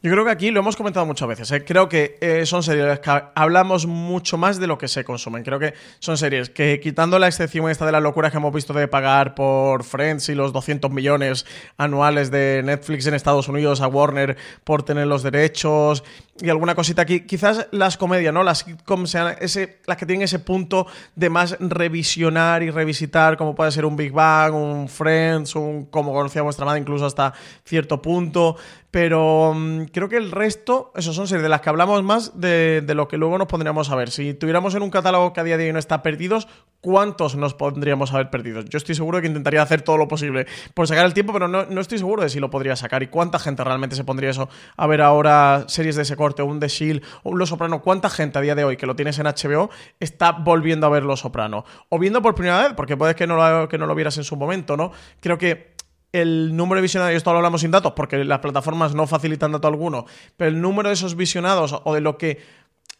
Yo 0.05 0.11
creo 0.11 0.24
que 0.24 0.32
aquí 0.32 0.50
lo 0.50 0.59
hemos 0.59 0.74
comentado 0.74 1.07
muchas 1.07 1.28
veces. 1.28 1.53
¿eh? 1.53 1.64
Creo 1.64 1.88
que 1.88 2.18
eh, 2.20 2.44
son 2.44 2.64
series 2.64 3.00
hablamos 3.36 3.86
mucho 3.86 4.36
más 4.36 4.59
de 4.59 4.66
lo 4.66 4.76
que 4.76 4.88
se 4.88 5.05
consumen. 5.05 5.44
Creo 5.44 5.61
que 5.61 5.74
son 6.00 6.18
series 6.18 6.50
que, 6.50 6.80
quitando 6.80 7.20
la 7.20 7.28
excepción 7.28 7.70
esta 7.70 7.86
de 7.86 7.92
las 7.92 8.03
locuras 8.03 8.32
que 8.32 8.38
hemos 8.38 8.53
visto 8.53 8.72
de 8.72 8.88
pagar 8.88 9.36
por 9.36 9.84
Friends 9.84 10.28
y 10.28 10.34
los 10.34 10.53
200 10.53 10.90
millones 10.90 11.46
anuales 11.76 12.32
de 12.32 12.62
Netflix 12.64 13.07
en 13.07 13.14
Estados 13.14 13.46
Unidos 13.46 13.80
a 13.80 13.86
Warner 13.86 14.36
por 14.64 14.82
tener 14.82 15.07
los 15.07 15.22
derechos 15.22 16.03
y 16.41 16.49
alguna 16.49 16.74
cosita 16.74 17.03
aquí, 17.03 17.20
quizás 17.20 17.68
las 17.72 17.99
comedias, 17.99 18.33
¿no? 18.33 18.43
Las 18.43 18.61
sitcoms 18.61 19.11
sean 19.11 19.37
ese, 19.41 19.80
las 19.87 19.99
que 19.99 20.07
tienen 20.07 20.24
ese 20.24 20.39
punto 20.39 20.87
de 21.14 21.28
más 21.28 21.57
revisionar 21.61 22.62
y 22.62 22.70
revisitar, 22.70 23.37
como 23.37 23.55
puede 23.55 23.70
ser 23.70 23.85
un 23.85 23.97
Big 23.97 24.12
Bang, 24.12 24.55
un 24.55 24.89
Friends, 24.89 25.55
un 25.55 25.87
como 25.87 26.12
conocía 26.12 26.41
vuestra 26.43 26.64
madre, 26.64 26.80
incluso 26.80 27.05
hasta 27.05 27.35
cierto 27.64 28.01
punto. 28.01 28.57
Pero 28.91 29.55
mm, 29.55 29.85
creo 29.87 30.09
que 30.09 30.18
el 30.18 30.30
resto, 30.30 30.93
eso 30.95 31.14
son 31.14 31.26
series 31.26 31.43
de 31.43 31.49
las 31.49 31.62
que 31.62 31.70
hablamos 31.70 32.03
más 32.03 32.39
de, 32.39 32.83
de, 32.83 32.95
lo 32.95 33.09
que 33.09 33.16
luego 33.16 33.39
nos 33.39 33.49
pondríamos 33.49 33.91
a 33.91 33.97
ver. 33.97 34.11
Si 34.11 34.35
tuviéramos 34.35 34.74
en 34.74 34.83
un 34.83 34.91
catálogo 34.91 35.33
que 35.33 35.41
a 35.41 35.45
día 35.45 35.57
de 35.57 35.66
hoy 35.66 35.72
no 35.72 35.78
está 35.78 36.03
perdidos, 36.03 36.47
¿cuántos 36.83 37.35
nos 37.37 37.55
pondríamos 37.55 38.12
a 38.12 38.18
ver 38.18 38.28
perdidos? 38.28 38.66
Yo 38.66 38.76
estoy 38.76 38.95
seguro 38.95 39.16
de 39.16 39.22
que 39.22 39.28
intentaría 39.28 39.62
hacer 39.62 39.80
todo 39.80 39.97
lo 39.97 40.09
posible 40.09 40.47
por 40.74 40.89
sacar 40.89 41.07
el 41.07 41.14
tiempo, 41.14 41.33
pero 41.33 41.49
no, 41.49 41.64
no 41.64 41.80
estoy 41.80 41.97
seguro 41.97 42.22
de 42.22 42.28
si 42.28 42.39
lo 42.39 42.51
podría 42.51 42.76
sacar. 42.76 43.03
¿Y 43.03 43.07
cuánta 43.07 43.39
gente 43.39 43.64
realmente 43.64 43.97
se 43.97 44.05
pondría 44.05 44.28
eso 44.28 44.51
a 44.76 44.87
ver 44.87 45.01
ahora 45.01 45.64
series 45.68 45.97
de 45.97 46.03
ese 46.03 46.16
corte, 46.23 46.43
un 46.43 46.61
The 46.61 46.68
Shield 46.68 47.03
un 47.25 47.37
Los 47.37 47.49
Soprano? 47.49 47.83
¿Cuánta 47.83 48.09
gente 48.09 48.39
a 48.39 48.43
día 48.43 48.55
de 48.55 48.62
hoy 48.62 48.77
que 48.77 48.87
lo 48.87 48.95
tienes 48.95 49.18
en 49.18 49.27
HBO 49.27 49.70
está 49.99 50.31
volviendo 50.31 50.87
a 50.87 50.91
ver 50.91 51.03
Los 51.03 51.20
Soprano? 51.20 51.64
O 51.89 51.99
viendo 51.99 52.23
por 52.23 52.37
primera 52.37 52.62
vez, 52.62 52.75
porque 52.77 52.97
puede 52.97 53.16
que 53.16 53.27
no 53.27 53.37
lo, 53.37 53.68
que 53.68 53.77
no 53.77 53.87
lo 53.87 53.95
vieras 53.97 54.16
en 54.18 54.25
su 54.25 54.37
momento, 54.37 54.77
¿no? 54.77 54.93
Creo 55.20 55.37
que 55.37 55.75
el 56.12 56.55
número 56.55 56.77
de 56.77 56.83
visionados, 56.83 57.12
y 57.12 57.16
esto 57.16 57.33
lo 57.33 57.39
hablamos 57.39 57.62
sin 57.62 57.73
datos 57.73 57.93
porque 57.97 58.23
las 58.25 58.39
plataformas 58.39 58.95
no 58.95 59.09
facilitan 59.09 59.51
dato 59.51 59.66
alguno, 59.66 60.07
pero 60.37 60.51
el 60.51 60.61
número 60.61 60.91
de 60.91 60.95
esos 60.95 61.16
visionados 61.16 61.81
o 61.83 61.95
de 61.95 62.01
lo 62.01 62.18
que, 62.18 62.41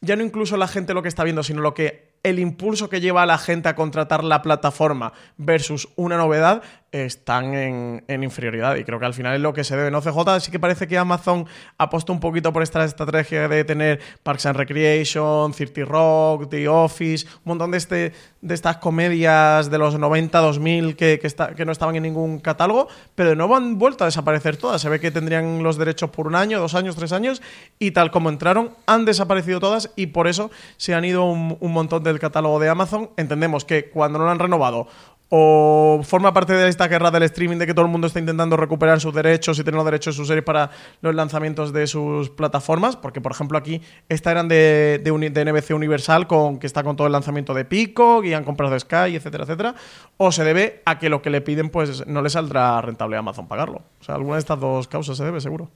ya 0.01 0.16
no 0.16 0.25
incluso 0.25 0.57
la 0.57 0.66
gente 0.66 0.95
lo 0.95 1.03
que 1.03 1.09
está 1.09 1.23
viendo, 1.23 1.45
sino 1.45 1.61
lo 1.61 1.75
que 1.75 2.12
el 2.23 2.39
impulso 2.39 2.89
que 2.89 3.01
lleva 3.01 3.23
a 3.23 3.27
la 3.27 3.39
gente 3.39 3.68
a 3.68 3.75
contratar 3.75 4.25
la 4.25 4.43
plataforma 4.43 5.12
versus 5.37 5.89
una 5.97 6.16
novedad 6.16 6.62
están 6.93 7.55
en, 7.55 8.05
en, 8.07 8.22
inferioridad 8.22 8.76
y 8.76 8.84
creo 8.84 9.01
que 9.01 9.07
al 9.07 9.14
final 9.14 9.34
es 9.34 9.40
lo 9.40 9.55
que 9.55 9.64
se 9.64 9.74
debe. 9.76 9.90
No 9.90 10.03
CJ 10.03 10.40
sí 10.40 10.51
que 10.53 10.61
parece 10.61 10.86
que 10.86 10.99
Amazon 10.99 11.47
apuesta 11.78 12.12
un 12.12 12.20
poquito 12.20 12.53
por 12.53 12.62
esta 12.62 12.84
estrategia 12.84 13.49
de 13.49 13.64
tener 13.64 14.01
Parks 14.22 14.45
and 14.45 14.59
Recreation, 14.59 15.53
30 15.53 15.84
Rock, 15.86 16.51
The 16.51 16.68
Office, 16.68 17.26
un 17.26 17.43
montón 17.45 17.70
de, 17.70 17.78
este, 17.78 18.12
de 18.43 18.55
estas 18.55 18.76
comedias 18.76 19.70
de 19.70 19.78
los 19.78 19.99
90, 19.99 20.38
2000 20.38 20.95
que, 20.95 21.18
que, 21.18 21.26
está, 21.26 21.55
que 21.55 21.64
no 21.64 21.72
estaban 21.72 21.97
en 21.97 22.03
ningún 22.03 22.40
catálogo, 22.40 22.88
pero 23.14 23.30
de 23.30 23.36
nuevo 23.36 23.57
han 23.57 23.78
vuelto 23.78 24.05
a 24.05 24.09
desaparecer 24.09 24.59
todas. 24.59 24.82
Se 24.82 24.90
ve 24.90 25.01
que 25.01 25.11
tendrían 25.11 25.62
los 25.62 25.78
derechos 25.78 26.11
por 26.11 26.26
un 26.26 26.34
año, 26.34 26.61
dos 26.61 26.74
años, 26.74 26.95
tres 26.95 27.12
años 27.12 27.40
y 27.78 27.93
tal 27.93 28.11
como 28.11 28.28
entraron 28.28 28.72
han 28.84 29.07
desaparecido 29.07 29.61
todas 29.61 29.90
y 29.97 30.09
por 30.09 30.28
eso 30.28 30.51
se 30.76 30.93
han 30.93 31.07
ido 31.07 31.24
un, 31.24 31.57
un 31.59 31.72
montón 31.72 32.03
del 32.03 32.18
catálogo 32.18 32.61
de 32.61 32.68
Amazon. 32.68 33.09
Entendemos 33.16 33.64
que 33.64 33.88
cuando 33.88 34.18
no 34.18 34.26
lo 34.26 34.30
han 34.30 34.38
renovado 34.38 34.88
o 35.35 36.03
forma 36.05 36.35
parte 36.35 36.53
de 36.53 36.68
esta 36.68 36.89
guerra 36.89 37.11
del 37.11 37.22
streaming 37.22 37.57
de 37.57 37.66
que 37.66 37.72
todo 37.72 37.87
el 37.87 37.91
mundo 37.91 38.07
está 38.07 38.18
intentando 38.18 38.55
recuperar 38.55 39.01
sus 39.01 39.14
derechos 39.14 39.59
y 39.59 39.64
tener 39.64 39.76
los 39.76 39.85
derechos 39.87 40.14
de 40.14 40.16
sus 40.18 40.28
series 40.28 40.45
para 40.45 40.70
los 41.01 41.14
lanzamientos 41.14 41.72
de 41.72 41.87
sus 41.87 42.28
plataformas, 42.28 42.97
porque 42.97 43.22
por 43.22 43.33
ejemplo 43.33 43.57
aquí 43.57 43.80
esta 44.11 44.30
eran 44.30 44.47
de, 44.47 45.01
NBC 45.03 45.74
Universal 45.74 46.26
con 46.26 46.59
que 46.59 46.66
está 46.66 46.83
con 46.83 46.97
todo 46.97 47.07
el 47.07 47.14
lanzamiento 47.14 47.55
de 47.55 47.64
Pico 47.64 48.22
y 48.22 48.35
han 48.35 48.45
comprado 48.45 48.78
Sky, 48.78 49.16
etcétera, 49.16 49.45
etcétera, 49.45 49.74
o 50.18 50.33
se 50.33 50.45
debe 50.45 50.83
a 50.85 50.99
que 50.99 51.09
lo 51.09 51.22
que 51.22 51.30
le 51.30 51.41
piden 51.41 51.70
pues 51.70 52.07
no 52.07 52.20
le 52.20 52.28
saldrá 52.28 52.83
rentable 52.83 53.16
a 53.16 53.20
Amazon 53.20 53.49
pagarlo. 53.49 53.80
O 54.03 54.05
sea, 54.05 54.16
alguna 54.16 54.35
de 54.35 54.41
estas 54.41 54.61
dos 54.61 54.87
causas 54.87 55.16
se 55.16 55.24
debe, 55.24 55.41
seguro. 55.41 55.70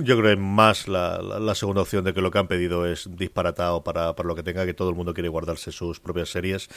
Yo 0.00 0.16
creo 0.16 0.30
que 0.30 0.40
más 0.40 0.86
la, 0.86 1.20
la, 1.20 1.54
segunda 1.56 1.82
opción 1.82 2.04
de 2.04 2.14
que 2.14 2.20
lo 2.20 2.30
que 2.30 2.38
han 2.38 2.46
pedido 2.46 2.86
es 2.86 3.08
disparatado 3.16 3.82
para, 3.82 4.14
para, 4.14 4.28
lo 4.28 4.36
que 4.36 4.44
tenga, 4.44 4.64
que 4.64 4.72
todo 4.72 4.90
el 4.90 4.94
mundo 4.94 5.12
quiere 5.12 5.28
guardarse 5.28 5.72
sus 5.72 5.98
propias 5.98 6.28
series. 6.28 6.68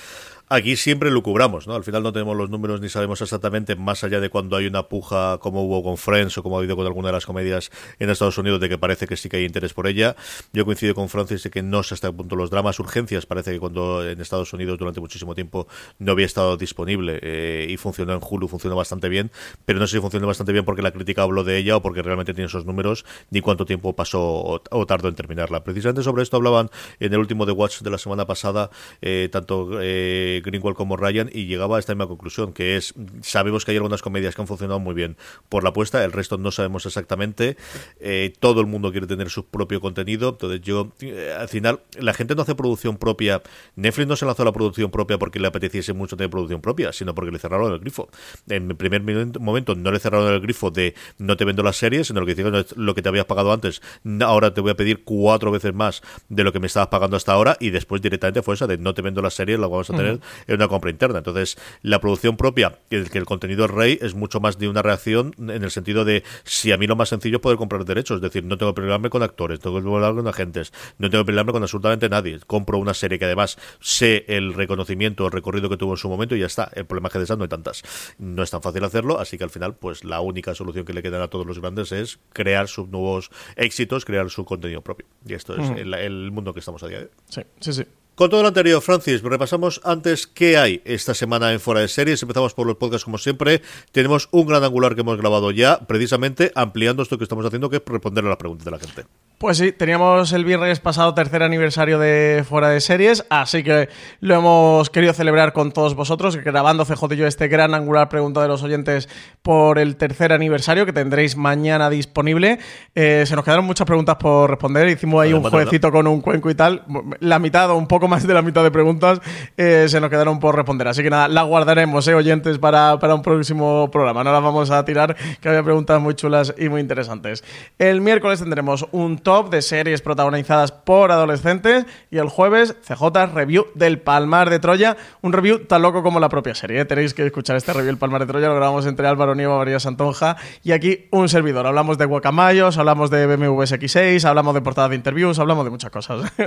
Aquí 0.50 0.76
siempre 0.76 1.12
lo 1.12 1.22
cubramos, 1.22 1.68
¿no? 1.68 1.76
Al 1.76 1.84
final 1.84 2.02
no 2.02 2.14
tenemos 2.14 2.36
los 2.36 2.50
números 2.50 2.82
ni 2.82 2.90
sabemos 2.90 3.22
exactamente, 3.22 3.76
más 3.76 4.04
allá 4.04 4.20
de 4.20 4.32
cuando 4.32 4.56
hay 4.56 4.66
una 4.66 4.90
puja 4.90 5.38
como 5.38 5.64
hubo 5.64 5.84
con 5.84 5.98
Friends 5.98 6.36
o 6.40 6.42
como 6.42 6.56
ha 6.56 6.60
habido 6.60 6.76
con 6.76 6.88
alguna 6.88 7.10
de 7.10 7.14
las 7.14 7.28
comedias 7.28 7.70
en 8.00 8.10
Estados 8.10 8.40
Unidos, 8.40 8.60
de 8.60 8.70
que 8.70 8.80
parece 8.80 9.06
que 9.06 9.16
sí 9.16 9.30
que 9.30 9.38
hay 9.38 9.46
interés 9.46 9.74
por 9.76 9.86
ella. 9.86 10.16
Yo 10.52 10.66
coincido 10.66 10.96
con 10.96 11.08
Francis 11.08 11.44
de 11.44 11.52
que 11.52 11.62
no 11.62 11.84
sé 11.84 11.94
hasta 11.94 12.08
qué 12.08 12.14
punto 12.14 12.36
los 12.36 12.50
dramas, 12.50 12.80
urgencias, 12.80 13.28
parece 13.28 13.52
que 13.52 13.60
cuando 13.60 14.04
en 14.04 14.20
Estados 14.20 14.52
Unidos 14.52 14.80
durante 14.80 15.00
muchísimo 15.00 15.36
tiempo 15.36 15.68
no 16.00 16.14
había 16.14 16.26
estado 16.26 16.58
disponible 16.58 17.20
eh, 17.22 17.68
y 17.70 17.78
funcionó 17.78 18.14
en 18.14 18.20
Hulu, 18.20 18.48
funcionó 18.48 18.76
bastante 18.76 19.10
bien, 19.10 19.30
pero 19.66 19.80
no 19.80 19.86
sé 19.86 19.98
si 19.98 20.02
funcionó 20.02 20.26
bastante 20.26 20.54
bien 20.54 20.66
porque 20.66 20.82
la 20.82 20.90
crítica 20.90 21.22
habló 21.22 21.44
de 21.44 21.58
ella 21.58 21.78
o 21.78 21.84
porque 21.84 22.02
realmente 22.02 22.34
tiene 22.34 22.48
esos 22.48 22.66
números 22.66 23.06
ni 23.30 23.42
cuánto 23.42 23.66
tiempo 23.66 23.96
pasó 23.96 24.62
o, 24.70 24.86
tardó 24.86 25.08
en 25.08 25.16
terminarla. 25.16 25.64
Precisamente 25.64 26.04
sobre 26.04 26.24
esto 26.24 26.38
hablaban 26.38 26.70
en 27.00 27.14
el 27.14 27.20
último 27.20 27.46
The 27.46 27.52
Watch 27.52 27.82
de 27.82 27.90
la 27.90 27.98
semana 27.98 28.26
pasada, 28.26 28.70
eh, 29.02 29.30
tanto 29.32 29.80
eh, 29.82 30.42
Greenwald 30.44 30.76
como 30.76 30.98
Ryan, 30.98 31.30
y 31.32 31.46
llegaba 31.46 31.78
a 31.78 31.80
esta 31.80 31.94
misma 31.94 32.08
conclusión, 32.08 32.54
que 32.54 32.78
es, 32.78 32.94
sabemos 33.22 33.66
que 33.66 33.72
hay 33.72 33.78
algunas 33.78 34.02
comedias 34.02 34.36
que 34.36 34.42
han 34.42 34.48
funcionado 34.48 34.80
muy 34.80 34.94
bien 34.94 35.18
por 35.50 35.64
la 35.64 35.70
apuesta, 35.70 36.04
el 36.04 36.12
resto 36.12 36.38
no 36.38 36.52
sabemos 36.52 36.86
exactamente, 36.86 37.58
eh, 38.00 38.34
todo 38.40 38.62
el 38.62 38.68
mundo 38.68 38.92
quiere 38.92 39.08
tener 39.08 39.30
su 39.30 39.46
propio 39.46 39.82
contenido, 39.82 40.30
entonces 40.30 40.62
yo, 40.62 40.92
eh, 41.02 41.36
al 41.38 41.50
final, 41.50 41.82
la 41.98 42.14
gente 42.14 42.36
no 42.36 42.42
hace 42.42 42.56
producción 42.56 42.98
propia, 42.98 43.42
Netflix 43.76 44.08
no 44.08 44.16
se 44.16 44.26
lanzó 44.26 44.44
a 44.44 44.46
la 44.46 44.52
producción 44.52 44.92
propia 44.92 45.18
porque 45.18 45.40
le 45.40 45.48
apeteciese 45.48 45.94
mucho 45.94 46.18
tener 46.18 46.30
producción 46.30 46.62
propia, 46.62 46.92
sino 46.94 47.16
porque 47.16 47.32
le 47.32 47.40
cerraron 47.40 47.74
el 47.74 47.80
grifo. 47.80 48.10
En 48.48 48.70
el 48.70 48.76
primer 48.76 49.02
momento 49.40 49.76
no 49.76 49.92
le 49.92 50.00
cerraron 50.00 50.34
el 50.34 50.42
grifo 50.42 50.72
de 50.72 50.96
no 51.18 51.38
te 51.38 51.46
vendo 51.46 51.64
las 51.64 51.78
series, 51.78 52.08
sino 52.08 52.20
lo 52.20 52.26
que 52.26 52.34
hicieron 52.34 52.56
es 52.56 52.76
lo 52.76 52.91
que 52.96 53.02
te 53.02 53.10
habías 53.10 53.26
pagado 53.26 53.52
antes, 53.52 53.82
ahora 54.22 54.54
te 54.54 54.62
voy 54.62 54.72
a 54.72 54.76
pedir 54.76 55.04
cuatro 55.04 55.52
veces 55.52 55.74
más 55.74 56.02
de 56.30 56.44
lo 56.44 56.52
que 56.52 56.60
me 56.60 56.68
estabas 56.68 56.90
pagando 56.90 57.18
hasta 57.18 57.34
ahora 57.34 57.58
y 57.60 57.70
después 57.70 58.02
directamente 58.02 58.42
fue 58.42 58.56
esa 58.56 58.68
de 58.68 58.78
no 58.78 58.94
te 58.94 59.02
vendo 59.02 59.22
las 59.22 59.34
series, 59.34 59.60
la 59.60 59.68
vamos 59.68 59.90
a 59.90 59.96
tener 59.96 60.14
uh 60.14 60.18
-huh. 60.18 60.44
en 60.48 60.56
una 60.56 60.68
compra 60.68 60.90
interna. 60.92 61.20
Entonces, 61.20 61.58
la 61.82 62.00
producción 62.00 62.38
propia, 62.38 62.80
el 62.90 63.10
que 63.10 63.18
el 63.18 63.26
contenido 63.26 63.66
es 63.66 63.72
rey, 63.72 64.00
es 64.02 64.16
mucho 64.16 64.40
más 64.40 64.58
de 64.58 64.68
una 64.68 64.82
reacción 64.82 65.34
en 65.38 65.64
el 65.64 65.72
sentido 65.72 66.06
de 66.06 66.24
si 66.44 66.72
a 66.72 66.78
mí 66.78 66.88
lo 66.88 66.96
más 66.96 67.10
sencillo 67.10 67.38
es 67.38 67.42
poder 67.42 67.58
comprar 67.58 67.86
derechos, 67.86 68.18
es 68.18 68.22
decir, 68.22 68.44
no 68.44 68.58
tengo 68.58 68.74
que 68.74 68.82
pelearme 68.82 69.10
con 69.10 69.24
actores, 69.24 69.60
tengo 69.60 69.78
que 69.78 69.84
pelearme 69.84 70.22
con 70.22 70.28
agentes, 70.28 70.74
no 70.98 71.10
tengo 71.10 71.24
que 71.24 71.28
pelearme 71.28 71.52
con 71.52 71.62
absolutamente 71.62 72.10
nadie. 72.10 72.40
Compro 72.48 72.78
una 72.78 72.94
serie 72.94 73.20
que 73.20 73.26
además 73.26 73.58
sé 73.80 74.26
el 74.28 74.54
reconocimiento, 74.54 75.26
el 75.26 75.32
recorrido 75.32 75.70
que 75.70 75.78
tuvo 75.78 75.94
en 75.94 75.98
su 75.98 76.10
momento 76.10 76.36
y 76.36 76.40
ya 76.40 76.46
está. 76.48 76.70
El 76.74 76.86
problema 76.86 77.08
es 77.08 77.14
que 77.14 77.20
de 77.20 77.26
esas 77.26 77.38
no 77.38 77.44
hay 77.44 77.50
tantas. 77.50 77.84
No 78.18 78.44
es 78.44 78.52
tan 78.52 78.62
fácil 78.62 78.84
hacerlo, 78.84 79.20
así 79.20 79.38
que 79.38 79.44
al 79.44 79.50
final, 79.50 79.76
pues 79.76 80.04
la 80.04 80.22
única 80.22 80.56
solución 80.56 80.86
que 80.86 80.94
le 80.94 81.02
queda 81.02 81.24
a 81.24 81.28
todos 81.28 81.46
los 81.46 81.60
grandes 81.60 81.92
es 81.92 82.20
crear 82.34 82.68
sus 82.82 82.90
nuevos 82.90 83.30
éxitos, 83.56 84.06
crear 84.06 84.30
su 84.30 84.46
contenido 84.46 84.82
propio. 84.82 85.06
Y 85.26 85.34
esto 85.34 85.56
es 85.56 85.70
-huh. 85.70 85.78
el, 85.78 85.94
el, 85.94 86.32
mundo 86.32 86.54
que 86.54 86.60
estamos 86.60 86.84
a 86.84 86.88
día 86.88 87.00
de 87.00 87.06
hoy. 87.06 87.12
Sí, 87.30 87.42
sí, 87.60 87.74
sí. 87.74 87.86
Con 88.16 88.30
todo 88.30 88.42
lo 88.42 88.50
anterior, 88.50 88.82
Francis, 88.82 89.24
repasamos 89.24 89.82
antes 89.84 90.28
qué 90.28 90.58
hay 90.58 90.82
esta 90.86 91.14
semana 91.14 91.54
en 91.54 91.60
Fuera 91.60 91.82
de 91.82 91.88
Series. 91.88 92.22
Empezamos 92.22 92.54
por 92.54 92.68
los 92.68 92.76
podcasts, 92.76 93.06
como 93.06 93.18
siempre. 93.18 93.62
Tenemos 93.92 94.28
un 94.32 94.46
gran 94.46 94.64
angular 94.64 94.96
que 94.96 95.02
hemos 95.02 95.18
grabado 95.18 95.50
ya, 95.52 95.80
precisamente 95.88 96.52
ampliando 96.54 97.04
esto 97.04 97.18
que 97.18 97.24
estamos 97.24 97.46
haciendo, 97.46 97.70
que 97.70 97.78
es 97.78 97.84
responder 97.86 98.26
a 98.26 98.30
las 98.30 98.38
preguntas 98.38 98.66
de 98.66 98.72
la 98.72 98.80
gente. 98.80 99.06
Pues 99.42 99.58
sí, 99.58 99.72
teníamos 99.72 100.34
el 100.34 100.46
viernes 100.46 100.80
pasado 100.80 101.16
tercer 101.16 101.42
aniversario 101.42 101.98
de 101.98 102.46
Fuera 102.48 102.70
de 102.70 102.80
Series, 102.80 103.26
así 103.32 103.64
que 103.64 103.90
lo 104.20 104.36
hemos 104.36 104.92
querido 104.92 105.14
celebrar 105.14 105.52
con 105.52 105.72
todos 105.72 105.96
vosotros, 105.96 106.38
grabando 106.38 106.86
CJ 106.86 107.16
y 107.16 107.18
yo 107.18 107.26
este 107.26 107.48
gran 107.48 107.74
angular 107.74 108.08
pregunta 108.08 108.44
de 108.44 108.48
los 108.48 108.62
oyentes 108.62 109.10
por 109.42 109.80
el 109.80 109.96
tercer 109.96 110.32
aniversario 110.32 110.86
que 110.86 110.94
tendréis 110.94 111.38
mañana 111.38 111.90
disponible. 111.90 112.60
Eh, 112.94 113.24
se 113.26 113.36
nos 113.36 113.44
quedaron 113.44 113.66
muchas 113.66 113.88
preguntas 113.88 114.18
por 114.18 114.48
responder, 114.48 114.88
hicimos 114.90 115.24
ahí 115.24 115.34
un 115.34 115.42
jueguecito 115.42 115.92
con 115.92 116.06
un 116.06 116.22
cuenco 116.22 116.52
y 116.52 116.54
tal, 116.54 116.84
la 117.20 117.40
mitad 117.40 117.72
o 117.72 117.78
un 117.78 117.88
poco 117.88 118.08
más 118.08 118.28
de 118.28 118.36
la 118.36 118.44
mitad 118.44 118.62
de 118.62 118.70
preguntas 118.70 119.22
eh, 119.58 119.88
se 119.90 120.00
nos 120.00 120.12
quedaron 120.12 120.40
por 120.40 120.56
responder, 120.56 120.88
así 120.88 121.02
que 121.02 121.10
nada, 121.10 121.28
las 121.28 121.48
guardaremos, 121.48 122.08
eh, 122.08 122.14
oyentes, 122.14 122.60
para, 122.60 123.00
para 123.00 123.16
un 123.16 123.24
próximo 123.24 123.90
programa, 123.90 124.24
no 124.24 124.32
las 124.32 124.44
vamos 124.44 124.70
a 124.70 124.86
tirar, 124.86 125.18
que 125.42 125.50
había 125.50 125.64
preguntas 125.64 126.00
muy 126.00 126.14
chulas 126.14 126.54
y 126.60 126.70
muy 126.70 126.80
interesantes. 126.80 127.44
El 127.80 128.02
miércoles 128.02 128.40
tendremos 128.40 128.86
un 128.92 129.18
top 129.18 129.31
de 129.32 129.62
series 129.62 130.02
protagonizadas 130.02 130.72
por 130.74 131.12
adolescentes 131.12 131.86
y 132.10 132.18
el 132.18 132.28
jueves 132.28 132.76
CJ 132.86 133.34
review 133.34 133.68
del 133.76 134.00
Palmar 134.00 134.50
de 134.50 134.60
Troya, 134.60 134.98
un 135.22 135.32
review 135.32 135.66
tan 135.66 135.82
loco 135.82 136.04
como 136.04 136.20
la 136.20 136.28
propia 136.28 136.54
serie. 136.54 136.82
¿eh? 136.82 136.86
Tenéis 136.86 137.14
que 137.14 137.26
escuchar 137.26 137.56
este 137.56 137.72
review 137.72 137.88
del 137.88 137.98
Palmar 137.98 138.22
de 138.22 138.28
Troya, 138.28 138.50
lo 138.50 138.56
grabamos 138.56 138.86
entre 138.86 139.08
Álvaro 139.08 139.34
Nieva, 139.34 139.58
María 139.58 139.80
Santonja 139.80 140.36
y 140.64 140.74
aquí 140.74 141.08
un 141.12 141.30
servidor. 141.30 141.66
Hablamos 141.66 141.98
de 141.98 142.06
guacamayos, 142.06 142.78
hablamos 142.78 143.10
de 143.10 143.26
BMW 143.26 143.62
X6, 143.62 144.26
hablamos 144.26 144.54
de 144.54 144.62
portadas 144.62 144.90
de 144.90 144.98
interviews, 144.98 145.40
hablamos 145.40 145.64
de 145.64 145.72
muchas 145.72 145.92
cosas. 145.92 146.32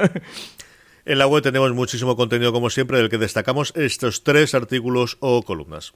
En 1.07 1.19
la 1.19 1.27
web 1.27 1.43
tenemos 1.43 1.71
muchísimo 1.75 2.17
contenido 2.17 2.51
como 2.51 2.71
siempre, 2.71 2.97
del 2.97 3.11
que 3.11 3.19
destacamos 3.19 3.75
estos 3.77 4.25
tres 4.25 4.55
artículos 4.55 5.19
o 5.21 5.43
columnas. 5.43 5.93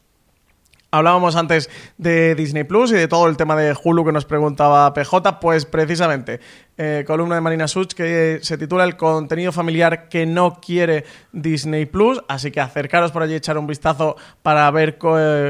Hablábamos 0.90 1.36
antes 1.36 1.68
de 1.98 2.34
Disney 2.34 2.64
Plus 2.64 2.92
y 2.92 2.94
de 2.94 3.08
todo 3.08 3.28
el 3.28 3.36
tema 3.36 3.54
de 3.56 3.76
Hulu 3.84 4.06
que 4.06 4.12
nos 4.12 4.24
preguntaba 4.24 4.90
PJ, 4.94 5.38
pues 5.38 5.66
precisamente 5.66 6.40
eh, 6.78 7.04
columna 7.06 7.34
de 7.34 7.42
Marina 7.42 7.68
Such 7.68 7.92
que 7.92 8.38
se 8.40 8.56
titula 8.56 8.84
El 8.84 8.96
contenido 8.96 9.52
familiar 9.52 10.08
que 10.08 10.24
no 10.24 10.62
quiere 10.62 11.04
Disney 11.30 11.84
Plus, 11.84 12.22
así 12.26 12.50
que 12.50 12.60
acercaros 12.60 13.12
por 13.12 13.22
allí 13.22 13.34
echar 13.34 13.58
un 13.58 13.66
vistazo 13.66 14.16
para 14.40 14.70
ver 14.70 14.98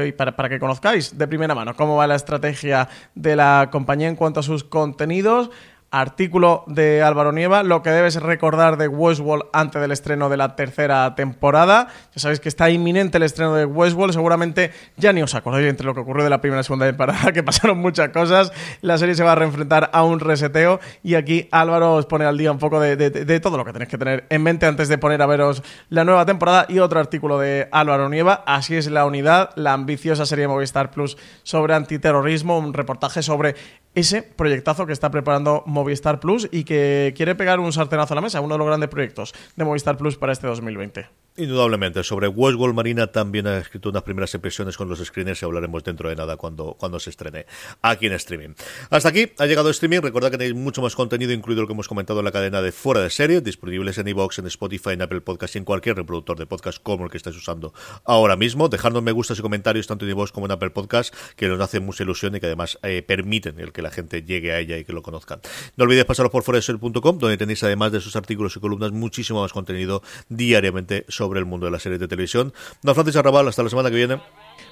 y 0.05 0.11
para, 0.11 0.35
para 0.35 0.49
que 0.49 0.59
conozcáis 0.59 1.17
de 1.17 1.25
primera 1.25 1.55
mano 1.55 1.73
cómo 1.73 1.95
va 1.95 2.05
la 2.05 2.15
estrategia 2.15 2.89
de 3.15 3.37
la 3.37 3.69
compañía 3.71 4.09
en 4.09 4.17
cuanto 4.17 4.41
a 4.41 4.43
sus 4.43 4.65
contenidos 4.65 5.51
Artículo 5.91 6.63
de 6.67 7.01
Álvaro 7.01 7.31
Nieva, 7.31 7.63
lo 7.63 7.81
que 7.81 7.89
debes 7.89 8.15
recordar 8.21 8.77
de 8.77 8.87
Westworld 8.87 9.45
antes 9.53 9.81
del 9.81 9.91
estreno 9.91 10.29
de 10.29 10.37
la 10.37 10.55
tercera 10.55 11.15
temporada. 11.15 11.87
Ya 12.15 12.21
sabéis 12.21 12.39
que 12.39 12.49
está 12.49 12.69
inminente 12.69 13.17
el 13.17 13.23
estreno 13.23 13.55
de 13.55 13.65
Westworld, 13.65 14.13
seguramente 14.13 14.71
ya 14.97 15.13
ni 15.13 15.23
os 15.23 15.33
acordáis 15.33 15.67
entre 15.67 15.85
lo 15.87 15.95
que 15.95 16.01
ocurrió 16.01 16.23
de 16.23 16.29
la 16.29 16.41
primera 16.41 16.61
y 16.61 16.63
segunda 16.63 16.85
temporada, 16.85 17.31
que 17.33 17.41
pasaron 17.41 17.79
muchas 17.79 18.09
cosas. 18.09 18.51
La 18.81 18.97
serie 18.97 19.15
se 19.15 19.23
va 19.23 19.31
a 19.31 19.35
reenfrentar 19.35 19.89
a 19.91 20.03
un 20.03 20.19
reseteo 20.19 20.79
y 21.01 21.15
aquí 21.15 21.47
Álvaro 21.51 21.95
os 21.95 22.05
pone 22.05 22.25
al 22.25 22.37
día 22.37 22.51
un 22.51 22.59
poco 22.59 22.79
de, 22.79 22.95
de- 22.95 23.09
de 23.09 23.39
todo 23.39 23.57
lo 23.57 23.65
que 23.65 23.73
tenéis 23.73 23.89
que 23.89 23.97
tener 23.97 24.25
en 24.29 24.43
mente 24.43 24.65
antes 24.67 24.89
de 24.89 24.97
poner 24.99 25.21
a 25.21 25.25
veros 25.25 25.63
la 25.89 26.03
nueva 26.03 26.25
temporada 26.25 26.65
y 26.69 26.79
otro 26.79 26.99
artículo 26.99 27.39
de 27.39 27.67
Álvaro 27.71 28.09
Nieva. 28.09 28.43
Así 28.45 28.75
es 28.75 28.91
la 28.91 29.05
unidad, 29.05 29.49
la 29.55 29.73
ambiciosa 29.73 30.25
serie 30.27 30.47
Movistar 30.47 30.91
Plus 30.91 31.17
sobre 31.43 31.73
antiterrorismo, 31.73 32.59
un 32.59 32.73
reportaje 32.73 33.23
sobre 33.23 33.55
ese 33.99 34.23
proyectazo 34.23 34.85
que 34.85 34.93
está 34.93 35.11
preparando 35.11 35.63
Movistar 35.65 36.19
Plus 36.19 36.47
y 36.51 36.63
que 36.63 37.13
quiere 37.15 37.35
pegar 37.35 37.59
un 37.59 37.73
sartenazo 37.73 38.13
a 38.13 38.15
la 38.15 38.21
mesa, 38.21 38.41
uno 38.41 38.55
de 38.55 38.59
los 38.59 38.67
grandes 38.67 38.89
proyectos 38.89 39.33
de 39.55 39.65
Movistar 39.65 39.97
Plus 39.97 40.17
para 40.17 40.31
este 40.31 40.47
2020. 40.47 41.18
Indudablemente. 41.37 42.03
Sobre 42.03 42.27
Westworld 42.27 42.75
Marina 42.75 43.07
también 43.07 43.47
ha 43.47 43.59
escrito 43.59 43.89
unas 43.89 44.03
primeras 44.03 44.33
impresiones 44.33 44.75
con 44.75 44.89
los 44.89 44.99
screeners 44.99 45.41
y 45.41 45.45
hablaremos 45.45 45.83
dentro 45.83 46.09
de 46.09 46.15
nada 46.15 46.35
cuando, 46.35 46.75
cuando 46.77 46.99
se 46.99 47.11
estrene 47.11 47.45
aquí 47.81 48.07
en 48.07 48.13
streaming. 48.13 48.49
Hasta 48.89 49.09
aquí 49.09 49.31
ha 49.37 49.45
llegado 49.45 49.69
streaming. 49.69 50.01
Recordad 50.01 50.31
que 50.31 50.37
tenéis 50.37 50.55
mucho 50.55 50.81
más 50.81 50.95
contenido, 50.95 51.31
incluido 51.31 51.61
lo 51.61 51.67
que 51.67 51.73
hemos 51.73 51.87
comentado 51.87 52.19
en 52.19 52.25
la 52.25 52.31
cadena 52.31 52.61
de 52.61 52.71
Fuera 52.71 53.01
de 53.01 53.09
Serie, 53.09 53.41
disponibles 53.41 53.97
en 53.97 54.07
iVoox, 54.09 54.39
en 54.39 54.47
Spotify, 54.47 54.91
en 54.91 55.01
Apple 55.01 55.21
Podcast 55.21 55.55
y 55.55 55.59
en 55.59 55.65
cualquier 55.65 55.95
reproductor 55.95 56.37
de 56.37 56.45
podcast 56.45 56.81
como 56.83 57.05
el 57.05 57.11
que 57.11 57.17
estáis 57.17 57.37
usando 57.37 57.73
ahora 58.03 58.35
mismo. 58.35 58.67
Dejadnos 58.67 59.03
me 59.03 59.11
gustas 59.11 59.39
y 59.39 59.41
comentarios 59.41 59.87
tanto 59.87 60.05
en 60.05 60.11
iVoox 60.11 60.31
como 60.31 60.45
en 60.47 60.51
Apple 60.51 60.71
Podcast, 60.71 61.13
que 61.35 61.47
nos 61.47 61.59
hacen 61.61 61.85
mucha 61.85 62.03
ilusión 62.03 62.35
y 62.35 62.39
que 62.39 62.47
además 62.47 62.79
eh, 62.83 63.01
permiten 63.01 63.59
el 63.59 63.71
que 63.71 63.81
la 63.81 63.91
gente 63.91 64.23
llegue 64.23 64.51
a 64.51 64.59
ella 64.59 64.77
y 64.77 64.83
que 64.83 64.91
lo 64.91 65.01
conozcan. 65.01 65.39
No 65.77 65.85
olvidéis 65.85 66.05
pasaros 66.05 66.31
por 66.31 66.43
fueradeserie.com, 66.43 67.17
donde 67.17 67.37
tenéis 67.37 67.63
además 67.63 67.91
de 67.91 68.01
sus 68.01 68.15
artículos 68.15 68.55
y 68.57 68.59
columnas 68.59 68.91
muchísimo 68.91 69.41
más 69.41 69.53
contenido 69.53 70.01
diariamente 70.27 71.05
el 71.37 71.45
mundo 71.45 71.65
de 71.65 71.71
las 71.71 71.81
series 71.81 71.99
de 71.99 72.07
televisión. 72.07 72.53
Don 72.81 72.95
Francis 72.95 73.15
Arrabal, 73.15 73.47
hasta 73.47 73.63
la 73.63 73.69
semana 73.69 73.89
que 73.89 73.95
viene. 73.95 74.21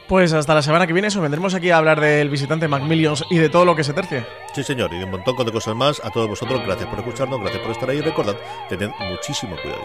Pues 0.07 0.31
hasta 0.31 0.55
la 0.55 0.61
semana 0.61 0.87
que 0.87 0.93
viene, 0.93 1.09
eso 1.09 1.21
vendremos 1.21 1.53
aquí 1.53 1.69
a 1.69 1.77
hablar 1.77 1.99
del 1.99 2.29
visitante 2.29 2.67
Macmillions 2.67 3.25
y 3.29 3.37
de 3.37 3.49
todo 3.49 3.65
lo 3.65 3.75
que 3.75 3.83
se 3.83 3.93
tercie. 3.93 4.25
Sí, 4.53 4.63
señor, 4.63 4.93
y 4.93 4.99
de 4.99 5.05
un 5.05 5.11
montón 5.11 5.35
de 5.45 5.51
cosas 5.51 5.75
más. 5.75 6.01
A 6.03 6.09
todos 6.11 6.29
vosotros, 6.29 6.61
gracias 6.65 6.87
por 6.89 6.99
escucharnos, 6.99 7.39
gracias 7.41 7.61
por 7.61 7.71
estar 7.71 7.89
ahí. 7.89 7.99
Recordad, 7.99 8.37
tened 8.69 8.89
muchísimo 9.09 9.55
cuidado. 9.61 9.81